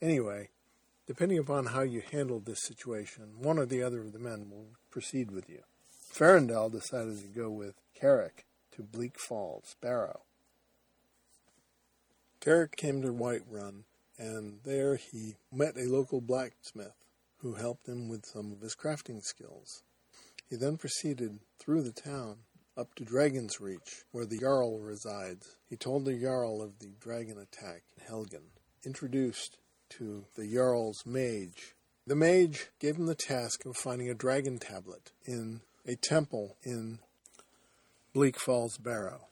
Anyway, 0.00 0.50
depending 1.08 1.38
upon 1.38 1.66
how 1.66 1.80
you 1.80 2.00
handle 2.00 2.38
this 2.38 2.62
situation, 2.62 3.32
one 3.40 3.58
or 3.58 3.66
the 3.66 3.82
other 3.82 3.98
of 3.98 4.12
the 4.12 4.20
men 4.20 4.48
will 4.48 4.68
proceed 4.92 5.32
with 5.32 5.50
you. 5.50 5.62
Faendal 6.14 6.70
decided 6.70 7.20
to 7.20 7.26
go 7.26 7.50
with 7.50 7.74
Carrick 8.00 8.44
to 8.76 8.84
Bleak 8.84 9.18
Falls, 9.18 9.74
Barrow. 9.80 10.20
Carrick 12.38 12.76
came 12.76 13.02
to 13.02 13.08
Whiterun, 13.08 13.86
and 14.16 14.60
there 14.62 14.94
he 14.94 15.34
met 15.52 15.76
a 15.76 15.90
local 15.90 16.20
blacksmith 16.20 16.94
who 17.38 17.54
helped 17.54 17.88
him 17.88 18.08
with 18.08 18.24
some 18.24 18.52
of 18.52 18.60
his 18.60 18.76
crafting 18.76 19.20
skills. 19.20 19.82
He 20.48 20.54
then 20.54 20.76
proceeded 20.76 21.40
through 21.58 21.82
the 21.82 21.90
town 21.90 22.36
up 22.76 22.94
to 22.96 23.04
Dragon's 23.04 23.60
Reach, 23.60 24.04
where 24.10 24.26
the 24.26 24.38
Jarl 24.38 24.80
resides. 24.80 25.56
He 25.68 25.76
told 25.76 26.04
the 26.04 26.18
Jarl 26.18 26.60
of 26.60 26.78
the 26.78 26.92
dragon 27.00 27.38
attack 27.38 27.82
in 27.96 28.04
Helgen, 28.04 28.50
introduced 28.84 29.58
to 29.90 30.24
the 30.36 30.52
Jarl's 30.52 31.04
mage. 31.06 31.74
The 32.06 32.16
mage 32.16 32.68
gave 32.80 32.96
him 32.96 33.06
the 33.06 33.14
task 33.14 33.64
of 33.64 33.76
finding 33.76 34.10
a 34.10 34.14
dragon 34.14 34.58
tablet 34.58 35.12
in 35.24 35.60
a 35.86 35.96
temple 35.96 36.56
in 36.62 36.98
Bleak 38.12 38.38
Falls 38.38 38.76
Barrow. 38.78 39.28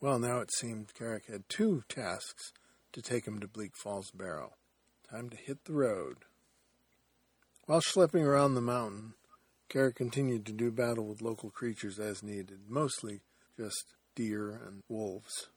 Well, 0.00 0.18
now 0.18 0.38
it 0.40 0.52
seemed 0.52 0.94
Carrick 0.94 1.26
had 1.26 1.48
two 1.48 1.82
tasks 1.88 2.52
to 2.92 3.02
take 3.02 3.26
him 3.26 3.40
to 3.40 3.48
Bleak 3.48 3.76
Falls 3.76 4.10
Barrow. 4.10 4.54
Time 5.10 5.30
to 5.30 5.36
hit 5.36 5.64
the 5.64 5.72
road. 5.72 6.18
While 7.66 7.80
schlepping 7.80 8.24
around 8.24 8.54
the 8.54 8.60
mountain, 8.60 9.14
Carrick 9.68 9.96
continued 9.96 10.46
to 10.46 10.52
do 10.52 10.70
battle 10.70 11.06
with 11.06 11.20
local 11.20 11.50
creatures 11.50 11.98
as 11.98 12.22
needed, 12.22 12.60
mostly 12.68 13.20
just 13.58 13.94
deer 14.14 14.50
and 14.50 14.82
wolves. 14.88 15.48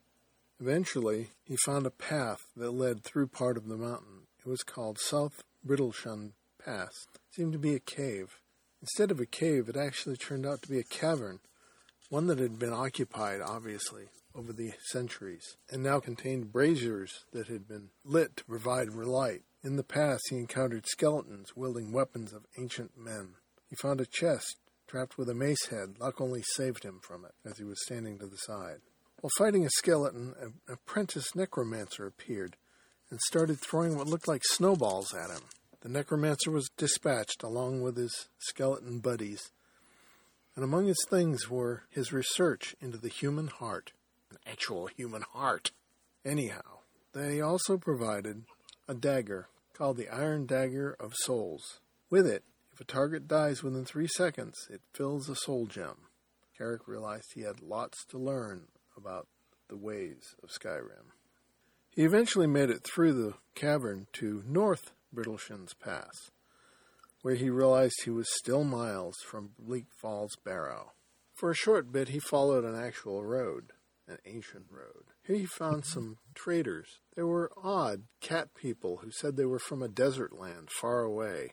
Eventually, 0.60 1.30
he 1.44 1.56
found 1.66 1.86
a 1.86 1.92
path 1.92 2.48
that 2.58 2.72
led 2.72 3.04
through 3.04 3.28
part 3.28 3.58
of 3.58 3.68
the 3.68 3.78
mountain. 3.78 4.28
It 4.46 4.50
was 4.50 4.64
called 4.64 5.00
South 5.00 5.44
Brittleshin 5.66 6.34
Pass. 6.64 7.08
It 7.16 7.22
seemed 7.36 7.54
to 7.54 7.60
be 7.60 7.74
a 7.74 7.80
cave. 7.80 8.40
Instead 8.82 9.12
of 9.12 9.20
a 9.20 9.26
cave, 9.26 9.70
it 9.70 9.78
actually 9.78 10.18
turned 10.18 10.46
out 10.46 10.62
to 10.64 10.70
be 10.70 10.80
a 10.80 10.84
cavern, 10.84 11.40
one 12.10 12.28
that 12.28 12.40
had 12.40 12.60
been 12.60 12.74
occupied, 12.74 13.40
obviously, 13.42 14.10
over 14.36 14.52
the 14.52 14.74
centuries, 14.92 15.58
and 15.70 15.82
now 15.82 16.00
contained 16.00 16.52
braziers 16.52 17.26
that 17.32 17.48
had 17.48 17.68
been 17.68 17.90
lit 18.04 18.36
to 18.38 18.46
provide 18.46 18.90
light. 18.90 19.44
In 19.64 19.78
the 19.78 19.84
past, 19.84 20.24
he 20.30 20.38
encountered 20.38 20.86
skeletons 20.88 21.56
wielding 21.56 21.92
weapons 21.92 22.34
of 22.34 22.46
ancient 22.58 22.98
men. 22.98 23.36
He 23.72 23.78
found 23.78 24.02
a 24.02 24.06
chest 24.06 24.58
trapped 24.86 25.18
with 25.18 25.30
a 25.30 25.34
mace 25.34 25.68
head. 25.68 25.96
Luck 25.98 26.20
only 26.20 26.44
saved 26.56 26.84
him 26.84 27.00
from 27.02 27.24
it 27.24 27.34
as 27.50 27.58
he 27.58 27.64
was 27.64 27.82
standing 27.86 28.20
to 28.20 28.28
the 28.28 28.36
side. 28.36 28.82
While 29.22 29.32
fighting 29.38 29.66
a 29.66 29.70
skeleton, 29.70 30.36
an 30.42 30.56
apprentice 30.68 31.34
necromancer 31.36 32.06
appeared 32.06 32.58
and 33.10 33.20
started 33.22 33.60
throwing 33.62 33.98
what 33.98 34.08
looked 34.08 34.28
like 34.28 34.42
snowballs 34.44 35.14
at 35.14 35.30
him. 35.30 35.44
The 35.80 35.90
necromancer 35.90 36.52
was 36.52 36.70
dispatched 36.76 37.44
along 37.44 37.82
with 37.82 37.96
his 37.96 38.28
skeleton 38.40 39.00
buddies, 39.00 39.52
and 40.54 40.66
among 40.66 40.88
his 40.88 41.04
things 41.10 41.50
were 41.50 41.84
his 41.90 42.12
research 42.12 42.76
into 42.82 42.98
the 42.98 43.08
human 43.10 43.48
heart. 43.48 43.94
An 44.30 44.38
actual 44.46 44.88
human 44.88 45.22
heart. 45.22 45.72
Anyhow, 46.26 46.80
they 47.14 47.40
also 47.40 47.78
provided 47.78 48.44
a 48.90 48.94
dagger 48.94 49.48
called 49.74 49.96
the 49.96 50.10
Iron 50.10 50.46
Dagger 50.46 50.96
of 51.00 51.14
Souls. 51.16 51.80
With 52.10 52.28
it, 52.28 52.44
if 52.82 52.86
a 52.86 52.92
target 52.92 53.28
dies 53.28 53.62
within 53.62 53.86
three 53.86 54.08
seconds, 54.08 54.68
it 54.72 54.82
fills 54.92 55.30
a 55.30 55.36
soul 55.36 55.68
gem. 55.68 56.08
Carrick 56.58 56.88
realized 56.88 57.34
he 57.36 57.42
had 57.42 57.62
lots 57.62 58.04
to 58.06 58.18
learn 58.18 58.70
about 58.98 59.28
the 59.70 59.78
ways 59.78 60.34
of 60.42 60.50
Skyrim. 60.50 61.14
He 61.92 62.04
eventually 62.04 62.48
made 62.48 62.72
it 62.72 62.84
through 62.84 63.14
the 63.14 63.36
cavern 63.54 64.08
to 64.14 64.44
North 64.48 64.94
Brittleshins 65.16 65.78
Pass, 65.80 66.32
where 67.22 67.36
he 67.36 67.52
realized 67.52 67.94
he 68.04 68.10
was 68.10 68.36
still 68.36 68.64
miles 68.64 69.18
from 69.30 69.52
Bleak 69.60 69.86
Falls 70.02 70.36
Barrow. 70.44 70.94
For 71.36 71.52
a 71.52 71.56
short 71.56 71.92
bit, 71.92 72.10
he 72.10 72.20
followed 72.20 72.64
an 72.64 72.76
actual 72.76 73.24
road, 73.24 73.74
an 74.08 74.18
ancient 74.26 74.66
road. 74.72 75.04
Here 75.24 75.36
he 75.36 75.46
found 75.46 75.86
some 75.86 76.18
traders. 76.34 77.00
They 77.16 77.22
were 77.22 77.52
odd 77.64 78.06
cat 78.22 78.56
people 78.56 79.02
who 79.04 79.12
said 79.12 79.38
they 79.38 79.46
were 79.46 79.60
from 79.60 79.84
a 79.84 79.88
desert 79.88 80.34
land 80.34 80.70
far 80.72 81.02
away. 81.02 81.52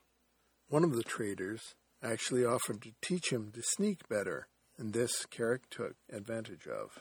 One 0.71 0.85
of 0.85 0.95
the 0.95 1.03
traders 1.03 1.75
actually 2.03 2.45
offered 2.45 2.83
to 2.83 2.93
teach 3.01 3.33
him 3.33 3.51
to 3.53 3.63
sneak 3.63 4.07
better, 4.07 4.49
and 4.77 4.93
this 4.93 5.25
Carrick 5.25 5.71
took 5.71 5.95
advantage 6.13 6.67
of. 6.67 7.01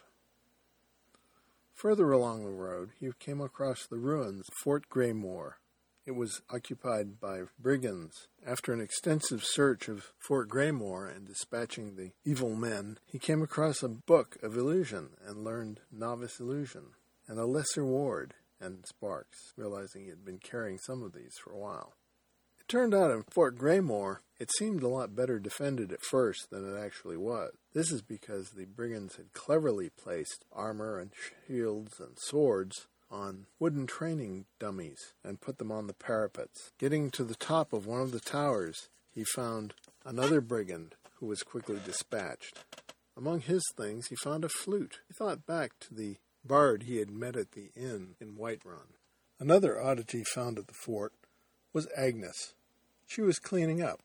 Further 1.73 2.13
along 2.13 2.45
the 2.45 2.51
road, 2.51 2.91
he 2.97 3.09
came 3.19 3.41
across 3.41 3.85
the 3.85 3.97
ruins 3.97 4.47
of 4.47 4.55
Fort 4.63 4.87
Greymoor. 4.87 5.59
It 6.05 6.11
was 6.11 6.41
occupied 6.49 7.19
by 7.19 7.43
brigands. 7.59 8.29
After 8.45 8.71
an 8.71 8.79
extensive 8.79 9.43
search 9.43 9.89
of 9.89 10.13
Fort 10.17 10.47
Greymoor 10.47 11.05
and 11.05 11.27
dispatching 11.27 11.97
the 11.97 12.13
evil 12.23 12.55
men, 12.55 12.99
he 13.05 13.19
came 13.19 13.41
across 13.41 13.83
a 13.83 13.89
book 13.89 14.37
of 14.41 14.55
illusion 14.55 15.09
and 15.25 15.43
learned 15.43 15.81
novice 15.91 16.39
illusion 16.39 16.93
and 17.27 17.37
a 17.37 17.45
lesser 17.45 17.83
ward 17.83 18.33
and 18.61 18.85
sparks, 18.87 19.51
realizing 19.57 20.03
he 20.03 20.09
had 20.09 20.23
been 20.23 20.39
carrying 20.39 20.77
some 20.77 21.03
of 21.03 21.11
these 21.11 21.35
for 21.43 21.51
a 21.51 21.59
while. 21.59 21.95
Turned 22.67 22.93
out 22.93 23.11
in 23.11 23.23
Fort 23.29 23.57
Greymoor, 23.57 24.19
it 24.39 24.51
seemed 24.51 24.83
a 24.83 24.89
lot 24.89 25.15
better 25.15 25.39
defended 25.39 25.93
at 25.93 26.03
first 26.03 26.49
than 26.49 26.69
it 26.69 26.77
actually 26.77 27.15
was. 27.15 27.53
This 27.73 27.93
is 27.93 28.01
because 28.01 28.49
the 28.49 28.65
brigands 28.65 29.15
had 29.15 29.31
cleverly 29.31 29.89
placed 29.89 30.43
armor 30.51 30.99
and 30.99 31.11
shields 31.47 31.97
and 32.01 32.19
swords 32.19 32.87
on 33.09 33.45
wooden 33.57 33.87
training 33.87 34.47
dummies 34.59 35.13
and 35.23 35.39
put 35.39 35.59
them 35.59 35.71
on 35.71 35.87
the 35.87 35.93
parapets. 35.93 36.73
Getting 36.77 37.09
to 37.11 37.23
the 37.23 37.35
top 37.35 37.71
of 37.71 37.85
one 37.85 38.01
of 38.01 38.11
the 38.11 38.19
towers, 38.19 38.89
he 39.15 39.23
found 39.23 39.73
another 40.03 40.41
brigand 40.41 40.95
who 41.21 41.27
was 41.27 41.43
quickly 41.43 41.79
dispatched. 41.85 42.65
Among 43.15 43.39
his 43.39 43.63
things, 43.77 44.07
he 44.07 44.17
found 44.17 44.43
a 44.43 44.49
flute. 44.49 44.99
He 45.07 45.13
thought 45.13 45.45
back 45.45 45.71
to 45.79 45.93
the 45.93 46.17
bard 46.43 46.83
he 46.83 46.97
had 46.97 47.11
met 47.11 47.37
at 47.37 47.53
the 47.53 47.71
inn 47.77 48.15
in 48.19 48.35
Whiterun. 48.35 48.97
Another 49.39 49.81
oddity 49.81 50.25
found 50.25 50.59
at 50.59 50.67
the 50.67 50.73
fort 50.73 51.13
was 51.71 51.87
Agnes. 51.95 52.53
She 53.07 53.21
was 53.21 53.39
cleaning 53.39 53.81
up. 53.81 54.01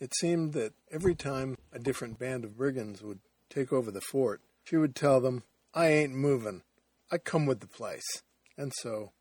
It 0.00 0.14
seemed 0.16 0.52
that 0.54 0.72
every 0.90 1.14
time 1.14 1.58
a 1.72 1.78
different 1.78 2.18
band 2.18 2.44
of 2.44 2.56
brigands 2.56 3.02
would 3.02 3.18
take 3.50 3.72
over 3.72 3.90
the 3.90 4.00
fort, 4.00 4.40
she 4.64 4.76
would 4.76 4.94
tell 4.94 5.20
them, 5.20 5.42
I 5.74 5.88
ain't 5.88 6.14
moving. 6.14 6.62
I 7.10 7.18
come 7.18 7.46
with 7.46 7.60
the 7.60 7.66
place. 7.66 8.22
And 8.56 8.72
so 8.80 9.12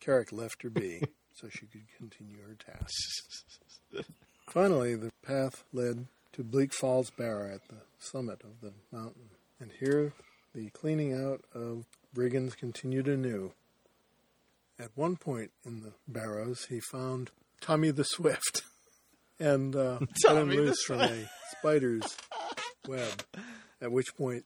Carrick 0.00 0.32
left 0.32 0.62
her 0.62 0.70
be 0.70 1.02
so 1.34 1.48
she 1.48 1.66
could 1.66 1.86
continue 1.96 2.38
her 2.42 2.54
task. 2.54 4.06
Finally, 4.48 4.96
the 4.96 5.12
path 5.22 5.62
led 5.72 6.06
to 6.32 6.42
Bleak 6.42 6.72
Falls 6.72 7.10
Barrow 7.10 7.54
at 7.54 7.68
the 7.68 7.82
summit 7.98 8.42
of 8.42 8.60
the 8.60 8.72
mountain. 8.90 9.30
And 9.60 9.70
here 9.78 10.14
the 10.54 10.70
cleaning 10.70 11.12
out 11.14 11.44
of 11.54 11.84
brigands 12.12 12.54
continued 12.54 13.08
anew. 13.08 13.52
At 14.78 14.90
one 14.94 15.16
point 15.16 15.50
in 15.64 15.82
the 15.82 15.92
barrows, 16.08 16.66
he 16.68 16.80
found 16.80 17.30
Tommy 17.60 17.90
the 17.90 18.04
Swift 18.04 18.62
and 19.40 19.74
uh, 19.74 19.98
cut 20.24 20.36
him 20.36 20.50
loose 20.50 20.82
from 20.82 21.00
a 21.00 21.28
spider's 21.58 22.16
web. 22.86 23.24
At 23.80 23.90
which 23.90 24.14
point, 24.16 24.44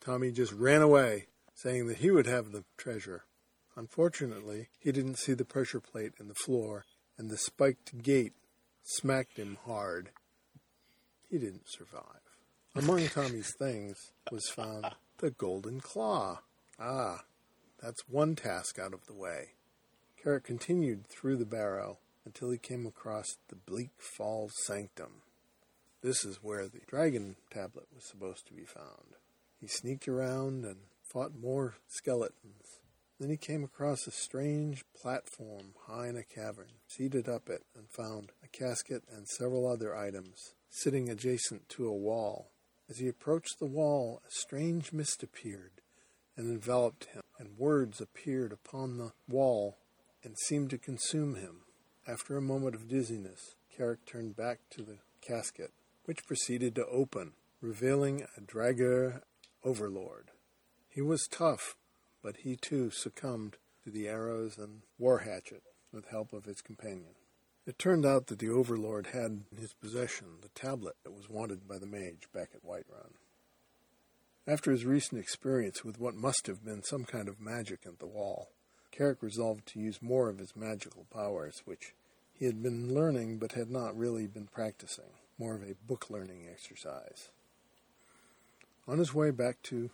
Tommy 0.00 0.30
just 0.30 0.52
ran 0.52 0.80
away, 0.80 1.26
saying 1.54 1.88
that 1.88 1.98
he 1.98 2.10
would 2.10 2.26
have 2.26 2.52
the 2.52 2.64
treasure. 2.78 3.24
Unfortunately, 3.76 4.68
he 4.78 4.92
didn't 4.92 5.18
see 5.18 5.34
the 5.34 5.44
pressure 5.44 5.80
plate 5.80 6.12
in 6.20 6.28
the 6.28 6.34
floor, 6.34 6.84
and 7.18 7.28
the 7.28 7.36
spiked 7.36 8.02
gate 8.02 8.34
smacked 8.82 9.36
him 9.36 9.58
hard. 9.66 10.10
He 11.28 11.38
didn't 11.38 11.68
survive. 11.68 12.20
Among 12.76 13.08
Tommy's 13.08 13.52
things 13.58 13.96
was 14.30 14.48
found 14.48 14.86
the 15.18 15.32
golden 15.32 15.80
claw. 15.80 16.40
Ah, 16.78 17.24
that's 17.82 18.08
one 18.08 18.36
task 18.36 18.78
out 18.78 18.94
of 18.94 19.06
the 19.06 19.14
way. 19.14 19.50
Carrick 20.22 20.44
continued 20.44 21.06
through 21.06 21.36
the 21.36 21.44
barrow 21.44 21.98
until 22.24 22.50
he 22.50 22.58
came 22.58 22.86
across 22.86 23.36
the 23.48 23.56
Bleak 23.56 23.90
Falls 23.98 24.52
Sanctum. 24.66 25.22
This 26.02 26.24
is 26.24 26.42
where 26.42 26.68
the 26.68 26.80
dragon 26.86 27.36
tablet 27.50 27.86
was 27.94 28.04
supposed 28.04 28.46
to 28.46 28.54
be 28.54 28.64
found. 28.64 29.16
He 29.60 29.66
sneaked 29.66 30.08
around 30.08 30.64
and 30.64 30.76
fought 31.02 31.34
more 31.34 31.76
skeletons. 31.88 32.80
Then 33.18 33.30
he 33.30 33.36
came 33.36 33.64
across 33.64 34.06
a 34.06 34.10
strange 34.10 34.84
platform 34.94 35.74
high 35.86 36.08
in 36.08 36.16
a 36.16 36.24
cavern, 36.24 36.72
seated 36.88 37.28
up 37.28 37.48
it, 37.48 37.62
and 37.76 37.88
found 37.88 38.32
a 38.42 38.48
casket 38.48 39.02
and 39.10 39.28
several 39.28 39.66
other 39.66 39.96
items 39.96 40.54
sitting 40.68 41.08
adjacent 41.08 41.68
to 41.70 41.86
a 41.86 41.96
wall. 41.96 42.50
As 42.90 42.98
he 42.98 43.08
approached 43.08 43.58
the 43.58 43.66
wall, 43.66 44.20
a 44.26 44.30
strange 44.30 44.92
mist 44.92 45.22
appeared 45.22 45.80
and 46.36 46.50
enveloped 46.50 47.04
him, 47.04 47.22
and 47.38 47.56
words 47.56 48.00
appeared 48.00 48.52
upon 48.52 48.98
the 48.98 49.12
wall 49.28 49.78
and 50.22 50.36
seemed 50.36 50.70
to 50.70 50.78
consume 50.78 51.36
him. 51.36 51.60
After 52.06 52.36
a 52.36 52.42
moment 52.42 52.74
of 52.74 52.86
dizziness, 52.86 53.54
Carrick 53.74 54.04
turned 54.04 54.36
back 54.36 54.58
to 54.70 54.82
the 54.82 54.98
casket, 55.22 55.72
which 56.04 56.26
proceeded 56.26 56.74
to 56.74 56.86
open, 56.86 57.32
revealing 57.62 58.26
a 58.36 58.42
Draugr 58.42 59.22
overlord. 59.64 60.30
He 60.90 61.00
was 61.00 61.26
tough, 61.26 61.76
but 62.22 62.38
he 62.38 62.56
too 62.56 62.90
succumbed 62.90 63.56
to 63.84 63.90
the 63.90 64.06
arrows 64.06 64.58
and 64.58 64.82
war 64.98 65.20
hatchet 65.20 65.62
with 65.92 66.08
help 66.08 66.34
of 66.34 66.44
his 66.44 66.60
companion. 66.60 67.14
It 67.66 67.78
turned 67.78 68.04
out 68.04 68.26
that 68.26 68.38
the 68.38 68.50
overlord 68.50 69.08
had 69.08 69.44
in 69.50 69.56
his 69.58 69.72
possession 69.72 70.40
the 70.42 70.48
tablet 70.48 70.96
that 71.04 71.14
was 71.14 71.30
wanted 71.30 71.66
by 71.66 71.78
the 71.78 71.86
mage 71.86 72.28
back 72.34 72.50
at 72.54 72.62
Whiterun. 72.62 73.14
After 74.46 74.70
his 74.70 74.84
recent 74.84 75.18
experience 75.18 75.82
with 75.82 75.98
what 75.98 76.14
must 76.14 76.46
have 76.48 76.62
been 76.62 76.82
some 76.82 77.06
kind 77.06 77.28
of 77.28 77.40
magic 77.40 77.86
at 77.86 77.98
the 77.98 78.06
wall, 78.06 78.50
Carrick 78.96 79.22
resolved 79.22 79.66
to 79.66 79.80
use 79.80 80.00
more 80.00 80.28
of 80.28 80.38
his 80.38 80.54
magical 80.54 81.04
powers, 81.10 81.62
which 81.64 81.94
he 82.32 82.44
had 82.44 82.62
been 82.62 82.94
learning 82.94 83.38
but 83.38 83.52
had 83.52 83.68
not 83.68 83.98
really 83.98 84.28
been 84.28 84.46
practicing, 84.46 85.10
more 85.36 85.56
of 85.56 85.62
a 85.62 85.74
book 85.84 86.10
learning 86.10 86.46
exercise. 86.48 87.28
On 88.86 88.98
his 88.98 89.12
way 89.12 89.32
back 89.32 89.60
to 89.64 89.90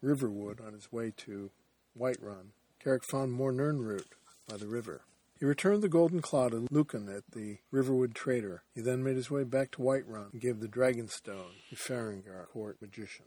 Riverwood, 0.00 0.60
on 0.60 0.72
his 0.72 0.92
way 0.92 1.12
to 1.16 1.50
Whiterun, 1.98 2.52
Carrick 2.78 3.02
found 3.02 3.32
more 3.32 3.50
Nirnroot 3.50 4.06
by 4.46 4.56
the 4.56 4.68
river. 4.68 5.00
He 5.36 5.44
returned 5.44 5.82
the 5.82 5.88
golden 5.88 6.20
claw 6.20 6.48
to 6.50 6.68
Lucan 6.70 7.08
at 7.08 7.24
the 7.32 7.58
Riverwood 7.72 8.14
trader. 8.14 8.62
He 8.72 8.80
then 8.80 9.02
made 9.02 9.16
his 9.16 9.32
way 9.32 9.42
back 9.42 9.72
to 9.72 9.82
Whiterun 9.82 10.30
and 10.30 10.40
gave 10.40 10.60
the 10.60 10.68
Dragonstone 10.68 11.56
to 11.70 11.74
Farengar, 11.74 12.46
court 12.46 12.76
magician. 12.80 13.26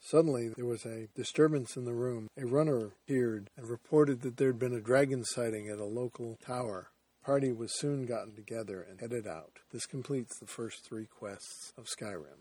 Suddenly, 0.00 0.50
there 0.50 0.66
was 0.66 0.84
a 0.84 1.08
disturbance 1.14 1.76
in 1.76 1.84
the 1.84 1.92
room. 1.94 2.28
A 2.36 2.46
runner 2.46 2.86
appeared 2.86 3.50
and 3.56 3.68
reported 3.68 4.22
that 4.22 4.36
there 4.36 4.48
had 4.48 4.58
been 4.58 4.74
a 4.74 4.80
dragon 4.80 5.24
sighting 5.24 5.68
at 5.68 5.78
a 5.78 5.84
local 5.84 6.38
tower. 6.44 6.90
The 7.20 7.26
party 7.26 7.52
was 7.52 7.72
soon 7.76 8.06
gotten 8.06 8.34
together 8.36 8.86
and 8.88 9.00
headed 9.00 9.26
out. 9.26 9.58
This 9.72 9.86
completes 9.86 10.38
the 10.38 10.46
first 10.46 10.84
three 10.84 11.06
quests 11.06 11.72
of 11.76 11.86
Skyrim. 11.86 12.38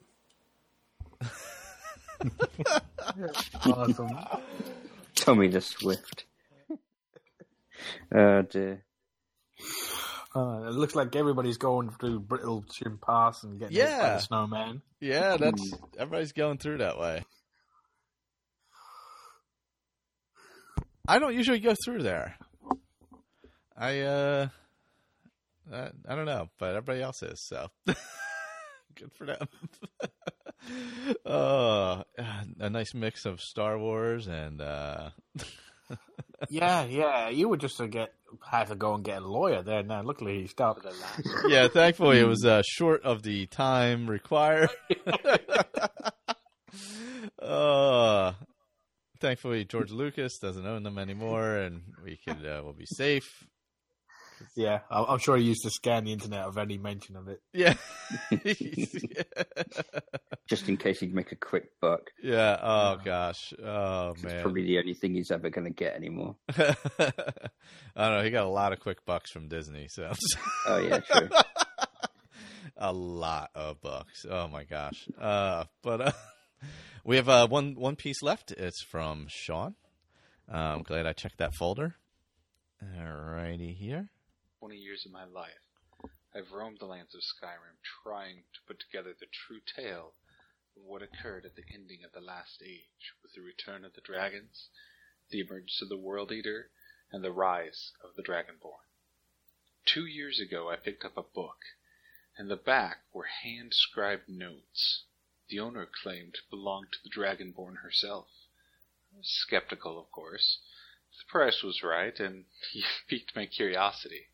Awesome. 3.66 4.18
Tommy 5.16 5.48
the 5.48 5.62
Swift. 5.62 6.26
Oh 8.14 8.42
dear. 8.44 8.84
Uh, 10.36 10.64
it 10.68 10.74
looks 10.74 10.96
like 10.96 11.16
everybody's 11.16 11.58
going 11.58 11.90
through 11.92 12.22
Brittleshin 12.22 13.00
Pass 13.02 13.44
and 13.44 13.60
getting 13.60 13.76
hit 13.76 13.90
by 13.90 14.10
the 14.14 14.20
snowman. 14.20 14.82
Yeah, 15.00 15.38
that's 15.38 15.74
everybody's 15.98 16.34
going 16.34 16.58
through 16.58 16.80
that 16.80 17.00
way. 17.00 17.24
I 21.08 21.20
don't 21.20 21.36
usually 21.36 21.60
go 21.60 21.76
through 21.86 22.04
there. 22.04 22.38
I 23.78 24.00
uh, 24.02 24.48
I, 25.72 25.90
I 26.08 26.16
don't 26.16 26.26
know, 26.26 26.50
but 26.60 26.70
everybody 26.76 27.02
else 27.02 27.22
is 27.24 27.42
so 27.42 27.68
good 27.86 29.12
for 29.14 29.26
them. 29.26 29.48
uh, 31.26 32.04
a 32.60 32.70
nice 32.70 32.94
mix 32.94 33.26
of 33.26 33.42
Star 33.42 33.78
Wars 33.78 34.28
and 34.28 34.62
uh, 34.62 35.10
Yeah, 36.50 36.86
yeah. 36.86 37.30
You 37.30 37.50
would 37.50 37.60
just 37.62 37.80
uh, 37.80 37.88
get 37.88 38.14
have 38.50 38.70
to 38.70 38.76
go 38.76 38.94
and 38.96 39.04
get 39.04 39.22
a 39.22 39.28
lawyer 39.28 39.62
there. 39.64 39.84
Now, 39.84 40.04
luckily 40.04 40.42
he 40.42 40.48
stopped. 40.48 40.86
yeah, 41.48 41.68
thankfully 41.68 42.20
it 42.20 42.28
was 42.28 42.44
uh, 42.46 42.62
short 42.66 43.04
of 43.04 43.24
the 43.24 43.46
time 43.48 44.10
required. 44.10 44.70
uh, 47.42 48.34
thankfully 49.26 49.66
George 49.66 49.92
Lucas 49.92 50.38
doesn't 50.38 50.68
own 50.68 50.84
them 50.84 51.00
anymore, 51.00 51.56
and 51.58 51.82
we 52.04 52.20
could 52.28 52.46
uh, 52.46 52.62
we'll 52.64 52.74
be 52.74 52.86
safe. 52.86 53.48
Yeah, 54.56 54.82
I- 54.92 55.04
I'm 55.06 55.18
sure 55.20 55.38
he 55.38 55.44
used 55.46 55.64
to 55.64 55.70
scan 55.72 56.04
the 56.04 56.12
internet 56.14 56.42
of 56.46 56.58
any 56.58 56.78
mention 56.78 57.16
of 57.16 57.28
it. 57.30 57.40
Yeah, 57.54 57.74
Just 60.48 60.70
in 60.70 60.78
case 60.78 61.00
he'd 61.00 61.14
make 61.16 61.32
a 61.32 61.36
quick 61.36 61.70
buck. 61.82 62.12
yeah. 62.22 62.60
Oh 62.62 62.98
gosh. 63.04 63.52
Oh 63.64 64.14
man. 64.22 64.34
It's 64.36 64.42
probably 64.44 64.64
the 64.66 64.78
only 64.78 64.94
thing 64.94 65.16
he's 65.16 65.32
ever 65.32 65.50
going 65.50 65.66
to 65.66 65.74
get 65.74 65.96
anymore. 65.96 66.36
I 66.58 66.76
don't 67.96 68.18
know. 68.18 68.24
He 68.24 68.30
got 68.30 68.46
a 68.46 68.50
lot 68.50 68.72
of 68.74 68.80
quick 68.80 69.04
bucks 69.06 69.32
from 69.32 69.48
Disney, 69.48 69.88
so 69.90 70.12
Oh 70.68 70.78
yeah, 70.78 71.00
true. 71.00 71.30
a 72.78 72.94
lot 72.94 73.50
of 73.56 73.82
bucks. 73.82 74.26
Oh 74.30 74.48
my 74.48 74.66
gosh. 74.66 75.08
Uh, 75.20 75.64
but 75.82 76.02
uh, 76.02 76.12
we 77.06 77.16
have 77.16 77.30
uh, 77.30 77.48
one 77.48 77.76
one 77.76 77.96
piece 77.96 78.22
left. 78.22 78.52
It's 78.52 78.82
from 78.84 79.28
Sean. 79.30 79.76
Uh, 80.52 80.58
I'm 80.58 80.84
glad 80.84 81.06
I 81.06 81.14
checked 81.14 81.40
that 81.40 81.56
folder. 81.56 81.96
Alrighty 82.84 83.76
here. 83.76 84.10
20 84.60 84.76
years 84.76 85.06
of 85.06 85.12
my 85.12 85.26
life, 85.26 85.52
I've 86.36 86.52
roamed 86.52 86.80
the 86.80 86.86
lands 86.86 87.16
of 87.16 87.22
Skyrim 87.22 87.78
trying 88.04 88.44
to 88.54 88.60
put 88.68 88.80
together 88.80 89.14
the 89.18 89.28
true 89.32 89.62
tale 89.76 90.14
of 90.76 90.84
what 90.84 91.02
occurred 91.02 91.46
at 91.46 91.56
the 91.56 91.64
ending 91.74 92.04
of 92.04 92.12
the 92.12 92.20
last 92.26 92.62
age 92.66 93.14
with 93.24 93.34
the 93.34 93.42
return 93.42 93.86
of 93.86 93.94
the 93.94 94.02
dragons, 94.02 94.70
the 95.30 95.40
emergence 95.40 95.82
of 95.82 95.90
the 95.90 95.98
World 95.98 96.32
Eater, 96.32 96.70
and 97.12 97.24
the 97.24 97.32
rise 97.32 97.94
of 98.04 98.16
the 98.16 98.24
Dragonborn. 98.24 98.86
Two 99.86 100.06
years 100.06 100.40
ago 100.40 100.70
I 100.70 100.76
picked 100.76 101.06
up 101.06 101.18
a 101.18 101.24
book. 101.24 101.60
In 102.38 102.48
the 102.48 102.56
back 102.56 102.98
were 103.14 103.28
hand-scribed 103.44 104.28
notes. 104.28 105.04
The 105.48 105.60
owner 105.60 105.86
claimed 105.86 106.40
belonged 106.50 106.94
to 106.94 107.04
the 107.04 107.10
Dragonborn 107.10 107.84
herself. 107.84 108.30
I 109.14 109.18
was 109.18 109.30
skeptical, 109.30 110.00
of 110.00 110.10
course. 110.10 110.60
The 111.20 111.26
price 111.26 111.62
was 111.62 111.84
right, 111.84 112.20
and 112.20 112.48
he 112.72 112.84
piqued 113.08 113.36
my 113.36 113.46
curiosity. 113.46 114.30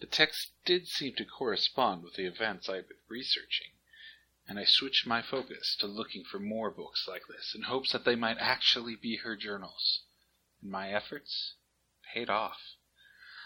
The 0.00 0.06
text 0.06 0.50
did 0.64 0.88
seem 0.88 1.14
to 1.14 1.24
correspond 1.24 2.02
with 2.02 2.14
the 2.14 2.26
events 2.26 2.68
I 2.68 2.74
had 2.74 2.88
been 2.88 2.98
researching, 3.06 3.78
and 4.48 4.58
I 4.58 4.64
switched 4.64 5.06
my 5.06 5.22
focus 5.22 5.76
to 5.76 5.86
looking 5.86 6.24
for 6.24 6.40
more 6.40 6.72
books 6.72 7.06
like 7.06 7.28
this 7.28 7.54
in 7.54 7.62
hopes 7.62 7.92
that 7.92 8.04
they 8.04 8.16
might 8.16 8.38
actually 8.38 8.96
be 8.96 9.18
her 9.18 9.36
journals. 9.36 10.02
And 10.60 10.72
my 10.72 10.92
efforts 10.92 11.54
paid 12.12 12.28
off. 12.28 12.76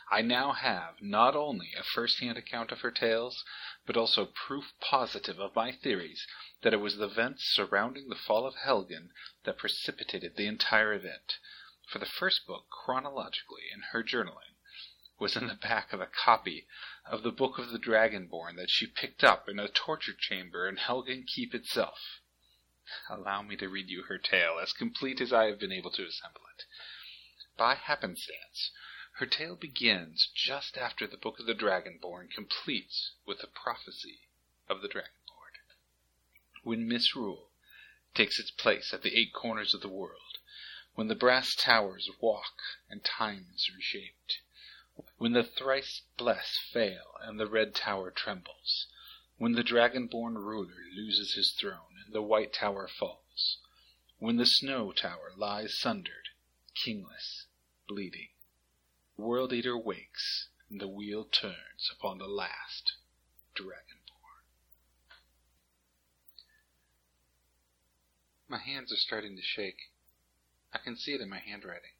I 0.08 0.22
now 0.22 0.52
have 0.52 1.02
not 1.02 1.34
only 1.34 1.74
a 1.74 1.82
first-hand 1.82 2.38
account 2.38 2.70
of 2.70 2.82
her 2.82 2.92
tales, 2.92 3.44
but 3.86 3.96
also 3.96 4.26
proof 4.26 4.72
positive 4.80 5.40
of 5.40 5.56
my 5.56 5.72
theories 5.72 6.28
that 6.62 6.72
it 6.72 6.76
was 6.76 6.96
the 6.96 7.06
events 7.06 7.44
surrounding 7.44 8.08
the 8.08 8.14
fall 8.14 8.46
of 8.46 8.54
Helgen 8.54 9.10
that 9.42 9.58
precipitated 9.58 10.36
the 10.36 10.46
entire 10.46 10.92
event. 10.92 11.38
For 11.88 11.98
the 11.98 12.06
first 12.06 12.46
book, 12.46 12.68
chronologically, 12.70 13.64
in 13.72 13.82
her 13.90 14.04
journaling, 14.04 14.54
was 15.18 15.36
in 15.36 15.48
the 15.48 15.54
back 15.54 15.92
of 15.92 16.00
a 16.00 16.06
copy 16.06 16.68
of 17.04 17.24
the 17.24 17.32
Book 17.32 17.58
of 17.58 17.70
the 17.70 17.78
Dragonborn 17.78 18.54
that 18.56 18.70
she 18.70 18.86
picked 18.86 19.24
up 19.24 19.48
in 19.48 19.58
a 19.58 19.68
torture 19.68 20.14
chamber 20.14 20.68
in 20.68 20.76
Helgen 20.76 21.26
Keep 21.26 21.52
itself. 21.52 22.20
Allow 23.10 23.42
me 23.42 23.56
to 23.56 23.68
read 23.68 23.88
you 23.88 24.04
her 24.04 24.18
tale, 24.18 24.60
as 24.62 24.72
complete 24.72 25.20
as 25.20 25.32
I 25.32 25.46
have 25.46 25.58
been 25.58 25.72
able 25.72 25.90
to 25.90 26.06
assemble 26.06 26.42
it. 26.56 26.64
By 27.56 27.74
happenstance, 27.74 28.70
her 29.16 29.24
tale 29.24 29.56
begins 29.56 30.28
just 30.34 30.76
after 30.76 31.06
the 31.06 31.16
Book 31.16 31.40
of 31.40 31.46
the 31.46 31.54
Dragonborn 31.54 32.28
completes 32.30 33.12
with 33.24 33.38
the 33.38 33.46
prophecy 33.46 34.28
of 34.68 34.82
the 34.82 34.88
Dragonborn. 34.88 35.54
When 36.62 36.86
misrule 36.86 37.50
takes 38.14 38.38
its 38.38 38.50
place 38.50 38.92
at 38.92 39.00
the 39.00 39.16
eight 39.16 39.32
corners 39.32 39.72
of 39.72 39.80
the 39.80 39.88
world, 39.88 40.36
when 40.96 41.08
the 41.08 41.14
brass 41.14 41.54
towers 41.54 42.10
walk 42.20 42.60
and 42.90 43.02
time 43.02 43.46
is 43.54 43.70
reshaped, 43.74 44.42
when 45.16 45.32
the 45.32 45.44
thrice 45.44 46.02
blessed 46.18 46.58
fail 46.70 47.14
and 47.22 47.40
the 47.40 47.48
red 47.48 47.74
tower 47.74 48.10
trembles, 48.10 48.86
when 49.38 49.52
the 49.52 49.64
dragon-born 49.64 50.34
ruler 50.34 50.84
loses 50.94 51.32
his 51.32 51.52
throne 51.52 51.96
and 52.04 52.14
the 52.14 52.20
white 52.20 52.52
tower 52.52 52.86
falls, 52.86 53.60
when 54.18 54.36
the 54.36 54.44
snow 54.44 54.92
tower 54.92 55.32
lies 55.34 55.78
sundered, 55.78 56.28
kingless, 56.74 57.46
bleeding, 57.88 58.28
World 59.18 59.54
Eater 59.54 59.78
wakes 59.78 60.50
and 60.68 60.78
the 60.78 60.86
wheel 60.86 61.24
turns 61.24 61.90
upon 61.90 62.18
the 62.18 62.28
last 62.28 62.96
dragonborn. 63.54 64.44
My 68.46 68.58
hands 68.58 68.92
are 68.92 68.96
starting 68.96 69.34
to 69.36 69.42
shake. 69.42 69.90
I 70.70 70.78
can 70.78 70.98
see 70.98 71.14
it 71.14 71.22
in 71.22 71.30
my 71.30 71.38
handwriting. 71.38 71.92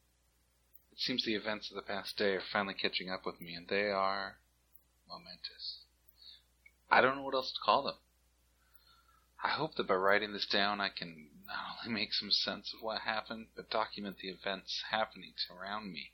It 0.92 0.98
seems 0.98 1.24
the 1.24 1.34
events 1.34 1.70
of 1.70 1.76
the 1.76 1.82
past 1.82 2.18
day 2.18 2.34
are 2.34 2.42
finally 2.42 2.74
catching 2.74 3.08
up 3.08 3.24
with 3.24 3.40
me, 3.40 3.54
and 3.54 3.66
they 3.66 3.90
are 3.90 4.38
momentous. 5.08 5.84
I 6.90 7.00
don't 7.00 7.16
know 7.16 7.22
what 7.22 7.34
else 7.34 7.52
to 7.52 7.60
call 7.64 7.84
them. 7.84 7.96
I 9.42 9.48
hope 9.48 9.76
that 9.76 9.88
by 9.88 9.94
writing 9.94 10.34
this 10.34 10.46
down 10.46 10.82
I 10.82 10.90
can 10.90 11.30
not 11.46 11.78
only 11.86 11.94
make 12.00 12.12
some 12.12 12.30
sense 12.30 12.74
of 12.74 12.82
what 12.82 13.02
happened, 13.02 13.46
but 13.56 13.70
document 13.70 14.18
the 14.18 14.28
events 14.28 14.84
happening 14.90 15.32
around 15.50 15.90
me 15.90 16.12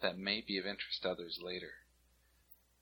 that 0.00 0.18
may 0.18 0.40
be 0.40 0.58
of 0.58 0.66
interest 0.66 1.02
to 1.02 1.10
others 1.10 1.40
later. 1.42 1.72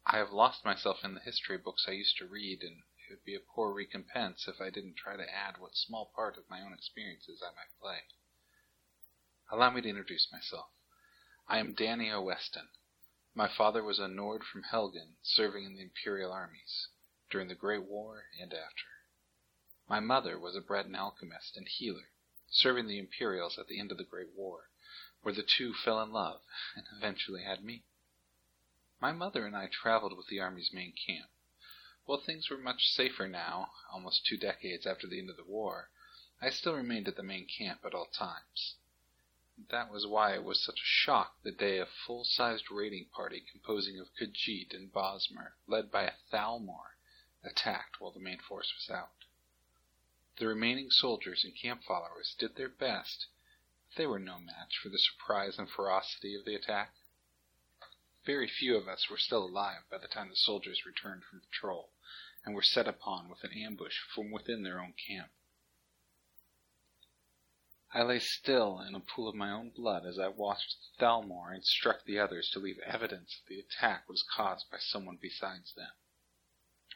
I 0.07 0.19
have 0.19 0.33
lost 0.33 0.65
myself 0.65 1.05
in 1.05 1.15
the 1.15 1.21
history 1.21 1.59
books 1.59 1.87
I 1.87 1.93
used 1.93 2.17
to 2.19 2.27
read, 2.27 2.63
and 2.63 2.83
it 3.09 3.11
would 3.11 3.25
be 3.25 3.35
a 3.35 3.41
poor 3.41 3.73
recompense 3.73 4.47
if 4.49 4.61
I 4.61 4.71
didn't 4.71 4.97
try 4.97 5.17
to 5.17 5.35
add 5.35 5.59
what 5.59 5.77
small 5.77 6.13
part 6.15 6.37
of 6.37 6.49
my 6.49 6.61
own 6.61 6.73
experiences 6.73 7.43
I 7.43 7.55
might 7.55 7.79
play. 7.81 8.05
Allow 9.51 9.71
me 9.71 9.83
to 9.83 9.89
introduce 9.89 10.31
myself. 10.33 10.71
I 11.47 11.59
am 11.59 11.75
Danny. 11.75 12.15
Weston. 12.15 12.69
My 13.35 13.49
father 13.49 13.83
was 13.83 13.99
a 13.99 14.09
Nord 14.09 14.45
from 14.45 14.65
Helgen, 14.65 15.17
serving 15.23 15.65
in 15.65 15.77
the 15.77 15.83
Imperial 15.83 16.33
armies, 16.33 16.89
during 17.31 17.49
the 17.49 17.55
Great 17.55 17.85
War 17.85 18.25
and 18.41 18.53
after. 18.53 18.87
My 19.89 20.01
mother 20.01 20.39
was 20.39 20.55
a 20.55 20.61
Breton 20.61 20.95
alchemist 20.95 21.57
and 21.57 21.67
healer, 21.67 22.11
serving 22.51 22.87
the 22.87 22.99
Imperials 22.99 23.59
at 23.59 23.67
the 23.67 23.81
end 23.81 23.91
of 23.91 23.99
the 23.99 24.05
Great 24.05 24.35
War, 24.35 24.71
where 25.23 25.35
the 25.35 25.43
two 25.43 25.75
fell 25.75 26.03
in 26.03 26.13
love 26.13 26.41
and 26.77 26.87
eventually 26.97 27.43
had 27.43 27.65
me. 27.65 27.83
My 29.01 29.13
mother 29.13 29.47
and 29.47 29.57
I 29.57 29.67
traveled 29.67 30.17
with 30.17 30.27
the 30.29 30.41
Army's 30.41 30.73
main 30.73 30.93
camp. 30.93 31.31
While 32.05 32.21
things 32.21 32.49
were 32.49 32.59
much 32.59 32.89
safer 32.89 33.29
now, 33.29 33.73
almost 33.93 34.27
two 34.27 34.37
decades 34.37 34.87
after 34.87 35.07
the 35.07 35.19
end 35.19 35.31
of 35.31 35.37
the 35.37 35.45
war, 35.45 35.91
I 36.41 36.51
still 36.51 36.75
remained 36.75 37.09
at 37.09 37.17
the 37.17 37.23
main 37.23 37.47
camp 37.47 37.85
at 37.85 37.95
all 37.95 38.07
times. 38.07 38.77
That 39.71 39.91
was 39.91 40.07
why 40.07 40.35
it 40.35 40.45
was 40.45 40.65
such 40.65 40.81
a 40.81 40.85
shock 40.85 41.43
the 41.43 41.51
day 41.51 41.79
a 41.79 41.87
full-sized 41.87 42.71
raiding 42.71 43.07
party 43.07 43.41
composing 43.41 43.99
of 43.99 44.15
Khajiit 44.15 44.73
and 44.73 44.93
Bosmer, 44.93 45.57
led 45.67 45.91
by 45.91 46.05
a 46.05 46.15
Thalmor, 46.31 46.97
attacked 47.43 48.01
while 48.01 48.13
the 48.13 48.21
main 48.21 48.39
force 48.39 48.73
was 48.75 48.89
out. 48.89 49.25
The 50.39 50.47
remaining 50.47 50.91
soldiers 50.91 51.43
and 51.43 51.57
camp 51.57 51.83
followers 51.83 52.37
did 52.39 52.55
their 52.55 52.69
best, 52.69 53.27
they 53.99 54.07
were 54.07 54.21
no 54.21 54.39
match 54.39 54.79
for 54.81 54.89
the 54.89 54.99
surprise 54.99 55.59
and 55.59 55.69
ferocity 55.69 56.37
of 56.37 56.45
the 56.45 56.55
attack. 56.55 56.95
Very 58.25 58.47
few 58.47 58.77
of 58.77 58.87
us 58.87 59.11
were 59.11 59.19
still 59.19 59.45
alive 59.45 59.83
by 59.91 59.99
the 59.99 60.07
time 60.07 60.29
the 60.29 60.37
soldiers 60.37 60.87
returned 60.87 61.25
from 61.25 61.41
patrol 61.41 61.91
and 62.47 62.55
were 62.55 62.63
set 62.63 62.87
upon 62.87 63.29
with 63.29 63.43
an 63.43 63.51
ambush 63.53 63.97
from 64.15 64.31
within 64.31 64.63
their 64.63 64.81
own 64.81 64.95
camp. 65.09 65.31
I 67.93 68.03
lay 68.03 68.21
still 68.21 68.81
in 68.81 68.95
a 68.95 69.01
pool 69.01 69.29
of 69.29 69.35
my 69.35 69.51
own 69.51 69.71
blood 69.71 70.07
as 70.07 70.17
I 70.17 70.29
watched 70.29 70.77
Thalmor 71.01 71.53
instruct 71.53 72.05
the 72.05 72.21
others 72.21 72.51
to 72.53 72.61
leave 72.61 72.79
evidence 72.87 73.41
that 73.41 73.53
the 73.53 73.61
attack 73.61 74.09
was 74.09 74.23
caused 74.23 74.71
by 74.71 74.79
someone 74.79 75.19
besides 75.21 75.75
them, 75.75 75.91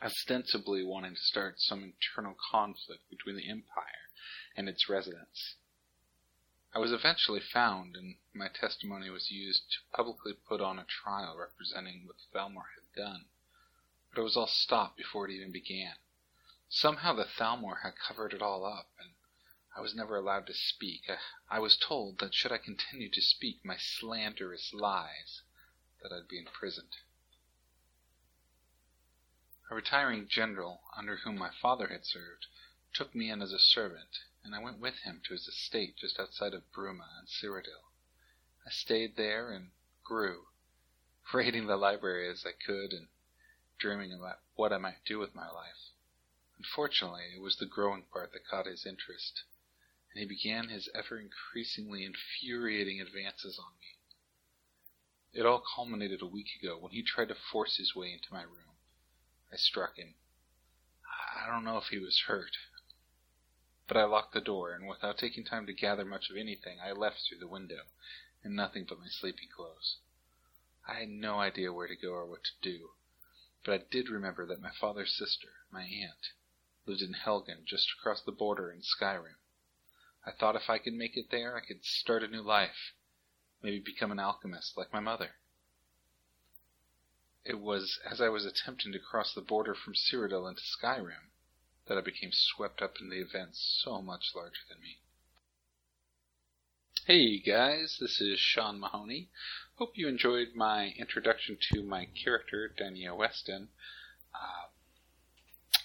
ostensibly 0.01 0.85
wanting 0.85 1.15
to 1.15 1.21
start 1.21 1.59
some 1.59 1.83
internal 1.83 2.37
conflict 2.53 3.11
between 3.11 3.35
the 3.35 3.49
Empire 3.49 4.07
and 4.57 4.69
its 4.69 4.89
residents. 4.89 5.57
I 6.75 6.79
was 6.79 6.91
eventually 6.91 7.41
found, 7.41 7.97
and 7.97 8.17
my 8.33 8.49
testimony 8.49 9.11
was 9.11 9.31
used 9.31 9.71
to 9.73 9.79
publicly 9.95 10.33
put 10.33 10.63
on 10.63 10.79
a 10.79 10.85
trial 10.85 11.37
representing 11.37 12.07
what 12.07 12.17
Thalmor 12.33 12.71
had 12.75 12.95
done, 12.95 13.27
but 14.11 14.21
it 14.21 14.25
was 14.25 14.39
all 14.39 14.47
stopped 14.47 14.97
before 14.97 15.29
it 15.29 15.35
even 15.35 15.53
began. 15.53 15.97
Somehow 16.71 17.13
the 17.13 17.27
Thalmor 17.27 17.83
had 17.83 17.99
covered 17.99 18.33
it 18.33 18.41
all 18.41 18.65
up, 18.65 18.91
and 18.99 19.13
I 19.77 19.83
was 19.83 19.95
never 19.95 20.17
allowed 20.17 20.47
to 20.47 20.55
speak. 20.55 21.11
I, 21.11 21.19
I 21.57 21.59
was 21.59 21.77
told 21.77 22.21
that 22.21 22.33
should 22.35 22.53
I 22.53 22.59
continue 22.59 23.11
to 23.11 23.21
speak 23.21 23.63
my 23.63 23.77
slanderous 23.77 24.73
lies, 24.73 25.43
that 26.03 26.11
I'd 26.11 26.29
be 26.29 26.39
imprisoned. 26.39 26.97
A 29.71 29.75
retiring 29.75 30.27
general, 30.27 30.83
under 30.97 31.17
whom 31.17 31.37
my 31.37 31.51
father 31.51 31.89
had 31.89 32.07
served, 32.07 32.47
took 32.95 33.15
me 33.15 33.29
in 33.31 33.43
as 33.43 33.53
a 33.53 33.59
servant, 33.59 34.21
and 34.45 34.55
I 34.55 34.59
went 34.59 34.79
with 34.79 34.99
him 35.05 35.21
to 35.25 35.33
his 35.35 35.47
estate 35.47 35.97
just 35.97 36.19
outside 36.19 36.55
of 36.55 36.71
Bruma 36.73 37.09
and 37.19 37.29
Cyrodiil. 37.29 37.93
I 38.67 38.71
stayed 38.71 39.17
there 39.17 39.51
and 39.51 39.71
grew, 40.05 40.47
raiding 41.33 41.67
the 41.67 41.77
library 41.77 42.29
as 42.29 42.45
I 42.45 42.53
could 42.53 42.93
and 42.93 43.09
dreaming 43.79 44.13
about 44.13 44.41
what 44.55 44.73
I 44.73 44.79
might 44.79 45.05
do 45.05 45.19
with 45.19 45.35
my 45.35 45.49
life. 45.51 45.91
Unfortunately, 46.59 47.33
it 47.35 47.41
was 47.41 47.57
the 47.57 47.67
growing 47.67 48.05
part 48.05 48.33
that 48.33 48.47
caught 48.47 48.67
his 48.67 48.87
interest 48.87 49.43
and 50.15 50.21
he 50.21 50.27
began 50.27 50.69
his 50.69 50.91
ever 50.95 51.19
increasingly 51.19 52.05
infuriating 52.05 53.01
advances 53.01 53.59
on 53.59 53.73
me. 53.81 53.97
It 55.33 55.47
all 55.47 55.65
culminated 55.75 56.21
a 56.21 56.27
week 56.27 56.49
ago 56.61 56.77
when 56.77 56.93
he 56.93 57.03
tried 57.03 57.29
to 57.29 57.35
force 57.35 57.79
his 57.79 57.95
way 57.95 58.13
into 58.13 58.33
my 58.33 58.43
room. 58.43 58.77
I 59.51 59.57
struck 59.57 59.97
him. 59.97 60.15
I 61.35 61.47
don't 61.47 61.65
know 61.65 61.79
if 61.79 61.87
he 61.87 61.99
was 61.99 62.25
hurt, 62.27 62.57
but 63.93 64.01
I 64.01 64.05
locked 64.05 64.33
the 64.33 64.41
door, 64.41 64.73
and 64.73 64.89
without 64.89 65.19
taking 65.19 65.45
time 65.45 65.67
to 65.67 65.73
gather 65.75 66.07
much 66.07 66.31
of 66.31 66.37
anything, 66.39 66.81
I 66.81 66.93
left 66.93 67.29
through 67.29 67.41
the 67.41 67.47
window, 67.47 67.83
in 68.43 68.55
nothing 68.55 68.87
but 68.89 68.99
my 68.99 69.09
sleeping 69.09 69.51
clothes. 69.55 69.99
I 70.89 71.01
had 71.01 71.11
no 71.11 71.41
idea 71.41 71.75
where 71.75 71.89
to 71.89 71.95
go 71.95 72.13
or 72.13 72.25
what 72.25 72.43
to 72.45 72.53
do, 72.63 72.93
but 73.63 73.75
I 73.75 73.85
did 73.91 74.09
remember 74.09 74.47
that 74.47 74.63
my 74.63 74.71
father's 74.71 75.15
sister, 75.15 75.67
my 75.71 75.83
aunt, 75.83 76.29
lived 76.87 77.03
in 77.03 77.13
Helgen, 77.13 77.67
just 77.67 77.93
across 77.93 78.23
the 78.23 78.33
border 78.33 78.73
in 78.73 78.81
Skyrim. 78.81 79.37
I 80.25 80.33
thought 80.33 80.57
if 80.57 80.71
I 80.71 80.79
could 80.79 80.95
make 80.95 81.19
it 81.19 81.31
there, 81.31 81.55
I 81.55 81.61
could 81.61 81.85
start 81.85 82.23
a 82.23 82.29
new 82.29 82.41
life. 82.41 82.95
Maybe 83.63 83.79
become 83.79 84.11
an 84.11 84.19
alchemist 84.19 84.75
like 84.75 84.91
my 84.95 85.01
mother. 85.01 85.33
It 87.45 87.61
was 87.61 88.01
as 88.11 88.23
I 88.23 88.31
was 88.31 88.47
attempting 88.47 88.93
to 88.93 88.99
cross 88.99 89.35
the 89.35 89.43
border 89.43 89.75
from 89.75 89.93
Cyrodiil 89.93 90.49
into 90.49 90.63
Skyrim 90.63 91.32
that 91.87 91.99
I 91.99 92.01
became 92.01 92.31
swept 92.33 92.81
up 92.83 92.95
in 93.01 93.09
the 93.09 93.21
events 93.21 93.81
so 93.85 94.01
much 94.01 94.33
larger 94.35 94.61
than 94.69 94.81
me. 94.81 94.99
Hey 97.07 97.41
guys, 97.41 97.99
this 98.01 98.21
is 98.21 98.39
Sean 98.39 98.79
Mahoney. 98.79 99.29
Hope 99.77 99.93
you 99.97 100.07
enjoyed 100.07 100.55
my 100.55 100.95
introduction 100.97 101.59
to 101.73 101.83
my 101.83 102.07
character, 102.23 102.73
Dania 102.79 103.17
Weston. 103.17 103.69
Uh, 104.33 104.69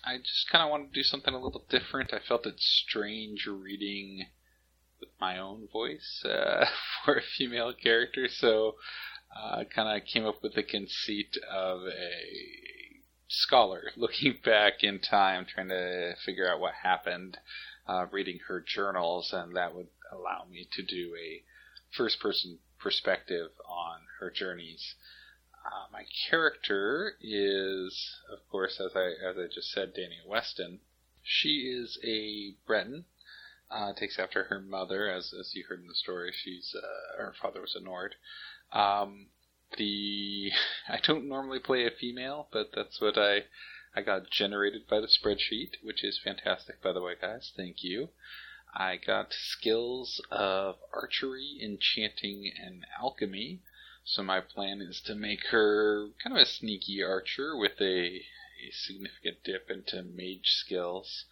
I 0.03 0.17
just 0.17 0.49
kind 0.51 0.63
of 0.63 0.69
wanted 0.69 0.93
to 0.93 0.99
do 0.99 1.03
something 1.03 1.33
a 1.33 1.39
little 1.39 1.65
different. 1.69 2.13
I 2.13 2.19
felt 2.19 2.45
it 2.45 2.59
strange 2.59 3.47
reading 3.47 4.27
with 4.99 5.09
my 5.19 5.39
own 5.39 5.67
voice 5.73 6.23
uh, 6.23 6.65
for 7.05 7.17
a 7.17 7.23
female 7.23 7.73
character, 7.73 8.27
so 8.29 8.75
I 9.35 9.61
uh, 9.61 9.63
kind 9.65 9.97
of 9.97 10.07
came 10.07 10.25
up 10.25 10.43
with 10.43 10.53
the 10.53 10.63
conceit 10.63 11.35
of 11.51 11.81
a 11.81 12.86
scholar 13.27 13.91
looking 13.97 14.37
back 14.43 14.83
in 14.83 14.99
time, 14.99 15.45
trying 15.45 15.69
to 15.69 16.15
figure 16.25 16.49
out 16.49 16.59
what 16.59 16.73
happened, 16.83 17.37
uh, 17.87 18.05
reading 18.11 18.39
her 18.47 18.63
journals, 18.65 19.31
and 19.33 19.55
that 19.55 19.73
would 19.75 19.87
allow 20.11 20.45
me 20.49 20.67
to 20.71 20.83
do 20.83 21.15
a 21.15 21.43
first 21.95 22.19
person 22.19 22.59
perspective 22.79 23.49
on 23.67 24.01
her 24.19 24.29
journeys. 24.31 24.95
Uh, 25.65 25.85
my 25.91 26.03
character 26.29 27.13
is, 27.21 28.15
of 28.31 28.39
course, 28.49 28.79
as 28.79 28.91
I 28.95 29.07
as 29.29 29.37
I 29.37 29.47
just 29.53 29.71
said, 29.71 29.93
Dania 29.93 30.25
Weston. 30.25 30.79
She 31.23 31.69
is 31.69 31.99
a 32.03 32.55
Breton. 32.65 33.05
Uh, 33.69 33.91
takes 33.91 34.17
after 34.17 34.45
her 34.45 34.61
mother, 34.61 35.11
as 35.11 35.33
as 35.37 35.53
you 35.53 35.65
heard 35.67 35.81
in 35.81 35.87
the 35.87 35.95
story. 35.95 36.31
She's 36.33 36.73
uh, 36.73 37.17
her 37.17 37.33
father 37.41 37.59
was 37.59 37.75
a 37.75 37.81
Nord. 37.81 38.15
Um, 38.71 39.27
the 39.77 40.51
I 40.87 40.99
don't 40.99 41.27
normally 41.27 41.59
play 41.59 41.85
a 41.85 41.91
female, 41.91 42.47
but 42.51 42.71
that's 42.73 43.01
what 43.01 43.17
I 43.17 43.45
I 43.95 44.01
got 44.01 44.29
generated 44.29 44.87
by 44.87 44.99
the 44.99 45.07
spreadsheet, 45.07 45.81
which 45.81 46.03
is 46.03 46.19
fantastic, 46.19 46.81
by 46.81 46.93
the 46.93 47.01
way, 47.01 47.15
guys. 47.19 47.51
Thank 47.55 47.83
you. 47.83 48.09
I 48.73 48.97
got 48.97 49.33
skills 49.33 50.21
of 50.29 50.77
archery, 50.93 51.57
enchanting, 51.61 52.53
and 52.55 52.85
alchemy. 53.01 53.61
So 54.03 54.21
my 54.21 54.39
plan 54.39 54.81
is 54.81 55.01
to 55.01 55.15
make 55.15 55.47
her 55.47 56.09
kind 56.23 56.35
of 56.37 56.43
a 56.43 56.45
sneaky 56.45 57.01
archer 57.01 57.57
with 57.57 57.81
a, 57.81 58.17
a 58.17 58.71
significant 58.71 59.43
dip 59.43 59.71
into 59.71 60.03
mage 60.03 60.51
skills. 60.51 61.25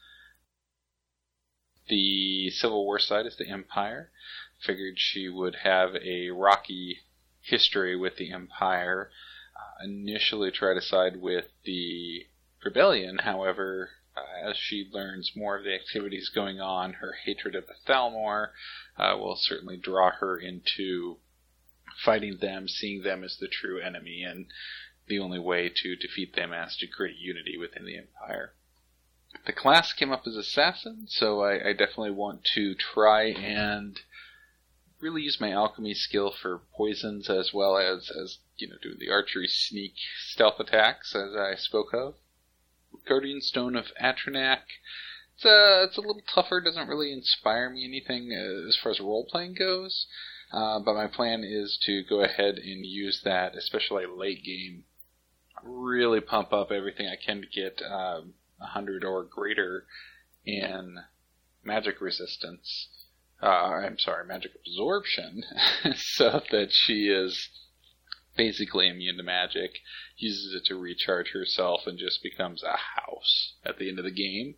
The 1.88 2.50
Civil 2.50 2.84
War 2.84 2.98
side 2.98 3.28
is 3.28 3.36
the 3.36 3.48
Empire. 3.48 4.12
Figured 4.60 5.00
she 5.00 5.30
would 5.30 5.58
have 5.58 5.96
a 5.98 6.32
rocky 6.32 7.02
history 7.46 7.96
with 7.96 8.18
the 8.18 8.32
Empire. 8.32 9.10
Uh, 9.56 9.86
initially 9.86 10.52
try 10.52 10.74
to 10.74 10.82
side 10.82 11.16
with 11.18 11.46
the 11.64 12.26
Rebellion, 12.64 13.20
however, 13.20 13.92
uh, 14.18 14.50
as 14.50 14.58
she 14.58 14.90
learns 14.92 15.32
more 15.36 15.58
of 15.58 15.64
the 15.64 15.76
activities 15.76 16.30
going 16.30 16.60
on, 16.60 16.94
her 16.94 17.14
hatred 17.26 17.56
of 17.56 17.68
the 17.68 17.76
Thalmor 17.88 18.50
uh, 18.98 19.16
will 19.18 19.36
certainly 19.36 19.78
draw 19.78 20.12
her 20.12 20.38
into 20.38 21.18
fighting 22.04 22.38
them, 22.38 22.68
seeing 22.68 23.04
them 23.04 23.24
as 23.24 23.38
the 23.38 23.48
true 23.48 23.80
enemy, 23.80 24.24
and 24.24 24.48
the 25.08 25.20
only 25.20 25.40
way 25.40 25.70
to 25.70 25.96
defeat 25.96 26.36
them 26.36 26.54
as 26.54 26.76
to 26.78 26.88
create 26.88 27.18
unity 27.18 27.58
within 27.58 27.86
the 27.86 27.98
Empire. 27.98 28.54
The 29.46 29.54
class 29.54 29.94
came 29.94 30.12
up 30.12 30.24
as 30.26 30.36
assassin, 30.36 31.06
so 31.08 31.42
I, 31.42 31.70
I 31.70 31.74
definitely 31.74 32.12
want 32.12 32.44
to 32.56 32.74
try 32.74 33.26
and 33.26 34.00
really 35.06 35.22
use 35.22 35.40
my 35.40 35.52
alchemy 35.52 35.94
skill 35.94 36.32
for 36.32 36.64
poisons 36.76 37.30
as 37.30 37.54
well 37.54 37.78
as 37.78 38.10
as 38.10 38.40
you 38.58 38.68
know 38.68 38.76
doing 38.82 38.98
the 38.98 39.12
archery 39.12 39.48
sneak 39.48 39.94
stealth 40.30 40.60
attacks 40.60 41.14
as 41.16 41.36
I 41.36 41.54
spoke 41.56 41.94
of. 41.94 42.16
Guardian 43.08 43.40
Stone 43.40 43.76
of 43.76 43.86
Atronach. 44.02 44.64
It's 45.36 45.46
a, 45.46 45.84
it's 45.84 45.98
a 45.98 46.02
little 46.02 46.24
tougher, 46.34 46.60
doesn't 46.60 46.88
really 46.88 47.14
inspire 47.14 47.70
me 47.70 47.84
anything 47.84 48.32
uh, 48.34 48.68
as 48.68 48.76
far 48.82 48.92
as 48.94 49.00
role 49.00 49.28
playing 49.30 49.54
goes. 49.54 50.08
Uh, 50.52 50.80
but 50.80 50.96
my 50.96 51.06
plan 51.06 51.44
is 51.44 51.78
to 51.84 52.04
go 52.04 52.22
ahead 52.22 52.56
and 52.56 52.86
use 52.86 53.22
that, 53.24 53.56
especially 53.56 54.06
late 54.08 54.44
game. 54.44 54.86
Really 55.62 56.22
pump 56.22 56.52
up 56.52 56.72
everything 56.72 57.08
I 57.08 57.16
can 57.16 57.42
to 57.42 57.48
get 57.48 57.80
um, 57.84 58.34
100 58.58 59.04
or 59.04 59.24
greater 59.24 59.86
in 60.46 60.98
magic 61.64 62.02
resistance. 62.02 62.88
Uh, 63.42 63.46
I'm 63.46 64.00
sorry, 64.00 64.26
magic 64.26 64.52
absorption, 64.56 65.44
so 65.96 66.42
that 66.52 66.70
she 66.72 67.10
is 67.10 67.50
basically 68.36 68.88
immune 68.88 69.18
to 69.18 69.24
magic, 69.24 69.80
uses 70.18 70.54
it 70.54 70.66
to 70.66 70.76
recharge 70.76 71.32
herself, 71.32 71.82
and 71.86 71.98
just 71.98 72.24
becomes 72.24 72.64
a 72.64 72.78
house 73.00 73.54
at 73.66 73.78
the 73.78 73.90
end 73.90 74.00
of 74.00 74.06
the 74.06 74.12
game. 74.12 74.56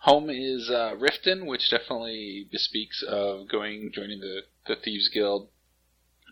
Home 0.00 0.28
is 0.30 0.70
uh, 0.70 0.94
Riften, 0.94 1.46
which 1.46 1.70
definitely 1.70 2.46
bespeaks 2.50 3.02
of 3.02 3.48
going 3.48 3.90
joining 3.92 4.20
the, 4.20 4.42
the 4.66 4.76
Thieves 4.76 5.08
Guild, 5.08 5.48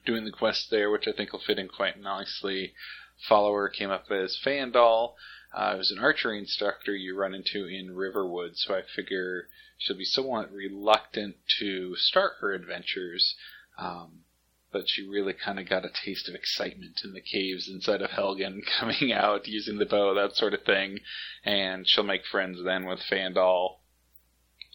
doing 0.05 0.25
the 0.25 0.31
quest 0.31 0.71
there, 0.71 0.91
which 0.91 1.09
I 1.09 1.13
think 1.13 1.33
will 1.33 1.41
fit 1.41 1.59
in 1.59 1.69
quite 1.69 1.99
nicely. 1.99 2.75
Follower 3.29 3.69
came 3.69 3.91
up 3.91 4.11
as 4.11 4.39
Faendal. 4.45 5.15
Uh, 5.55 5.75
was 5.79 5.93
an 5.93 6.01
archery 6.01 6.39
instructor 6.39 6.97
you 6.97 7.17
run 7.17 7.33
into 7.33 7.67
in 7.67 7.95
Riverwood, 7.95 8.57
so 8.57 8.75
I 8.75 8.83
figure 8.83 9.49
she'll 9.79 9.97
be 9.97 10.05
somewhat 10.05 10.53
reluctant 10.53 11.37
to 11.61 11.95
start 11.97 12.33
her 12.41 12.53
adventures. 12.53 13.37
Um, 13.79 14.25
but 14.73 14.89
she 14.89 15.07
really 15.07 15.33
kind 15.33 15.61
of 15.61 15.69
got 15.69 15.85
a 15.85 15.91
taste 16.05 16.29
of 16.29 16.35
excitement 16.35 17.03
in 17.05 17.13
the 17.13 17.21
caves 17.21 17.69
inside 17.69 18.03
of 18.03 18.11
Helgen, 18.11 18.63
coming 18.81 19.13
out, 19.13 19.47
using 19.47 19.79
the 19.79 19.87
bow, 19.87 20.13
that 20.15 20.35
sort 20.35 20.55
of 20.55 20.65
thing. 20.65 20.99
And 21.45 21.89
she'll 21.89 22.03
make 22.03 22.27
friends 22.27 22.59
then 22.65 22.85
with 22.85 22.99
Faendal 23.09 23.77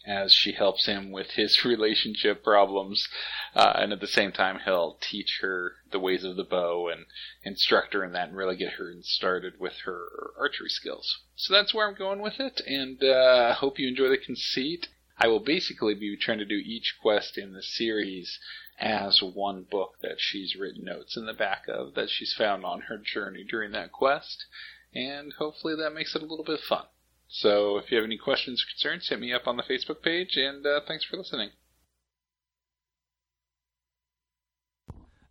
as 0.06 0.32
she 0.32 0.52
helps 0.52 0.86
him 0.86 1.10
with 1.10 1.32
his 1.32 1.64
relationship 1.64 2.42
problems. 2.42 3.08
Uh, 3.54 3.72
and 3.76 3.92
at 3.92 4.00
the 4.00 4.06
same 4.06 4.32
time, 4.32 4.60
he'll 4.64 4.96
teach 5.00 5.38
her 5.42 5.76
the 5.90 6.00
ways 6.00 6.24
of 6.24 6.36
the 6.36 6.44
bow 6.44 6.88
and 6.88 7.06
instruct 7.42 7.92
her 7.94 8.04
in 8.04 8.12
that 8.12 8.28
and 8.28 8.36
really 8.36 8.56
get 8.56 8.74
her 8.74 8.92
started 9.02 9.58
with 9.58 9.78
her 9.84 10.06
archery 10.38 10.68
skills. 10.68 11.20
So 11.36 11.52
that's 11.52 11.74
where 11.74 11.88
I'm 11.88 11.94
going 11.94 12.20
with 12.20 12.40
it, 12.40 12.60
and 12.66 13.02
uh, 13.02 13.54
hope 13.54 13.78
you 13.78 13.88
enjoy 13.88 14.08
the 14.08 14.18
conceit. 14.18 14.88
I 15.18 15.28
will 15.28 15.40
basically 15.40 15.94
be 15.94 16.16
trying 16.16 16.38
to 16.38 16.46
do 16.46 16.56
each 16.56 16.96
quest 17.02 17.36
in 17.36 17.52
the 17.52 17.62
series 17.62 18.38
as 18.78 19.22
one 19.22 19.66
book 19.70 19.96
that 20.00 20.18
she's 20.18 20.56
written 20.56 20.84
notes 20.84 21.16
in 21.16 21.26
the 21.26 21.34
back 21.34 21.68
of 21.68 21.94
that 21.94 22.08
she's 22.08 22.32
found 22.32 22.64
on 22.64 22.82
her 22.82 22.96
journey 22.96 23.44
during 23.44 23.72
that 23.72 23.92
quest, 23.92 24.46
and 24.94 25.34
hopefully 25.34 25.74
that 25.76 25.90
makes 25.90 26.14
it 26.14 26.22
a 26.22 26.26
little 26.26 26.44
bit 26.44 26.60
fun. 26.60 26.86
So 27.32 27.78
if 27.78 27.90
you 27.90 27.96
have 27.96 28.04
any 28.04 28.18
questions 28.18 28.60
or 28.60 28.66
concerns, 28.72 29.08
hit 29.08 29.20
me 29.20 29.32
up 29.32 29.46
on 29.46 29.56
the 29.56 29.62
Facebook 29.62 30.02
page, 30.02 30.36
and 30.36 30.66
uh, 30.66 30.80
thanks 30.86 31.04
for 31.04 31.16
listening. 31.16 31.50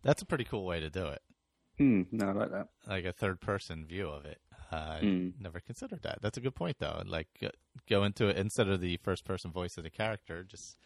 That's 0.02 0.22
a 0.22 0.26
pretty 0.26 0.46
cool 0.46 0.66
way 0.66 0.80
to 0.80 0.90
do 0.90 1.08
it. 1.08 1.22
Hmm, 1.78 2.04
no, 2.12 2.30
I 2.30 2.32
like 2.32 2.52
that. 2.52 2.68
Like 2.88 3.04
a 3.06 3.12
third 3.12 3.42
person 3.42 3.86
view 3.86 4.08
of 4.08 4.26
it. 4.26 4.40
I 4.72 5.00
Mm. 5.04 5.34
never 5.42 5.60
considered 5.60 6.02
that. 6.04 6.20
That's 6.22 6.38
a 6.38 6.42
good 6.42 6.56
point, 6.56 6.78
though. 6.80 7.04
Like, 7.06 7.28
go- 7.42 7.52
go 7.88 8.04
into 8.04 8.28
it 8.28 8.38
instead 8.38 8.70
of 8.70 8.80
the 8.80 8.98
first 8.98 9.26
person 9.26 9.52
voice 9.52 9.78
of 9.78 9.84
the 9.84 9.90
character, 9.90 10.44
just 10.44 10.78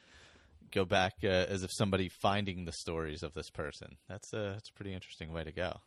go 0.72 0.84
back 0.86 1.14
uh, 1.24 1.28
as 1.28 1.62
if 1.64 1.72
somebody 1.72 2.10
finding 2.10 2.66
the 2.66 2.72
stories 2.72 3.22
of 3.22 3.34
this 3.34 3.52
person. 3.52 3.98
That's 4.08 4.34
a 4.34 4.54
that's 4.56 4.70
a 4.70 4.74
pretty 4.74 4.94
interesting 4.94 5.32
way 5.32 5.44
to 5.44 5.52
go. 5.52 5.82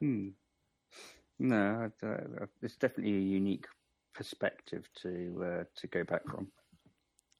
Hmm. 0.00 0.30
No, 1.38 1.90
I- 2.02 2.06
I- 2.06 2.46
it's 2.62 2.76
definitely 2.76 3.14
a 3.14 3.20
unique 3.20 3.66
perspective 4.18 4.86
to 5.02 5.42
uh, 5.42 5.64
to 5.76 5.86
go 5.86 6.04
back 6.04 6.26
from. 6.26 6.48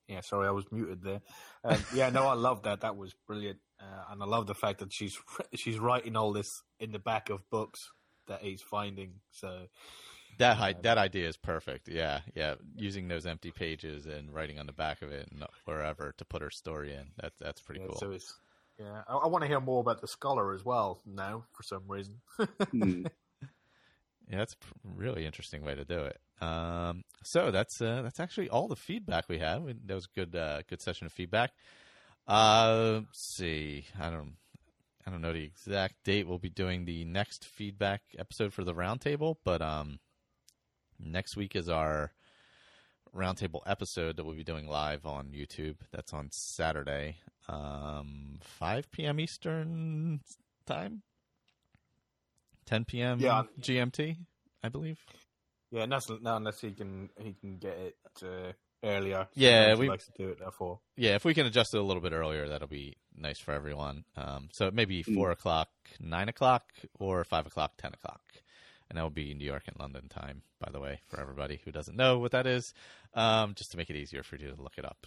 Yeah, 0.06 0.20
sorry, 0.20 0.48
I 0.48 0.52
was 0.52 0.64
muted 0.70 1.02
there. 1.02 1.20
Um, 1.64 1.84
yeah, 1.92 2.08
no, 2.08 2.26
I 2.26 2.32
love 2.32 2.62
that. 2.62 2.80
That 2.80 2.96
was 2.96 3.14
brilliant, 3.26 3.58
uh, 3.78 4.04
and 4.10 4.22
I 4.22 4.26
love 4.26 4.46
the 4.46 4.54
fact 4.54 4.78
that 4.78 4.92
she's 4.92 5.18
she's 5.54 5.78
writing 5.78 6.16
all 6.16 6.32
this 6.32 6.62
in 6.80 6.92
the 6.92 6.98
back 6.98 7.28
of 7.28 7.40
books 7.50 7.90
that 8.28 8.40
he's 8.40 8.62
finding. 8.62 9.14
So 9.32 9.66
That 10.38 10.56
hi- 10.56 10.76
that 10.82 10.96
idea 10.96 11.28
is 11.28 11.36
perfect. 11.36 11.88
Yeah, 11.88 12.20
yeah. 12.34 12.54
Using 12.76 13.08
those 13.08 13.26
empty 13.26 13.50
pages 13.50 14.06
and 14.06 14.32
writing 14.32 14.58
on 14.58 14.66
the 14.66 14.72
back 14.72 15.02
of 15.02 15.10
it 15.12 15.28
and 15.30 15.44
wherever 15.64 16.14
to 16.16 16.24
put 16.24 16.40
her 16.42 16.50
story 16.50 16.94
in. 16.94 17.08
That's 17.20 17.38
that's 17.38 17.60
pretty 17.60 17.80
yeah, 17.80 17.88
cool. 17.88 17.98
so 17.98 18.12
it's 18.12 18.32
yeah. 18.78 19.02
I, 19.08 19.16
I 19.16 19.26
want 19.26 19.42
to 19.42 19.48
hear 19.48 19.60
more 19.60 19.80
about 19.80 20.00
the 20.00 20.08
scholar 20.08 20.54
as 20.54 20.64
well 20.64 21.02
now 21.04 21.44
for 21.52 21.64
some 21.64 21.82
reason. 21.88 22.20
Hmm. 22.70 23.06
Yeah, 24.28 24.38
that's 24.38 24.54
a 24.54 24.56
really 24.84 25.24
interesting 25.24 25.64
way 25.64 25.74
to 25.74 25.84
do 25.84 26.00
it. 26.00 26.18
Um, 26.40 27.04
so 27.22 27.50
that's 27.50 27.80
uh, 27.80 28.02
that's 28.02 28.20
actually 28.20 28.48
all 28.50 28.68
the 28.68 28.76
feedback 28.76 29.28
we 29.28 29.38
have. 29.38 29.64
That 29.86 29.94
was 29.94 30.04
a 30.06 30.18
good 30.18 30.36
uh, 30.36 30.62
good 30.68 30.82
session 30.82 31.06
of 31.06 31.12
feedback. 31.12 31.52
Uh, 32.26 33.00
let's 33.06 33.36
see, 33.36 33.86
I 33.98 34.10
don't 34.10 34.34
I 35.06 35.10
don't 35.10 35.22
know 35.22 35.32
the 35.32 35.44
exact 35.44 36.04
date 36.04 36.28
we'll 36.28 36.38
be 36.38 36.50
doing 36.50 36.84
the 36.84 37.04
next 37.06 37.46
feedback 37.46 38.02
episode 38.18 38.52
for 38.52 38.64
the 38.64 38.74
roundtable, 38.74 39.36
but 39.44 39.62
um, 39.62 39.98
next 41.00 41.36
week 41.36 41.56
is 41.56 41.68
our 41.70 42.12
roundtable 43.16 43.62
episode 43.66 44.16
that 44.16 44.24
we'll 44.24 44.36
be 44.36 44.44
doing 44.44 44.68
live 44.68 45.06
on 45.06 45.28
YouTube. 45.28 45.76
That's 45.90 46.12
on 46.12 46.28
Saturday, 46.30 47.16
um, 47.48 48.38
5 48.42 48.90
p.m. 48.90 49.18
Eastern 49.18 50.20
time, 50.66 51.02
10 52.68 52.84
p.m. 52.84 53.18
Yeah. 53.18 53.44
GMT, 53.60 54.16
I 54.62 54.68
believe. 54.68 54.98
yeah, 55.70 55.82
and 55.82 55.92
that's 55.92 56.08
not 56.10 56.36
unless 56.36 56.60
he 56.60 56.72
can 56.72 57.08
he 57.18 57.32
can 57.32 57.56
get 57.56 57.76
it 57.78 57.96
uh, 58.22 58.52
earlier. 58.84 59.26
Yeah, 59.34 59.74
we- 59.74 59.88
likes 59.88 60.06
to 60.06 60.12
do 60.16 60.28
it. 60.28 60.38
Therefore, 60.38 60.80
Yeah, 60.96 61.14
if 61.14 61.24
we 61.24 61.32
can 61.34 61.46
adjust 61.46 61.74
it 61.74 61.78
a 61.78 61.82
little 61.82 62.02
bit 62.02 62.12
earlier, 62.12 62.48
that'll 62.48 62.68
be 62.68 62.96
nice 63.16 63.38
for 63.38 63.52
everyone. 63.52 64.04
Um, 64.16 64.48
so 64.52 64.70
maybe 64.70 65.02
four 65.02 65.30
o'clock, 65.30 65.68
nine 65.98 66.28
o'clock, 66.28 66.64
or 66.98 67.24
five 67.24 67.46
o'clock, 67.46 67.72
ten 67.78 67.92
o'clock, 67.94 68.20
and 68.90 68.98
that 68.98 69.02
will 69.02 69.10
be 69.10 69.32
New 69.34 69.46
York 69.46 69.64
and 69.66 69.76
London 69.80 70.08
time. 70.08 70.42
By 70.60 70.70
the 70.70 70.80
way, 70.80 71.00
for 71.08 71.18
everybody 71.20 71.60
who 71.64 71.72
doesn't 71.72 71.96
know 71.96 72.18
what 72.18 72.32
that 72.32 72.46
is, 72.46 72.74
um, 73.14 73.54
just 73.54 73.70
to 73.70 73.76
make 73.78 73.88
it 73.90 73.96
easier 73.96 74.22
for 74.22 74.36
you 74.36 74.50
to 74.54 74.60
look 74.62 74.76
it 74.76 74.84
up. 74.84 75.06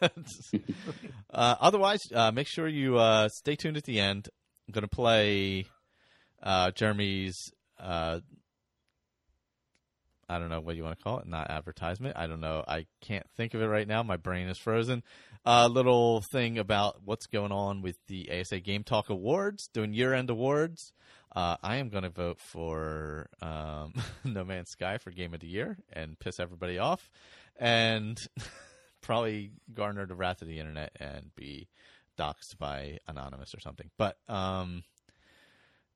uh, 1.30 1.54
otherwise, 1.60 2.10
uh, 2.12 2.32
make 2.32 2.46
sure 2.48 2.66
you 2.66 2.98
uh, 2.98 3.28
stay 3.28 3.54
tuned 3.54 3.76
at 3.76 3.84
the 3.84 4.00
end. 4.00 4.28
I'm 4.66 4.72
going 4.72 4.82
to 4.82 4.88
play 4.88 5.64
uh, 6.42 6.70
Jeremy's. 6.72 7.52
Uh, 7.78 8.20
I 10.30 10.38
don't 10.38 10.50
know 10.50 10.60
what 10.60 10.76
you 10.76 10.84
want 10.84 10.98
to 10.98 11.02
call 11.02 11.20
it. 11.20 11.26
Not 11.26 11.50
advertisement. 11.50 12.16
I 12.18 12.26
don't 12.26 12.40
know. 12.40 12.62
I 12.68 12.86
can't 13.00 13.26
think 13.36 13.54
of 13.54 13.62
it 13.62 13.66
right 13.66 13.88
now. 13.88 14.02
My 14.02 14.18
brain 14.18 14.48
is 14.48 14.58
frozen. 14.58 15.02
A 15.46 15.68
little 15.68 16.22
thing 16.32 16.58
about 16.58 16.96
what's 17.02 17.26
going 17.26 17.50
on 17.50 17.80
with 17.80 17.96
the 18.08 18.30
ASA 18.30 18.60
Game 18.60 18.84
Talk 18.84 19.08
Awards, 19.08 19.70
doing 19.72 19.94
year-end 19.94 20.28
awards. 20.28 20.92
Uh, 21.34 21.56
I 21.62 21.76
am 21.76 21.88
going 21.88 22.02
to 22.02 22.10
vote 22.10 22.40
for 22.40 23.28
um, 23.40 23.94
No 24.24 24.44
Man's 24.44 24.70
Sky 24.70 24.98
for 24.98 25.10
Game 25.10 25.32
of 25.32 25.40
the 25.40 25.46
Year 25.46 25.78
and 25.92 26.18
piss 26.18 26.40
everybody 26.40 26.78
off, 26.78 27.10
and 27.56 28.18
probably 29.00 29.52
garner 29.72 30.04
the 30.04 30.14
wrath 30.14 30.42
of 30.42 30.48
the 30.48 30.58
internet 30.58 30.92
and 31.00 31.34
be 31.34 31.68
doxxed 32.18 32.58
by 32.58 32.98
anonymous 33.06 33.54
or 33.54 33.60
something. 33.60 33.90
But 33.96 34.18
um, 34.28 34.82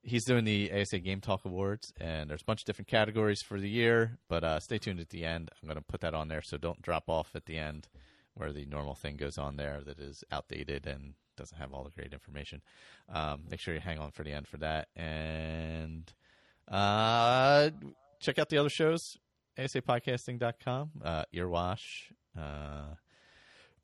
he's 0.03 0.25
doing 0.25 0.45
the 0.45 0.71
ASA 0.73 0.99
Game 0.99 1.21
Talk 1.21 1.45
Awards, 1.45 1.93
and 2.01 2.29
there's 2.29 2.43
a 2.43 2.45
bunch 2.45 2.63
of 2.63 2.67
different 2.67 2.89
categories 2.89 3.43
for 3.43 3.59
the 3.59 3.69
year. 3.69 4.19
But 4.29 4.45
uh, 4.45 4.61
stay 4.61 4.79
tuned 4.79 5.01
at 5.01 5.11
the 5.11 5.25
end. 5.25 5.51
I'm 5.61 5.69
going 5.69 5.77
to 5.77 5.85
put 5.85 6.01
that 6.01 6.15
on 6.15 6.29
there, 6.29 6.43
so 6.43 6.57
don't 6.57 6.83
drop 6.83 7.05
off 7.09 7.31
at 7.35 7.47
the 7.47 7.59
end 7.59 7.89
where 8.35 8.53
the 8.53 8.65
normal 8.67 8.95
thing 8.95 9.17
goes 9.17 9.39
on 9.39 9.57
there 9.57 9.81
that 9.85 9.99
is 9.99 10.25
outdated 10.33 10.87
and 10.87 11.15
doesn't 11.37 11.59
have 11.59 11.73
all 11.73 11.85
the 11.85 11.91
great 11.91 12.13
information. 12.13 12.63
Um, 13.09 13.43
make 13.51 13.61
sure 13.61 13.75
you 13.75 13.81
hang 13.81 13.99
on 13.99 14.11
for 14.11 14.23
the 14.25 14.33
end 14.33 14.49
for 14.49 14.59
that, 14.59 14.89
and 14.97 16.13
uh, 16.69 17.71
check 18.21 18.39
out 18.39 18.49
the 18.49 18.59
other 18.59 18.71
shows. 18.71 19.19
ASAPodcasting.com, 19.59 20.91
uh, 21.05 21.25
Earwash, 21.35 22.13
uh, 22.39 22.95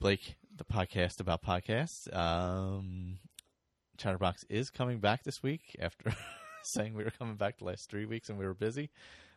Blake, 0.01 0.37
the 0.57 0.65
podcast 0.65 1.21
about 1.21 1.43
podcasts. 1.43 2.15
Um, 2.17 3.19
Chatterbox 3.99 4.45
is 4.49 4.71
coming 4.71 5.01
back 5.01 5.25
this 5.25 5.43
week 5.43 5.77
after 5.81 6.15
saying 6.63 6.95
we 6.95 7.05
were 7.05 7.11
coming 7.11 7.35
back 7.35 7.59
the 7.59 7.65
last 7.65 7.91
three 7.91 8.07
weeks 8.07 8.29
and 8.29 8.39
we 8.39 8.47
were 8.47 8.55
busy. 8.55 8.91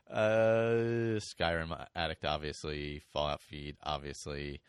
Uh, 0.10 1.18
Skyrim 1.20 1.76
Addict, 1.96 2.24
obviously. 2.26 3.02
Fallout 3.12 3.42
Feed, 3.42 3.76
obviously. 3.84 4.62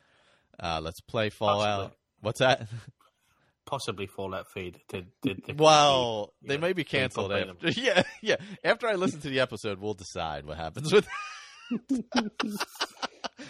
Uh, 0.58 0.80
let's 0.82 1.00
play 1.00 1.30
Fallout. 1.30 1.78
Possibly. 1.78 1.96
What's 2.22 2.38
that? 2.40 2.68
possibly 3.66 4.06
Fallout 4.06 4.46
feed. 4.48 4.80
Did, 4.88 5.06
did, 5.22 5.44
did 5.44 5.58
well, 5.58 6.32
they 6.42 6.54
yeah, 6.54 6.60
may 6.60 6.72
be 6.72 6.84
canceled 6.84 7.32
after. 7.32 7.70
Yeah, 7.80 8.02
yeah. 8.20 8.36
After 8.64 8.86
I 8.86 8.94
listen 8.94 9.20
to 9.20 9.28
the 9.28 9.40
episode, 9.40 9.80
we'll 9.80 9.94
decide 9.94 10.46
what 10.46 10.56
happens 10.56 10.92
with. 10.92 11.06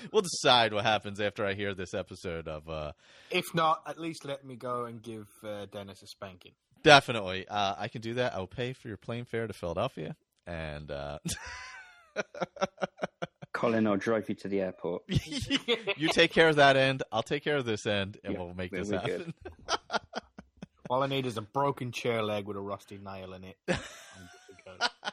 we'll 0.13 0.23
decide 0.23 0.73
what 0.73 0.85
happens 0.85 1.21
after 1.21 1.45
I 1.45 1.55
hear 1.55 1.75
this 1.75 1.95
episode 1.95 2.49
of. 2.49 2.69
uh 2.69 2.93
If 3.31 3.55
not, 3.55 3.83
at 3.87 3.99
least 3.99 4.25
let 4.25 4.45
me 4.45 4.57
go 4.57 4.85
and 4.85 5.03
give 5.03 5.29
uh, 5.45 5.67
Dennis 5.67 6.03
a 6.03 6.07
spanking. 6.07 6.53
Definitely, 6.83 7.47
uh, 7.49 7.75
I 7.79 7.89
can 7.89 8.01
do 8.01 8.15
that. 8.15 8.35
I'll 8.35 8.47
pay 8.49 8.73
for 8.73 8.89
your 8.89 8.97
plane 8.97 9.25
fare 9.25 9.47
to 9.47 9.53
Philadelphia, 9.53 10.17
and 10.47 10.91
uh, 10.91 11.19
Colin, 13.53 13.87
I'll 13.87 13.97
drive 13.97 14.29
you 14.29 14.35
to 14.37 14.49
the 14.49 14.61
airport. 14.63 15.03
you 15.97 16.09
take 16.09 16.33
care 16.33 16.49
of 16.49 16.57
that 16.57 16.77
end. 16.77 17.03
I'll 17.13 17.23
take 17.23 17.45
care 17.45 17.57
of 17.57 17.65
this 17.65 17.87
end, 17.87 18.19
and 18.25 18.35
Yeah, 18.35 18.41
we'll 18.41 18.55
make 18.55 18.73
this 18.73 18.91
happen. 18.91 19.33
All 20.91 21.03
I 21.03 21.07
need 21.07 21.27
is 21.27 21.37
a 21.37 21.43
broken 21.43 21.93
chair 21.93 22.23
leg 22.23 22.47
with 22.47 22.57
a 22.57 22.61
rusty 22.61 22.99
nail 22.99 23.33
in 23.35 23.45
it. 23.45 23.57
I'm 23.69 23.77
good 23.77 24.79
to 24.81 24.87
go. 24.89 25.11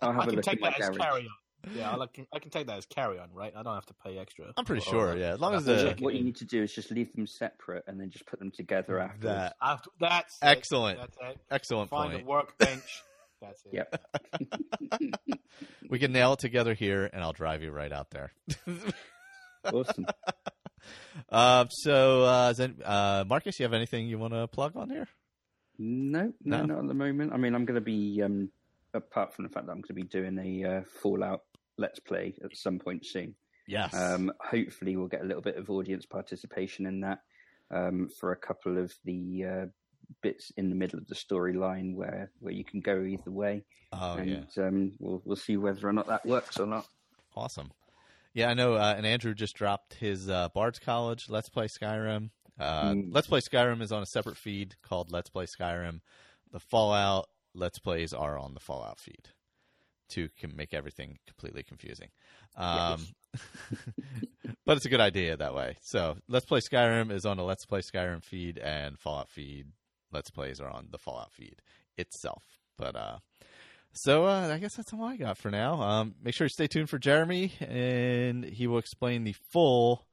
I'll 0.00 0.12
have 0.12 0.20
I 0.22 0.24
a 0.24 0.26
can 0.28 0.36
look 0.36 0.44
take 0.44 0.54
in 0.54 0.60
my 0.60 0.70
that 0.70 0.80
as 0.80 0.96
garage. 0.96 1.24
Carry 1.70 1.82
on. 1.82 1.98
Yeah, 1.98 2.02
I 2.02 2.06
can, 2.06 2.26
I 2.32 2.38
can 2.38 2.50
take 2.50 2.66
that 2.68 2.78
as 2.78 2.86
carry 2.86 3.18
on, 3.18 3.28
right? 3.34 3.52
I 3.56 3.62
don't 3.62 3.74
have 3.74 3.86
to 3.86 3.94
pay 4.04 4.18
extra. 4.18 4.46
I'm 4.56 4.64
pretty 4.64 4.82
Or- 4.88 4.90
sure, 4.90 5.16
yeah, 5.16 5.34
as 5.34 5.40
long 5.40 5.54
as 5.54 5.64
the- 5.64 5.96
What 6.00 6.14
you 6.14 6.24
need 6.24 6.36
to 6.36 6.44
do 6.44 6.62
is 6.62 6.72
just 6.74 6.90
leave 6.90 7.12
them 7.14 7.26
separate 7.26 7.84
and 7.86 8.00
then 8.00 8.10
just 8.10 8.26
put 8.26 8.38
them 8.38 8.50
together 8.50 8.98
afterwards. 8.98 9.24
That 9.24 9.56
After, 9.60 9.90
that's 10.00 10.34
it. 10.42 10.46
excellent, 10.46 10.98
That's 10.98 11.16
it. 11.20 11.38
excellent 11.50 11.90
Find 11.90 12.12
point. 12.12 12.22
a 12.24 12.26
workbench. 12.26 13.02
That's 13.42 13.62
it. 13.66 13.74
Yep. 13.74 15.20
We 15.90 15.98
can 15.98 16.10
nail 16.12 16.32
it 16.32 16.38
together 16.40 16.74
here, 16.74 17.08
and 17.12 17.22
I'll 17.22 17.32
drive 17.34 17.62
you 17.62 17.70
right 17.70 17.92
out 17.92 18.10
there. 18.10 18.32
Awesome. 19.64 20.06
Uh, 21.28 21.66
so, 21.68 22.22
uh, 22.24 22.50
is 22.56 22.60
uh, 22.60 23.24
Marcus, 23.26 23.58
you 23.58 23.64
have 23.64 23.72
anything 23.72 24.06
you 24.06 24.16
want 24.18 24.32
to 24.32 24.46
plug 24.46 24.76
on 24.76 24.88
here? 24.90 25.08
No, 25.78 26.32
no, 26.44 26.58
No? 26.58 26.66
not 26.66 26.78
at 26.82 26.86
the 26.88 26.94
moment. 26.94 27.32
I 27.32 27.36
mean, 27.36 27.54
I'm 27.54 27.64
going 27.64 27.74
to 27.74 27.80
be, 27.80 28.22
um, 28.24 28.50
apart 28.94 29.34
from 29.34 29.44
the 29.44 29.48
fact 29.48 29.66
that 29.66 29.72
I'm 29.72 29.78
going 29.80 29.88
to 29.88 29.92
be 29.94 30.02
doing 30.04 30.38
a 30.38 30.64
uh, 30.78 30.80
Fallout 31.02 31.42
Let's 31.78 32.00
Play 32.00 32.34
at 32.44 32.56
some 32.56 32.78
point 32.78 33.04
soon. 33.06 33.34
Yes. 33.68 33.94
Um, 33.94 34.32
hopefully, 34.40 34.96
we'll 34.96 35.08
get 35.08 35.22
a 35.22 35.26
little 35.26 35.42
bit 35.42 35.56
of 35.56 35.70
audience 35.70 36.06
participation 36.06 36.86
in 36.86 37.00
that 37.00 37.18
um, 37.70 38.08
for 38.20 38.32
a 38.32 38.36
couple 38.36 38.78
of 38.78 38.94
the 39.04 39.44
uh, 39.44 39.66
bits 40.22 40.52
in 40.56 40.70
the 40.70 40.76
middle 40.76 40.98
of 40.98 41.06
the 41.08 41.14
storyline 41.14 41.94
where, 41.94 42.30
where 42.38 42.52
you 42.52 42.64
can 42.64 42.80
go 42.80 43.02
either 43.02 43.30
way. 43.30 43.64
oh 43.92 44.14
and 44.14 44.46
yeah, 44.56 44.64
um, 44.64 44.92
we'll 45.00 45.20
we'll 45.24 45.36
see 45.36 45.56
whether 45.56 45.88
or 45.88 45.92
not 45.92 46.06
that 46.06 46.24
works 46.24 46.58
or 46.58 46.66
not. 46.66 46.86
awesome. 47.34 47.72
Yeah, 48.34 48.50
I 48.50 48.54
know. 48.54 48.74
Uh, 48.74 48.94
and 48.96 49.06
Andrew 49.06 49.34
just 49.34 49.56
dropped 49.56 49.94
his 49.94 50.28
uh, 50.28 50.50
Bard's 50.54 50.78
College 50.78 51.26
Let's 51.28 51.48
Play 51.48 51.66
Skyrim. 51.68 52.30
Uh, 52.60 52.92
Mm. 52.92 53.08
Let's 53.10 53.26
Play 53.26 53.40
Skyrim 53.40 53.82
is 53.82 53.92
on 53.92 54.02
a 54.02 54.06
separate 54.06 54.36
feed 54.36 54.76
called 54.82 55.10
Let's 55.10 55.28
Play 55.30 55.46
Skyrim. 55.46 56.00
The 56.52 56.60
Fallout 56.60 57.28
Let's 57.54 57.78
Plays 57.78 58.12
are 58.12 58.38
on 58.38 58.54
the 58.54 58.60
Fallout 58.60 59.00
feed 59.00 59.30
to 60.10 60.28
make 60.54 60.74
everything 60.74 61.18
completely 61.26 61.62
confusing. 61.62 62.08
Um, 62.56 63.06
but 64.64 64.76
it's 64.76 64.86
a 64.86 64.90
good 64.90 65.00
idea 65.00 65.36
that 65.36 65.54
way. 65.54 65.76
So 65.82 66.16
Let's 66.28 66.46
Play 66.46 66.60
Skyrim 66.60 67.10
is 67.10 67.26
on 67.26 67.36
the 67.36 67.44
Let's 67.44 67.66
Play 67.66 67.80
Skyrim 67.80 68.22
feed, 68.22 68.58
and 68.58 68.98
Fallout 68.98 69.30
feed 69.30 69.66
Let's 70.12 70.30
Plays 70.30 70.60
are 70.60 70.70
on 70.70 70.88
the 70.90 70.98
Fallout 70.98 71.32
feed 71.32 71.56
itself. 71.96 72.42
But 72.78 72.96
uh, 72.96 73.18
so 73.92 74.26
uh, 74.26 74.48
I 74.52 74.58
guess 74.58 74.76
that's 74.76 74.92
all 74.92 75.04
I 75.04 75.16
got 75.16 75.38
for 75.38 75.50
now. 75.50 75.80
Um, 75.80 76.14
make 76.22 76.34
sure 76.34 76.44
you 76.44 76.50
stay 76.50 76.66
tuned 76.66 76.90
for 76.90 76.98
Jeremy, 76.98 77.52
and 77.60 78.44
he 78.44 78.66
will 78.66 78.78
explain 78.78 79.24
the 79.24 79.34
full 79.50 80.06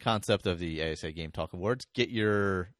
concept 0.00 0.46
of 0.46 0.58
the 0.58 0.82
ASA 0.82 1.12
Game 1.12 1.32
Talk 1.32 1.52
Awards. 1.52 1.86
Get 1.94 2.10
your 2.10 2.70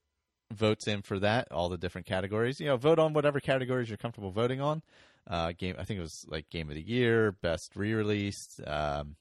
votes 0.52 0.86
in 0.86 1.02
for 1.02 1.18
that, 1.18 1.50
all 1.50 1.68
the 1.68 1.76
different 1.76 2.06
categories. 2.06 2.60
You 2.60 2.66
know, 2.66 2.76
vote 2.76 2.98
on 2.98 3.12
whatever 3.12 3.40
categories 3.40 3.88
you're 3.88 3.98
comfortable 3.98 4.30
voting 4.30 4.60
on. 4.60 4.82
Uh, 5.28 5.52
game, 5.56 5.76
I 5.78 5.84
think 5.84 5.98
it 5.98 6.02
was 6.02 6.24
like 6.28 6.48
Game 6.48 6.70
of 6.70 6.74
the 6.74 6.80
Year, 6.82 7.32
Best 7.32 7.76
Re-release. 7.76 8.58
Um, 8.66 9.16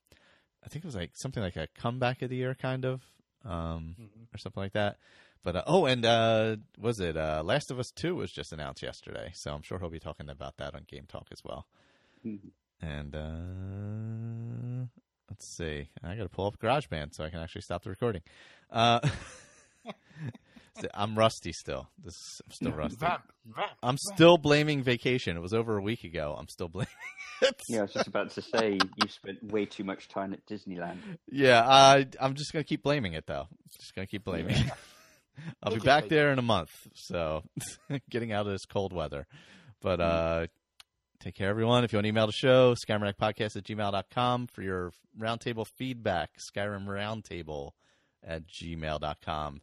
I 0.63 0.69
think 0.69 0.85
it 0.85 0.87
was 0.87 0.95
like 0.95 1.11
something 1.15 1.43
like 1.43 1.57
a 1.57 1.67
Comeback 1.77 2.21
of 2.21 2.29
the 2.29 2.37
Year, 2.37 2.55
kind 2.55 2.85
of, 2.85 3.01
um, 3.43 3.95
or 4.33 4.37
something 4.37 4.63
like 4.63 4.73
that. 4.73 4.97
But 5.43 5.55
uh, 5.57 5.63
oh, 5.67 5.85
and 5.85 6.05
uh, 6.05 6.57
was 6.79 6.99
it 6.99 7.15
uh, 7.17 7.41
Last 7.43 7.71
of 7.71 7.79
Us 7.79 7.91
Two 7.91 8.15
was 8.15 8.31
just 8.31 8.51
announced 8.53 8.81
yesterday, 8.81 9.31
so 9.33 9.53
I'm 9.53 9.61
sure 9.61 9.79
he'll 9.79 9.89
be 9.89 9.99
talking 9.99 10.29
about 10.29 10.57
that 10.57 10.73
on 10.75 10.83
Game 10.87 11.05
Talk 11.07 11.27
as 11.31 11.43
well. 11.43 11.67
Mhm. 12.25 12.51
And 12.81 13.15
uh, 13.15 14.87
let's 15.29 15.45
see, 15.47 15.89
I 16.03 16.15
got 16.15 16.23
to 16.23 16.29
pull 16.29 16.47
up 16.47 16.59
GarageBand 16.59 17.13
so 17.15 17.23
I 17.23 17.29
can 17.29 17.39
actually 17.39 17.61
stop 17.61 17.83
the 17.83 17.89
recording. 17.89 18.21
So 20.79 20.87
I'm 20.93 21.17
rusty 21.17 21.51
still. 21.53 21.87
This 22.03 22.41
I'm 22.45 22.51
still 22.51 22.71
rusty. 22.71 22.97
Vamp, 22.97 23.21
vamp, 23.45 23.71
I'm 23.81 23.95
vamp. 23.95 23.99
still 24.15 24.37
blaming 24.37 24.83
vacation. 24.83 25.35
It 25.37 25.41
was 25.41 25.53
over 25.53 25.77
a 25.77 25.81
week 25.81 26.03
ago. 26.03 26.35
I'm 26.37 26.47
still 26.47 26.67
blaming 26.67 26.87
it. 27.41 27.61
Yeah, 27.69 27.79
I 27.79 27.81
was 27.83 27.93
just 27.93 28.07
about 28.07 28.31
to 28.31 28.41
say 28.41 28.73
you 28.73 29.09
spent 29.09 29.43
way 29.51 29.65
too 29.65 29.83
much 29.83 30.07
time 30.07 30.33
at 30.33 30.45
Disneyland. 30.45 30.97
Yeah, 31.31 31.59
uh, 31.67 32.03
I'm 32.19 32.35
just 32.35 32.51
gonna 32.53 32.63
keep 32.63 32.83
blaming 32.83 33.13
it 33.13 33.25
though. 33.27 33.47
Just 33.79 33.95
gonna 33.95 34.07
keep 34.07 34.23
blaming 34.23 34.55
it. 34.55 34.71
I'll 35.63 35.69
be 35.71 35.75
Make 35.77 35.83
it 35.83 35.85
back 35.85 36.03
like- 36.03 36.09
there 36.09 36.31
in 36.31 36.39
a 36.39 36.43
month, 36.43 36.71
so 36.95 37.43
getting 38.09 38.31
out 38.31 38.45
of 38.47 38.51
this 38.51 38.65
cold 38.65 38.91
weather. 38.93 39.27
But 39.81 40.01
uh, 40.01 40.47
take 41.19 41.35
care, 41.35 41.49
everyone. 41.49 41.83
If 41.83 41.93
you 41.93 41.97
want 41.97 42.05
to 42.05 42.09
email 42.09 42.25
the 42.25 42.33
show, 42.33 42.73
SkyrimAddictPodcast 42.87 43.55
at 43.55 43.63
gmail.com 43.63 44.47
for 44.47 44.63
your 44.63 44.91
roundtable 45.19 45.65
feedback, 45.77 46.31
Skyrim 46.39 46.85
Roundtable 46.87 47.71
at 48.23 48.43
gmail.com. 48.47 49.61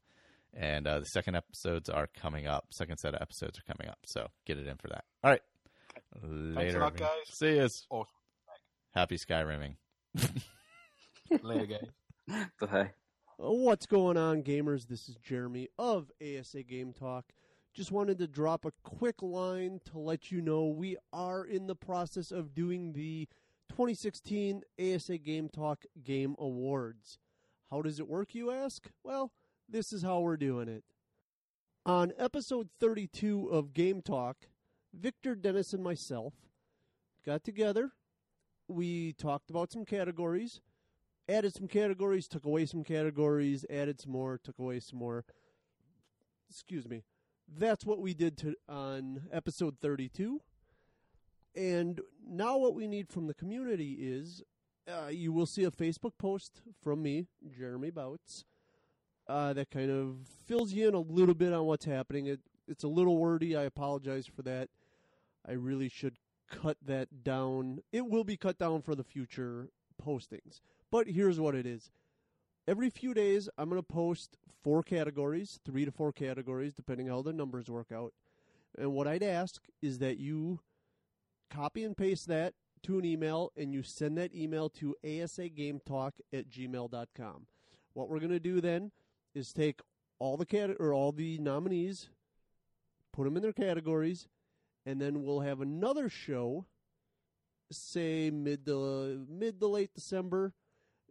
And 0.57 0.87
uh, 0.87 1.01
the 1.01 1.07
second 1.07 1.35
episodes 1.35 1.89
are 1.89 2.09
coming 2.17 2.47
up. 2.47 2.67
Second 2.71 2.99
set 2.99 3.15
of 3.15 3.21
episodes 3.21 3.59
are 3.59 3.73
coming 3.73 3.91
up, 3.91 3.99
so 4.05 4.29
get 4.47 4.57
it 4.57 4.67
in 4.67 4.77
for 4.77 4.89
that. 4.89 5.05
All 5.23 5.31
right. 5.31 5.41
Later, 6.23 6.81
lot, 6.81 6.97
guys. 6.97 7.11
See 7.27 7.57
you. 7.57 7.69
Awesome. 7.91 8.07
Happy 8.95 9.17
Skyrimming. 9.17 9.77
Later, 11.43 11.67
guys. 11.67 12.47
Bye. 12.61 12.91
What's 13.37 13.87
going 13.87 14.17
on, 14.17 14.45
gamers? 14.45 14.87
This 14.87 15.09
is 15.09 15.17
Jeremy 15.17 15.69
of 15.77 16.13
ASA 16.23 16.63
Game 16.63 16.93
Talk. 16.93 17.25
Just 17.75 17.91
wanted 17.91 18.19
to 18.19 18.29
drop 18.29 18.65
a 18.65 18.73
quick 18.85 19.21
line 19.21 19.81
to 19.91 19.99
let 19.99 20.31
you 20.31 20.41
know 20.41 20.67
we 20.67 20.97
are 21.13 21.45
in 21.45 21.67
the 21.67 21.75
process 21.75 22.31
of 22.31 22.55
doing 22.55 22.93
the 22.93 23.29
2016 23.71 24.63
ASA 24.81 25.19
Game 25.19 25.49
Talk 25.49 25.85
Game 26.05 26.37
Awards. 26.39 27.19
How 27.73 27.83
does 27.83 27.99
it 27.99 28.09
work, 28.09 28.37
you 28.37 28.53
ask? 28.53 28.89
Well, 29.03 29.33
this 29.69 29.93
is 29.93 30.03
how 30.03 30.21
we're 30.21 30.37
doing 30.37 30.69
it. 30.69 30.85
On 31.87 32.13
episode 32.19 32.69
32 32.81 33.49
of 33.49 33.75
Game 33.75 34.03
Talk, 34.03 34.37
Victor, 34.93 35.35
Dennis, 35.35 35.73
and 35.73 35.83
myself 35.83 36.35
got 37.25 37.45
together. 37.45 37.93
We 38.69 39.13
talked 39.13 39.51
about 39.51 39.71
some 39.71 39.85
categories, 39.85 40.61
added 41.29 41.55
some 41.55 41.69
categories, 41.69 42.29
took 42.29 42.45
away 42.45 42.67
some 42.67 42.85
categories, 42.85 43.67
added 43.69 44.01
some 44.01 44.13
more, 44.13 44.39
took 44.43 44.59
away 44.59 44.81
some 44.81 44.99
more. 44.99 45.25
Excuse 46.49 46.89
me. 46.89 47.03
That's 47.47 47.85
what 47.85 48.01
we 48.01 48.15
did 48.15 48.39
to, 48.39 48.55
on 48.69 49.23
episode 49.31 49.77
32. 49.83 50.41
And 51.55 52.01
now, 52.27 52.57
what 52.57 52.75
we 52.75 52.89
need 52.89 53.09
from 53.09 53.27
the 53.27 53.35
community 53.35 53.99
is 54.01 54.43
uh, 54.89 55.09
you 55.09 55.33
will 55.33 55.47
see 55.47 55.65
a 55.65 55.71
Facebook 55.71 56.13
post 56.19 56.63
from 56.83 57.03
me, 57.03 57.29
Jeremy 57.57 57.91
Bouts, 57.91 58.45
uh, 59.27 59.53
that 59.55 59.71
kind 59.71 59.91
of 59.91 60.17
fills 60.47 60.73
you 60.73 60.89
in 60.89 60.95
a 60.95 61.01
little 61.01 61.35
bit 61.35 61.53
on 61.53 61.65
what's 61.65 61.85
happening. 61.85 62.27
It, 62.27 62.41
it's 62.69 62.85
a 62.85 62.89
little 62.89 63.17
wordy. 63.17 63.57
I 63.57 63.63
apologize 63.63 64.27
for 64.27 64.43
that. 64.43 64.69
I 65.47 65.53
really 65.53 65.89
should 65.89 66.17
cut 66.51 66.77
that 66.85 67.25
down. 67.25 67.81
It 67.93 68.07
will 68.07 68.25
be 68.25 68.37
cut 68.37 68.59
down 68.59 68.83
for 68.83 68.95
the 68.95 69.05
future 69.05 69.69
postings. 70.03 70.61
But 70.91 71.09
here's 71.09 71.41
what 71.41 71.55
it 71.55 71.67
is. 71.67 71.91
Every 72.67 72.89
few 72.89 73.13
days, 73.13 73.49
I'm 73.59 73.69
going 73.69 73.81
to 73.81 73.87
post 73.87 74.37
four 74.63 74.83
categories, 74.83 75.61
three 75.65 75.85
to 75.85 75.91
four 75.91 76.13
categories, 76.13 76.73
depending 76.75 77.09
how 77.09 77.23
the 77.23 77.33
numbers 77.33 77.69
work 77.69 77.93
out. 77.93 78.15
And 78.79 78.93
what 78.93 79.07
I'd 79.07 79.23
ask 79.23 79.63
is 79.83 79.99
that 79.99 80.19
you 80.19 80.61
copy 81.51 81.85
and 81.85 81.97
paste 81.97 82.27
that 82.29 82.55
to 82.85 82.99
an 82.99 83.05
email 83.05 83.53
and 83.57 83.73
you 83.73 83.83
send 83.83 84.19
that 84.19 84.35
email 84.35 84.69
to 84.69 84.97
asagametalk 85.05 86.13
at 86.33 86.49
gmail.com. 86.49 87.47
What 87.93 88.09
we're 88.09 88.19
going 88.19 88.31
to 88.31 88.41
do 88.41 88.61
then 88.61 88.91
is 89.35 89.53
take 89.53 89.81
all 90.19 90.37
the 90.37 90.47
cat- 90.47 90.77
or 90.81 90.93
all 90.93 91.13
the 91.13 91.39
nominees, 91.39 92.09
put 93.13 93.25
them 93.25 93.37
in 93.37 93.43
their 93.43 93.53
categories, 93.53 94.29
and 94.87 95.01
then 95.01 95.23
we'll 95.23 95.41
have 95.41 95.61
another 95.61 96.09
show, 96.09 96.67
say 97.71 98.31
mid 98.31 98.67
to 98.67 99.27
mid 99.29 99.61
to 99.61 99.67
late 99.67 99.95
December. 99.95 100.53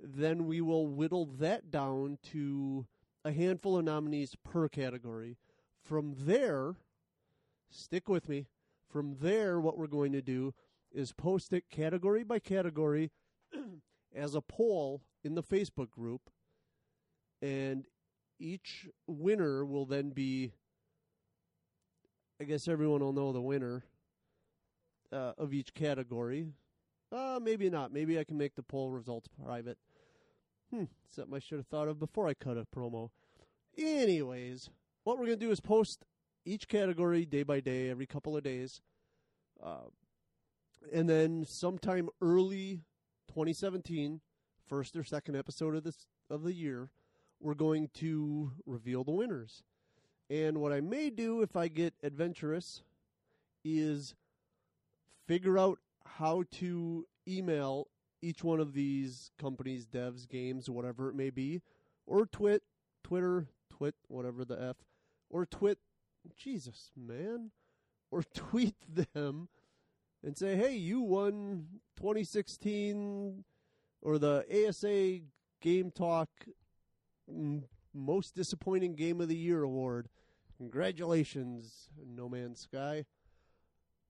Then 0.01 0.47
we 0.47 0.61
will 0.61 0.87
whittle 0.87 1.25
that 1.25 1.71
down 1.71 2.17
to 2.31 2.87
a 3.23 3.31
handful 3.31 3.77
of 3.77 3.85
nominees 3.85 4.35
per 4.43 4.67
category. 4.67 5.37
From 5.81 6.15
there, 6.17 6.75
stick 7.69 8.09
with 8.09 8.27
me. 8.27 8.47
From 8.89 9.17
there, 9.19 9.59
what 9.59 9.77
we're 9.77 9.87
going 9.87 10.11
to 10.11 10.21
do 10.21 10.53
is 10.91 11.11
post 11.11 11.53
it 11.53 11.69
category 11.69 12.23
by 12.23 12.39
category 12.39 13.11
as 14.15 14.35
a 14.35 14.41
poll 14.41 15.01
in 15.23 15.35
the 15.35 15.43
Facebook 15.43 15.89
group, 15.89 16.29
and 17.41 17.85
each 18.39 18.87
winner 19.07 19.65
will 19.65 19.85
then 19.85 20.09
be. 20.09 20.53
I 22.41 22.45
guess 22.45 22.67
everyone 22.67 23.01
will 23.01 23.13
know 23.13 23.31
the 23.31 23.41
winner 23.41 23.83
uh, 25.11 25.33
of 25.37 25.53
each 25.53 25.73
category. 25.73 26.47
Uh, 27.11 27.39
maybe 27.41 27.69
not. 27.69 27.93
Maybe 27.93 28.19
I 28.19 28.23
can 28.23 28.37
make 28.37 28.55
the 28.55 28.63
poll 28.63 28.89
results 28.89 29.27
private. 29.27 29.77
Hmm, 30.71 30.85
something 31.09 31.35
I 31.35 31.39
should 31.39 31.59
have 31.59 31.67
thought 31.67 31.87
of 31.87 31.99
before 31.99 32.27
I 32.27 32.33
cut 32.33 32.57
a 32.57 32.65
promo. 32.75 33.11
Anyways, 33.77 34.69
what 35.03 35.17
we're 35.17 35.27
going 35.27 35.39
to 35.39 35.45
do 35.45 35.51
is 35.51 35.59
post 35.59 36.03
each 36.45 36.67
category 36.67 37.25
day 37.25 37.43
by 37.43 37.59
day, 37.59 37.89
every 37.89 38.07
couple 38.07 38.35
of 38.35 38.43
days. 38.43 38.81
Uh, 39.63 39.89
and 40.91 41.07
then 41.07 41.45
sometime 41.47 42.09
early 42.21 42.81
2017, 43.29 44.21
first 44.67 44.95
or 44.95 45.03
second 45.03 45.35
episode 45.35 45.75
of 45.75 45.83
this 45.83 46.07
of 46.29 46.43
the 46.43 46.53
year, 46.53 46.89
we're 47.43 47.53
going 47.53 47.89
to 47.93 48.51
reveal 48.65 49.03
the 49.03 49.11
winners. 49.11 49.63
And 50.29 50.59
what 50.59 50.71
I 50.71 50.79
may 50.79 51.09
do 51.09 51.41
if 51.41 51.55
I 51.57 51.67
get 51.67 51.93
adventurous 52.01 52.81
is 53.65 54.15
figure 55.27 55.59
out 55.59 55.79
how 56.05 56.43
to 56.51 57.05
email 57.27 57.87
each 58.21 58.43
one 58.43 58.61
of 58.61 58.73
these 58.73 59.31
companies, 59.37 59.85
devs, 59.85 60.27
games, 60.27 60.69
whatever 60.69 61.09
it 61.09 61.15
may 61.15 61.29
be, 61.29 61.61
or 62.05 62.25
twit, 62.25 62.63
Twitter, 63.03 63.47
twit, 63.69 63.95
whatever 64.07 64.45
the 64.45 64.59
F, 64.61 64.77
or 65.29 65.45
twit, 65.45 65.79
Jesus, 66.37 66.91
man, 66.95 67.51
or 68.09 68.23
tweet 68.33 68.75
them 68.87 69.49
and 70.23 70.37
say, 70.37 70.55
hey, 70.55 70.75
you 70.75 71.01
won 71.01 71.67
2016 71.97 73.43
or 74.01 74.17
the 74.17 74.45
ASA 74.49 75.19
Game 75.61 75.91
Talk 75.91 76.29
Most 77.93 78.35
Disappointing 78.35 78.95
Game 78.95 79.21
of 79.21 79.27
the 79.27 79.35
Year 79.35 79.63
award. 79.63 80.09
Congratulations, 80.57 81.89
No 82.05 82.29
Man's 82.29 82.61
Sky. 82.61 83.05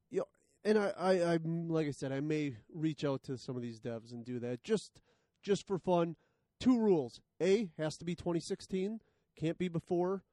You 0.09 0.19
know, 0.19 0.25
and 0.63 0.77
I, 0.77 0.93
I, 0.97 1.11
I, 1.33 1.39
like 1.43 1.87
I 1.87 1.91
said, 1.91 2.11
I 2.11 2.19
may 2.19 2.55
reach 2.73 3.03
out 3.03 3.23
to 3.23 3.37
some 3.37 3.55
of 3.55 3.61
these 3.61 3.79
devs 3.79 4.11
and 4.11 4.23
do 4.23 4.39
that 4.39 4.63
just, 4.63 5.01
just 5.41 5.67
for 5.67 5.77
fun. 5.77 6.15
Two 6.59 6.79
rules: 6.79 7.19
A 7.41 7.71
has 7.77 7.97
to 7.97 8.05
be 8.05 8.15
2016, 8.15 9.01
can't 9.37 9.57
be 9.57 9.67
before. 9.67 10.23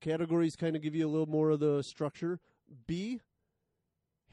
Categories 0.00 0.56
kind 0.56 0.76
of 0.76 0.82
give 0.82 0.94
you 0.94 1.06
a 1.06 1.10
little 1.10 1.28
more 1.28 1.50
of 1.50 1.60
the 1.60 1.82
structure. 1.82 2.38
B, 2.86 3.20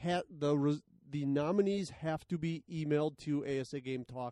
ha- 0.03 0.23
the 0.29 0.57
res- 0.57 0.81
the 1.09 1.25
nominees 1.25 1.91
have 1.91 2.27
to 2.27 2.37
be 2.37 2.63
emailed 2.69 3.17
to 3.19 3.41
asagametalk 3.41 4.31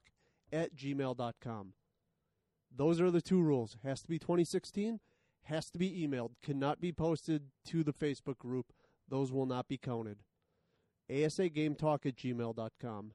at 0.52 0.76
gmail.com. 0.76 1.74
Those 2.76 3.02
are 3.02 3.12
the 3.12 3.22
two 3.22 3.42
rules. 3.42 3.78
Has 3.84 4.02
to 4.02 4.08
be 4.08 4.20
2016, 4.20 5.00
has 5.44 5.70
to 5.72 5.78
be 5.78 6.08
emailed, 6.08 6.32
cannot 6.42 6.80
be 6.80 6.92
posted 6.92 7.44
to 7.66 7.84
the 7.84 7.94
Facebook 7.94 8.38
group. 8.38 8.74
Those 9.10 9.32
will 9.32 9.46
not 9.46 9.68
be 9.68 9.78
counted. 9.78 10.20
asagametalk 11.10 12.06
at 12.06 12.16
gmail.com. 12.16 13.12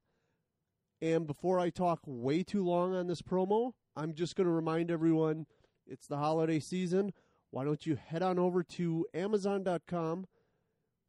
And 1.03 1.27
before 1.27 1.59
I 1.59 1.70
talk 1.70 2.01
way 2.07 2.43
too 2.43 2.65
long 2.65 2.95
on 2.95 3.07
this 3.07 3.23
promo, 3.23 3.73
I'm 3.97 4.15
just 4.15 4.37
going 4.37 4.47
to 4.47 4.53
remind 4.53 4.91
everyone 4.91 5.47
it's 5.87 6.07
the 6.07 6.16
holiday 6.16 6.61
season. 6.61 7.12
Why 7.51 7.65
don't 7.65 7.87
you 7.87 7.97
head 7.97 8.23
on 8.23 8.39
over 8.39 8.62
to 8.62 9.07
Amazon.com? 9.15 10.27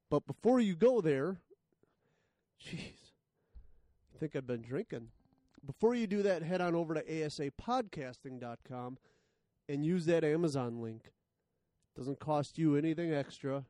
But 0.09 0.25
before 0.25 0.59
you 0.59 0.75
go 0.75 1.01
there, 1.01 1.41
jeez, 2.61 3.11
I 4.15 4.19
think 4.19 4.35
I've 4.35 4.47
been 4.47 4.61
drinking. 4.61 5.09
Before 5.67 5.93
you 5.93 6.07
do 6.07 6.23
that, 6.23 6.43
head 6.43 6.61
on 6.61 6.75
over 6.75 6.93
to 6.93 7.03
asapodcasting.com 7.03 8.97
and 9.67 9.85
use 9.85 10.05
that 10.05 10.23
Amazon 10.23 10.81
link. 10.81 11.11
Doesn't 11.95 12.19
cost 12.19 12.57
you 12.57 12.75
anything 12.77 13.13
extra. 13.13 13.65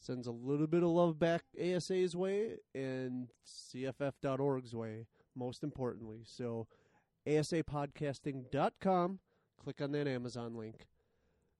Sends 0.00 0.26
a 0.26 0.32
little 0.32 0.66
bit 0.66 0.82
of 0.82 0.88
love 0.88 1.18
back 1.18 1.44
ASA's 1.58 2.16
way 2.16 2.56
and 2.74 3.28
CFF.org's 3.46 4.74
way, 4.74 5.06
most 5.36 5.62
importantly. 5.62 6.22
So, 6.24 6.66
asapodcasting.com, 7.26 9.20
click 9.62 9.80
on 9.80 9.92
that 9.92 10.08
Amazon 10.08 10.56
link. 10.56 10.88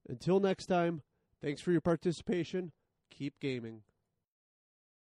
Until 0.07 0.39
next 0.39 0.65
time, 0.65 1.01
thanks 1.41 1.61
for 1.61 1.71
your 1.71 1.81
participation. 1.81 2.71
Keep 3.09 3.39
gaming. 3.39 3.83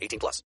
18 0.00 0.18
plus. 0.18 0.42